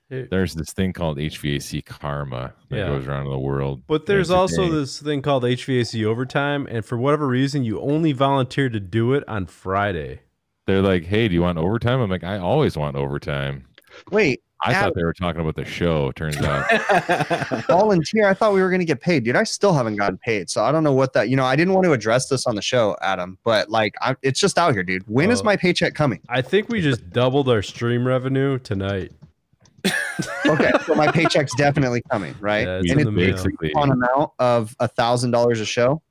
there's 0.10 0.54
this 0.56 0.74
thing 0.74 0.93
called 0.93 1.18
HVAC 1.18 1.86
karma 1.86 2.54
that 2.70 2.78
Yeah. 2.78 2.88
goes 2.88 3.08
around 3.08 3.30
the 3.30 3.39
world. 3.39 3.84
But 3.88 4.06
there's 4.06 4.28
There's 4.28 4.38
also 4.38 4.66
day. 4.66 4.72
this 4.72 5.02
thing 5.02 5.22
called 5.22 5.43
HVAC 5.43 6.06
overtime, 6.06 6.68
and 6.70 6.86
for 6.86 6.97
whatever 6.97 7.28
reason, 7.28 7.64
you 7.64 7.80
only 7.82 8.12
volunteered 8.12 8.74
to 8.74 8.80
do 8.80 9.14
it 9.14 9.24
on 9.28 9.45
Friday. 9.45 10.22
They're 10.68 10.82
like, 10.82 11.03
"Hey, 11.05 11.28
do 11.28 11.34
you 11.34 11.41
want 11.41 11.57
overtime?" 11.57 11.99
I'm 12.01 12.09
like, 12.09 12.24
"I 12.24 12.38
always 12.38 12.78
want 12.78 12.95
overtime." 12.95 13.66
Wait, 14.12 14.41
I 14.62 14.72
Adam. 14.72 14.84
thought 14.89 14.95
they 14.95 15.03
were 15.03 15.14
talking 15.14 15.41
about 15.41 15.55
the 15.55 15.66
show. 15.66 16.12
Turns 16.14 16.38
out, 16.38 16.66
volunteer. 17.68 18.28
I 18.28 18.34
thought 18.34 18.53
we 18.53 18.62
were 18.62 18.70
going 18.70 18.80
to 18.80 18.86
get 18.86 19.01
paid, 19.01 19.24
dude. 19.24 19.36
I 19.36 19.43
still 19.43 19.74
haven't 19.74 19.95
gotten 19.97 20.18
paid, 20.20 20.49
so 20.49 20.64
I 20.64 20.72
don't 20.72 20.84
know 20.84 20.93
what 20.93 21.14
that. 21.14 21.30
You 21.30 21.36
know, 21.36 21.45
I 21.45 21.55
didn't 21.55 21.74
want 21.74 21.86
to 21.86 21.93
address 21.93 22.28
this 22.30 22.45
on 22.45 22.55
the 22.55 22.62
show, 22.62 22.95
Adam, 23.01 23.38
but 23.43 23.70
like, 23.70 23.95
I, 24.01 24.16
it's 24.22 24.39
just 24.39 24.57
out 24.57 24.74
here, 24.74 24.84
dude. 24.84 25.03
When 25.07 25.32
is 25.32 25.41
Oh. 25.41 25.45
my 25.45 25.57
paycheck 25.57 25.93
coming? 25.95 26.22
I 26.30 26.41
think 26.41 26.70
we 26.70 26.80
just 26.82 27.09
doubled 27.09 27.49
our 27.49 27.62
stream 27.62 28.05
revenue 28.07 28.59
tonight. 28.59 29.12
Okay, 30.45 30.72
so 30.86 30.93
my 30.95 31.12
paycheck's 31.12 31.55
definitely 31.55 32.03
coming, 32.12 32.36
right? 32.39 32.68
Yeah, 32.68 32.76
and 32.78 32.86
it's 32.86 32.93
it's 33.01 33.09
in 33.09 33.16
basically, 33.16 33.74
on 33.74 33.91
amount 33.91 34.32
of 34.39 34.76
a 34.80 34.88
thousand 34.88 35.32
dollars 35.32 35.59
a 35.59 35.66
show. 35.66 36.01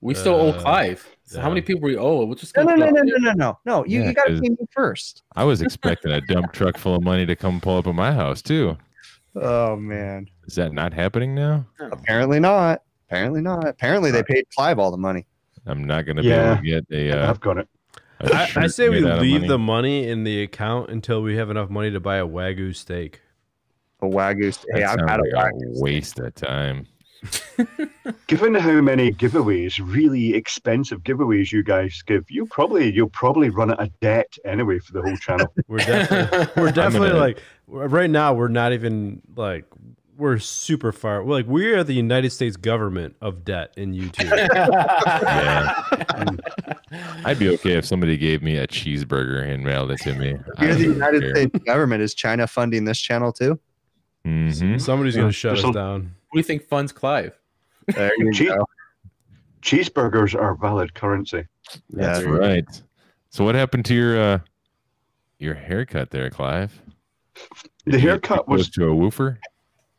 we 0.00 0.12
still 0.14 0.34
owe 0.34 0.48
Uh, 0.50 0.60
Clive. 0.60 1.15
So 1.26 1.40
how 1.40 1.48
many 1.48 1.60
people 1.60 1.82
we 1.82 1.96
owe? 1.96 2.24
We'll 2.24 2.36
just 2.36 2.56
No, 2.56 2.62
no, 2.62 2.76
no, 2.76 2.88
no, 2.88 3.02
no, 3.02 3.16
no, 3.18 3.32
no, 3.32 3.58
no. 3.64 3.84
You, 3.84 4.00
Yeah, 4.00 4.08
you 4.08 4.14
got 4.14 4.26
to 4.28 4.40
pay 4.40 4.48
me 4.48 4.56
first. 4.70 5.24
I 5.34 5.42
was 5.42 5.60
expecting 5.62 6.12
a 6.12 6.20
dump 6.20 6.52
truck 6.52 6.78
full 6.78 6.94
of 6.94 7.02
money 7.02 7.26
to 7.26 7.34
come 7.34 7.60
pull 7.60 7.78
up 7.78 7.88
at 7.88 7.94
my 7.94 8.12
house 8.12 8.40
too. 8.40 8.76
Oh 9.34 9.76
man. 9.76 10.28
Is 10.46 10.54
that 10.54 10.72
not 10.72 10.92
happening 10.92 11.34
now? 11.34 11.66
Apparently 11.80 12.38
not. 12.38 12.82
Apparently 13.08 13.40
not. 13.40 13.66
Apparently 13.66 14.10
they 14.10 14.22
paid 14.22 14.46
Clive 14.54 14.78
all 14.78 14.90
the 14.90 14.96
money. 14.96 15.26
I'm 15.66 15.84
not 15.84 16.06
going 16.06 16.16
to 16.16 16.22
be 16.22 16.30
able 16.30 16.56
to 16.56 16.62
get 16.62 16.84
a. 16.92 17.10
Uh, 17.10 17.30
I've 17.30 17.40
got 17.40 17.58
it. 17.58 17.68
I, 18.20 18.46
shirt 18.46 18.72
say 18.72 18.88
we 18.88 19.00
made 19.00 19.10
out 19.10 19.16
of 19.18 19.22
leave 19.22 19.40
money. 19.40 19.48
the 19.48 19.58
money 19.58 20.08
in 20.08 20.24
the 20.24 20.42
account 20.42 20.90
until 20.90 21.22
we 21.22 21.36
have 21.36 21.50
enough 21.50 21.68
money 21.68 21.90
to 21.90 22.00
buy 22.00 22.16
a 22.16 22.26
wagyu 22.26 22.74
steak. 22.74 23.20
A 24.00 24.06
wagyu. 24.06 24.54
steak. 24.54 24.76
Hey, 24.76 24.84
I've 24.84 24.98
sounds 24.98 25.10
had 25.10 25.20
a 25.20 25.36
wagyu. 25.36 25.74
steak. 25.74 25.82
waste 25.82 26.18
of 26.20 26.34
time. 26.34 26.86
Given 28.26 28.54
how 28.54 28.80
many 28.80 29.12
giveaways, 29.12 29.80
really 29.82 30.34
expensive 30.34 31.02
giveaways 31.02 31.52
you 31.52 31.62
guys 31.62 32.02
give, 32.06 32.24
you 32.30 32.46
probably 32.46 32.92
you'll 32.92 33.08
probably 33.10 33.50
run 33.50 33.70
out 33.70 33.80
of 33.80 34.00
debt 34.00 34.32
anyway 34.44 34.78
for 34.78 34.92
the 34.92 35.02
whole 35.02 35.16
channel. 35.16 35.52
We're 35.68 35.78
definitely, 35.78 36.62
we're 36.62 36.70
definitely 36.72 37.08
gonna- 37.08 37.20
like 37.20 37.38
right 37.66 38.10
now. 38.10 38.34
We're 38.34 38.48
not 38.48 38.72
even 38.72 39.22
like 39.36 39.64
we're 40.18 40.38
super 40.38 40.92
far. 40.92 41.22
We're 41.24 41.32
like 41.32 41.46
we 41.46 41.72
are 41.72 41.82
the 41.84 41.92
United 41.94 42.30
States 42.30 42.56
government 42.56 43.16
of 43.20 43.44
debt 43.44 43.72
in 43.76 43.92
YouTube. 43.94 44.30
Yeah. 46.16 46.36
I'd 47.24 47.38
be 47.38 47.48
okay 47.54 47.72
if 47.76 47.84
somebody 47.84 48.16
gave 48.16 48.42
me 48.42 48.56
a 48.56 48.66
cheeseburger 48.66 49.42
and 49.48 49.64
mailed 49.64 49.90
it 49.90 49.98
to 50.02 50.14
me. 50.14 50.36
You're 50.60 50.74
the 50.74 50.82
United 50.84 51.30
States 51.34 51.58
government. 51.64 52.02
Is 52.02 52.14
China 52.14 52.46
funding 52.46 52.84
this 52.84 52.98
channel 53.00 53.32
too? 53.32 53.58
hmm 54.24 54.78
Somebody's 54.78 55.16
gonna 55.16 55.32
shut 55.32 55.54
There's 55.54 55.64
us 55.64 55.70
a- 55.70 55.72
down. 55.74 56.14
Who 56.36 56.42
do 56.42 56.44
you 56.44 56.58
think 56.58 56.68
funds 56.68 56.92
Clive? 56.92 57.32
There 57.94 58.12
you 58.18 58.30
Cheap. 58.30 58.48
go. 58.48 58.66
Cheeseburgers 59.62 60.38
are 60.38 60.54
valid 60.54 60.92
currency. 60.92 61.44
That's 61.88 62.20
Yeah. 62.26 62.30
right. 62.30 62.82
So 63.30 63.42
what 63.42 63.54
happened 63.54 63.86
to 63.86 63.94
your 63.94 64.20
uh, 64.20 64.38
your 65.38 65.54
haircut 65.54 66.10
there, 66.10 66.28
Clive? 66.28 66.78
The 67.86 67.92
Did 67.92 68.02
you 68.02 68.08
haircut 68.10 68.46
was 68.48 68.68
to 68.72 68.84
a 68.86 68.94
woofer. 68.94 69.38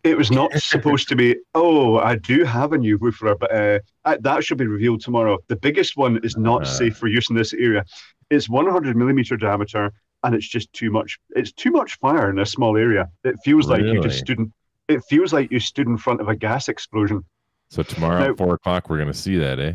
it 0.03 0.15
was 0.15 0.29
not 0.29 0.51
supposed 0.61 1.09
to 1.09 1.15
be. 1.15 1.35
Oh, 1.55 1.97
I 1.97 2.17
do 2.17 2.43
have 2.43 2.71
a 2.73 2.77
new 2.77 2.99
woofer, 2.99 3.33
but 3.35 3.51
uh, 3.51 3.79
uh, 4.05 4.17
that 4.21 4.43
should 4.43 4.59
be 4.59 4.67
revealed 4.67 5.01
tomorrow. 5.01 5.39
The 5.47 5.55
biggest 5.55 5.97
one 5.97 6.19
is 6.23 6.37
not 6.37 6.61
Uh. 6.61 6.65
safe 6.65 6.97
for 6.97 7.07
use 7.07 7.31
in 7.31 7.35
this 7.35 7.51
area. 7.53 7.83
It's 8.29 8.47
100 8.47 8.95
millimeter 8.95 9.37
diameter, 9.37 9.91
and 10.23 10.35
it's 10.35 10.47
just 10.47 10.71
too 10.73 10.91
much. 10.91 11.17
It's 11.31 11.51
too 11.51 11.71
much 11.71 11.97
fire 11.97 12.29
in 12.29 12.37
a 12.37 12.45
small 12.45 12.77
area. 12.77 13.09
It 13.23 13.37
feels 13.43 13.67
like 13.67 13.81
you 13.81 13.99
just 14.03 14.19
stood. 14.19 14.37
In, 14.37 14.53
it 14.87 15.03
feels 15.09 15.33
like 15.33 15.51
you 15.51 15.59
stood 15.59 15.87
in 15.87 15.97
front 15.97 16.21
of 16.21 16.27
a 16.29 16.35
gas 16.35 16.67
explosion. 16.69 17.23
So 17.69 17.83
tomorrow 17.83 18.19
No. 18.25 18.31
at 18.31 18.37
four 18.37 18.53
o'clock, 18.55 18.89
we're 18.89 18.97
gonna 18.97 19.13
see 19.13 19.37
that, 19.37 19.59
eh? 19.59 19.73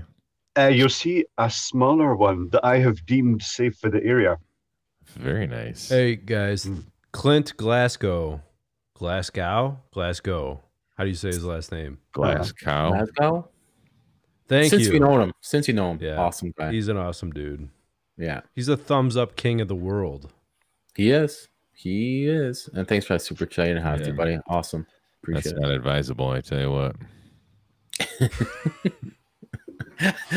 Uh, 0.57 0.69
you'll 0.69 0.89
see 0.89 1.25
a 1.39 1.51
smaller 1.51 2.15
one 2.15 2.49
that 2.51 2.65
I 2.65 2.79
have 2.79 3.05
deemed 3.07 3.43
safe 3.43 3.77
for 3.77 3.91
the 3.91 4.03
area. 4.05 4.37
Very 5.07 5.47
nice. 5.47 5.89
Hey 5.89 6.17
guys, 6.17 6.69
Clint 7.13 7.57
Glasgow, 7.57 8.41
Glasgow, 8.95 9.79
Glasgow. 9.93 10.63
How 10.97 11.05
do 11.05 11.11
you 11.11 11.17
say 11.17 11.29
his 11.29 11.45
last 11.45 11.73
name? 11.73 11.99
Glasgow. 12.13 12.89
Glasgow? 12.91 13.49
Thank 14.49 14.65
you. 14.65 14.71
Since 14.71 14.87
you. 14.87 14.93
we 14.93 14.99
know 14.99 15.21
him. 15.21 15.33
Since 15.41 15.69
you 15.69 15.75
know 15.75 15.91
him. 15.93 15.99
Yeah. 16.01 16.17
Awesome 16.19 16.53
guy. 16.57 16.73
He's 16.73 16.89
an 16.89 16.97
awesome 16.97 17.31
dude. 17.31 17.69
yeah. 18.19 18.43
He's 18.55 18.69
a 18.69 18.77
thumbs 18.77 19.17
up 19.17 19.37
king 19.37 19.61
of 19.61 19.69
the 19.69 19.75
world. 19.75 20.31
He 20.95 21.11
is. 21.11 21.49
He 21.73 22.27
is. 22.27 22.69
And 22.75 22.87
thanks 22.87 23.07
for 23.07 23.15
that 23.15 23.21
super 23.21 23.47
chat 23.47 23.69
and 23.69 23.81
have 23.81 24.01
Yeah. 24.01 24.07
to, 24.09 24.13
buddy. 24.13 24.39
Awesome. 24.47 24.87
That's 25.27 25.47
Appreciate 25.47 25.61
not 25.61 25.71
advisable. 25.71 26.31
I 26.31 26.41
tell 26.41 26.61
you 26.61 26.71
what. 26.71 26.97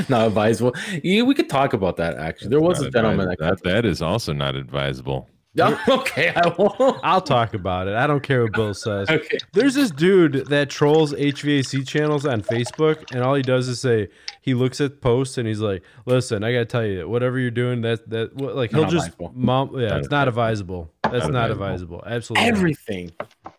not 0.10 0.28
advisable. 0.28 0.74
Yeah, 1.04 1.24
we 1.24 1.34
could 1.34 1.50
talk 1.50 1.74
about 1.74 1.98
that 1.98 2.18
actually. 2.18 2.50
There 2.50 2.62
was 2.62 2.80
Not 2.80 2.88
a 2.88 2.92
gentleman 2.92 3.30
that, 3.30 3.40
that 3.40 3.64
that 3.64 3.86
is 3.86 4.02
also 4.02 4.34
not 4.34 4.56
advisable. 4.56 5.28
No, 5.58 5.80
okay, 5.88 6.34
I 6.36 6.50
won't. 6.50 7.00
I'll 7.02 7.22
talk 7.22 7.54
about 7.54 7.88
it. 7.88 7.96
I 7.96 8.06
don't 8.08 8.22
care 8.22 8.44
what 8.44 8.52
Bill 8.52 8.74
says. 8.74 9.10
Okay. 9.10 9.38
There's 9.54 9.74
this 9.74 9.90
dude 9.90 10.48
that 10.48 10.70
trolls 10.70 11.14
HVAC 11.14 11.88
channels 11.88 12.26
on 12.26 12.42
Facebook, 12.42 13.06
and 13.14 13.24
all 13.24 13.36
he 13.36 13.42
does 13.42 13.70
is 13.70 13.80
say 13.80 14.10
he 14.42 14.54
looks 14.54 14.82
at 14.82 15.00
posts 15.00 15.38
and 15.38 15.48
he's 15.48 15.62
like, 15.62 15.82
"Listen, 16.06 16.44
I 16.44 16.52
gotta 16.52 16.66
tell 16.66 16.86
you, 16.86 17.08
whatever 17.08 17.40
you're 17.40 17.52
doing, 17.52 17.82
that 17.82 18.10
that 18.10 18.36
what, 18.36 18.56
like 18.56 18.72
he'll 18.72 18.82
Not 18.82 18.92
just 18.92 19.12
mom, 19.34 19.80
yeah, 19.80 19.88
Not 19.88 20.00
it's 20.00 20.10
not 20.12 20.28
advisable. 20.28 20.92
That's 21.04 21.24
Not 21.24 21.32
not 21.32 21.52
advisable. 21.52 22.00
advisable. 22.00 22.04
Absolutely. 22.06 23.16
not. 23.46 23.55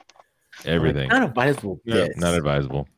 Everything. 0.67 0.97
Everything. 0.97 1.09
Not 1.09 1.23
advisable. 1.23 1.81
Yeah, 1.85 2.09
not 2.17 2.35
advisable. 2.35 2.89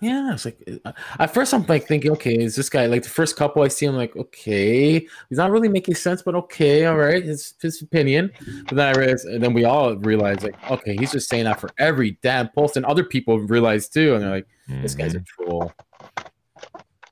Yeah, 0.00 0.32
it's 0.32 0.44
like 0.44 0.58
uh, 0.84 0.92
at 1.20 1.32
first 1.32 1.54
I'm 1.54 1.64
like 1.66 1.86
thinking, 1.86 2.10
okay, 2.12 2.34
is 2.34 2.56
this 2.56 2.68
guy 2.68 2.86
like 2.86 3.04
the 3.04 3.08
first 3.08 3.36
couple 3.36 3.62
I 3.62 3.68
see? 3.68 3.86
I'm 3.86 3.94
like, 3.94 4.16
okay, 4.16 4.98
he's 5.28 5.38
not 5.38 5.52
really 5.52 5.68
making 5.68 5.94
sense, 5.94 6.22
but 6.22 6.34
okay, 6.34 6.86
all 6.86 6.96
right, 6.96 7.24
it's 7.24 7.54
his 7.62 7.80
opinion. 7.82 8.32
But 8.68 8.76
then 8.78 8.88
I 8.88 8.98
realized, 8.98 9.26
and 9.26 9.40
then 9.40 9.54
we 9.54 9.64
all 9.64 9.94
realized, 9.96 10.42
like, 10.42 10.56
okay, 10.72 10.96
he's 10.96 11.12
just 11.12 11.28
saying 11.28 11.44
that 11.44 11.60
for 11.60 11.70
every 11.78 12.18
damn 12.20 12.48
post, 12.48 12.76
and 12.76 12.84
other 12.84 13.04
people 13.04 13.38
realize 13.38 13.88
too, 13.88 14.14
and 14.14 14.24
they're 14.24 14.30
like, 14.30 14.48
this 14.82 14.96
guy's 14.96 15.14
a 15.14 15.20
Mhm. 15.20 15.26
troll. 15.26 15.72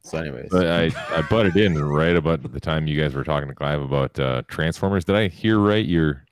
So, 0.03 0.19
anyways, 0.19 0.49
But 0.51 0.67
I, 0.67 0.91
I 1.17 1.23
butted 1.31 1.57
in 1.57 1.83
right 1.83 2.17
about 2.17 2.53
the 2.53 2.61
time 2.61 2.89
you 2.89 3.01
guys 3.01 3.15
were 3.15 3.25
talking 3.25 3.49
to 3.49 3.55
Clive 3.55 3.81
about 3.81 4.19
uh, 4.19 4.43
Transformers. 4.49 5.05
Did 5.05 5.15
I 5.15 5.29
hear 5.29 5.59
right? 5.59 5.87
You're 5.87 6.24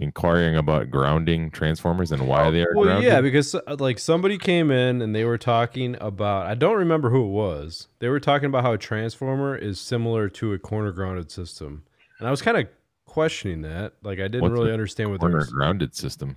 inquiring 0.00 0.56
about 0.56 0.90
grounding 0.90 1.50
Transformers 1.50 2.10
and 2.10 2.26
why 2.26 2.50
they 2.50 2.62
are 2.62 2.72
Well, 2.74 2.84
grounded? 2.84 3.04
yeah, 3.10 3.20
because 3.20 3.54
uh, 3.54 3.76
like 3.78 3.98
somebody 3.98 4.38
came 4.38 4.70
in 4.70 5.02
and 5.02 5.14
they 5.14 5.24
were 5.24 5.38
talking 5.38 5.96
about 6.00 6.46
I 6.46 6.54
don't 6.54 6.76
remember 6.76 7.10
who 7.10 7.24
it 7.24 7.30
was. 7.30 7.88
They 7.98 8.08
were 8.08 8.20
talking 8.20 8.46
about 8.46 8.62
how 8.62 8.72
a 8.72 8.78
transformer 8.78 9.54
is 9.56 9.78
similar 9.80 10.28
to 10.30 10.52
a 10.54 10.58
corner 10.58 10.92
grounded 10.92 11.30
system, 11.30 11.84
and 12.18 12.26
I 12.26 12.30
was 12.30 12.42
kind 12.42 12.56
of 12.56 12.66
questioning 13.06 13.62
that. 13.62 13.92
Like 14.02 14.18
I 14.18 14.22
didn't 14.22 14.42
What's 14.42 14.52
really 14.52 14.70
a 14.70 14.72
understand 14.72 15.10
what 15.10 15.20
they 15.20 15.24
corner 15.24 15.38
were. 15.38 15.44
grounded 15.46 15.94
system. 15.94 16.36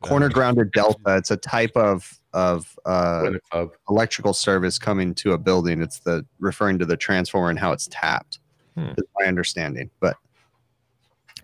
Corner 0.00 0.28
grounded 0.28 0.72
delta. 0.72 1.16
It's 1.16 1.30
a 1.30 1.36
type 1.38 1.76
of 1.76 2.18
of 2.34 2.78
uh, 2.84 3.30
in 3.54 3.70
electrical 3.88 4.34
service 4.34 4.78
coming 4.78 5.14
to 5.14 5.32
a 5.32 5.38
building. 5.38 5.80
It's 5.80 6.00
the 6.00 6.24
referring 6.38 6.78
to 6.80 6.84
the 6.84 6.96
transformer 6.98 7.48
and 7.50 7.58
how 7.58 7.72
it's 7.72 7.88
tapped. 7.90 8.40
Hmm. 8.76 8.90
Is 8.98 9.04
my 9.18 9.26
understanding, 9.26 9.90
but 10.00 10.16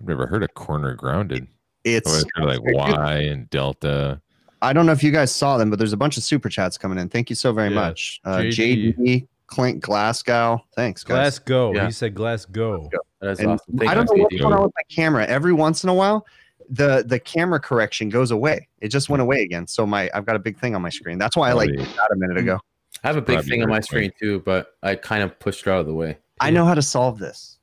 I've 0.03 0.09
never 0.09 0.27
heard 0.27 0.43
of 0.43 0.53
corner 0.55 0.95
grounded. 0.95 1.47
it's. 1.85 2.25
Kind 2.35 2.49
of 2.51 2.65
like 2.65 2.75
Y 2.75 3.19
and 3.19 3.49
Delta. 3.51 4.21
I 4.61 4.73
don't 4.73 4.87
know 4.87 4.93
if 4.93 5.03
you 5.03 5.11
guys 5.11 5.35
saw 5.35 5.57
them, 5.59 5.71
but 5.71 5.79
there's 5.79 5.93
a 5.93 5.97
bunch 5.97 6.17
of 6.17 6.23
super 6.23 6.49
chats 6.49 6.77
coming 6.79 6.99
in. 6.99 7.09
Thank 7.09 7.31
you 7.31 7.37
so 7.37 7.53
very 7.53 7.69
Yeah. 7.71 7.75
much, 7.75 8.21
uh, 8.25 8.39
JD. 8.39 8.95
JD, 8.97 9.29
Clint 9.47 9.81
Glasgow. 9.81 10.65
Thanks, 10.77 11.03
guys. 11.05 11.15
Glass 11.17 11.39
go. 11.41 11.75
Yeah. 11.75 11.87
He 11.87 11.93
said 11.93 12.15
glass 12.15 12.45
go. 12.45 12.89
That's 13.21 13.41
And 13.41 13.51
awesome. 13.51 13.79
Thank 13.79 13.91
I 13.91 13.95
don't 13.95 14.07
know 14.07 14.23
what's 14.23 14.37
going 14.41 14.55
on 14.55 14.63
with 14.63 14.73
my 14.77 14.83
camera. 14.95 15.27
Every 15.27 15.53
once 15.53 15.83
in 15.85 15.91
a 15.91 15.95
while, 15.95 16.27
the 16.71 17.05
the 17.07 17.19
camera 17.19 17.61
correction 17.61 18.09
goes 18.09 18.31
away. 18.31 18.69
It 18.81 18.89
just 18.89 19.09
went 19.09 19.21
away 19.21 19.43
again. 19.43 19.67
So 19.67 19.85
my 19.87 20.09
I've 20.15 20.25
got 20.27 20.37
a 20.37 20.41
big 20.41 20.59
thing 20.59 20.75
on 20.75 20.83
my 20.83 20.89
screen. 20.91 21.19
That's 21.19 21.37
why 21.37 21.51
I 21.51 21.53
like 21.53 21.69
Probably- 21.71 21.85
that 21.95 22.09
a 22.13 22.17
minute 22.17 22.39
ago. 22.39 22.59
I 23.05 23.09
have 23.09 23.17
a 23.17 23.21
big 23.21 23.35
Probably 23.37 23.51
thing 23.51 23.63
on 23.63 23.69
my 23.69 23.75
very 23.77 23.83
screen 23.83 24.13
too, 24.21 24.41
but 24.45 24.77
I 24.83 24.95
kind 24.95 25.23
of 25.25 25.39
pushed 25.41 25.67
it 25.67 25.71
out 25.71 25.81
of 25.81 25.87
the 25.87 25.95
way. 25.95 26.19
I 26.41 26.51
know 26.51 26.65
how 26.65 26.75
to 26.75 26.83
solve 26.83 27.19
this. 27.19 27.59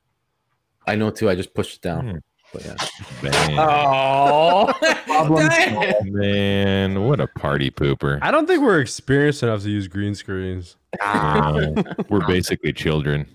I 0.86 0.96
know 0.96 1.12
too. 1.12 1.30
I 1.30 1.36
just 1.36 1.54
pushed 1.54 1.78
it 1.78 1.82
down. 1.82 2.22
But 2.54 2.66
yeah. 2.66 2.76
Man, 3.22 3.56
Oh, 3.60 4.74
man, 6.04 7.04
what 7.06 7.20
a 7.20 7.28
party 7.28 7.70
pooper. 7.72 8.20
I 8.22 8.32
don't 8.32 8.48
think 8.48 8.62
we're 8.62 8.80
experienced 8.80 9.44
enough 9.44 9.62
to 9.64 9.70
use 9.70 9.88
green 9.88 10.16
screens. 10.16 10.76
No, 11.04 11.76
we're 12.10 12.26
basically 12.26 12.74
children. 12.74 13.28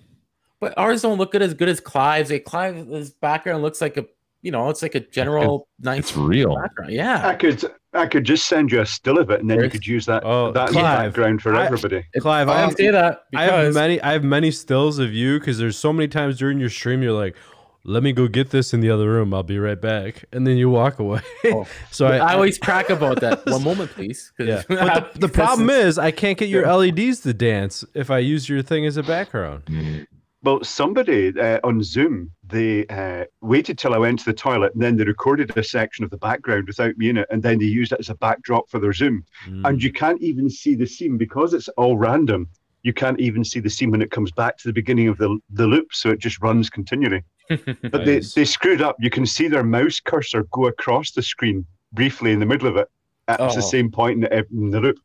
But 0.61 0.75
ours 0.77 1.03
don't 1.03 1.19
look 1.19 1.33
good 1.33 1.43
as 1.43 1.55
good 1.55 1.69
as 1.69 1.81
Clive's. 1.81 2.31
Like 2.31 2.45
Clive's 2.45 3.11
background 3.11 3.63
looks 3.63 3.81
like 3.81 3.97
a, 3.97 4.07
you 4.43 4.51
know, 4.51 4.69
it's 4.71 4.83
like 4.83 4.95
a 4.95 5.01
general 5.01 5.69
nice 5.81 6.01
It's 6.01 6.17
real. 6.17 6.57
background. 6.57 6.93
Yeah, 6.93 7.27
I 7.27 7.35
could 7.35 7.65
I 7.93 8.07
could 8.07 8.25
just 8.25 8.47
send 8.49 8.73
you 8.73 8.81
a 8.81 8.87
still 8.87 9.19
of 9.19 9.31
it, 9.31 9.41
and 9.41 9.49
then 9.49 9.61
you 9.63 9.71
could 9.71 9.87
use 9.87 10.07
that 10.07 10.23
Oh, 10.25 10.51
that 10.53 10.71
a 10.71 10.73
Clive, 10.73 11.13
background 11.13 11.43
for 11.43 11.55
I- 11.55 11.67
everybody. 11.67 12.05
Clive, 12.19 12.49
I 12.49 12.53
I 12.53 12.57
don't 12.61 12.69
have, 12.71 12.77
say 12.77 12.91
that 12.91 13.25
I 13.37 13.45
have 13.45 13.75
many 13.75 14.01
I 14.01 14.13
have 14.13 14.25
many 14.25 14.51
stills 14.51 14.99
of 14.99 15.13
you 15.13 15.39
because 15.39 15.59
there's 15.59 15.77
so 15.77 15.93
many 15.93 16.09
times 16.09 16.39
during 16.39 16.59
your 16.59 16.71
stream 16.71 17.03
you're 17.03 17.13
like, 17.13 17.37
let 17.85 18.03
me 18.03 18.13
go 18.13 18.29
get 18.29 18.51
this 18.51 18.73
in 18.73 18.81
the 18.81 18.91
other 18.91 19.09
room. 19.09 19.35
I'll 19.35 19.43
be 19.43 19.59
right 19.59 19.81
back, 19.81 20.25
and 20.33 20.47
then 20.47 20.57
you 20.57 20.71
walk 20.71 20.99
away. 20.99 21.21
Oh. 21.47 21.67
so 21.91 22.07
I, 22.07 22.17
I, 22.17 22.35
always 22.35 22.59
crack 22.59 22.91
about 22.91 23.21
that. 23.21 23.45
One 23.47 23.63
moment, 23.63 23.91
please. 23.93 24.33
yeah. 24.39 24.63
But 24.69 25.13
the, 25.15 25.21
the 25.21 25.29
problem 25.29 25.71
is 25.71 25.99
I 25.99 26.11
can't 26.11 26.39
get 26.39 26.49
your 26.49 26.67
LEDs 26.67 27.21
to 27.21 27.35
dance 27.35 27.85
if 27.95 28.11
I 28.11 28.19
use 28.19 28.49
your 28.49 28.63
thing 28.63 28.87
as 28.87 28.97
a 28.97 29.03
background. 29.03 30.07
Well, 30.43 30.63
somebody 30.63 31.39
uh, 31.39 31.61
on 31.65 31.83
Zoom 31.83 32.31
they 32.47 32.87
uh, 32.89 33.25
waited 33.41 33.79
till 33.79 33.95
I 33.95 33.99
went 33.99 34.19
to 34.21 34.25
the 34.27 34.35
toilet, 34.35 34.75
and 34.75 34.83
then 34.83 34.97
they 34.97 35.05
recorded 35.05 35.57
a 35.57 35.65
section 35.65 36.05
of 36.05 36.11
the 36.11 36.19
background 36.19 36.67
without 36.67 36.97
me 36.99 37.09
in 37.09 37.17
it, 37.17 37.27
and 37.31 37.43
then 37.43 37.59
they 37.59 37.65
used 37.65 37.93
it 37.93 38.01
as 38.01 38.11
a 38.11 38.15
backdrop 38.15 38.69
for 38.69 38.79
their 38.79 38.93
Zoom. 38.93 39.25
Mm. 39.47 39.69
And 39.69 39.83
you 39.83 39.93
can't 39.93 40.21
even 40.21 40.51
see 40.51 40.75
the 40.75 40.87
seam 40.87 41.17
because 41.17 41.55
it's 41.55 41.69
all 41.69 41.97
random. 41.97 42.49
You 42.83 42.93
can't 42.93 43.19
even 43.19 43.45
see 43.45 43.61
the 43.61 43.71
seam 43.71 43.91
when 43.91 44.03
it 44.03 44.11
comes 44.11 44.31
back 44.31 44.59
to 44.59 44.69
the 44.69 44.73
beginning 44.73 45.09
of 45.09 45.17
the 45.17 45.39
the 45.51 45.67
loop, 45.67 45.95
so 45.95 46.11
it 46.11 46.19
just 46.19 46.41
runs 46.43 46.69
continually. 46.69 47.25
But 47.49 48.05
they, 48.05 48.21
they 48.21 48.45
screwed 48.45 48.81
up. 48.83 48.97
You 48.99 49.11
can 49.11 49.27
see 49.27 49.49
their 49.49 49.65
mouse 49.65 50.01
cursor 50.01 50.45
go 50.51 50.67
across 50.67 51.11
the 51.13 51.23
screen 51.23 51.67
briefly 51.93 52.33
in 52.33 52.41
the 52.41 52.47
middle 52.47 52.69
of 52.69 52.77
it 52.77 52.89
at 53.29 53.41
Oh. 53.41 53.55
the 53.55 53.63
same 53.63 53.91
point 53.91 54.17
in 54.17 54.21
the, 54.23 54.47
in 54.51 54.71
the 54.71 54.81
loop. 54.81 54.99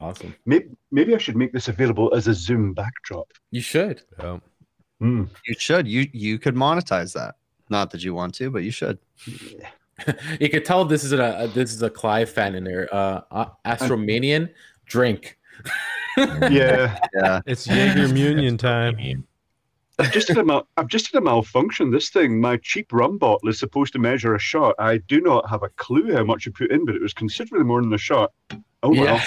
awesome. 0.00 0.34
Maybe, 0.46 0.68
maybe 0.90 1.14
I 1.14 1.18
should 1.18 1.36
make 1.36 1.52
this 1.52 1.68
available 1.68 2.12
as 2.14 2.26
a 2.28 2.34
Zoom 2.34 2.72
backdrop. 2.74 3.28
You 3.50 3.60
should. 3.60 4.02
Yeah. 4.18 4.38
Hmm. 5.00 5.24
You 5.46 5.54
should. 5.58 5.88
You 5.88 6.08
you 6.12 6.38
could 6.38 6.54
monetize 6.54 7.14
that. 7.14 7.36
Not 7.70 7.90
that 7.92 8.02
you 8.04 8.14
want 8.14 8.34
to, 8.34 8.50
but 8.50 8.62
you 8.64 8.70
should. 8.70 8.98
you 10.40 10.48
could 10.50 10.64
tell 10.64 10.84
this 10.84 11.04
is 11.04 11.12
a 11.12 11.50
this 11.54 11.72
is 11.72 11.82
a 11.82 11.88
Clive 11.90 12.28
fan 12.30 12.54
in 12.54 12.64
there. 12.64 12.88
Uh, 12.94 13.22
uh 13.30 13.46
Astromanian 13.64 14.50
drink. 14.86 15.38
Yeah, 16.18 16.98
Yeah. 17.14 17.40
It's 17.46 17.66
Jaeger 17.66 18.08
Munion 18.14 18.58
time. 18.58 19.24
I've 20.00 20.12
just 20.12 20.28
had 20.28 20.38
a 20.38 20.44
mal- 20.44 20.66
I've 20.76 20.88
just 20.88 21.12
had 21.12 21.18
a 21.20 21.24
malfunction. 21.24 21.90
This 21.90 22.10
thing, 22.10 22.40
my 22.40 22.56
cheap 22.58 22.92
rum 22.92 23.18
bottle, 23.18 23.48
is 23.48 23.58
supposed 23.58 23.92
to 23.92 23.98
measure 23.98 24.34
a 24.34 24.38
shot. 24.38 24.74
I 24.78 24.98
do 24.98 25.20
not 25.20 25.48
have 25.48 25.62
a 25.62 25.68
clue 25.70 26.12
how 26.12 26.24
much 26.24 26.46
you 26.46 26.52
put 26.52 26.70
in, 26.70 26.84
but 26.84 26.94
it 26.94 27.02
was 27.02 27.12
considerably 27.14 27.64
more 27.64 27.82
than 27.82 27.92
a 27.92 27.98
shot. 27.98 28.32
Oh 28.82 28.90
well. 28.90 29.20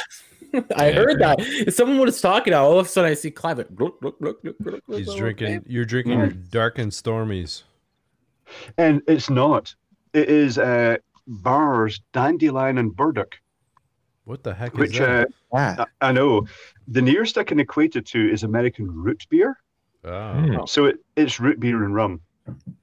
Yeah. 0.54 0.62
I 0.76 0.90
Yeah, 0.90 0.96
heard 0.96 1.20
that. 1.20 1.38
If 1.40 1.74
someone 1.74 2.00
was 2.00 2.22
talking, 2.22 2.54
all 2.54 2.78
of 2.80 2.86
a 2.86 2.90
sudden 2.90 3.10
I 3.12 3.14
see 3.16 3.32
Clive. 3.32 3.58
He's 3.58 5.10
Okay. 5.10 5.18
drinking. 5.20 5.64
You're 5.68 5.86
drinking 5.86 6.20
your 6.20 6.30
dark 6.30 6.78
and 6.78 6.92
stormies. 6.92 7.64
And 8.78 9.02
it's 9.08 9.30
not. 9.32 9.74
It 10.14 10.30
is 10.30 10.60
uh, 10.60 10.98
Barr's, 11.28 12.02
dandelion, 12.12 12.78
and 12.78 12.96
burdock. 12.96 13.40
What 14.26 14.44
the 14.44 14.54
heck 14.54 14.74
is 14.74 14.80
Which 14.80 15.02
uh, 15.02 15.06
that? 15.06 15.28
Yeah. 15.54 15.86
I, 16.02 16.10
I 16.10 16.12
know. 16.12 16.46
The 16.88 17.02
nearest 17.02 17.38
I 17.38 17.44
can 17.44 17.60
equate 17.60 17.96
it 17.96 18.06
to 18.08 18.32
is 18.32 18.44
American 18.44 18.90
root 18.94 19.26
beer. 19.30 19.58
Oh. 20.06 20.10
Mm. 20.10 20.70
So 20.70 20.86
it, 20.86 20.98
it's 21.16 21.40
root 21.40 21.60
beer 21.60 21.84
and 21.84 21.94
rum. 21.94 22.22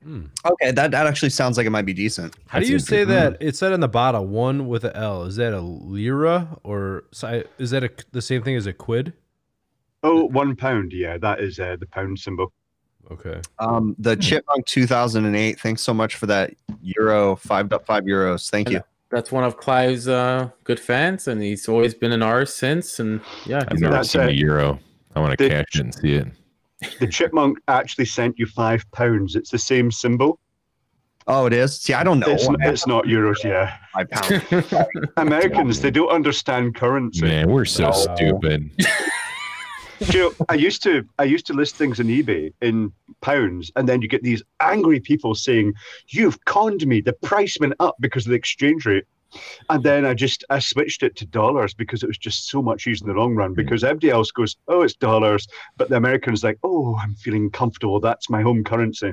Hmm. 0.03 0.23
Okay, 0.45 0.71
that, 0.73 0.91
that 0.91 1.07
actually 1.07 1.31
sounds 1.31 1.59
like 1.59 1.67
it 1.67 1.71
might 1.71 1.85
be 1.85 1.93
decent. 1.93 2.35
How 2.47 2.61
do 2.61 2.67
you 2.67 2.79
say 2.79 3.03
interesting. 3.03 3.33
that? 3.33 3.43
It 3.47 3.57
said 3.57 3.73
on 3.73 3.81
the 3.81 3.89
bottom 3.89 4.31
one 4.31 4.69
with 4.69 4.85
a 4.85 4.97
L. 4.97 5.25
Is 5.25 5.37
that 5.37 5.53
a 5.53 5.61
lira 5.61 6.49
or 6.65 7.05
is 7.59 7.71
that 7.71 7.85
a, 7.85 7.91
the 8.13 8.23
same 8.23 8.43
thing 8.43 8.57
as 8.57 8.67
a 8.67 8.73
quid? 8.73 9.13
Oh, 10.03 10.25
one 10.25 10.57
pound. 10.57 10.93
Yeah, 10.95 11.19
that 11.19 11.41
is 11.41 11.59
uh, 11.61 11.77
the 11.79 11.87
pound 11.87 12.19
symbol. 12.19 12.53
Okay. 13.11 13.41
Um, 13.59 13.95
the 13.99 14.17
Chipmunk 14.17 14.65
2008. 14.67 15.61
Thanks 15.61 15.83
so 15.83 15.93
much 15.93 16.17
for 16.17 16.27
that 16.27 16.55
euro 16.81 17.37
five 17.37 17.71
five 17.85 18.05
euros. 18.05 18.49
Thank 18.49 18.71
you. 18.71 18.81
That's 19.11 19.33
one 19.33 19.43
of 19.43 19.57
Clive's 19.57 20.07
uh, 20.07 20.51
good 20.63 20.79
fans, 20.79 21.27
and 21.27 21.43
he's 21.43 21.69
always 21.69 21.95
been 21.95 22.13
in 22.13 22.23
ours 22.23 22.55
since. 22.55 23.01
And 23.01 23.21
yeah, 23.45 23.65
I've 23.69 23.81
never 23.81 24.05
seen 24.05 24.23
a 24.23 24.29
it. 24.29 24.37
euro. 24.37 24.79
I 25.17 25.21
want 25.21 25.37
to 25.37 25.45
The- 25.45 25.51
cash 25.51 25.67
it 25.75 25.81
and 25.81 25.95
see 25.95 26.15
it. 26.15 26.29
The 26.99 27.07
chipmunk 27.07 27.59
actually 27.69 28.07
sent 28.07 28.39
you 28.39 28.47
five 28.47 28.85
pounds. 28.93 29.37
It's 29.37 29.51
the 29.51 29.59
same 29.59 29.91
symbol. 29.91 30.39
Oh, 31.27 31.47
it 31.47 31.53
is. 31.53 31.81
See, 31.81 31.93
I 31.93 32.03
don't 32.03 32.19
know. 32.19 32.29
It's, 32.31 32.49
it's 32.61 32.87
not 32.87 33.05
euros. 33.05 33.45
Yeah, 33.45 33.77
five 33.93 34.11
pounds. 34.11 34.89
Americans 35.17 35.81
they 35.81 35.91
don't 35.91 36.09
understand 36.09 36.75
currency. 36.75 37.23
Man, 37.23 37.51
we're 37.51 37.65
so 37.67 37.85
No. 37.85 37.93
stupid. 37.93 38.71
You 40.15 40.19
know, 40.19 40.33
I 40.49 40.55
used 40.55 40.83
to 40.85 41.05
I 41.19 41.25
used 41.25 41.45
to 41.49 41.53
list 41.53 41.77
things 41.77 42.01
on 42.01 42.07
eBay 42.07 42.55
in 42.63 42.91
pounds, 43.21 43.71
and 43.77 43.87
then 43.87 44.01
you 44.01 44.09
get 44.09 44.23
these 44.23 44.43
angry 44.61 44.99
people 44.99 45.35
saying, 45.35 45.75
"You've 46.09 46.43
conned 46.47 46.87
me. 46.87 47.03
The 47.03 47.13
price 47.13 47.59
went 47.61 47.75
up 47.81 47.97
because 48.01 48.25
of 48.25 48.31
the 48.31 48.37
exchange 48.37 48.87
rate." 48.87 49.05
And 49.69 49.83
then 49.83 50.05
I 50.05 50.15
just 50.15 50.45
I 50.51 50.59
switched 50.59 51.03
it 51.03 51.17
to 51.17 51.27
dollars 51.27 51.75
because 51.75 52.03
it 52.03 52.07
was 52.09 52.19
just 52.19 52.49
so 52.49 52.61
much 52.63 52.87
easier 52.87 53.09
in 53.09 53.15
the 53.15 53.21
long 53.21 53.35
run. 53.35 53.53
Mm. 53.53 53.57
Because 53.57 53.85
everybody 53.85 54.11
else 54.11 54.31
goes, 54.31 54.57
"Oh, 54.69 54.83
it's 54.83 54.95
dollars," 54.95 55.47
but 55.77 55.89
the 55.89 55.97
Americans 55.97 56.43
like, 56.43 56.59
"Oh, 56.63 56.97
I'm 56.97 57.15
feeling 57.15 57.51
comfortable. 57.51 58.01
That's 58.01 58.29
my 58.29 58.43
home 58.43 58.65
currency." 58.65 59.13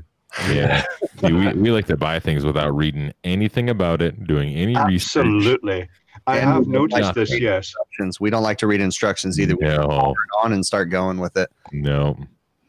Yeah. 0.51 0.83
See, 1.21 1.31
we, 1.31 1.53
we 1.53 1.71
like 1.71 1.85
to 1.87 1.97
buy 1.97 2.19
things 2.19 2.43
without 2.45 2.75
reading 2.75 3.13
anything 3.23 3.69
about 3.69 4.01
it, 4.01 4.25
doing 4.27 4.53
any 4.53 4.75
research. 4.85 5.25
Absolutely, 5.25 5.87
I 6.25 6.37
And 6.39 6.45
have 6.49 6.65
we 6.67 6.73
noticed 6.73 7.01
like 7.01 7.15
this. 7.15 7.39
Yes, 7.39 7.67
instructions. 7.67 8.19
We 8.19 8.29
don't 8.29 8.43
like 8.43 8.57
to 8.59 8.67
read 8.67 8.81
instructions 8.81 9.39
either. 9.39 9.55
We 9.55 9.67
No, 9.67 9.77
turn 9.77 10.15
on 10.43 10.53
and 10.53 10.65
start 10.65 10.89
going 10.89 11.19
with 11.19 11.37
it. 11.37 11.49
no. 11.71 12.17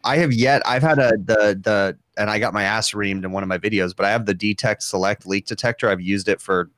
I 0.05 0.17
have 0.19 0.33
yet. 0.33 0.63
I've 0.65 0.83
had 0.83 0.99
a 1.01 1.11
the 1.19 1.59
the 1.61 1.99
and 2.17 2.31
I 2.31 2.39
got 2.39 2.55
my 2.55 2.63
ass 2.63 2.93
reamed 2.93 3.25
in 3.25 3.33
one 3.33 3.43
of 3.43 3.49
my 3.49 3.59
videos, 3.59 3.95
but 3.95 4.07
I 4.07 4.11
have 4.11 4.27
the 4.27 4.33
D-TEK 4.33 4.81
Select 4.81 5.27
leak 5.27 5.47
detector. 5.47 5.91
I've 5.91 6.01
used 6.01 6.29
it 6.29 6.41
for 6.41 6.71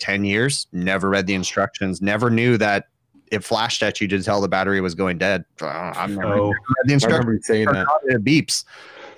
ten 0.00 0.24
years. 0.24 0.66
Never 0.72 1.08
read 1.08 1.26
the 1.26 1.34
instructions. 1.34 2.00
Never 2.02 2.30
knew 2.30 2.56
that 2.58 2.86
it 3.30 3.44
flashed 3.44 3.82
at 3.82 4.00
you 4.00 4.08
to 4.08 4.22
tell 4.22 4.40
the 4.40 4.48
battery 4.48 4.80
was 4.80 4.94
going 4.96 5.18
dead. 5.18 5.44
Uh, 5.62 5.92
I've 5.94 6.10
never 6.10 6.34
Oh. 6.34 6.48
read 6.48 6.56
the 6.84 6.92
I 6.92 6.94
instructions. 6.94 7.24
remember 7.26 7.42
saying 7.42 7.66
that. 7.66 7.86
It 8.04 8.24
beeps. 8.24 8.64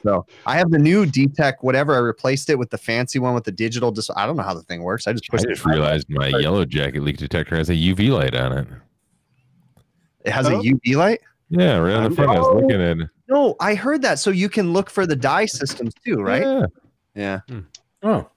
So 0.02 0.26
I 0.46 0.58
have 0.58 0.70
the 0.72 0.78
new 0.78 1.06
D-TEK, 1.06 1.62
whatever. 1.62 1.94
I 1.94 1.98
replaced 2.00 2.50
it 2.50 2.58
with 2.58 2.70
the 2.70 2.76
fancy 2.76 3.18
one 3.20 3.34
with 3.34 3.44
the 3.44 3.52
digital. 3.52 3.90
Dis- 3.92 4.10
I 4.16 4.26
don't 4.26 4.36
know 4.36 4.42
how 4.42 4.52
the 4.52 4.62
thing 4.64 4.82
works. 4.82 5.06
I 5.06 5.12
just 5.12 5.24
I 5.32 5.36
just 5.38 5.46
it. 5.46 5.64
realized 5.64 6.08
my 6.10 6.26
yellow 6.28 6.64
jacket 6.64 7.02
leak 7.04 7.16
detector 7.18 7.56
has 7.56 7.70
a 7.70 7.74
UV 7.74 8.10
light 8.10 8.34
on 8.34 8.52
it. 8.58 8.66
It 10.24 10.32
has 10.32 10.46
a 10.48 10.54
Oh. 10.56 10.60
UV 10.62 10.96
light. 10.96 11.20
Yeah, 11.50 11.76
right 11.78 11.94
on 11.94 12.02
the 12.02 12.08
I'm- 12.08 12.14
front. 12.14 12.30
I 12.30 12.38
was 12.38 12.54
looking 12.62 12.80
at 12.82 12.98
it. 12.98 13.08
No, 13.28 13.54
I 13.60 13.74
heard 13.74 14.02
that. 14.02 14.18
So 14.18 14.30
you 14.30 14.48
can 14.48 14.72
look 14.72 14.90
for 14.90 15.06
the 15.06 15.16
dye 15.16 15.46
systems 15.46 15.94
too, 16.04 16.16
right? 16.20 16.42
Yeah. 16.42 16.66
Yeah. 17.14 17.40
Oh, 18.02 18.28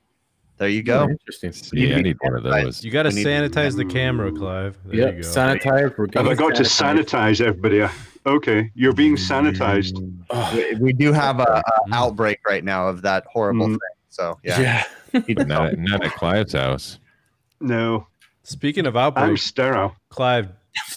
There 0.57 0.69
you 0.69 0.83
go. 0.83 1.09
Interesting. 1.09 1.51
See, 1.51 1.93
I 1.93 2.01
need 2.01 2.17
one 2.21 2.35
of 2.35 2.43
those. 2.43 2.83
You 2.83 2.89
got 2.91 3.03
to 3.03 3.09
We 3.09 3.15
need 3.15 3.23
to- 3.23 3.29
sanitize 3.29 3.75
the 3.75 3.83
camera, 3.85 4.31
Clive. 4.31 4.77
There 4.85 4.95
Yep, 4.95 5.15
you 5.17 5.21
go. 5.23 5.27
sanitize. 5.27 5.97
We're 5.97 6.07
Have 6.13 6.27
I 6.27 6.33
got 6.35 6.55
to 6.55 6.63
sanitize 6.63 7.41
everybody? 7.41 7.85
Okay, 8.25 8.71
you're 8.73 8.93
being 8.93 9.15
sanitized. 9.17 9.99
We, 10.55 10.75
we 10.79 10.93
do 10.93 11.11
have 11.13 11.39
a, 11.39 11.43
a 11.43 11.89
Mm. 11.89 11.93
outbreak 11.93 12.39
right 12.47 12.63
now 12.63 12.87
of 12.87 13.01
that 13.03 13.25
horrible 13.31 13.67
Mm. 13.67 13.71
thing. 13.71 13.79
So 14.09 14.39
yeah. 14.43 14.83
yeah. 15.13 15.21
Not 15.45 15.73
at, 15.73 15.79
not 15.79 16.03
at 16.05 16.11
Clive's 16.13 16.53
house. 16.53 16.99
No, 17.59 18.07
Speaking 18.43 18.85
of 18.85 18.95
I'm 18.95 19.37
sterile. 19.37 19.95
Clive, 20.09 20.49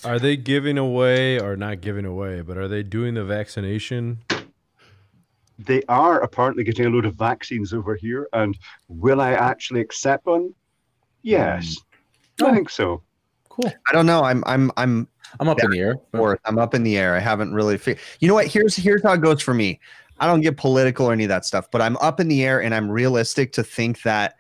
are 0.05 0.19
they 0.19 0.37
giving 0.37 0.77
away 0.79 1.41
or 1.41 1.57
not 1.57 1.81
giving 1.81 2.05
away, 2.05 2.43
but 2.43 2.57
are 2.59 2.69
they 2.69 2.83
doing 2.83 3.15
the 3.15 3.25
vaccination? 3.25 4.19
They 5.59 5.83
are 5.89 6.21
apparently 6.21 6.65
getting 6.65 6.87
a 6.87 6.91
load 6.91 7.05
of 7.05 7.15
vaccines 7.17 7.73
over 7.73 7.97
here, 7.97 8.29
and 8.33 8.57
will 8.89 9.21
I 9.21 9.33
actually 9.33 9.81
accept 9.81 10.27
one? 10.27 10.55
Yes, 11.23 11.77
hmm. 12.39 12.47
I 12.47 12.51
oh. 12.51 12.55
think 12.55 12.71
so. 12.71 13.03
Cool. 13.49 13.73
I 13.89 13.93
don't 13.93 14.07
know. 14.07 14.23
I'm 14.23 14.45
I'm 14.47 14.71
I'm 14.77 15.09
I'm 15.41 15.49
up 15.49 15.63
in 15.63 15.71
the 15.71 15.79
air. 15.79 15.97
fourth. 16.13 16.39
I'm 16.45 16.59
up 16.59 16.75
in 16.75 16.85
the 16.85 16.97
air. 16.97 17.17
I 17.17 17.19
haven't 17.19 17.53
really 17.53 17.77
figured. 17.77 18.05
You 18.21 18.29
know 18.29 18.35
what? 18.35 18.47
Here's 18.47 18.77
here's 18.77 19.03
how 19.03 19.15
it 19.15 19.21
goes 19.21 19.43
for 19.43 19.55
me. 19.55 19.81
I 20.21 20.27
don't 20.27 20.41
get 20.41 20.57
political 20.57 21.07
or 21.07 21.13
any 21.13 21.25
of 21.25 21.29
that 21.29 21.45
stuff, 21.45 21.71
but 21.71 21.81
I'm 21.81 21.97
up 21.99 22.21
in 22.21 22.29
the 22.29 22.45
air 22.45 22.63
and 22.63 22.75
I'm 22.75 22.91
realistic 22.91 23.53
to 23.53 23.63
think 23.63 24.03
that 24.03 24.35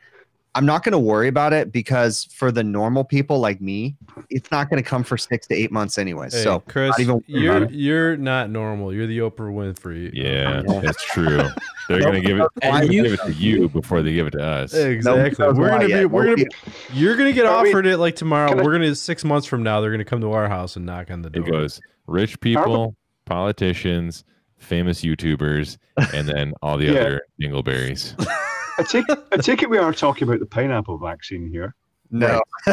I'm 0.55 0.66
not 0.66 0.83
going 0.83 0.93
to 0.93 0.99
worry 0.99 1.29
about 1.29 1.53
it 1.53 1.70
because 1.70 2.25
for 2.35 2.51
the 2.51 2.65
normal 2.65 3.05
people 3.05 3.39
like 3.39 3.61
me, 3.61 3.97
it's 4.31 4.51
not 4.51 4.69
going 4.70 4.83
to 4.83 4.89
come 4.89 5.05
for 5.05 5.16
six 5.16 5.47
to 5.49 5.55
eight 5.55 5.70
months 5.70 5.99
anyways. 5.99 6.33
Hey, 6.35 6.43
so 6.43 6.61
Chris, 6.61 6.89
not 6.91 7.01
even 7.01 7.23
you're 7.27 7.70
you're 7.70 8.16
not 8.16 8.51
normal. 8.51 8.93
You're 8.93 9.07
the 9.07 9.19
Oprah 9.19 9.53
Winfrey. 9.53 10.11
Yeah, 10.15 10.62
Yeah. 10.66 10.81
that's 10.81 11.03
true. 11.05 11.43
They're 11.89 12.01
gonna 12.01 12.20
give 12.20 12.39
it. 12.41 12.47
They're 12.61 12.73
gonna 12.73 12.85
you- 12.87 13.03
give 13.05 13.12
it 13.15 13.20
to 13.23 13.33
you 13.33 13.69
before 13.69 14.03
they 14.03 14.12
give 14.15 14.27
it 14.27 14.33
to 14.33 14.43
us. 14.43 14.75
Exactly. 14.75 15.45
knows 15.45 15.57
We're 15.57 15.69
gonna 15.70 15.87
be. 15.87 15.91
yet. 15.93 16.11
We're 16.11 16.25
gonna. 16.25 16.37
Nobody- 16.37 16.73
You're 16.93 17.16
gonna 17.16 17.33
get 17.33 17.47
Are 17.47 17.62
we- 17.62 17.70
offered 17.70 17.87
it 17.87 17.99
like 17.99 18.16
tomorrow. 18.16 18.55
We're 18.57 18.73
gonna 18.73 18.95
six 18.95 19.25
months 19.25 19.47
from 19.47 19.62
now. 19.62 19.81
They're 19.81 19.91
gonna 19.93 20.05
come 20.05 20.20
to 20.23 20.33
our 20.33 20.49
house 20.49 20.77
and 20.77 20.85
knock 20.85 21.11
on 21.11 21.23
the 21.23 21.31
door. 21.31 21.47
It 21.47 21.51
goes 21.51 21.81
rich 22.07 22.41
people, 22.41 22.97
politicians, 23.27 24.25
famous 24.59 25.03
YouTubers, 25.03 25.79
and 26.15 26.27
then 26.29 26.53
all 26.62 26.77
the 26.79 26.87
Yeah. 26.87 27.01
other 27.01 27.23
dingleberries. 27.41 28.15
I 28.78 28.82
take 28.84 29.05
I 29.32 29.36
take 29.36 29.62
it 29.62 29.70
we 29.70 29.78
are 29.78 29.92
talking 29.92 30.28
about 30.28 30.40
the 30.40 30.46
pineapple 30.46 30.98
vaccine 30.98 31.48
here. 31.48 31.74
No. 32.10 32.40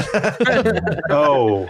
Oh, 1.09 1.67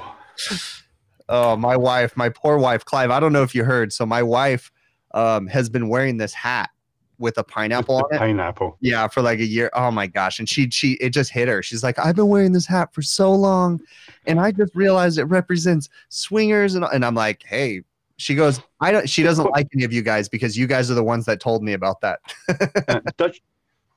oh, 1.30 1.56
my 1.56 1.78
wife, 1.78 2.16
my 2.18 2.30
poor 2.30 2.58
wife, 2.58 2.86
Clive. 2.86 3.10
I 3.10 3.20
don't 3.20 3.34
know 3.34 3.44
if 3.44 3.56
you 3.56 3.64
heard. 3.64 3.94
So 3.94 4.06
my 4.06 4.22
wife 4.22 4.72
um, 5.14 5.48
has 5.48 5.70
been 5.70 5.88
wearing 5.88 6.18
this 6.18 6.34
hat 6.34 6.70
with 7.18 7.38
a 7.38 7.44
pineapple 7.44 7.98
on 7.98 8.04
it. 8.12 8.18
pineapple. 8.18 8.78
Yeah, 8.82 9.08
for 9.08 9.22
like 9.22 9.40
a 9.40 9.46
year. 9.46 9.70
Oh 9.74 9.92
my 9.92 10.08
gosh. 10.08 10.40
And 10.40 10.50
she 10.50 10.70
she 10.70 10.94
it 10.94 11.10
just 11.12 11.32
hit 11.32 11.48
her. 11.48 11.64
She's 11.64 11.84
like, 11.84 11.98
I've 11.98 12.16
been 12.16 12.28
wearing 12.28 12.52
this 12.52 12.66
hat 12.66 12.94
for 12.94 13.02
so 13.02 13.34
long. 13.34 13.82
And 14.28 14.40
I 14.40 14.52
just 14.52 14.76
realized 14.76 15.18
it 15.18 15.26
represents 15.26 15.90
swingers. 16.10 16.76
And, 16.76 16.86
and 16.86 17.06
I'm 17.06 17.16
like, 17.16 17.44
hey, 17.44 17.82
she 18.18 18.36
goes, 18.36 18.62
I 18.82 18.92
don't 18.92 19.10
she 19.10 19.24
doesn't 19.24 19.50
like 19.52 19.68
any 19.74 19.84
of 19.84 19.94
you 19.94 20.02
guys 20.02 20.28
because 20.30 20.58
you 20.58 20.68
guys 20.68 20.92
are 20.92 20.96
the 20.96 21.04
ones 21.04 21.26
that 21.26 21.40
told 21.40 21.64
me 21.64 21.74
about 21.74 22.02
that. 22.02 22.20
Uh, 22.88 23.00
did, 23.18 23.36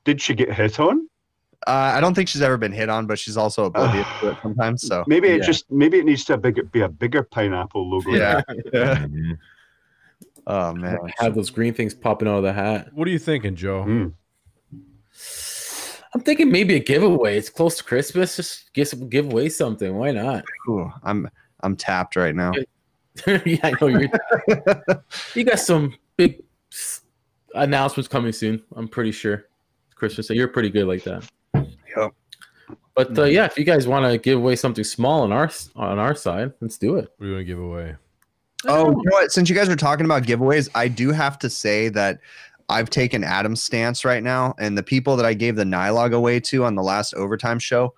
did 0.03 0.21
she 0.21 0.33
get 0.33 0.51
hit 0.53 0.79
on? 0.79 1.07
Uh, 1.67 1.71
I 1.95 1.99
don't 1.99 2.13
think 2.13 2.29
she's 2.29 2.41
ever 2.41 2.57
been 2.57 2.71
hit 2.71 2.87
on, 2.89 3.05
but 3.05 3.19
she's 3.19 3.35
also 3.37 3.65
oblivious 3.65 4.07
to 4.21 4.29
it 4.29 4.37
sometimes. 4.41 4.87
So 4.87 5.03
Maybe 5.07 5.27
it 5.29 5.39
Yeah. 5.41 5.45
just 5.45 5.69
maybe 5.71 5.99
it 5.99 6.05
needs 6.05 6.23
to 6.25 6.37
big, 6.37 6.71
be 6.71 6.81
a 6.81 6.87
bigger 6.89 7.23
pineapple 7.23 7.89
logo. 7.89 8.11
yeah. 8.11 8.41
Mhm. 8.49 9.37
Oh 10.47 10.73
man. 10.73 10.97
Have 11.19 11.35
those 11.35 11.49
green 11.51 11.73
things 11.75 11.93
popping 11.93 12.27
out 12.27 12.37
of 12.37 12.43
the 12.43 12.53
hat. 12.53 12.91
What 12.93 13.07
are 13.07 13.11
you 13.11 13.19
thinking, 13.19 13.55
Joe? 13.55 13.83
Mm. 13.87 14.13
I'm 16.13 16.21
thinking 16.21 16.51
maybe 16.51 16.75
a 16.75 16.79
giveaway. 16.79 17.37
It's 17.37 17.49
close 17.49 17.77
to 17.77 17.83
Christmas. 17.83 18.35
Just 18.35 18.73
give, 18.73 19.09
give 19.11 19.25
away 19.31 19.49
something. 19.49 19.95
Why 19.95 20.11
not? 20.11 20.43
Ooh, 20.67 20.91
I'm 21.03 21.29
I'm 21.59 21.75
tapped 21.75 22.15
right 22.15 22.33
now. 22.33 22.53
yeah, 23.27 23.57
I 23.63 23.73
know 23.79 23.87
you're. 23.87 24.09
you 25.35 25.43
got 25.43 25.59
some 25.59 25.93
big 26.17 26.41
announcements 27.53 28.07
coming 28.07 28.31
soon. 28.31 28.63
I'm 28.75 28.87
pretty 28.87 29.11
sure. 29.11 29.45
Christmas. 29.99 30.27
So 30.27 30.33
you're 30.33 30.47
pretty 30.47 30.69
good 30.69 30.87
like 30.87 31.03
that. 31.03 31.29
Yep. 31.53 32.13
But 32.95 33.17
uh, 33.17 33.23
yeah, 33.25 33.45
if 33.45 33.57
you 33.57 33.63
guys 33.63 33.87
want 33.87 34.11
to 34.11 34.17
give 34.17 34.37
away 34.37 34.55
something 34.55 34.83
small 34.83 35.21
on 35.21 35.31
our 35.31 35.49
on 35.75 35.99
our 35.99 36.15
side, 36.15 36.53
let's 36.59 36.77
do 36.77 36.95
it. 36.95 37.11
What 37.17 37.19
do 37.19 37.27
you 37.27 37.33
want 37.33 37.41
to 37.41 37.45
give 37.45 37.59
away? 37.59 37.95
Oh, 38.65 38.89
you 38.89 38.95
know 38.95 39.11
what? 39.11 39.31
Since 39.31 39.49
you 39.49 39.55
guys 39.55 39.69
are 39.69 39.75
talking 39.75 40.05
about 40.05 40.23
giveaways, 40.23 40.69
I 40.75 40.89
do 40.89 41.11
have 41.11 41.39
to 41.39 41.49
say 41.49 41.87
that 41.89 42.19
I've 42.67 42.89
taken 42.89 43.23
Adam's 43.23 43.63
stance 43.63 44.03
right 44.03 44.21
now, 44.21 44.53
and 44.59 44.77
the 44.77 44.83
people 44.83 45.15
that 45.15 45.25
I 45.25 45.33
gave 45.33 45.55
the 45.55 45.63
Nylog 45.63 46.13
away 46.13 46.39
to 46.41 46.65
on 46.65 46.75
the 46.75 46.83
last 46.83 47.13
overtime 47.13 47.57
show, 47.57 47.93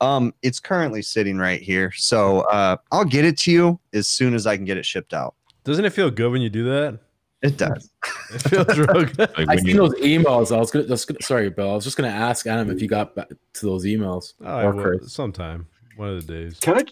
um, 0.00 0.32
it's 0.42 0.58
currently 0.58 1.02
sitting 1.02 1.36
right 1.36 1.60
here. 1.60 1.92
So 1.92 2.40
uh, 2.42 2.78
I'll 2.92 3.04
get 3.04 3.24
it 3.24 3.36
to 3.38 3.52
you 3.52 3.78
as 3.92 4.08
soon 4.08 4.34
as 4.34 4.46
I 4.46 4.56
can 4.56 4.64
get 4.64 4.78
it 4.78 4.86
shipped 4.86 5.12
out. 5.12 5.34
Doesn't 5.64 5.84
it 5.84 5.92
feel 5.92 6.10
good 6.10 6.32
when 6.32 6.40
you 6.40 6.50
do 6.50 6.64
that? 6.64 6.98
It 7.42 7.58
does. 7.58 7.90
It 8.32 8.42
feels 8.42 8.78
real 8.78 9.04
good. 9.04 9.18
Like 9.18 9.38
I 9.38 9.44
when 9.46 9.58
seen 9.58 9.68
you, 9.68 9.76
those 9.76 9.94
emails. 9.96 10.54
I 10.54 10.58
was 10.58 10.70
gonna, 10.70 10.86
I 10.86 10.88
gonna. 10.88 11.20
Sorry, 11.20 11.50
Bill. 11.50 11.70
I 11.70 11.74
was 11.74 11.84
just 11.84 11.96
gonna 11.96 12.08
ask 12.08 12.46
Adam 12.46 12.70
if 12.70 12.78
mm. 12.78 12.80
you 12.80 12.88
got 12.88 13.14
back 13.14 13.28
to 13.28 13.66
those 13.66 13.84
emails. 13.84 14.34
Oh, 14.44 14.60
or 14.60 14.72
will, 14.72 14.82
Chris. 14.82 15.12
sometime, 15.12 15.66
one 15.96 16.08
of 16.08 16.26
the 16.26 16.32
days. 16.32 16.58
Can 16.60 16.78
I 16.78 16.84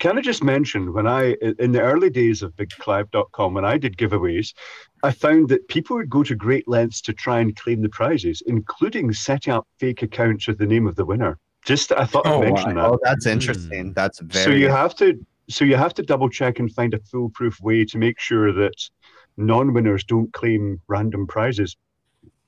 can 0.00 0.16
I 0.16 0.22
just 0.22 0.42
mention 0.42 0.94
when 0.94 1.06
I 1.06 1.36
in 1.58 1.72
the 1.72 1.82
early 1.82 2.10
days 2.10 2.42
of 2.42 2.56
BigClive.com 2.56 3.54
when 3.54 3.64
I 3.66 3.76
did 3.76 3.98
giveaways, 3.98 4.54
I 5.02 5.12
found 5.12 5.50
that 5.50 5.68
people 5.68 5.96
would 5.96 6.08
go 6.08 6.22
to 6.22 6.34
great 6.34 6.66
lengths 6.66 7.02
to 7.02 7.12
try 7.12 7.40
and 7.40 7.54
claim 7.54 7.82
the 7.82 7.90
prizes, 7.90 8.42
including 8.46 9.12
setting 9.12 9.52
up 9.52 9.68
fake 9.78 10.02
accounts 10.02 10.48
with 10.48 10.58
the 10.58 10.66
name 10.66 10.86
of 10.86 10.96
the 10.96 11.04
winner. 11.04 11.38
Just 11.66 11.92
I 11.92 12.06
thought 12.06 12.26
Oh, 12.26 12.42
I'd 12.42 12.52
mention 12.52 12.74
that. 12.76 12.84
Oh, 12.86 12.98
that's 13.02 13.26
interesting. 13.26 13.88
Hmm. 13.88 13.92
That's 13.92 14.20
very. 14.20 14.44
So 14.44 14.50
you 14.50 14.68
have 14.70 14.94
to 14.96 15.20
so 15.50 15.64
you 15.64 15.76
have 15.76 15.94
to 15.94 16.02
double 16.02 16.30
check 16.30 16.58
and 16.58 16.72
find 16.72 16.94
a 16.94 16.98
foolproof 17.00 17.60
way 17.60 17.84
to 17.84 17.98
make 17.98 18.18
sure 18.18 18.52
that 18.52 18.74
non-winners 19.40 20.04
don't 20.04 20.32
claim 20.32 20.80
random 20.88 21.26
prizes. 21.26 21.76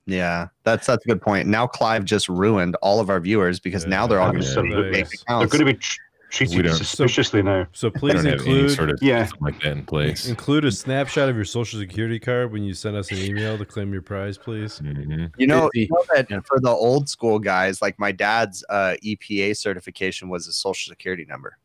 yeah, 0.06 0.48
that's 0.64 0.86
that's 0.86 1.04
a 1.04 1.08
good 1.08 1.22
point. 1.22 1.48
Now 1.48 1.66
Clive 1.66 2.04
just 2.04 2.28
ruined 2.28 2.76
all 2.82 3.00
of 3.00 3.08
our 3.10 3.20
viewers 3.20 3.60
because 3.60 3.86
now 3.86 4.06
they're 4.06 4.20
all 4.20 4.30
going 4.30 4.42
to 4.42 4.46
Absolutely. 4.48 5.02
They're 5.02 5.46
going 5.46 5.48
to 5.60 5.64
be 5.64 5.74
tr- 5.74 5.98
treated 6.30 6.62
don't- 6.64 6.74
suspiciously 6.76 7.42
now. 7.42 7.66
So 7.72 7.90
please 7.90 8.14
don't 8.14 8.24
have 8.24 8.40
any 8.40 8.50
include 8.50 8.70
sort 8.72 8.90
of 8.90 8.98
Yeah. 9.02 9.28
like 9.40 9.60
that 9.62 9.72
in 9.72 9.84
place. 9.84 10.26
include 10.28 10.64
a 10.64 10.72
snapshot 10.72 11.28
of 11.28 11.36
your 11.36 11.44
social 11.44 11.78
security 11.78 12.18
card 12.18 12.52
when 12.52 12.64
you 12.64 12.72
send 12.74 12.96
us 12.96 13.10
an 13.12 13.18
email 13.18 13.58
to 13.58 13.64
claim 13.66 13.92
your 13.92 14.00
prize, 14.02 14.38
please. 14.38 14.80
Mhm. 14.80 15.30
You 15.38 15.46
know, 15.46 15.70
you 15.74 15.88
know 15.90 16.02
that 16.14 16.30
Yeah. 16.30 16.40
for 16.46 16.58
the 16.58 16.70
old 16.70 17.08
school 17.08 17.38
guys, 17.38 17.80
like 17.82 17.98
my 17.98 18.12
dad's 18.12 18.64
uh, 18.70 18.94
EPA 19.02 19.54
certification 19.56 20.28
was 20.30 20.48
a 20.48 20.52
social 20.52 20.90
security 20.90 21.26
number. 21.28 21.58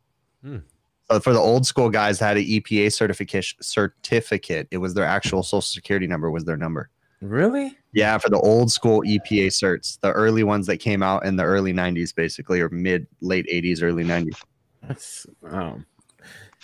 Hmm. 0.44 0.58
So 1.10 1.20
for 1.20 1.32
the 1.32 1.38
old 1.38 1.66
school 1.66 1.88
guys 1.88 2.18
that 2.18 2.26
had 2.26 2.36
an 2.36 2.44
EPA 2.44 2.92
certification 2.92 3.62
certificate, 3.62 4.68
it 4.70 4.78
was 4.78 4.94
their 4.94 5.04
actual 5.04 5.42
social 5.42 5.62
security 5.62 6.06
number 6.06 6.30
was 6.30 6.44
their 6.44 6.56
number. 6.56 6.90
Really? 7.20 7.76
Yeah, 7.92 8.18
for 8.18 8.28
the 8.28 8.38
old 8.38 8.70
school 8.70 9.02
EPA 9.02 9.48
certs, 9.48 9.98
the 10.00 10.12
early 10.12 10.44
ones 10.44 10.66
that 10.66 10.76
came 10.76 11.02
out 11.02 11.24
in 11.24 11.36
the 11.36 11.42
early 11.42 11.72
90s, 11.72 12.14
basically, 12.14 12.60
or 12.60 12.68
mid 12.68 13.06
late 13.20 13.46
80s, 13.52 13.82
early 13.82 14.04
90s. 14.04 14.40
That's 14.86 15.26
um. 15.44 15.86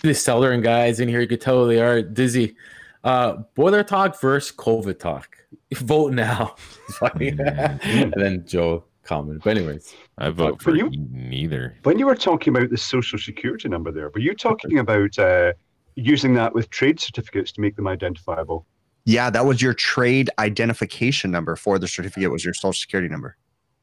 The 0.02 0.14
Southern 0.14 0.60
guys 0.60 1.00
in 1.00 1.08
here, 1.08 1.20
you 1.20 1.26
could 1.26 1.40
tell 1.40 1.66
they 1.66 1.80
are 1.80 2.02
dizzy. 2.02 2.56
Uh, 3.02 3.36
boiler 3.54 3.82
talk 3.82 4.20
versus 4.20 4.54
COVID 4.54 4.98
talk. 4.98 5.36
Vote 5.74 6.12
now. 6.12 6.56
And 7.00 8.12
then 8.16 8.44
Joe 8.46 8.84
comment. 9.04 9.42
But 9.44 9.56
anyways, 9.56 9.94
I 10.18 10.30
vote 10.30 10.58
But 10.58 10.62
for 10.62 10.74
you- 10.74 10.90
neither. 10.90 11.76
When 11.84 11.98
you 11.98 12.06
were 12.06 12.14
talking 12.16 12.54
about 12.56 12.70
the 12.70 12.76
social 12.76 13.18
security 13.18 13.68
number 13.68 13.92
there, 13.92 14.10
were 14.10 14.20
you 14.20 14.34
talking 14.34 14.78
about 14.78 15.18
uh, 15.18 15.52
using 15.94 16.34
that 16.34 16.54
with 16.54 16.70
trade 16.70 17.00
certificates 17.00 17.52
to 17.52 17.60
make 17.60 17.76
them 17.76 17.86
identifiable? 17.86 18.66
Yeah, 19.04 19.30
that 19.30 19.44
was 19.44 19.60
your 19.60 19.74
trade 19.74 20.30
identification 20.38 21.30
number 21.30 21.56
for 21.56 21.78
the 21.78 21.86
certificate 21.86 22.30
was 22.30 22.44
your 22.44 22.54
social 22.54 22.72
security 22.72 23.08
number. 23.08 23.36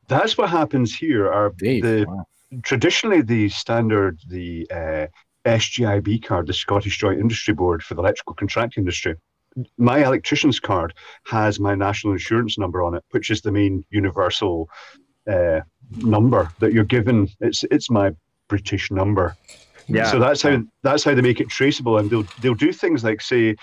That's 0.07 0.37
what 0.37 0.49
happens 0.49 0.95
here. 0.95 1.31
Our 1.31 1.51
Dave. 1.51 1.83
the 1.83 2.05
wow. 2.07 2.25
traditionally 2.63 3.21
the 3.21 3.49
standard 3.49 4.19
the 4.27 4.67
uh, 4.71 5.07
SJIB 5.45 6.23
card, 6.23 6.47
the 6.47 6.53
Scottish 6.53 6.97
Joint 6.97 7.19
Industry 7.19 7.53
Board 7.53 7.83
for 7.83 7.93
the 7.93 8.01
electrical 8.01 8.33
contracting 8.35 8.81
industry, 8.81 9.15
my 9.77 10.03
electrician's 10.03 10.59
card 10.59 10.93
has 11.25 11.59
my 11.59 11.75
national 11.75 12.13
insurance 12.13 12.57
number 12.57 12.83
on 12.83 12.95
it, 12.95 13.03
which 13.11 13.29
is 13.29 13.41
the 13.41 13.51
main 13.51 13.83
universal 13.89 14.69
uh, 15.29 15.61
number 15.97 16.51
that 16.59 16.73
you're 16.73 16.83
given. 16.83 17.29
It's 17.39 17.63
it's 17.71 17.89
my 17.89 18.11
British 18.47 18.91
number. 18.91 19.35
Yeah. 19.87 20.09
So 20.09 20.19
that's 20.19 20.41
how 20.41 20.61
that's 20.83 21.03
how 21.03 21.13
they 21.15 21.21
make 21.21 21.39
it 21.39 21.49
traceable, 21.49 21.97
and 21.97 22.09
they'll 22.09 22.27
they'll 22.41 22.53
do 22.55 22.71
things 22.71 23.03
like 23.03 23.21
say. 23.21 23.55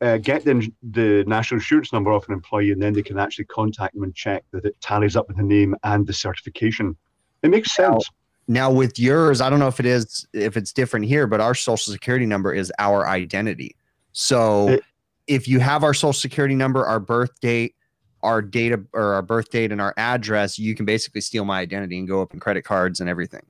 Uh, 0.00 0.16
get 0.16 0.44
the, 0.44 0.72
the 0.92 1.24
national 1.26 1.58
insurance 1.58 1.92
number 1.92 2.12
off 2.12 2.28
an 2.28 2.32
employee, 2.32 2.70
and 2.70 2.80
then 2.80 2.92
they 2.92 3.02
can 3.02 3.18
actually 3.18 3.46
contact 3.46 3.94
them 3.94 4.04
and 4.04 4.14
check 4.14 4.44
that 4.52 4.64
it 4.64 4.80
tallies 4.80 5.16
up 5.16 5.26
with 5.26 5.36
the 5.36 5.42
name 5.42 5.74
and 5.82 6.06
the 6.06 6.12
certification. 6.12 6.96
It 7.42 7.50
makes 7.50 7.74
sense. 7.74 8.08
Now 8.46 8.70
with 8.70 8.96
yours, 8.96 9.40
I 9.40 9.50
don't 9.50 9.58
know 9.58 9.66
if 9.66 9.80
it 9.80 9.86
is 9.86 10.24
if 10.32 10.56
it's 10.56 10.72
different 10.72 11.06
here, 11.06 11.26
but 11.26 11.40
our 11.40 11.52
social 11.52 11.92
security 11.92 12.26
number 12.26 12.54
is 12.54 12.72
our 12.78 13.08
identity. 13.08 13.74
So 14.12 14.68
It- 14.68 14.84
if 15.26 15.48
you 15.48 15.58
have 15.58 15.82
our 15.82 15.92
social 15.92 16.12
security 16.12 16.54
number, 16.54 16.86
our 16.86 17.00
birth 17.00 17.38
date, 17.40 17.74
our 18.22 18.42
data 18.42 18.80
or 18.92 19.14
our 19.14 19.22
birth 19.22 19.50
date 19.50 19.70
and 19.72 19.80
our 19.80 19.94
address, 19.96 20.58
you 20.58 20.74
can 20.74 20.84
basically 20.86 21.20
steal 21.20 21.44
my 21.44 21.60
identity 21.60 21.98
and 21.98 22.08
go 22.08 22.20
up 22.22 22.34
in 22.34 22.40
credit 22.40 22.62
cards 22.62 23.00
and 23.00 23.08
everything. 23.08 23.44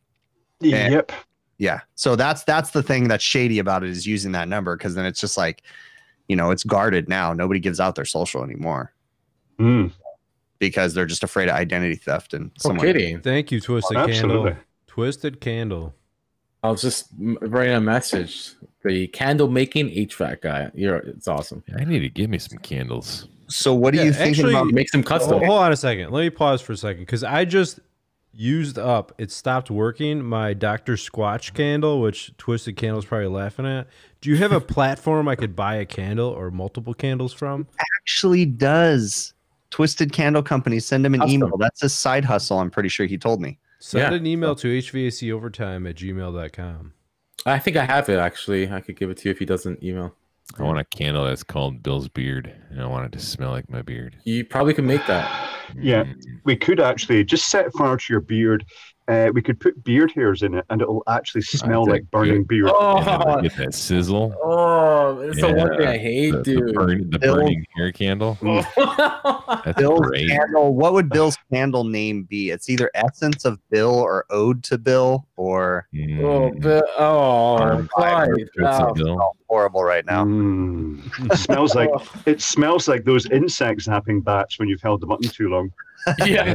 Yeah. 0.61 0.89
Yep. 0.91 1.13
Yeah. 1.59 1.81
So 1.95 2.17
that's 2.17 2.45
that's 2.45 2.71
the 2.71 2.83
thing 2.83 3.09
that's 3.09 3.25
shady 3.25 3.59
about 3.59 3.83
it 3.83 3.91
is 3.91 4.07
using 4.07 4.33
that 4.33 4.49
number 4.49 4.77
because 4.77 4.95
then 4.95 5.07
it's 5.07 5.21
just 5.21 5.37
like, 5.37 5.63
you 6.29 6.37
know, 6.37 6.51
it's 6.51 6.65
guarded 6.65 7.09
now. 7.09 7.33
Nobody 7.33 7.61
gives 7.61 7.81
out 7.81 7.95
their 7.95 8.05
social 8.05 8.45
anymore 8.45 8.93
Mm, 9.59 9.91
because 10.61 10.95
they're 10.95 11.07
just 11.07 11.25
afraid 11.25 11.49
of 11.49 11.57
identity 11.57 11.97
theft 11.97 12.33
and 12.35 12.51
Oh, 12.59 12.69
someone 12.69 12.87
kidding. 12.87 13.21
Thank 13.21 13.51
you, 13.51 13.61
Twisted 13.61 13.97
absolutely. 13.97 14.51
Candle. 14.53 14.65
Twisted 14.87 15.41
Candle. 15.41 15.95
I'll 16.63 16.75
just 16.77 17.09
m- 17.19 17.39
write 17.41 17.71
a 17.71 17.81
message. 17.81 18.53
The 18.85 19.09
candle 19.09 19.49
making 19.49 19.89
HVAC 19.89 20.41
guy. 20.43 20.71
You're 20.75 20.97
it's 20.99 21.27
awesome. 21.27 21.65
I 21.77 21.85
need 21.85 22.01
to 22.01 22.09
give 22.09 22.31
me 22.31 22.39
some 22.39 22.59
candles. 22.59 23.27
So 23.49 23.75
what 23.75 23.95
are 23.95 23.99
Yeah, 23.99 24.05
you 24.05 24.13
thinking 24.13 24.45
actually- 24.45 24.55
about? 24.55 24.67
Make 24.69 24.89
some 24.91 25.01
Hold, 25.03 25.07
custom. 25.21 25.39
hold 25.45 25.59
on 25.61 25.73
a 25.73 25.77
second. 25.77 26.11
Let 26.11 26.21
me 26.23 26.31
pause 26.31 26.61
for 26.61 26.73
a 26.73 26.77
second 26.77 27.03
because 27.03 27.25
I 27.25 27.45
just 27.45 27.81
used 28.35 28.79
up. 28.79 29.13
It 29.19 29.31
stopped 29.31 29.71
working. 29.71 30.23
My 30.23 30.53
Doctor 30.55 30.95
Squatch 30.95 31.55
candle, 31.55 32.01
which 32.01 32.37
Twisted 32.37 32.77
Candle's 32.77 33.05
probably 33.07 33.27
laughing 33.29 33.67
at. 33.67 33.89
Do 34.21 34.31
you 34.31 34.37
have 34.37 34.53
a 34.53 34.61
platform 34.77 35.29
I 35.29 35.35
could 35.35 35.57
buy 35.57 35.77
a 35.77 35.87
candle 35.87 36.29
or 36.29 36.51
multiple 36.51 36.95
candles 36.95 37.33
from? 37.33 37.67
actually 38.03 38.45
does. 38.47 39.33
Twisted 39.71 40.13
Candle 40.13 40.43
Company, 40.43 40.79
send 40.79 41.05
him 41.05 41.15
an 41.15 41.21
Hustle. 41.21 41.35
email. 41.35 41.57
That's 41.59 41.83
a 41.83 41.89
side 41.91 42.25
hustle. 42.25 42.59
I'm 42.59 42.71
pretty 42.71 42.89
sure 42.89 43.07
he 43.07 43.19
told 43.19 43.41
me. 43.41 43.59
Send 43.81 44.13
Yeah. 44.13 44.19
an 44.19 44.27
email 44.27 44.55
to 44.57 44.67
hvacOvertime 44.79 45.89
at 45.89 45.97
gmail.com. 45.97 46.93
I 47.47 47.59
think 47.59 47.77
I 47.77 47.85
have 47.85 48.09
it 48.09 48.19
actually. 48.19 48.71
I 48.71 48.81
could 48.81 48.97
give 48.97 49.11
it 49.11 49.19
to 49.19 49.29
you 49.29 49.31
if 49.31 49.39
he 49.39 49.45
doesn't 49.45 49.83
email. 49.83 50.15
I 50.57 50.63
want 50.63 50.79
a 50.79 50.85
candle 50.85 51.25
that's 51.25 51.43
called 51.43 51.83
Bill's 51.83 52.09
beard, 52.09 52.53
and 52.71 52.81
I 52.81 52.87
want 52.87 53.07
it 53.07 53.13
to 53.19 53.25
smell 53.25 53.51
like 53.51 53.69
my 53.69 53.83
beard. 53.83 54.17
You 54.25 54.45
probably 54.45 54.75
could 54.75 54.85
make 54.85 55.07
that. 55.07 55.51
Yeah. 55.77 56.05
Mm. 56.05 56.17
We 56.45 56.57
could 56.57 56.81
actually 56.81 57.25
just 57.25 57.49
set 57.49 57.73
fire 57.75 57.97
to 57.97 58.13
your 58.13 58.21
beard. 58.21 58.65
Uh, 59.09 59.31
we 59.33 59.41
could 59.41 59.59
put 59.59 59.83
beard 59.85 60.13
hairs 60.13 60.43
in 60.43 60.53
it, 60.55 60.65
and 60.69 60.83
it'll 60.83 61.03
actually 61.09 61.41
smell 61.41 61.87
that 61.87 61.91
like 61.93 62.11
burning 62.11 62.43
good? 62.43 62.49
beard. 62.49 62.71
Oh, 62.75 62.99
And 62.99 63.43
get 63.43 63.57
that 63.57 63.73
sizzle. 63.75 64.35
oh, 64.43 65.19
it's 65.21 65.41
the 65.41 65.53
one 65.53 65.77
thing 65.79 65.87
I 65.87 65.97
hate, 65.97 66.33
The, 66.33 66.43
the, 66.67 66.73
burn, 66.75 67.09
the 67.11 67.19
burning 67.19 67.65
hair 67.75 67.91
candle. 67.91 68.37
That's 69.65 69.79
Bill's 69.79 70.01
great. 70.01 70.29
candle. 70.29 70.75
What 70.75 70.93
would 70.93 71.09
Bill's 71.09 71.39
candle 71.51 71.85
name 71.85 72.25
be? 72.25 72.51
It's 72.51 72.69
either 72.69 72.91
Essence 72.95 73.45
of 73.47 73.59
Bill 73.71 73.95
or 73.95 74.27
Ode 74.31 74.63
to 74.65 74.77
Bill 74.79 75.27
or 75.37 75.87
Mm. 75.95 76.23
oh, 76.23 76.53
but, 76.61 76.85
oh, 76.99 77.57
Arm 77.59 77.89
Clyde, 77.89 78.27
fiber, 78.29 78.37
That's 78.57 78.79
wow. 78.81 78.93
Bill. 78.93 79.19
oh, 79.23 79.33
horrible 79.49 79.85
right 79.85 80.05
now. 80.05 80.25
Mm. 80.25 81.33
It 81.33 81.39
smells 81.39 81.75
like 81.75 81.89
it 82.27 82.43
smells 82.43 82.89
like 82.89 83.05
those 83.05 83.25
insect 83.31 83.81
zapping 83.87 84.23
bats 84.23 84.59
when 84.59 84.69
you've 84.69 84.83
held 84.83 85.01
them 85.01 85.09
button 85.09 85.31
too 85.31 85.49
long. 85.49 85.73
yeah. 86.27 86.55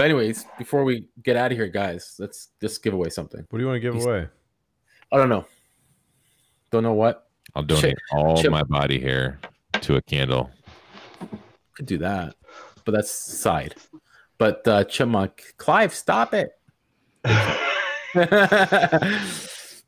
Hey, 0.00 0.04
But 0.04 0.12
anyways, 0.12 0.46
before 0.56 0.84
we 0.84 1.08
get 1.22 1.36
out 1.36 1.52
of 1.52 1.58
here, 1.58 1.68
guys, 1.68 2.16
let's 2.18 2.48
just 2.58 2.82
give 2.82 2.94
away 2.94 3.10
something. 3.10 3.44
What 3.50 3.58
do 3.58 3.62
you 3.62 3.66
want 3.68 3.76
to 3.76 3.80
give 3.80 3.92
He's- 3.92 4.06
away? 4.06 4.28
I 5.12 5.18
don't 5.18 5.28
know. 5.28 5.44
Don't 6.70 6.82
know 6.82 6.94
what. 6.94 7.28
I'll 7.54 7.62
donate 7.62 7.82
Chip- 7.82 7.98
all 8.10 8.40
chip- 8.40 8.50
my 8.50 8.62
body 8.62 8.98
hair 8.98 9.38
to 9.82 9.96
a 9.96 10.02
candle. 10.02 10.48
Could 11.74 11.84
do 11.84 11.98
that, 11.98 12.34
but 12.86 12.92
that's 12.92 13.10
side. 13.10 13.74
But 14.38 14.66
uh, 14.66 14.84
Chipmunk, 14.84 15.52
Clive, 15.58 15.92
stop 15.92 16.32
it. 16.32 16.52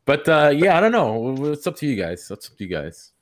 but 0.04 0.28
uh, 0.28 0.52
yeah, 0.54 0.76
I 0.76 0.80
don't 0.80 0.92
know. 0.92 1.52
It's 1.52 1.66
up 1.66 1.76
to 1.76 1.86
you 1.86 1.96
guys. 1.96 2.30
It's 2.30 2.30
up 2.30 2.40
to 2.58 2.64
you 2.64 2.68
guys. 2.68 3.12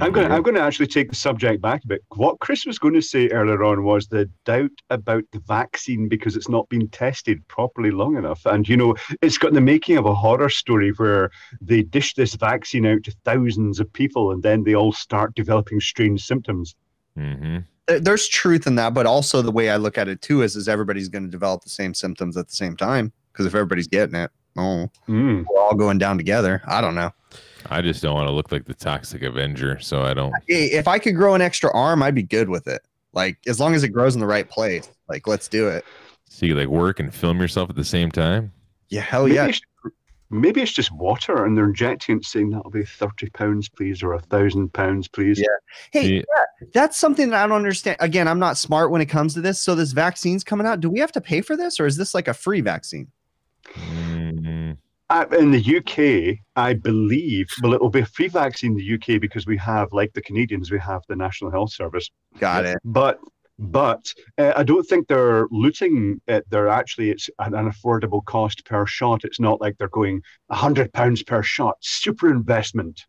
I'm 0.00 0.12
going. 0.12 0.28
to 0.28 0.34
I'm 0.34 0.42
going 0.42 0.54
to 0.54 0.62
actually 0.62 0.86
take 0.86 1.10
the 1.10 1.14
subject 1.16 1.60
back 1.60 1.84
a 1.84 1.86
bit. 1.86 2.02
What 2.14 2.38
Chris 2.40 2.64
was 2.64 2.78
going 2.78 2.94
to 2.94 3.02
say 3.02 3.28
earlier 3.28 3.62
on 3.62 3.84
was 3.84 4.06
the 4.06 4.28
doubt 4.44 4.70
about 4.90 5.24
the 5.32 5.40
vaccine 5.40 6.08
because 6.08 6.34
it's 6.34 6.48
not 6.48 6.68
been 6.68 6.88
tested 6.88 7.46
properly 7.48 7.90
long 7.90 8.16
enough, 8.16 8.46
and 8.46 8.68
you 8.68 8.76
know 8.76 8.94
it's 9.20 9.38
got 9.38 9.52
the 9.52 9.60
making 9.60 9.98
of 9.98 10.06
a 10.06 10.14
horror 10.14 10.48
story 10.48 10.90
where 10.92 11.30
they 11.60 11.82
dish 11.82 12.14
this 12.14 12.34
vaccine 12.34 12.86
out 12.86 13.02
to 13.04 13.14
thousands 13.24 13.80
of 13.80 13.92
people, 13.92 14.30
and 14.30 14.42
then 14.42 14.64
they 14.64 14.74
all 14.74 14.92
start 14.92 15.34
developing 15.34 15.80
strange 15.80 16.24
symptoms. 16.24 16.74
hmm 17.16 17.58
There's 17.86 18.28
truth 18.28 18.66
in 18.66 18.76
that, 18.76 18.94
but 18.94 19.04
also 19.06 19.42
the 19.42 19.52
way 19.52 19.68
I 19.68 19.76
look 19.76 19.98
at 19.98 20.08
it 20.08 20.22
too 20.22 20.40
is 20.42 20.56
is 20.56 20.68
everybody's 20.68 21.08
going 21.10 21.24
to 21.24 21.30
develop 21.30 21.64
the 21.64 21.70
same 21.70 21.92
symptoms 21.92 22.36
at 22.38 22.48
the 22.48 22.54
same 22.54 22.76
time 22.76 23.12
because 23.32 23.44
if 23.44 23.54
everybody's 23.54 23.88
getting 23.88 24.14
it, 24.14 24.30
oh, 24.56 24.88
Mm. 25.08 25.44
we're 25.48 25.60
all 25.60 25.74
going 25.74 25.98
down 25.98 26.16
together. 26.16 26.62
I 26.66 26.80
don't 26.80 26.94
know. 26.94 27.10
I 27.70 27.82
just 27.82 28.02
don't 28.02 28.14
want 28.14 28.28
to 28.28 28.32
look 28.32 28.52
like 28.52 28.64
the 28.64 28.74
toxic 28.74 29.22
Avenger, 29.22 29.78
so 29.80 30.02
I 30.02 30.14
don't. 30.14 30.34
If 30.48 30.88
I 30.88 30.98
could 30.98 31.14
grow 31.14 31.34
an 31.34 31.40
extra 31.40 31.72
arm, 31.72 32.02
I'd 32.02 32.14
be 32.14 32.22
good 32.22 32.48
with 32.48 32.66
it. 32.66 32.82
Like 33.12 33.38
as 33.46 33.60
long 33.60 33.74
as 33.74 33.84
it 33.84 33.88
grows 33.88 34.14
in 34.14 34.20
the 34.20 34.26
right 34.26 34.48
place, 34.48 34.88
like 35.08 35.26
let's 35.26 35.48
do 35.48 35.68
it. 35.68 35.84
So 36.28 36.46
you 36.46 36.54
like 36.54 36.68
work 36.68 36.98
and 36.98 37.14
film 37.14 37.40
yourself 37.40 37.68
at 37.70 37.76
the 37.76 37.84
same 37.84 38.10
time. 38.10 38.52
Yeah, 38.88 39.02
hell 39.02 39.24
maybe, 39.24 39.34
yeah. 39.34 39.46
it's, 39.46 39.60
maybe 40.30 40.62
it's 40.62 40.72
just 40.72 40.90
water, 40.92 41.44
and 41.44 41.56
they're 41.56 41.66
injecting 41.66 42.18
it, 42.18 42.24
saying 42.24 42.50
that'll 42.50 42.70
be 42.70 42.84
thirty 42.84 43.28
pounds, 43.30 43.68
please, 43.68 44.02
or 44.02 44.14
a 44.14 44.20
thousand 44.20 44.72
pounds, 44.72 45.08
please. 45.08 45.38
Yeah. 45.38 45.46
Hey, 45.92 46.02
See, 46.02 46.16
yeah, 46.16 46.66
that's 46.72 46.96
something 46.96 47.30
that 47.30 47.44
I 47.44 47.46
don't 47.46 47.56
understand. 47.56 47.98
Again, 48.00 48.28
I'm 48.28 48.38
not 48.38 48.56
smart 48.56 48.90
when 48.90 49.02
it 49.02 49.06
comes 49.06 49.34
to 49.34 49.40
this. 49.40 49.60
So 49.60 49.74
this 49.74 49.92
vaccine's 49.92 50.42
coming 50.42 50.66
out. 50.66 50.80
Do 50.80 50.88
we 50.88 51.00
have 51.00 51.12
to 51.12 51.20
pay 51.20 51.42
for 51.42 51.56
this, 51.56 51.78
or 51.78 51.86
is 51.86 51.96
this 51.96 52.14
like 52.14 52.28
a 52.28 52.34
free 52.34 52.62
vaccine? 52.62 53.08
mm, 53.74 54.11
in 55.32 55.50
the 55.50 55.76
UK, 55.76 56.38
I 56.56 56.74
believe, 56.74 57.46
well, 57.62 57.74
it'll 57.74 57.90
be 57.90 58.00
a 58.00 58.06
free 58.06 58.28
vaccine 58.28 58.72
in 58.72 58.78
the 58.78 58.94
UK 58.94 59.20
because 59.20 59.46
we 59.46 59.56
have, 59.58 59.88
like 59.92 60.12
the 60.14 60.22
Canadians, 60.22 60.70
we 60.70 60.78
have 60.78 61.02
the 61.08 61.16
National 61.16 61.50
Health 61.50 61.72
Service. 61.72 62.10
Got 62.38 62.64
it. 62.64 62.78
But 62.84 63.20
but 63.58 64.12
uh, 64.38 64.52
I 64.56 64.62
don't 64.62 64.84
think 64.84 65.06
they're 65.06 65.46
looting 65.50 66.20
it. 66.26 66.44
They're 66.50 66.68
actually 66.68 67.10
it's 67.10 67.28
an, 67.38 67.54
an 67.54 67.70
affordable 67.70 68.24
cost 68.24 68.64
per 68.64 68.86
shot. 68.86 69.24
It's 69.24 69.38
not 69.38 69.60
like 69.60 69.78
they're 69.78 69.88
going 69.88 70.22
a 70.50 70.56
hundred 70.56 70.92
pounds 70.92 71.22
per 71.22 71.42
shot. 71.42 71.76
Super 71.80 72.30
investment. 72.30 73.04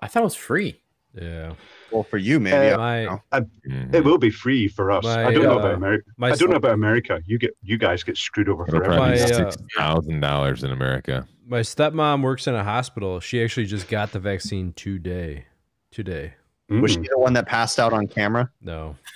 I 0.00 0.06
thought 0.06 0.20
it 0.20 0.24
was 0.24 0.34
free. 0.34 0.82
Yeah. 1.14 1.54
Well, 1.94 2.02
for 2.02 2.18
you, 2.18 2.40
maybe. 2.40 2.56
Uh, 2.56 2.76
I 2.76 2.76
My 2.76 3.04
don't 3.04 3.22
know. 3.32 3.46
mhm. 3.70 3.94
It 3.94 4.04
will 4.04 4.18
be 4.18 4.30
free 4.30 4.66
for 4.68 4.90
us. 4.90 5.04
My, 5.04 5.26
I 5.26 5.32
don't 5.32 5.44
know 5.44 5.54
uh, 5.54 5.58
about 5.60 5.74
America. 5.74 6.10
my 6.16 6.30
I 6.30 6.34
don't 6.36 6.50
know 6.50 6.56
about 6.56 6.72
America. 6.72 7.22
You 7.24 7.38
get 7.38 7.56
you 7.62 7.78
guys 7.78 8.02
get 8.02 8.16
screwed 8.16 8.48
over 8.48 8.66
It'll 8.66 8.80
forever. 8.80 8.96
probably 8.96 9.14
be 9.14 9.20
My, 9.20 9.24
uh, 9.24 9.50
six 9.50 9.56
thousand 9.78 10.20
dollars 10.20 10.64
in 10.64 10.72
America. 10.72 11.26
my 11.46 11.60
stepmom 11.60 12.22
works 12.22 12.46
in 12.46 12.54
a 12.54 12.64
hospital. 12.64 13.20
She 13.20 13.42
actually 13.42 13.66
just 13.66 13.88
got 13.88 14.10
the 14.12 14.18
vaccine 14.18 14.72
today. 14.74 15.44
Today. 15.92 16.34
Was 16.68 16.92
she 16.92 16.98
the 17.00 17.18
one 17.18 17.34
that 17.34 17.46
passed 17.46 17.78
out 17.78 17.92
on 17.92 18.08
camera? 18.08 18.50
No. 18.60 18.96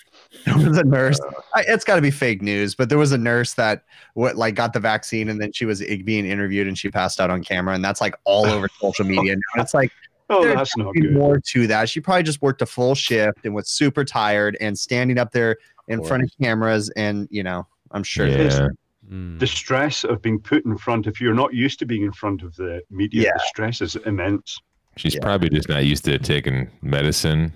There 0.44 0.56
was 0.68 0.76
a 0.76 0.84
nurse. 0.84 1.18
I, 1.54 1.64
it's 1.66 1.84
got 1.84 1.96
to 1.96 2.02
be 2.02 2.10
fake 2.10 2.42
news, 2.42 2.74
but 2.74 2.90
there 2.90 2.98
was 2.98 3.12
a 3.12 3.18
nurse 3.18 3.54
that 3.54 3.84
what 4.12 4.36
like 4.36 4.54
got 4.54 4.74
the 4.74 4.78
vaccine 4.78 5.30
and 5.30 5.40
then 5.40 5.52
she 5.52 5.64
was 5.64 5.82
being 6.04 6.26
interviewed 6.26 6.68
and 6.68 6.76
she 6.78 6.90
passed 6.90 7.18
out 7.18 7.30
on 7.30 7.42
camera, 7.42 7.74
and 7.74 7.82
that's 7.82 8.00
like 8.02 8.14
all 8.24 8.46
over 8.54 8.68
social 8.78 9.06
media. 9.06 9.34
now. 9.34 9.62
It's 9.62 9.72
like 9.72 9.90
Oh, 10.30 10.42
there's 10.44 10.56
that's 10.56 10.76
not 10.76 10.94
good. 10.94 11.12
more 11.12 11.40
to 11.40 11.66
that. 11.68 11.88
She 11.88 12.00
probably 12.00 12.22
just 12.22 12.42
worked 12.42 12.60
a 12.62 12.66
full 12.66 12.94
shift 12.94 13.44
and 13.44 13.54
was 13.54 13.68
super 13.70 14.04
tired 14.04 14.56
and 14.60 14.78
standing 14.78 15.18
up 15.18 15.32
there 15.32 15.56
in 15.88 16.04
front 16.04 16.22
of 16.22 16.30
cameras, 16.40 16.90
and 16.96 17.26
you 17.30 17.42
know, 17.42 17.66
I'm 17.92 18.02
sure. 18.02 18.26
Yeah, 18.26 18.68
Mm. 19.10 19.38
the 19.38 19.46
stress 19.46 20.04
of 20.04 20.20
being 20.20 20.38
put 20.38 20.66
in 20.66 20.76
front 20.76 21.06
if 21.06 21.18
you're 21.18 21.32
not 21.32 21.54
used 21.54 21.78
to 21.78 21.86
being 21.86 22.02
in 22.02 22.12
front 22.12 22.42
of 22.42 22.54
the 22.56 22.82
media 22.90 23.22
Yeah. 23.22 23.30
the 23.32 23.42
stress 23.46 23.80
is 23.80 23.96
immense 23.96 24.58
she's 24.98 25.14
Yeah. 25.14 25.20
probably 25.22 25.48
just 25.48 25.66
not 25.66 25.86
used 25.86 26.04
to 26.04 26.18
taking 26.18 26.68
medicine 26.82 27.54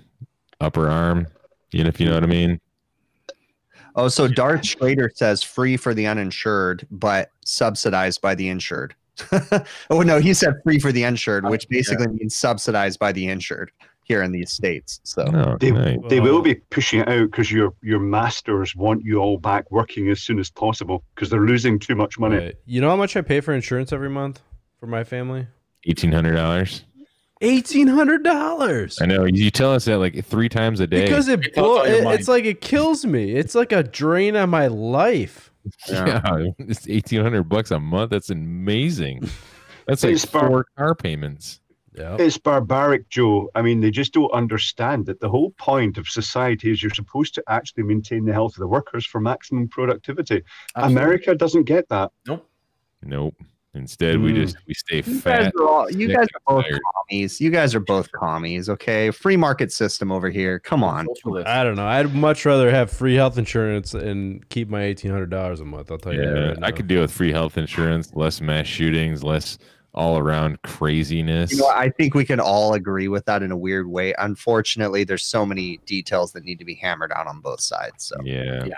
upper 0.61 0.89
arm. 0.89 1.27
You 1.71 1.83
know, 1.83 1.89
if 1.89 1.99
you 1.99 2.07
know 2.07 2.15
what 2.15 2.23
I 2.23 2.25
mean. 2.27 2.59
Oh, 3.95 4.07
so 4.07 4.27
Darth 4.27 4.65
Schrader 4.65 5.11
says 5.13 5.43
free 5.43 5.77
for 5.77 5.93
the 5.93 6.07
uninsured, 6.07 6.87
but 6.89 7.29
subsidized 7.45 8.19
by 8.21 8.33
the 8.33 8.49
insured. 8.49 8.95
oh 9.89 10.01
no, 10.01 10.19
he 10.19 10.33
said 10.33 10.53
free 10.63 10.79
for 10.79 10.91
the 10.91 11.03
insured, 11.03 11.45
uh, 11.45 11.49
which 11.49 11.67
basically 11.69 12.07
means 12.07 12.35
subsidized 12.35 12.99
by 12.99 13.11
the 13.11 13.27
insured 13.27 13.71
here 14.05 14.21
in 14.21 14.31
these 14.31 14.51
states. 14.51 14.99
So 15.03 15.23
No, 15.25 15.55
they, 15.59 15.71
nice. 15.71 15.97
they 16.09 16.19
will 16.19 16.41
be 16.41 16.55
pushing 16.55 16.99
it 16.99 17.07
out 17.07 17.31
because 17.31 17.51
your 17.51 17.73
your 17.81 17.99
masters 17.99 18.75
want 18.75 19.03
you 19.05 19.19
all 19.19 19.37
back 19.37 19.69
working 19.71 20.09
as 20.09 20.21
soon 20.21 20.39
as 20.39 20.49
possible 20.49 21.03
because 21.15 21.29
they're 21.29 21.41
losing 21.45 21.79
too 21.79 21.95
much 21.95 22.19
money 22.19 22.37
Right. 22.37 22.55
You 22.65 22.81
know 22.81 22.89
how 22.89 22.95
much 22.95 23.15
I 23.15 23.21
pay 23.21 23.39
for 23.39 23.53
insurance 23.53 23.93
every 23.93 24.09
month 24.09 24.41
for 24.79 24.87
my 24.87 25.03
family? 25.03 25.47
Eighteen 25.85 26.11
hundred 26.11 26.33
dollars. 26.35 26.83
Eighteen 27.41 27.87
hundred 27.87 28.23
dollars. 28.23 28.99
I 29.01 29.05
know. 29.05 29.25
You 29.25 29.51
tell 29.51 29.73
us 29.73 29.85
that 29.85 29.97
like 29.99 30.23
three 30.25 30.47
times 30.49 30.79
a 30.79 30.87
day. 30.87 31.03
Because 31.03 31.27
it, 31.27 31.45
It 31.45 31.55
blow, 31.55 31.75
tells 31.83 31.87
on 31.87 32.03
your 32.03 32.13
it- 32.13 32.19
it's 32.19 32.27
like 32.29 32.45
it 32.45 32.61
kills 32.61 33.05
me. 33.05 33.35
It's 33.35 33.53
like 33.53 33.71
a 33.71 33.83
drain 33.83 34.35
on 34.35 34.49
my 34.49 34.67
life. 34.67 35.51
yeah, 35.89 36.21
it's 36.59 36.87
eighteen 36.87 37.21
hundred 37.21 37.43
bucks 37.43 37.71
a 37.71 37.79
month. 37.79 38.11
That's 38.11 38.29
amazing. 38.29 39.29
That's 39.87 40.03
like 40.03 40.13
It's 40.13 40.25
bar- 40.25 40.47
four 40.47 40.65
car 40.77 40.95
payments. 40.95 41.59
Yeah. 41.95 42.17
It's 42.19 42.37
barbaric, 42.37 43.07
Joe. 43.09 43.51
I 43.53 43.61
mean, 43.61 43.79
they 43.79 43.91
just 43.91 44.13
don't 44.13 44.31
understand 44.31 45.05
that 45.05 45.19
the 45.19 45.29
whole 45.29 45.51
point 45.51 45.97
of 45.97 46.07
society 46.07 46.71
is 46.71 46.81
you're 46.81 46.93
supposed 46.93 47.35
to 47.35 47.43
actually 47.47 47.83
maintain 47.83 48.25
the 48.25 48.33
health 48.33 48.53
of 48.55 48.61
the 48.61 48.67
workers 48.67 49.05
for 49.05 49.21
maximum 49.21 49.67
productivity. 49.67 50.41
Absolutely. 50.75 51.03
America 51.03 51.35
doesn't 51.35 51.63
get 51.63 51.87
that. 51.89 52.11
Nope. 52.27 52.49
Nope. 53.03 53.35
Instead, 53.75 54.21
we 54.21 54.31
Mm. 54.31 54.35
just 54.35 54.57
we 54.67 54.73
stay 54.75 54.97
You 54.97 55.01
guys 55.01 55.21
fat. 55.21 55.53
are 55.59 55.67
all, 55.67 55.89
you 55.91 56.07
guys 56.07 56.27
are 56.35 56.41
both 56.55 56.63
tired. 56.65 56.79
commies. 56.95 57.41
You 57.41 57.49
guys 57.49 57.73
are 57.73 57.79
both 57.79 58.11
commies. 58.11 58.69
Okay, 58.69 59.09
free 59.09 59.35
market 59.35 59.71
system 59.71 60.11
over 60.11 60.29
here. 60.29 60.59
Come 60.59 60.83
on. 60.83 61.07
I 61.45 61.63
don't 61.63 61.75
know. 61.75 61.87
I'd 61.87 62.13
much 62.13 62.45
rather 62.45 62.69
have 62.69 62.91
free 62.91 63.15
health 63.15 63.37
insurance 63.39 63.95
and 63.95 64.47
keep 64.49 64.69
my 64.69 64.83
eighteen 64.83 65.09
hundred 65.09 65.31
dollars 65.31 65.59
a 65.59 65.65
month. 65.65 65.89
I'll 65.91 65.97
tell 65.97 66.13
you. 66.13 66.21
Yeah, 66.21 66.29
Right 66.49 66.63
I 66.63 66.71
could 66.71 66.87
deal 66.87 67.01
with 67.01 67.11
free 67.11 67.31
health 67.31 67.57
insurance, 67.57 68.11
less 68.13 68.41
mass 68.41 68.67
shootings, 68.67 69.23
less 69.23 69.57
all 69.95 70.17
around 70.19 70.61
craziness. 70.61 71.51
You 71.51 71.57
know, 71.59 71.67
I 71.67 71.89
think 71.89 72.13
we 72.13 72.25
can 72.25 72.39
all 72.39 72.73
agree 72.75 73.07
with 73.07 73.25
that 73.25 73.41
in 73.43 73.51
a 73.51 73.57
weird 73.57 73.87
way. 73.87 74.13
Unfortunately, 74.19 75.03
there's 75.03 75.25
so 75.25 75.45
many 75.47 75.77
details 75.87 76.31
that 76.33 76.43
need 76.43 76.59
to 76.59 76.65
be 76.65 76.75
hammered 76.75 77.11
out 77.11 77.25
on 77.27 77.39
both 77.41 77.61
sides. 77.61 78.03
So 78.05 78.15
yeah. 78.23 78.65
Yeah. 78.65 78.75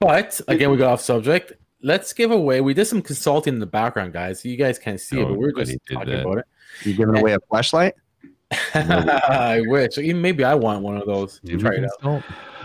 But 0.00 0.38
again, 0.48 0.70
we 0.70 0.76
got 0.76 0.92
off 0.92 1.00
subject. 1.00 1.54
Let's 1.82 2.12
give 2.12 2.30
away. 2.30 2.60
We 2.60 2.74
did 2.74 2.86
some 2.86 3.02
consulting 3.02 3.54
in 3.54 3.60
the 3.60 3.66
background, 3.66 4.12
guys. 4.12 4.44
You 4.44 4.56
guys 4.56 4.78
can't 4.78 5.00
see 5.00 5.20
it, 5.20 5.24
Oh, 5.24 5.28
but 5.28 5.38
we're 5.38 5.52
just 5.52 5.76
talking 5.90 6.10
that. 6.10 6.22
about 6.22 6.38
it. 6.38 6.44
you 6.84 6.94
giving 6.94 7.16
away 7.18 7.34
a 7.34 7.38
flashlight? 7.48 7.94
I 8.74 9.62
wish. 9.66 9.98
Even 9.98 10.20
Maybe 10.22 10.44
I 10.44 10.54
want 10.54 10.82
one 10.82 10.96
of 10.96 11.06
those 11.06 11.40
to 11.40 11.46
Did 11.56 11.60
try 11.60 11.74
it 11.74 11.84
out. 12.04 12.22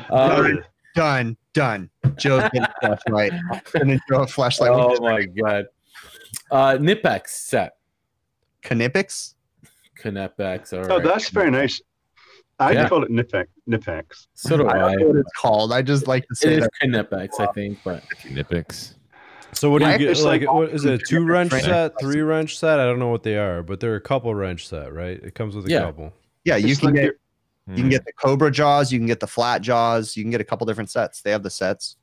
Um, 0.09 0.63
Done. 0.95 1.37
Done. 1.53 1.89
Joe's 2.17 2.43
getting 2.53 2.63
a 2.63 2.97
flashlight. 2.97 3.33
Gonna 3.73 3.99
throw 4.07 4.23
a 4.23 4.27
flashlight. 4.27 4.71
oh 4.71 4.99
my 5.01 5.25
god. 5.25 5.65
Uh, 6.49 6.77
Nipex 6.77 7.27
set. 7.29 7.73
Knipex? 8.63 9.33
Knepex. 10.03 10.73
All 10.73 10.91
Oh, 10.91 10.97
right. 10.97 11.03
that's 11.03 11.29
very 11.29 11.51
nice. 11.51 11.81
I 12.59 12.73
Yeah. 12.73 12.87
call 12.89 13.03
it 13.03 13.09
Nipex. 13.11 13.45
Nipex. 13.69 14.27
So 14.35 14.57
do 14.57 14.67
I 14.67 14.75
I. 14.87 14.91
don't 14.91 14.99
know 15.01 15.07
what 15.07 15.15
it's 15.17 15.31
called. 15.37 15.73
I 15.73 15.81
just 15.81 16.07
like 16.07 16.27
to 16.27 16.35
say 16.35 16.53
is 16.55 16.67
that. 16.81 16.87
Knepex, 16.89 17.39
I 17.39 17.47
think, 17.53 17.79
but 17.83 18.03
Knipex. 18.23 18.95
So 19.53 19.69
what 19.69 19.79
do 19.79 19.85
Yeah, 19.85 19.97
you 19.97 20.07
get? 20.07 20.17
Like, 20.19 20.41
like- 20.41 20.51
what 20.51 20.69
is 20.69 20.85
it? 20.85 20.93
A 20.93 20.97
two 20.97 21.23
wrench 21.25 21.51
set, 21.51 21.93
three 21.99 22.21
wrench 22.21 22.57
set? 22.57 22.79
I 22.79 22.85
don't 22.85 22.99
know 22.99 23.09
what 23.09 23.23
they 23.23 23.37
are, 23.37 23.61
but 23.63 23.79
they're 23.79 23.95
a 23.95 24.01
couple 24.01 24.33
wrench 24.33 24.67
set, 24.67 24.93
right? 24.93 25.21
It 25.21 25.35
comes 25.35 25.55
with 25.55 25.65
a 25.67 25.69
Yeah. 25.69 25.81
couple. 25.81 26.13
Yeah, 26.45 26.55
you 26.55 26.69
It's 26.69 26.79
can 26.79 26.87
like 26.87 26.95
get 26.95 27.03
your- 27.03 27.13
you 27.67 27.75
can 27.75 27.89
get 27.89 28.05
the 28.05 28.13
Cobra 28.13 28.49
jaws, 28.51 28.91
you 28.91 28.99
can 28.99 29.07
get 29.07 29.19
the 29.19 29.27
flat 29.27 29.61
jaws, 29.61 30.17
you 30.17 30.23
can 30.23 30.31
get 30.31 30.41
a 30.41 30.43
couple 30.43 30.65
different 30.65 30.89
sets. 30.89 31.21
They 31.21 31.31
have 31.31 31.43
the 31.43 31.49
sets. 31.49 31.97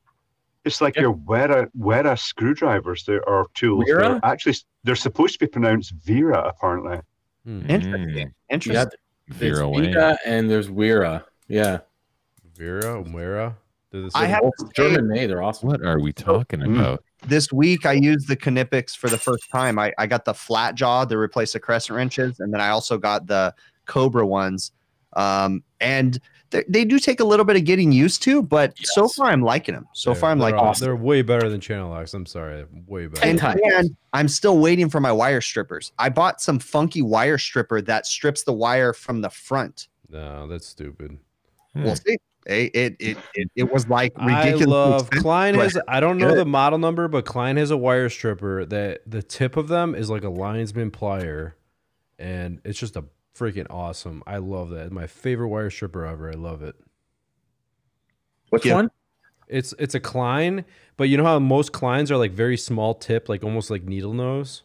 It's 0.65 0.81
like 0.81 0.95
Yeah. 0.95 1.03
your 1.03 1.11
Wera 1.11 1.67
Wera 1.77 2.15
screwdrivers. 2.17 3.03
There 3.05 3.27
are 3.27 3.45
tools. 3.55 3.85
They're 3.87 4.19
actually 4.23 4.55
they're 4.83 4.95
supposed 4.95 5.33
to 5.33 5.39
be 5.39 5.47
pronounced 5.47 5.91
Vera, 6.05 6.39
apparently. 6.47 6.99
Hmm. 7.45 7.69
Interesting. 7.69 8.09
yeah, 8.17 8.25
Interesting. 8.49 8.89
there's 9.27 9.57
Vera 9.57 9.67
Wang. 9.69 9.95
And 10.25 10.49
there's 10.49 10.69
Wera. 10.69 11.25
Yeah. 11.47 11.79
Vera, 12.55 13.01
Wera. 13.01 13.57
The 13.91 14.09
I 14.13 14.25
have 14.25 14.41
Both 14.41 14.53
say, 14.59 14.67
German 14.75 15.07
made. 15.07 15.29
They're 15.29 15.41
awesome. 15.41 15.69
What 15.69 15.83
are 15.83 15.99
we 15.99 16.13
talking 16.13 16.59
Mm. 16.59 16.79
about? 16.79 17.03
This 17.27 17.51
week 17.51 17.85
I 17.85 17.93
used 17.93 18.27
the 18.27 18.37
Knipex 18.37 18.95
for 18.95 19.09
the 19.09 19.17
first 19.17 19.49
time. 19.51 19.77
I, 19.77 19.93
I 19.97 20.07
got 20.07 20.25
the 20.25 20.33
flat 20.33 20.75
jaw 20.75 21.05
to 21.05 21.17
replace 21.17 21.53
the 21.53 21.59
crescent 21.59 21.95
wrenches, 21.95 22.39
and 22.39 22.53
then 22.53 22.61
I 22.61 22.69
also 22.69 22.97
got 22.97 23.27
the 23.27 23.53
Cobra 23.85 24.25
ones. 24.25 24.71
Um, 25.13 25.63
and 25.81 26.19
they, 26.51 26.63
they 26.67 26.85
do 26.85 26.99
take 26.99 27.19
a 27.19 27.23
little 27.23 27.45
bit 27.45 27.55
of 27.55 27.63
getting 27.63 27.91
used 27.91 28.23
to, 28.23 28.41
but 28.41 28.73
so 28.77 29.07
far 29.07 29.27
I'm 29.27 29.41
liking 29.41 29.75
them. 29.75 29.87
So 29.93 30.11
they're- 30.11 30.19
far 30.21 30.31
I'm 30.31 30.39
they're 30.39 30.51
liking 30.51 30.59
aw- 30.67 30.73
them. 30.73 30.79
They're 30.81 30.95
way 30.95 31.21
better 31.21 31.49
than 31.49 31.59
channel 31.61 31.89
locks. 31.89 32.13
I'm 32.13 32.25
sorry, 32.25 32.65
way 32.87 33.07
better. 33.07 33.25
And, 33.27 33.41
and 33.75 33.95
I'm 34.13 34.27
still 34.27 34.57
waiting 34.59 34.89
for 34.89 34.99
my 34.99 35.11
wire 35.11 35.41
strippers. 35.41 35.91
I 35.99 36.09
bought 36.09 36.41
some 36.41 36.59
funky 36.59 37.01
wire 37.01 37.37
stripper 37.37 37.81
that 37.81 38.05
strips 38.05 38.43
the 38.43 38.53
wire 38.53 38.93
from 38.93 39.21
the 39.21 39.29
front. 39.29 39.87
No, 40.09 40.47
that's 40.47 40.67
stupid. 40.67 41.17
Hmm. 41.73 41.83
We'll 41.83 41.95
see. 41.95 42.17
It 42.49 42.75
it 42.75 42.95
it, 42.99 43.17
it, 43.35 43.51
it 43.55 43.71
was 43.71 43.87
like 43.87 44.11
I 44.17 44.43
ridiculous. 44.43 44.67
love 44.67 45.09
Klein 45.11 45.53
has. 45.53 45.77
I 45.87 45.99
don't 45.99 46.17
know 46.17 46.29
good. 46.29 46.39
the 46.39 46.45
model 46.45 46.79
number, 46.79 47.07
but 47.07 47.23
Klein 47.25 47.57
has 47.57 47.69
a 47.69 47.77
wire 47.77 48.09
stripper 48.09 48.65
that 48.65 49.01
the 49.05 49.21
tip 49.21 49.55
of 49.55 49.67
them 49.67 49.93
is 49.93 50.09
like 50.09 50.23
a 50.23 50.29
linesman 50.29 50.89
plier, 50.89 51.53
and 52.17 52.59
it's 52.65 52.79
just 52.79 52.95
a 52.95 53.05
freaking 53.37 53.67
awesome. 53.69 54.23
I 54.25 54.37
love 54.37 54.71
that. 54.71 54.91
My 54.91 55.05
favorite 55.05 55.49
wire 55.49 55.69
stripper 55.69 56.05
ever. 56.07 56.29
I 56.31 56.33
love 56.33 56.63
it. 56.63 56.75
Which 58.49 58.65
Yeah. 58.65 58.75
one? 58.75 58.91
It's 59.47 59.73
it's 59.77 59.93
a 59.93 59.99
Klein, 59.99 60.65
but 60.97 61.09
you 61.09 61.17
know 61.17 61.23
how 61.25 61.37
most 61.37 61.71
Kleins 61.71 62.09
are 62.09 62.17
like 62.17 62.31
very 62.31 62.57
small 62.57 62.95
tip, 62.95 63.29
like 63.29 63.43
almost 63.43 63.69
like 63.69 63.83
needle 63.83 64.13
nose. 64.13 64.63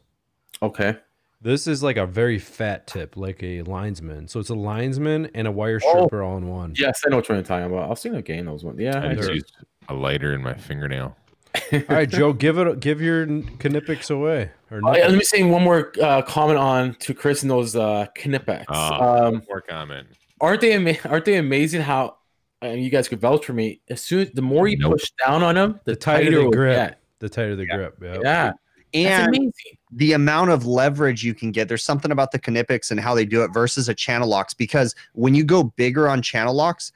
Okay. 0.62 0.96
This 1.44 1.66
is 1.66 1.82
like 1.82 1.96
a 1.98 2.06
very 2.06 2.38
fat 2.38 2.86
tip, 2.86 3.16
like 3.16 3.42
a 3.42 3.62
linesman. 3.62 4.26
So 4.28 4.40
it's 4.40 4.48
a 4.48 4.54
linesman 4.54 5.30
and 5.34 5.46
a 5.46 5.52
wire 5.52 5.78
Oh. 5.84 5.90
stripper 5.98 6.22
all 6.22 6.38
in 6.38 6.48
one. 6.48 6.72
Yes, 6.76 7.02
I 7.06 7.10
know 7.10 7.16
what 7.16 7.28
you're 7.28 7.40
talking 7.42 7.66
about. 7.66 7.90
I've 7.90 7.98
seen 7.98 8.14
a 8.14 8.22
game 8.22 8.46
those 8.46 8.64
ones. 8.64 8.80
Yeah. 8.80 8.98
I 8.98 9.10
I 9.10 9.14
just 9.14 9.30
used 9.30 9.52
a 9.88 9.94
lighter 9.94 10.32
in 10.34 10.42
my 10.42 10.54
fingernail. 10.54 11.14
All 11.72 11.80
right, 11.88 12.08
Joe, 12.08 12.32
give 12.46 12.58
it 12.58 12.80
give 12.80 13.00
your 13.00 13.26
Knipex 13.26 14.10
away. 14.10 14.50
Or 14.70 14.80
Oh, 14.84 14.96
yeah, 14.96 15.06
let 15.06 15.16
me 15.18 15.22
say 15.22 15.42
one 15.44 15.62
more 15.62 15.92
uh, 16.02 16.22
comment 16.22 16.58
on 16.58 16.94
to 17.00 17.14
Chris 17.14 17.42
and 17.42 17.50
those 17.50 17.76
uh, 17.76 18.06
Knipex. 18.16 18.64
Ah, 18.70 19.26
um, 19.26 19.42
more 19.48 19.60
comment. 19.60 20.08
aren't 20.40 20.62
they 20.62 20.72
ama- 20.72 20.96
aren't 21.04 21.26
they 21.26 21.36
amazing 21.36 21.82
how 21.82 22.16
and 22.62 22.82
you 22.82 22.88
guys 22.90 23.06
could 23.06 23.20
vouch 23.20 23.44
for 23.44 23.52
me 23.52 23.82
as 23.90 24.00
soon 24.00 24.30
the 24.34 24.40
more 24.42 24.66
you 24.66 24.78
Nope. 24.78 24.92
push 24.92 25.10
down 25.24 25.42
on 25.42 25.54
them 25.56 25.78
the, 25.84 25.92
The 25.92 25.96
tighter 25.96 26.24
tighter 26.24 26.30
they 26.36 26.40
it 26.40 26.44
will 26.44 26.50
grip. 26.52 26.76
get. 26.76 27.00
the 27.20 27.28
tighter 27.28 27.54
the 27.56 27.66
grip. 27.66 27.98
Yeah. 28.02 28.18
yeah 28.22 28.44
that's 28.46 28.58
and 28.94 29.52
the 29.92 30.12
amount 30.12 30.50
of 30.50 30.66
leverage 30.66 31.24
you 31.24 31.34
can 31.34 31.50
get. 31.50 31.68
There's 31.68 31.82
something 31.82 32.10
about 32.10 32.30
the 32.32 32.38
Knipex 32.38 32.90
and 32.90 33.00
how 33.00 33.14
they 33.14 33.24
do 33.24 33.42
it 33.42 33.48
versus 33.48 33.88
a 33.88 33.94
channel 33.94 34.28
locks 34.28 34.54
because 34.54 34.94
when 35.12 35.34
you 35.34 35.44
go 35.44 35.64
bigger 35.64 36.08
on 36.08 36.22
channel 36.22 36.54
locks, 36.54 36.92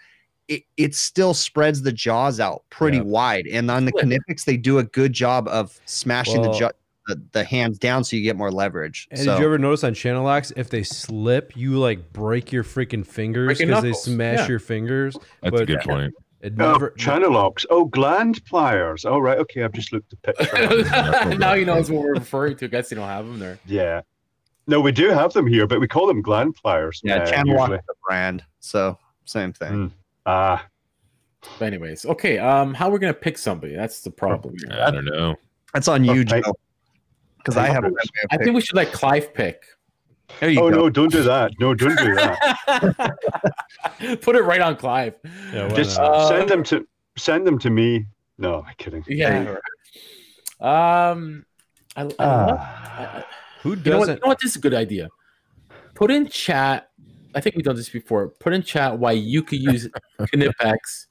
it, 0.46 0.62
it 0.76 0.94
still 0.94 1.34
spreads 1.34 1.82
the 1.82 1.92
jaws 1.92 2.40
out 2.40 2.62
pretty 2.70 2.98
Yeah. 2.98 3.02
wide. 3.04 3.46
And 3.46 3.70
on 3.70 3.84
the 3.84 3.90
Flip. 3.92 4.06
Knipex, 4.06 4.44
they 4.44 4.56
do 4.56 4.78
a 4.78 4.84
good 4.84 5.12
job 5.12 5.48
of 5.48 5.78
smashing 5.84 6.42
the, 6.42 6.50
Well- 6.50 6.58
jaw, 6.58 6.70
the 7.06 7.20
the 7.32 7.42
hands 7.42 7.78
down 7.78 8.04
so 8.04 8.16
you 8.16 8.22
get 8.22 8.36
more 8.36 8.50
leverage. 8.50 9.08
And 9.10 9.20
so 9.20 9.32
did 9.32 9.40
you 9.40 9.46
ever 9.46 9.58
notice 9.58 9.82
on 9.82 9.94
channel 9.94 10.24
locks 10.24 10.52
if 10.56 10.70
they 10.70 10.82
slip, 10.82 11.56
you 11.56 11.78
like 11.78 12.12
break 12.12 12.52
your 12.52 12.64
freaking 12.64 13.04
fingers 13.04 13.58
because 13.58 13.82
they 13.82 13.92
smash 13.94 14.40
yeah. 14.40 14.48
your 14.48 14.58
fingers. 14.58 15.16
That's 15.42 15.52
but 15.52 15.62
a 15.62 15.66
good 15.66 15.80
point. 15.80 16.14
It 16.40 16.52
Oh, 16.59 16.73
never. 16.73 16.90
channel 16.90 17.32
locks. 17.32 17.66
Oh, 17.69 17.85
gland 17.86 18.44
pliers. 18.44 19.05
Oh, 19.05 19.19
right. 19.19 19.39
Okay, 19.39 19.65
I've 19.65 19.73
just 19.73 19.93
looked 19.93 20.12
at 20.12 20.23
the 20.36 20.44
picture. 20.44 21.39
now 21.39 21.55
you 21.55 21.65
know 21.65 21.77
what 21.77 21.89
we're 21.90 22.15
referring 22.15 22.56
to 22.59 22.66
I 22.66 22.69
guess 22.69 22.90
you 22.90 22.97
don't 22.97 23.09
have 23.09 23.27
them 23.27 23.39
there 23.39 23.59
yeah. 23.66 24.02
No, 24.69 24.81
we 24.81 24.93
do 24.93 25.09
have 25.10 25.32
them 25.32 25.47
here, 25.47 25.66
but 25.66 25.81
we 25.81 25.89
call 25.89 26.06
them 26.06 26.20
gland 26.23 26.55
pliers. 26.55 27.01
yeah, 27.02 27.16
uh, 27.16 27.27
channel 27.27 27.56
lock 27.56 27.69
usually. 27.70 27.78
is 27.78 27.85
a 27.90 27.94
brand. 28.06 28.44
So 28.60 28.98
same 29.24 29.52
thing. 29.52 29.73
Mm. 29.73 29.90
Ah, 30.27 30.66
but 31.59 31.66
anyways 31.66 32.05
okay 32.05 32.39
um 32.39 32.74
how 32.74 32.89
we're 32.90 32.98
gonna 32.98 33.15
pick 33.15 33.39
somebody 33.39 33.74
that's 33.74 34.02
the 34.02 34.10
problem. 34.10 34.55
I 34.70 34.90
don't 34.90 35.05
know. 35.06 35.36
That's 35.74 35.89
on 35.89 36.05
you, 36.05 36.20
Okay. 36.20 36.40
Joe. 36.43 36.52
Because 37.39 37.56
I 37.56 37.66
have. 37.69 37.85
i 38.31 38.36
think 38.36 38.55
we 38.55 38.60
should 38.60 38.77
let 38.77 38.93
clive 38.93 39.32
pick 39.32 39.62
There 40.40 40.50
you 40.50 40.60
oh 40.60 40.70
go. 40.70 40.76
no, 40.76 40.90
don't 40.90 41.10
do 41.10 41.22
that. 41.22 41.52
No, 41.59 41.74
don't 41.74 41.96
do 41.98 42.14
that. 42.14 43.16
put 44.22 44.36
it 44.36 44.42
right 44.42 44.60
on 44.60 44.76
clive 44.76 45.14
Yeah, 45.52 45.68
why 45.68 45.74
Just 45.74 45.98
not? 45.98 46.10
Uh, 46.14 46.28
send 46.28 46.48
them 46.48 46.62
to 46.64 46.86
send 47.16 47.46
them 47.46 47.59
to 47.60 47.70
me. 47.70 48.06
No, 48.36 48.62
I'm 48.62 48.74
kidding. 48.78 49.05
yeah 49.09 49.56
um 50.60 51.44
I, 51.96 52.02
I 52.02 52.02
love, 52.05 52.14
Ah. 52.18 52.98
I- 52.98 53.18
I- 53.18 53.24
Who 53.62 53.70
You 53.70 53.76
know, 53.76 53.80
what, 53.80 53.84
doesn't? 53.84 54.14
you 54.16 54.20
know 54.20 54.28
what? 54.28 54.38
This 54.40 54.50
is 54.52 54.56
a 54.56 54.60
good 54.60 54.74
idea. 54.74 55.09
Put 55.94 56.10
in 56.10 56.28
chat. 56.28 56.90
I 57.34 57.40
think 57.40 57.56
we've 57.56 57.64
done 57.64 57.76
this 57.76 57.88
before. 57.88 58.28
Put 58.28 58.52
in 58.52 58.62
chat 58.62 58.98
why 58.98 59.12
you 59.12 59.42
could 59.42 59.59
use 59.60 59.88
Knipex 60.20 61.06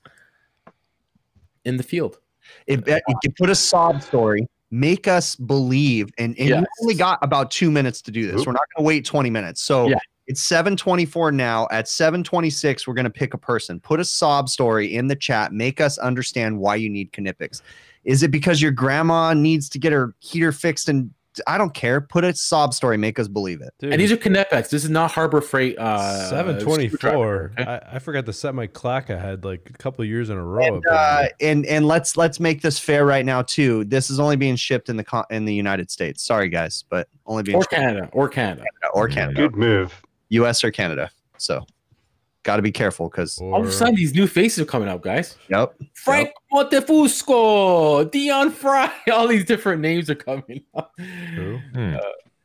in 1.65 1.76
the 1.77 1.84
field. 1.84 2.19
If, 2.65 2.84
if 2.88 3.02
you 3.23 3.31
put 3.38 3.49
a 3.49 3.56
sob 3.56 4.02
story, 4.02 4.48
make 4.72 5.07
us 5.07 5.35
believe, 5.35 6.10
and, 6.18 6.38
and 6.38 6.49
Yes. 6.49 6.60
we 6.81 6.84
only 6.84 6.95
got 6.95 7.19
about 7.22 7.52
two 7.52 7.72
minutes 7.72 8.02
to 8.03 8.11
do 8.11 8.27
this. 8.30 8.41
Oop. 8.41 8.48
We're 8.48 8.53
not 8.53 8.61
going 8.76 8.84
to 8.84 8.88
wait 8.88 9.06
20 9.06 9.30
minutes. 9.30 9.61
So 9.61 9.88
Yeah. 9.88 9.98
it's 10.27 10.41
724 10.41 11.31
now. 11.31 11.68
At 11.72 11.88
726, 11.88 12.85
we're 12.88 12.94
going 12.94 13.06
to 13.06 13.10
pick 13.10 13.34
a 13.34 13.38
person. 13.38 13.80
Put 13.80 13.99
a 13.99 14.06
sob 14.06 14.49
story 14.49 14.94
in 14.95 15.07
the 15.07 15.15
chat. 15.15 15.53
Make 15.53 15.80
us 15.80 15.98
understand 15.98 16.60
why 16.60 16.76
you 16.76 16.89
need 16.89 17.11
Knipex. 17.14 17.61
Is 18.03 18.23
it 18.23 18.31
because 18.31 18.61
your 18.61 18.72
grandma 18.72 19.34
needs 19.34 19.69
to 19.69 19.80
get 19.80 19.91
her 19.94 20.15
heater 20.19 20.52
fixed 20.52 20.89
in 20.89 21.14
I 21.45 21.57
don't 21.57 21.73
care. 21.73 22.01
Put 22.01 22.23
a 22.23 22.34
sob 22.35 22.73
story. 22.73 22.97
Make 22.97 23.19
us 23.19 23.27
believe 23.27 23.61
it. 23.61 23.73
Dude, 23.80 23.91
And 23.93 24.01
these 24.01 24.11
are 24.11 24.18
Knepex. 24.18 24.69
This 24.69 24.84
is 24.84 24.89
not 24.89 25.11
Harbor 25.11 25.41
Freight. 25.41 25.77
Uh, 25.77 26.30
seven 26.30 26.59
twenty 26.59 26.89
four. 26.89 27.51
okay? 27.59 27.64
I, 27.69 27.95
I 27.95 27.99
forgot 27.99 28.26
to 28.26 28.34
set 28.34 28.55
my 28.55 28.68
clock 28.68 29.09
ahead 29.09 29.45
like 29.45 29.69
a 29.69 29.77
couple 29.77 30.03
of 30.03 30.09
years 30.09 30.30
in 30.30 30.38
a 30.38 30.43
row. 30.43 30.64
And, 30.65 30.84
uh, 30.89 31.23
and 31.41 31.65
and 31.65 31.85
let's 31.85 32.18
let's 32.18 32.39
make 32.39 32.61
this 32.61 32.80
fair 32.80 33.05
right 33.05 33.26
now 33.26 33.41
too. 33.41 33.84
This 33.85 34.09
is 34.09 34.19
only 34.19 34.35
being 34.38 34.55
shipped 34.55 34.89
in 34.89 34.97
the 34.97 35.03
con- 35.03 35.26
in 35.30 35.45
the 35.45 35.53
United 35.53 35.91
States. 35.91 36.23
Sorry 36.23 36.49
guys, 36.49 36.84
but 36.89 37.07
only 37.26 37.43
being 37.43 37.57
Or 37.57 37.61
shipped 37.64 37.73
Canada. 37.73 38.09
Or 38.14 38.30
Canada. 38.30 38.65
or 38.93 39.07
Canada, 39.07 39.41
Good 39.41 39.55
move. 39.55 40.01
U.S. 40.30 40.64
or 40.64 40.72
Canada. 40.72 41.09
So, 41.38 41.65
got 42.48 42.56
to 42.56 42.61
be 42.61 42.72
careful 42.72 43.10
because 43.10 43.38
All 43.40 43.60
of 43.61 43.68
a 43.68 43.72
sudden, 43.72 43.94
these 43.95 44.14
new 44.15 44.26
faces 44.26 44.60
are 44.60 44.65
coming 44.65 44.88
up, 44.88 45.02
guys. 45.03 45.36
yep. 45.49 45.76
Frank 45.94 46.32
Montefusco, 46.53 48.10
Dion 48.10 48.52
Fry. 48.52 48.91
All 49.11 49.28
these 49.28 49.45
different 49.45 49.82
names 49.82 50.10
are 50.10 50.15
coming 50.15 50.64
up. 50.74 50.94
Who? 51.36 51.57
Hmm. 51.74 51.95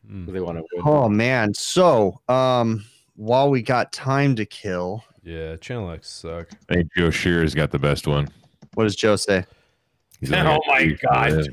Hmm. 0.07 0.33
They 0.33 0.41
want 0.41 0.59
to 0.59 0.65
win. 0.75 0.83
Oh 0.85 1.09
man. 1.09 1.55
So, 1.55 2.21
um, 2.29 2.85
while 3.15 3.49
we 3.49 3.63
got 3.63 3.93
time 3.93 4.35
to 4.37 4.45
kill, 4.45 5.05
Yeah, 5.23 5.57
Channel 5.57 5.91
X 5.93 6.11
suck. 6.11 6.49
I 6.69 6.75
think 6.75 6.89
Joe 6.97 7.11
Shearer's 7.11 7.55
got 7.55 7.71
the 7.71 7.79
best 7.79 8.07
one. 8.09 8.29
what 8.75 8.85
does 8.85 8.97
Joe 8.97 9.17
say? 9.17 9.45
Oh 10.33 10.59
my 10.67 10.83
two 10.83 10.89
weeks 10.89 11.01
to 11.01 11.07
God. 11.07 11.49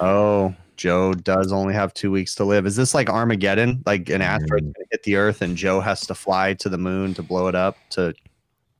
Oh, 0.00 0.54
Joe 0.76 1.12
does 1.14 1.52
only 1.52 1.74
have 1.74 1.92
two 1.94 2.10
weeks 2.10 2.34
to 2.36 2.44
live. 2.44 2.66
Is 2.66 2.76
this 2.76 2.94
like 2.94 3.08
Armageddon? 3.10 3.82
Like 3.86 4.08
an 4.08 4.22
asteroid 4.22 4.64
Mm. 4.64 4.72
hit 4.90 5.02
the 5.04 5.16
Earth 5.16 5.42
and 5.42 5.56
Joe 5.56 5.80
has 5.80 6.00
to 6.06 6.14
fly 6.14 6.54
to 6.54 6.68
the 6.68 6.78
moon 6.78 7.14
to 7.14 7.22
blow 7.22 7.46
it 7.48 7.54
up 7.54 7.76
to 7.90 8.14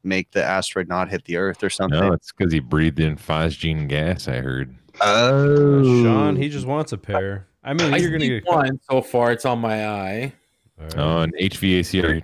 make 0.04 0.30
the 0.32 0.42
asteroid 0.42 0.88
not 0.88 1.08
hit 1.10 1.24
the 1.26 1.36
Earth 1.36 1.62
or 1.62 1.70
something? 1.70 2.00
No, 2.00 2.12
it's 2.12 2.32
because 2.32 2.52
he 2.52 2.58
breathed 2.60 2.98
in 3.00 3.16
phosgene 3.16 3.86
gas. 3.88 4.26
I 4.28 4.40
heard. 4.40 4.74
Oh, 5.00 5.82
Sean, 6.02 6.36
he 6.36 6.48
just 6.48 6.66
wants 6.66 6.92
a 6.92 6.98
pair. 6.98 7.46
I 7.64 7.72
mean, 7.74 7.94
I 7.94 7.98
you're 7.98 8.10
gonna 8.10 8.20
see 8.24 8.40
get 8.40 8.46
one 8.46 8.80
so 8.90 9.00
far. 9.00 9.30
It's 9.32 9.44
on 9.44 9.60
my 9.60 9.86
eye. 9.86 10.32
All 10.80 10.84
right. 10.84 10.98
Oh, 10.98 11.18
and 11.20 11.32
HVAC 11.40 12.02
our 12.04 12.20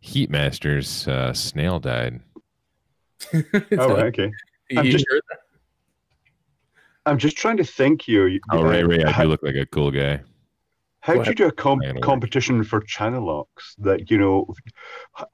Heat 0.00 0.30
Masters 0.30 1.06
uh, 1.08 1.32
snail 1.32 1.78
died. 1.80 2.20
Oh, 3.32 3.92
okay. 3.96 4.30
I'm 4.76 4.84
just- 4.86 5.06
heard 5.08 5.22
that? 5.30 5.38
I'm 7.06 7.18
just 7.18 7.36
trying 7.36 7.56
to 7.56 7.64
think 7.64 8.02
here. 8.02 8.28
You- 8.28 8.40
Oh, 8.52 8.62
Ray 8.62 8.84
Ray, 8.84 9.02
I 9.04 9.22
do 9.22 9.28
look 9.28 9.42
like 9.42 9.56
a 9.56 9.66
cool 9.66 9.90
guy. 9.90 10.20
how 11.00 11.14
Go 11.14 11.24
do 11.24 11.30
you 11.30 11.34
do 11.34 11.46
a 11.46 11.52
com- 11.52 11.80
Hang 11.80 11.88
on 11.88 11.90
a 11.90 11.94
minute. 11.94 12.04
competition 12.04 12.62
for 12.64 12.80
channel 12.80 13.24
locks? 13.26 13.74
That 13.78 14.10
you 14.10 14.18
know, 14.18 14.46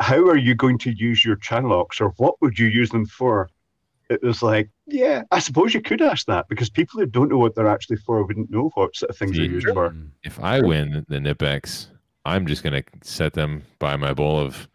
how 0.01 0.19
are 0.27 0.37
you 0.37 0.55
going 0.55 0.79
to 0.79 0.91
use 0.93 1.25
your 1.25 1.37
channel 1.37 1.71
locks, 1.71 2.01
or 2.01 2.11
what 2.17 2.41
would 2.41 2.59
you 2.59 2.67
use 2.67 2.91
them 2.91 3.05
for? 3.07 3.51
It 4.09 4.23
was 4.23 4.43
like, 4.43 4.71
yeah, 4.87 5.25
I 5.31 5.39
suppose 5.39 5.75
you 5.75 5.83
could 5.83 6.01
ask 6.01 6.25
that 6.27 6.49
because 6.49 6.71
people 6.71 6.99
who 6.99 7.05
don't 7.05 7.29
know 7.29 7.37
what 7.37 7.55
they're 7.55 7.69
actually 7.69 7.99
for 7.99 8.25
wouldn't 8.25 8.51
know 8.51 8.71
what 8.75 8.97
sort 8.97 9.11
of 9.11 9.19
things 9.19 9.37
they're 9.37 9.45
See, 9.45 9.53
used 9.53 9.67
for. 9.69 9.91
Mm. 9.91 10.09
If 10.25 10.41
I 10.41 10.63
win 10.63 11.05
the 11.09 11.17
Nipex, 11.19 11.89
I'm 12.25 12.47
just 12.47 12.63
gonna 12.63 12.83
set 13.03 13.35
them 13.35 13.63
by 13.79 13.97
my 13.97 14.15
bowl 14.15 14.41
of 14.41 14.67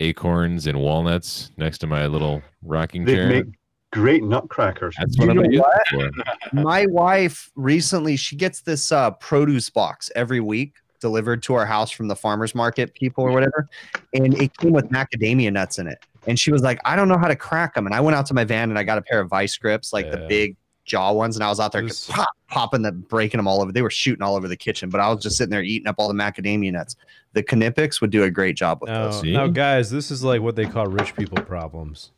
acorns 0.00 0.66
and 0.66 0.78
walnuts 0.78 1.50
next 1.56 1.78
to 1.78 1.86
my 1.86 2.06
little 2.06 2.42
rocking 2.62 3.06
They 3.06 3.14
chair. 3.14 3.28
make 3.30 3.46
great 3.94 4.22
nutcrackers. 4.24 4.94
That's 4.98 5.16
You 5.16 5.26
what 5.28 5.38
I'm 5.38 5.50
know 5.50 5.60
what? 5.60 5.88
for. 5.88 6.10
my 6.52 6.86
wife 6.86 7.50
recently 7.54 8.16
she 8.16 8.36
gets 8.36 8.60
this 8.62 8.90
uh 8.92 9.10
produce 9.12 9.70
box 9.70 10.10
every 10.16 10.40
week 10.40 10.74
delivered 11.00 11.42
to 11.44 11.54
our 11.54 11.66
house 11.66 11.90
from 11.90 12.08
the 12.08 12.16
farmers 12.16 12.54
market 12.54 12.92
people 12.94 13.24
or 13.24 13.30
whatever 13.32 13.68
and 14.14 14.34
it 14.40 14.56
came 14.58 14.72
with 14.72 14.88
macadamia 14.90 15.52
nuts 15.52 15.78
in 15.78 15.86
it 15.86 15.98
and 16.26 16.38
she 16.40 16.50
was 16.50 16.62
like 16.62 16.78
i 16.84 16.96
don't 16.96 17.08
know 17.08 17.18
how 17.18 17.28
to 17.28 17.36
crack 17.36 17.74
them 17.74 17.84
and 17.86 17.94
i 17.94 18.00
went 18.00 18.16
out 18.16 18.24
to 18.26 18.32
my 18.34 18.42
van 18.44 18.70
and 18.70 18.78
i 18.78 18.82
got 18.82 18.96
a 18.98 19.02
pair 19.02 19.20
of 19.20 19.28
vice 19.28 19.56
grips 19.56 19.92
like 19.92 20.10
the 20.10 20.16
big 20.28 20.56
jaw 20.86 21.12
ones 21.12 21.36
and 21.36 21.44
i 21.44 21.48
was 21.48 21.60
out 21.60 21.72
there 21.72 21.82
This- 21.82 22.08
pop 22.08 22.28
popping 22.48 22.82
them 22.82 23.04
breaking 23.08 23.38
them 23.38 23.46
all 23.48 23.60
over 23.60 23.70
they 23.72 23.82
were 23.82 23.90
shooting 23.90 24.22
all 24.22 24.34
over 24.36 24.48
the 24.48 24.56
kitchen 24.56 24.88
but 24.90 25.00
i 25.00 25.08
was 25.12 25.22
just 25.22 25.36
sitting 25.36 25.50
there 25.50 25.62
eating 25.62 25.86
up 25.88 25.96
all 25.98 26.08
the 26.08 26.14
macadamia 26.14 26.72
nuts 26.72 26.96
the 27.34 27.42
Knipex 27.42 28.00
would 28.00 28.10
do 28.10 28.22
a 28.22 28.30
great 28.30 28.56
job 28.56 28.78
with 28.80 28.90
Now, 28.90 29.04
those 29.06 29.20
See? 29.20 29.32
now, 29.32 29.48
guys, 29.48 29.90
this 29.90 30.10
is 30.12 30.22
like 30.22 30.40
what 30.40 30.54
they 30.54 30.66
call 30.66 30.86
rich 30.86 31.16
people 31.16 31.36
problems. 31.42 32.12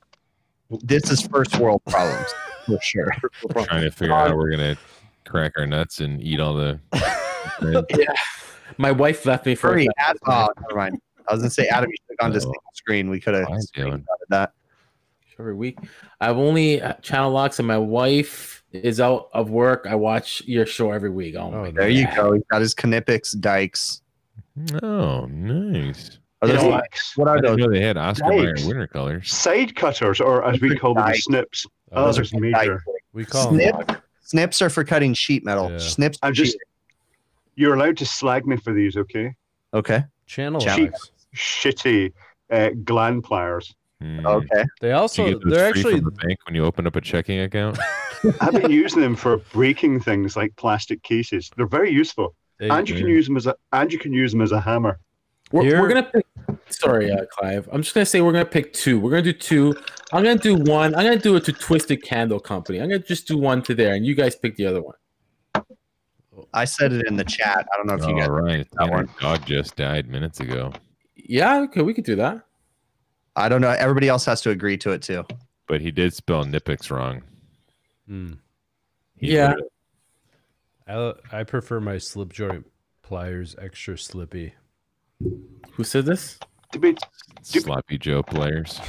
This 0.82 1.10
is 1.10 1.22
first 1.22 1.58
world 1.58 1.82
problems 1.88 2.26
for 2.66 2.78
sure 2.82 3.12
Trying 3.64 3.82
to 3.82 3.90
figure 3.90 4.14
out 4.14 4.28
how 4.28 4.36
we're 4.36 4.50
gonna 4.50 4.76
crack 5.24 5.52
our 5.56 5.66
nuts 5.66 6.00
and 6.00 6.22
eat 6.22 6.40
all 6.40 6.54
the. 6.54 6.80
yeah. 7.90 8.12
My 8.78 8.92
wife 8.92 9.24
left 9.26 9.46
me 9.46 9.54
for 9.54 9.68
Hurry, 9.68 9.86
a 9.86 9.90
Ad- 10.00 10.16
oh, 10.26 10.48
never 10.62 10.76
mind 10.76 11.00
i 11.28 11.32
was 11.32 11.42
gonna 11.42 11.50
say 11.50 11.66
adam 11.68 11.90
you 11.90 11.96
should 11.96 12.10
have 12.10 12.18
gone 12.18 12.32
to 12.32 12.40
single 12.40 12.62
screen 12.72 13.10
we 13.10 13.18
could 13.18 13.34
have 13.34 13.48
that 14.28 14.52
every 15.38 15.54
week. 15.54 15.78
I've 16.20 16.36
only 16.36 16.80
uh, 16.80 16.94
channel 16.94 17.30
locks, 17.30 17.58
and 17.58 17.68
my 17.68 17.78
wife 17.78 18.64
is 18.72 19.00
out 19.00 19.28
of 19.32 19.50
work. 19.50 19.86
I 19.88 19.94
watch 19.94 20.42
your 20.46 20.66
show 20.66 20.92
every 20.92 21.10
week. 21.10 21.34
Oh, 21.36 21.52
Oh, 21.52 21.62
my 21.62 21.70
There 21.70 21.88
you 21.88 22.06
go. 22.14 22.32
He's 22.32 22.44
got 22.50 22.60
his 22.60 22.74
Knipex 22.74 23.38
dikes. 23.40 24.02
Oh, 24.82 25.26
nice. 25.26 26.18
Are 26.42 26.48
those, 26.48 26.62
know 26.62 26.68
what 26.68 26.84
what? 27.16 27.28
I 27.28 27.30
are 27.32 27.42
those? 27.42 27.56
know 27.58 27.70
they 27.70 27.80
had 27.80 27.96
Oscar 27.96 28.28
Mayer 28.28 28.54
winter 28.66 28.86
colors. 28.86 29.32
Side 29.32 29.74
cutters, 29.74 30.20
or 30.20 30.44
as 30.44 30.60
we 30.60 30.76
call 30.78 30.94
them, 30.94 31.06
the 31.08 31.14
snips. 31.16 31.64
Oh, 31.92 32.06
Those 32.06 32.18
are 32.18 32.22
there's 32.22 32.34
major. 32.34 32.82
we 33.12 33.24
call 33.24 33.52
them. 33.52 33.84
Snips 34.22 34.60
are 34.60 34.68
for 34.68 34.84
cutting 34.84 35.14
sheet 35.14 35.44
metal. 35.44 35.70
Yeah. 35.70 35.78
Snips. 35.78 36.18
I'm 36.22 36.34
just. 36.34 36.52
sheet- 36.52 36.60
You're 37.54 37.74
allowed 37.74 37.96
to 37.98 38.06
slag 38.06 38.46
me 38.46 38.56
for 38.56 38.72
these, 38.72 38.96
okay? 38.96 39.34
okay. 39.72 40.04
Channel 40.26 40.60
Cheap. 40.60 40.92
Shitty 41.34 42.12
uh, 42.50 42.70
gland 42.84 43.22
pliers. 43.24 43.74
Hmm. 44.00 44.26
Okay. 44.26 44.64
They 44.80 44.88
Did 44.88 44.94
also 44.94 45.24
you 45.26 45.32
get 45.34 45.42
those 45.44 45.52
they're 45.52 45.70
free 45.72 45.80
actually 45.80 45.94
from 46.00 46.04
the 46.04 46.10
bank 46.10 46.38
when 46.46 46.54
you 46.54 46.64
open 46.64 46.86
up 46.86 46.96
a 46.96 47.00
checking 47.00 47.40
account. 47.40 47.78
I've 48.40 48.52
been 48.52 48.70
using 48.70 49.00
them 49.00 49.14
for 49.16 49.38
breaking 49.52 50.00
things 50.00 50.36
like 50.36 50.54
plastic 50.56 51.02
cases. 51.02 51.50
They're 51.56 51.66
very 51.66 51.92
useful, 51.92 52.34
they, 52.58 52.68
and 52.68 52.88
you 52.88 52.96
can 52.96 53.06
use 53.06 53.26
them 53.26 53.36
as 53.36 53.46
a 53.46 53.54
and 53.72 53.92
you 53.92 53.98
can 53.98 54.12
use 54.12 54.32
them 54.32 54.40
as 54.42 54.52
a 54.52 54.60
hammer. 54.60 54.98
We're, 55.52 55.62
Here- 55.64 55.80
we're 55.80 55.88
gonna 55.88 56.02
pick. 56.12 56.26
Sorry, 56.68 57.10
uh, 57.10 57.24
Clive. 57.30 57.68
I'm 57.72 57.82
just 57.82 57.94
gonna 57.94 58.04
say 58.06 58.20
we're 58.20 58.32
gonna 58.32 58.44
pick 58.44 58.72
two. 58.72 58.98
We're 58.98 59.10
gonna 59.10 59.22
do 59.22 59.32
two. 59.32 59.74
I'm 60.12 60.22
gonna 60.24 60.36
do 60.38 60.56
one. 60.56 60.94
I'm 60.94 61.04
gonna 61.04 61.16
do 61.18 61.36
it 61.36 61.44
to 61.44 61.52
Twisted 61.52 62.02
Candle 62.02 62.40
Company. 62.40 62.80
I'm 62.80 62.88
gonna 62.88 62.98
just 62.98 63.26
do 63.28 63.38
one 63.38 63.62
to 63.62 63.74
there, 63.74 63.94
and 63.94 64.04
you 64.04 64.14
guys 64.14 64.34
pick 64.36 64.56
the 64.56 64.66
other 64.66 64.82
one. 64.82 64.96
I 66.52 66.64
said 66.64 66.92
it 66.92 67.06
in 67.06 67.16
the 67.16 67.24
chat. 67.24 67.66
I 67.72 67.76
don't 67.76 67.86
know 67.86 67.94
if 67.94 68.02
you 68.02 68.14
All 68.14 68.18
guys. 68.20 68.28
right, 68.28 68.66
that 68.74 68.90
one. 68.90 69.06
Tanner's 69.06 69.20
dog 69.20 69.46
just 69.46 69.76
died 69.76 70.08
minutes 70.08 70.40
ago, 70.40 70.72
Yeah, 71.14 71.60
okay, 71.62 71.82
we 71.82 71.94
could 71.94 72.04
do 72.04 72.16
that. 72.16 72.42
I 73.36 73.48
don't 73.48 73.60
know. 73.60 73.70
Everybody 73.70 74.08
else 74.08 74.24
has 74.26 74.40
to 74.42 74.50
agree 74.50 74.76
to 74.78 74.90
it 74.92 75.02
too. 75.02 75.24
but 75.68 75.80
he 75.80 75.90
did 75.90 76.12
spell 76.14 76.44
Nipix 76.44 76.90
wrong. 76.90 77.22
Hmm. 78.06 78.34
He 79.16 79.34
Yeah. 79.34 79.54
I, 80.86 81.14
I 81.32 81.42
prefer 81.44 81.80
my 81.80 81.98
slip 81.98 82.32
joint 82.32 82.66
pliers 83.02 83.56
extra 83.60 83.98
slippy. 83.98 84.54
Who 85.20 85.84
said 85.84 86.06
this? 86.06 86.38
Sloppy 87.42 87.98
Joe 87.98 88.22
players. 88.22 88.80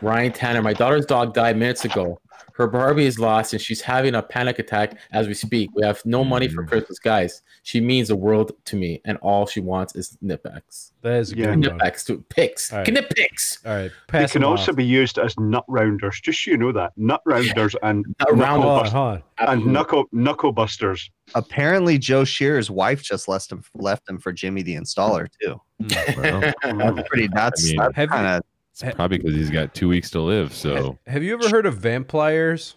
Ryan 0.00 0.32
Tanner. 0.32 0.62
My 0.62 0.72
daughter's 0.72 1.06
dog 1.06 1.34
died 1.34 1.56
minutes 1.56 1.84
ago. 1.84 2.20
Her 2.54 2.66
Barbie 2.66 3.06
is 3.06 3.18
lost, 3.18 3.52
and 3.52 3.60
she's 3.62 3.80
having 3.80 4.14
a 4.14 4.22
panic 4.22 4.58
attack 4.58 4.98
as 5.12 5.26
we 5.28 5.34
speak. 5.34 5.70
We 5.74 5.84
have 5.84 6.00
no 6.04 6.22
money 6.24 6.48
for 6.48 6.62
Mm. 6.64 6.68
Christmas, 6.68 6.98
guys. 6.98 7.42
She 7.62 7.80
means 7.80 8.08
the 8.08 8.16
world 8.16 8.52
to 8.66 8.76
me, 8.76 9.00
and 9.04 9.18
all 9.18 9.46
she 9.46 9.60
wants 9.60 9.94
is 9.96 10.16
Nipex. 10.22 10.90
That 11.02 11.14
is 11.20 11.32
a 11.32 11.36
Yeah. 11.36 11.54
good 11.54 11.68
one. 11.70 11.78
Nipex 11.78 12.04
to 12.06 12.24
picks. 12.28 12.72
All 12.72 12.78
right. 12.80 12.86
Knipex. 12.88 13.58
All 13.66 13.72
right, 13.74 13.90
they 14.12 14.18
pass 14.20 14.32
can 14.32 14.44
also 14.44 14.72
off. 14.72 14.76
be 14.76 14.84
used 14.84 15.18
as 15.18 15.38
nut 15.38 15.64
rounders. 15.68 16.20
Just 16.20 16.44
so 16.44 16.50
you 16.50 16.56
know 16.56 16.72
that 16.72 16.92
nut 16.96 17.20
rounders 17.24 17.74
and 17.82 18.04
Nut 18.20 18.36
knuckle 18.36 18.36
rounders. 18.36 18.62
Hold 18.64 18.82
bust- 18.82 18.92
hold 18.92 19.22
and 19.62 19.66
knuckle 19.72 20.04
knuckle 20.12 20.52
busters. 20.52 21.10
Apparently, 21.34 21.98
Joe 21.98 22.24
Shearer's 22.24 22.70
wife 22.70 23.02
just 23.02 23.28
left 23.28 23.50
him 23.50 23.62
left 23.74 24.08
him 24.08 24.18
for 24.18 24.32
Jimmy 24.32 24.62
the 24.62 24.74
installer 24.76 25.28
too. 25.40 25.60
Well, 25.80 26.40
That's 26.40 27.08
pretty. 27.08 27.28
That's, 27.34 27.68
mean, 27.68 27.76
that's 27.94 28.10
kind 28.10 28.26
of 28.26 28.42
it's 28.72 28.94
probably 28.94 29.18
because 29.18 29.34
he's 29.34 29.50
got 29.50 29.74
two 29.74 29.88
weeks 29.88 30.10
to 30.10 30.20
live. 30.20 30.52
So 30.54 30.98
Have 31.06 31.22
you 31.22 31.34
ever 31.34 31.48
heard 31.48 31.66
of 31.66 31.76
vampires? 31.78 32.76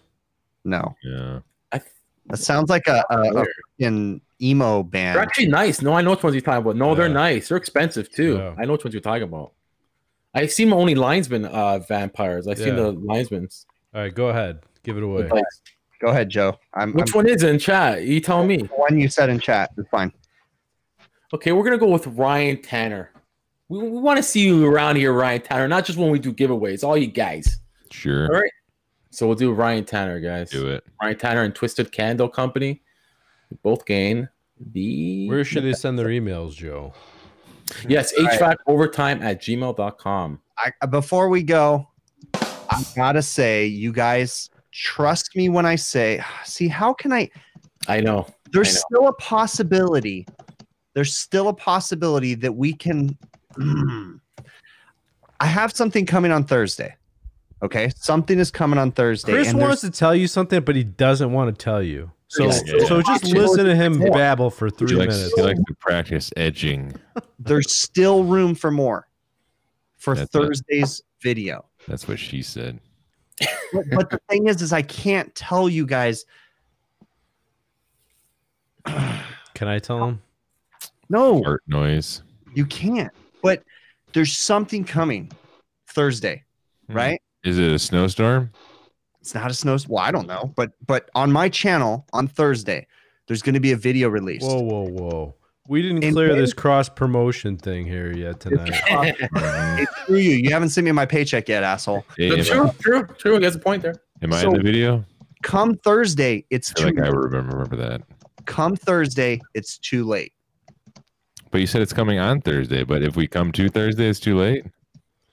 no. 0.64 0.94
yeah, 1.04 1.40
That 1.72 2.38
sounds 2.38 2.68
like 2.70 2.86
a, 2.88 3.04
a, 3.10 3.16
a 3.16 3.34
Weird. 3.34 3.48
fucking 3.78 4.20
emo 4.42 4.82
They're 4.82 4.84
band. 4.84 5.18
actually 5.18 5.46
nice. 5.48 5.80
No, 5.80 5.92
I 5.94 6.02
know 6.02 6.10
which 6.10 6.22
ones 6.22 6.34
you're 6.34 6.42
talking 6.42 6.58
about. 6.62 6.76
No, 6.76 6.94
they're 6.94 7.08
nice. 7.08 7.48
They're 7.48 7.56
expensive 7.56 8.10
too. 8.10 8.36
Yeah. 8.36 8.54
I 8.58 8.64
know 8.64 8.72
which 8.72 8.84
ones 8.84 8.94
you're 8.94 9.00
talking 9.00 9.22
about. 9.22 9.52
I 10.34 10.46
seen 10.46 10.68
my 10.68 10.76
only 10.76 10.94
linesman 10.94 11.46
uh, 11.46 11.78
vampires. 11.78 12.46
I've 12.46 12.58
seen 12.58 12.76
Yeah. 12.76 12.82
the 12.82 12.94
linesmans. 12.94 13.64
All 13.94 14.02
right, 14.02 14.14
go 14.14 14.28
ahead. 14.28 14.60
Give 14.82 14.96
it 14.98 15.02
away. 15.02 15.28
Like, 15.28 15.44
Go 15.98 16.08
ahead, 16.08 16.28
Joe. 16.28 16.58
I'm, 16.74 16.92
which 16.92 17.14
I'm 17.14 17.20
one 17.20 17.28
is 17.28 17.42
in 17.42 17.58
chat? 17.58 18.02
You 18.02 18.20
tell 18.20 18.44
me. 18.44 18.58
the 18.58 18.66
one 18.66 18.98
you 18.98 19.08
said 19.08 19.30
in 19.30 19.40
chat. 19.40 19.70
It's 19.78 19.88
fine. 19.88 20.12
Okay, 21.32 21.52
we're 21.52 21.64
gonna 21.64 21.78
go 21.78 21.88
with 21.88 22.06
Ryan 22.08 22.60
Tanner. 22.60 23.10
We, 23.68 23.78
we 23.78 23.98
want 24.00 24.16
to 24.18 24.22
see 24.22 24.40
you 24.46 24.64
around 24.66 24.96
here, 24.96 25.12
Ryan 25.12 25.40
Tanner, 25.42 25.68
not 25.68 25.84
just 25.84 25.98
when 25.98 26.10
we 26.10 26.18
do 26.18 26.32
giveaways. 26.32 26.84
All 26.84 26.96
you 26.96 27.06
guys. 27.08 27.60
sure, 27.90 28.26
All 28.26 28.40
right. 28.40 28.50
So 29.10 29.26
we'll 29.26 29.36
do 29.36 29.52
Ryan 29.52 29.84
Tanner, 29.84 30.20
guys. 30.20 30.50
do 30.50 30.68
it. 30.68 30.84
Ryan 31.00 31.16
Tanner 31.18 31.42
and 31.42 31.54
Twisted 31.54 31.90
Candle 31.90 32.28
Company. 32.28 32.82
We 33.50 33.56
both 33.62 33.86
gain 33.86 34.28
the 34.72 35.26
Where 35.28 35.44
should 35.44 35.64
they 35.64 35.72
send 35.84 35.98
their 35.98 36.08
emails, 36.08 36.54
Joe? 36.54 36.92
yes 37.88 38.12
All 38.18 38.24
right. 38.26 38.38
HVAC 38.40 38.56
overtime 38.66 39.22
at 39.22 39.40
gmail.com. 39.40 40.40
I, 40.58 40.86
before 40.86 41.28
we 41.28 41.42
go, 41.42 41.88
I 42.34 42.84
gotta 42.94 43.22
say, 43.22 43.66
you 43.66 43.92
guys 43.92 44.50
trust 44.72 45.34
me 45.34 45.48
when 45.48 45.64
I 45.66 45.76
say. 45.76 46.22
See, 46.44 46.68
how 46.68 46.92
can 46.92 47.12
I? 47.12 47.30
I 47.88 48.00
know. 48.00 48.26
there's 48.52 48.68
I 48.68 48.72
know. 48.72 48.82
still 48.90 49.08
a 49.08 49.12
possibility. 49.14 50.26
There's 50.94 51.14
still 51.14 51.48
a 51.48 51.54
possibility 51.54 52.34
that 52.34 52.54
we 52.54 52.72
can. 52.72 53.16
I 55.40 55.46
have 55.46 55.72
something 55.72 56.06
coming 56.06 56.32
on 56.32 56.44
Thursday. 56.44 56.96
Okay, 57.62 57.90
something 57.96 58.38
is 58.38 58.50
coming 58.50 58.78
on 58.78 58.92
Thursday. 58.92 59.32
Chris 59.32 59.48
and 59.48 59.58
wants 59.60 59.80
to 59.80 59.90
tell 59.90 60.14
you 60.14 60.26
something, 60.28 60.60
but 60.60 60.76
he 60.76 60.84
doesn't 60.84 61.32
want 61.32 61.56
to 61.56 61.64
tell 61.64 61.82
you. 61.82 62.10
So, 62.28 62.44
Yes. 62.44 62.62
so 62.88 63.00
just 63.02 63.24
listen 63.26 63.64
to 63.64 63.74
him 63.76 63.98
babble 64.00 64.50
for 64.50 64.66
He 64.66 64.72
three 64.72 64.96
likes, 64.96 65.14
minutes. 65.16 65.34
he 65.36 65.42
likes 65.42 65.60
to 65.66 65.74
practice 65.80 66.30
edging. 66.36 66.92
there's 67.38 67.74
still 67.74 68.24
room 68.24 68.54
for 68.54 68.70
more 68.70 69.08
for 69.96 70.14
That's 70.14 70.28
it. 70.34 70.38
Thursday's 70.38 71.02
video. 71.22 71.64
That's 71.88 72.06
what 72.08 72.18
she 72.18 72.42
said. 72.42 72.78
But, 73.72 73.84
but 73.90 74.10
the 74.10 74.20
thing 74.28 74.48
is, 74.48 74.60
is 74.60 74.72
I 74.72 74.82
can't 74.82 75.34
tell 75.34 75.68
you 75.68 75.86
guys. 75.86 76.24
Can 78.84 79.68
I 79.68 79.78
tell 79.78 80.04
him? 80.06 80.22
No, 81.08 81.42
Heart 81.42 81.62
noise. 81.66 82.22
you 82.54 82.66
can't. 82.66 83.12
But 84.16 84.20
there's 84.20 84.38
something 84.38 84.82
coming 84.84 85.30
Thursday, 85.90 86.42
Hmm. 86.88 86.96
right? 86.96 87.20
Is 87.44 87.58
it 87.58 87.70
a 87.70 87.78
snowstorm? 87.78 88.50
It's 89.20 89.34
not 89.34 89.50
a 89.50 89.54
snow. 89.54 89.76
Well, 89.88 90.02
I 90.02 90.10
don't 90.10 90.26
know, 90.26 90.54
but 90.56 90.70
but 90.86 91.10
on 91.14 91.30
my 91.30 91.50
channel 91.50 92.06
on 92.14 92.26
Thursday, 92.26 92.86
there's 93.28 93.42
going 93.42 93.52
to 93.56 93.60
be 93.60 93.72
a 93.72 93.76
video 93.76 94.08
release. 94.08 94.42
Whoa, 94.42 94.58
whoa, 94.62 94.88
whoa! 94.88 95.34
We 95.68 95.82
didn't 95.82 96.02
And 96.02 96.14
clear 96.14 96.28
then- 96.30 96.38
this 96.38 96.54
cross 96.54 96.88
promotion 96.88 97.58
thing 97.58 97.84
here 97.84 98.10
yet 98.10 98.40
tonight. 98.40 98.70
It's 99.82 99.92
through 100.06 100.16
you. 100.20 100.36
You 100.36 100.50
haven't 100.50 100.70
sent 100.70 100.86
me 100.86 100.92
my 100.92 101.04
paycheck 101.04 101.46
yet, 101.50 101.62
asshole. 101.62 102.06
Hey, 102.16 102.30
am, 102.38 102.42
true, 102.42 102.70
true, 102.80 103.06
true. 103.18 103.36
He 103.38 103.44
has 103.44 103.54
a 103.56 103.58
point 103.58 103.82
there. 103.82 103.96
am 104.22 104.32
I 104.32 104.40
So- 104.40 104.48
in 104.52 104.56
the 104.56 104.62
video? 104.62 105.04
Come 105.42 105.74
Thursday, 105.76 106.46
it's 106.48 106.70
I 106.74 106.80
feel 106.80 106.88
too. 106.90 106.96
like 106.96 107.04
I 107.04 107.08
remember, 107.10 107.58
remember 107.58 107.76
that. 107.76 108.00
Come 108.46 108.76
Thursday, 108.76 109.40
it's 109.52 109.76
too 109.78 110.04
late. 110.04 110.32
But 111.56 111.60
you 111.62 111.66
said 111.66 111.80
it's 111.80 111.94
coming 111.94 112.18
on 112.18 112.42
Thursday. 112.42 112.84
But 112.84 113.02
if 113.02 113.16
we 113.16 113.26
come 113.26 113.50
to 113.52 113.70
Thursday, 113.70 114.10
it's 114.10 114.20
too 114.20 114.36
late. 114.36 114.66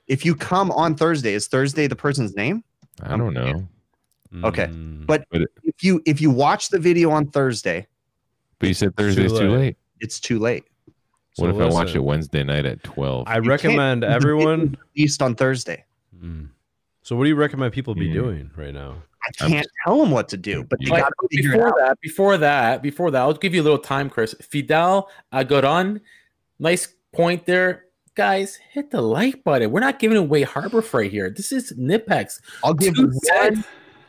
If 0.07 0.23
you 0.23 0.35
come 0.35 0.71
on 0.71 0.95
Thursday, 0.95 1.33
is 1.33 1.47
Thursday 1.49 1.85
the 1.85 1.97
person's 1.97 2.33
name? 2.33 2.63
I 3.01 3.17
don't 3.17 3.33
know. 3.33 3.67
Okay, 4.41 4.67
Mm. 4.67 5.05
but- 5.05 5.25
But 5.29 5.41
it- 5.41 5.49
If 5.65 5.83
you 5.83 6.01
if 6.05 6.21
you 6.21 6.31
watch 6.31 6.69
the 6.69 6.79
video 6.79 7.09
on 7.11 7.27
Thursday, 7.27 7.87
but 8.59 8.69
you 8.69 8.73
said 8.73 8.95
Thursday's 8.95 9.33
too 9.33 9.49
late. 9.49 9.57
late. 9.57 9.77
it's 9.99 10.21
too 10.21 10.39
late. 10.39 10.63
What 11.35 11.49
So 11.53 11.59
if 11.59 11.61
I 11.61 11.73
watch 11.73 11.93
it 11.93 12.01
Wednesday 12.01 12.45
night 12.45 12.65
at 12.65 12.81
twelve? 12.83 13.27
I 13.27 13.39
You 13.39 13.41
recommend 13.49 14.03
the 14.03 14.07
video 14.07 14.15
everyone. 14.15 14.77
released 14.95 15.21
on 15.21 15.35
Thursday. 15.35 15.83
Mm. 16.23 16.47
So, 17.03 17.15
what 17.15 17.23
do 17.25 17.29
you 17.29 17.35
recommend 17.35 17.73
people 17.73 17.93
be 17.95 18.05
Yeah. 18.07 18.13
doing 18.13 18.51
right 18.55 18.73
now? 18.73 19.03
I 19.25 19.47
can't 19.47 19.67
tell 19.85 19.99
them 19.99 20.11
what 20.11 20.27
to 20.29 20.37
do, 20.37 20.63
but 20.65 20.79
they 20.81 20.89
Like, 20.89 21.03
got 21.03 21.09
to 21.21 21.27
figure 21.31 21.51
it 21.51 21.53
before 21.53 21.67
out. 21.69 21.75
that, 21.87 21.99
before 22.01 22.37
that, 22.37 22.81
before 22.81 23.11
that, 23.11 23.19
I'll 23.21 23.33
give 23.33 23.53
you 23.53 23.61
a 23.61 23.63
little 23.63 23.77
time, 23.77 24.09
Chris. 24.09 24.35
Fidel 24.41 25.09
Agoran, 25.31 26.01
nice 26.59 26.87
point 27.13 27.45
there. 27.45 27.85
Guys, 28.15 28.57
hit 28.71 28.91
the 28.91 29.01
like 29.01 29.43
button. 29.43 29.71
We're 29.71 29.79
not 29.79 29.97
giving 29.99 30.17
away 30.17 30.43
Harbor 30.43 30.81
Freight 30.81 31.11
here. 31.11 31.29
This 31.29 31.51
is 31.51 31.73
Nipex. 31.73 32.41
I'll 32.63 32.73
give 32.73 32.95
Two 32.95 33.03
one, 33.03 33.13
cents. 33.13 33.67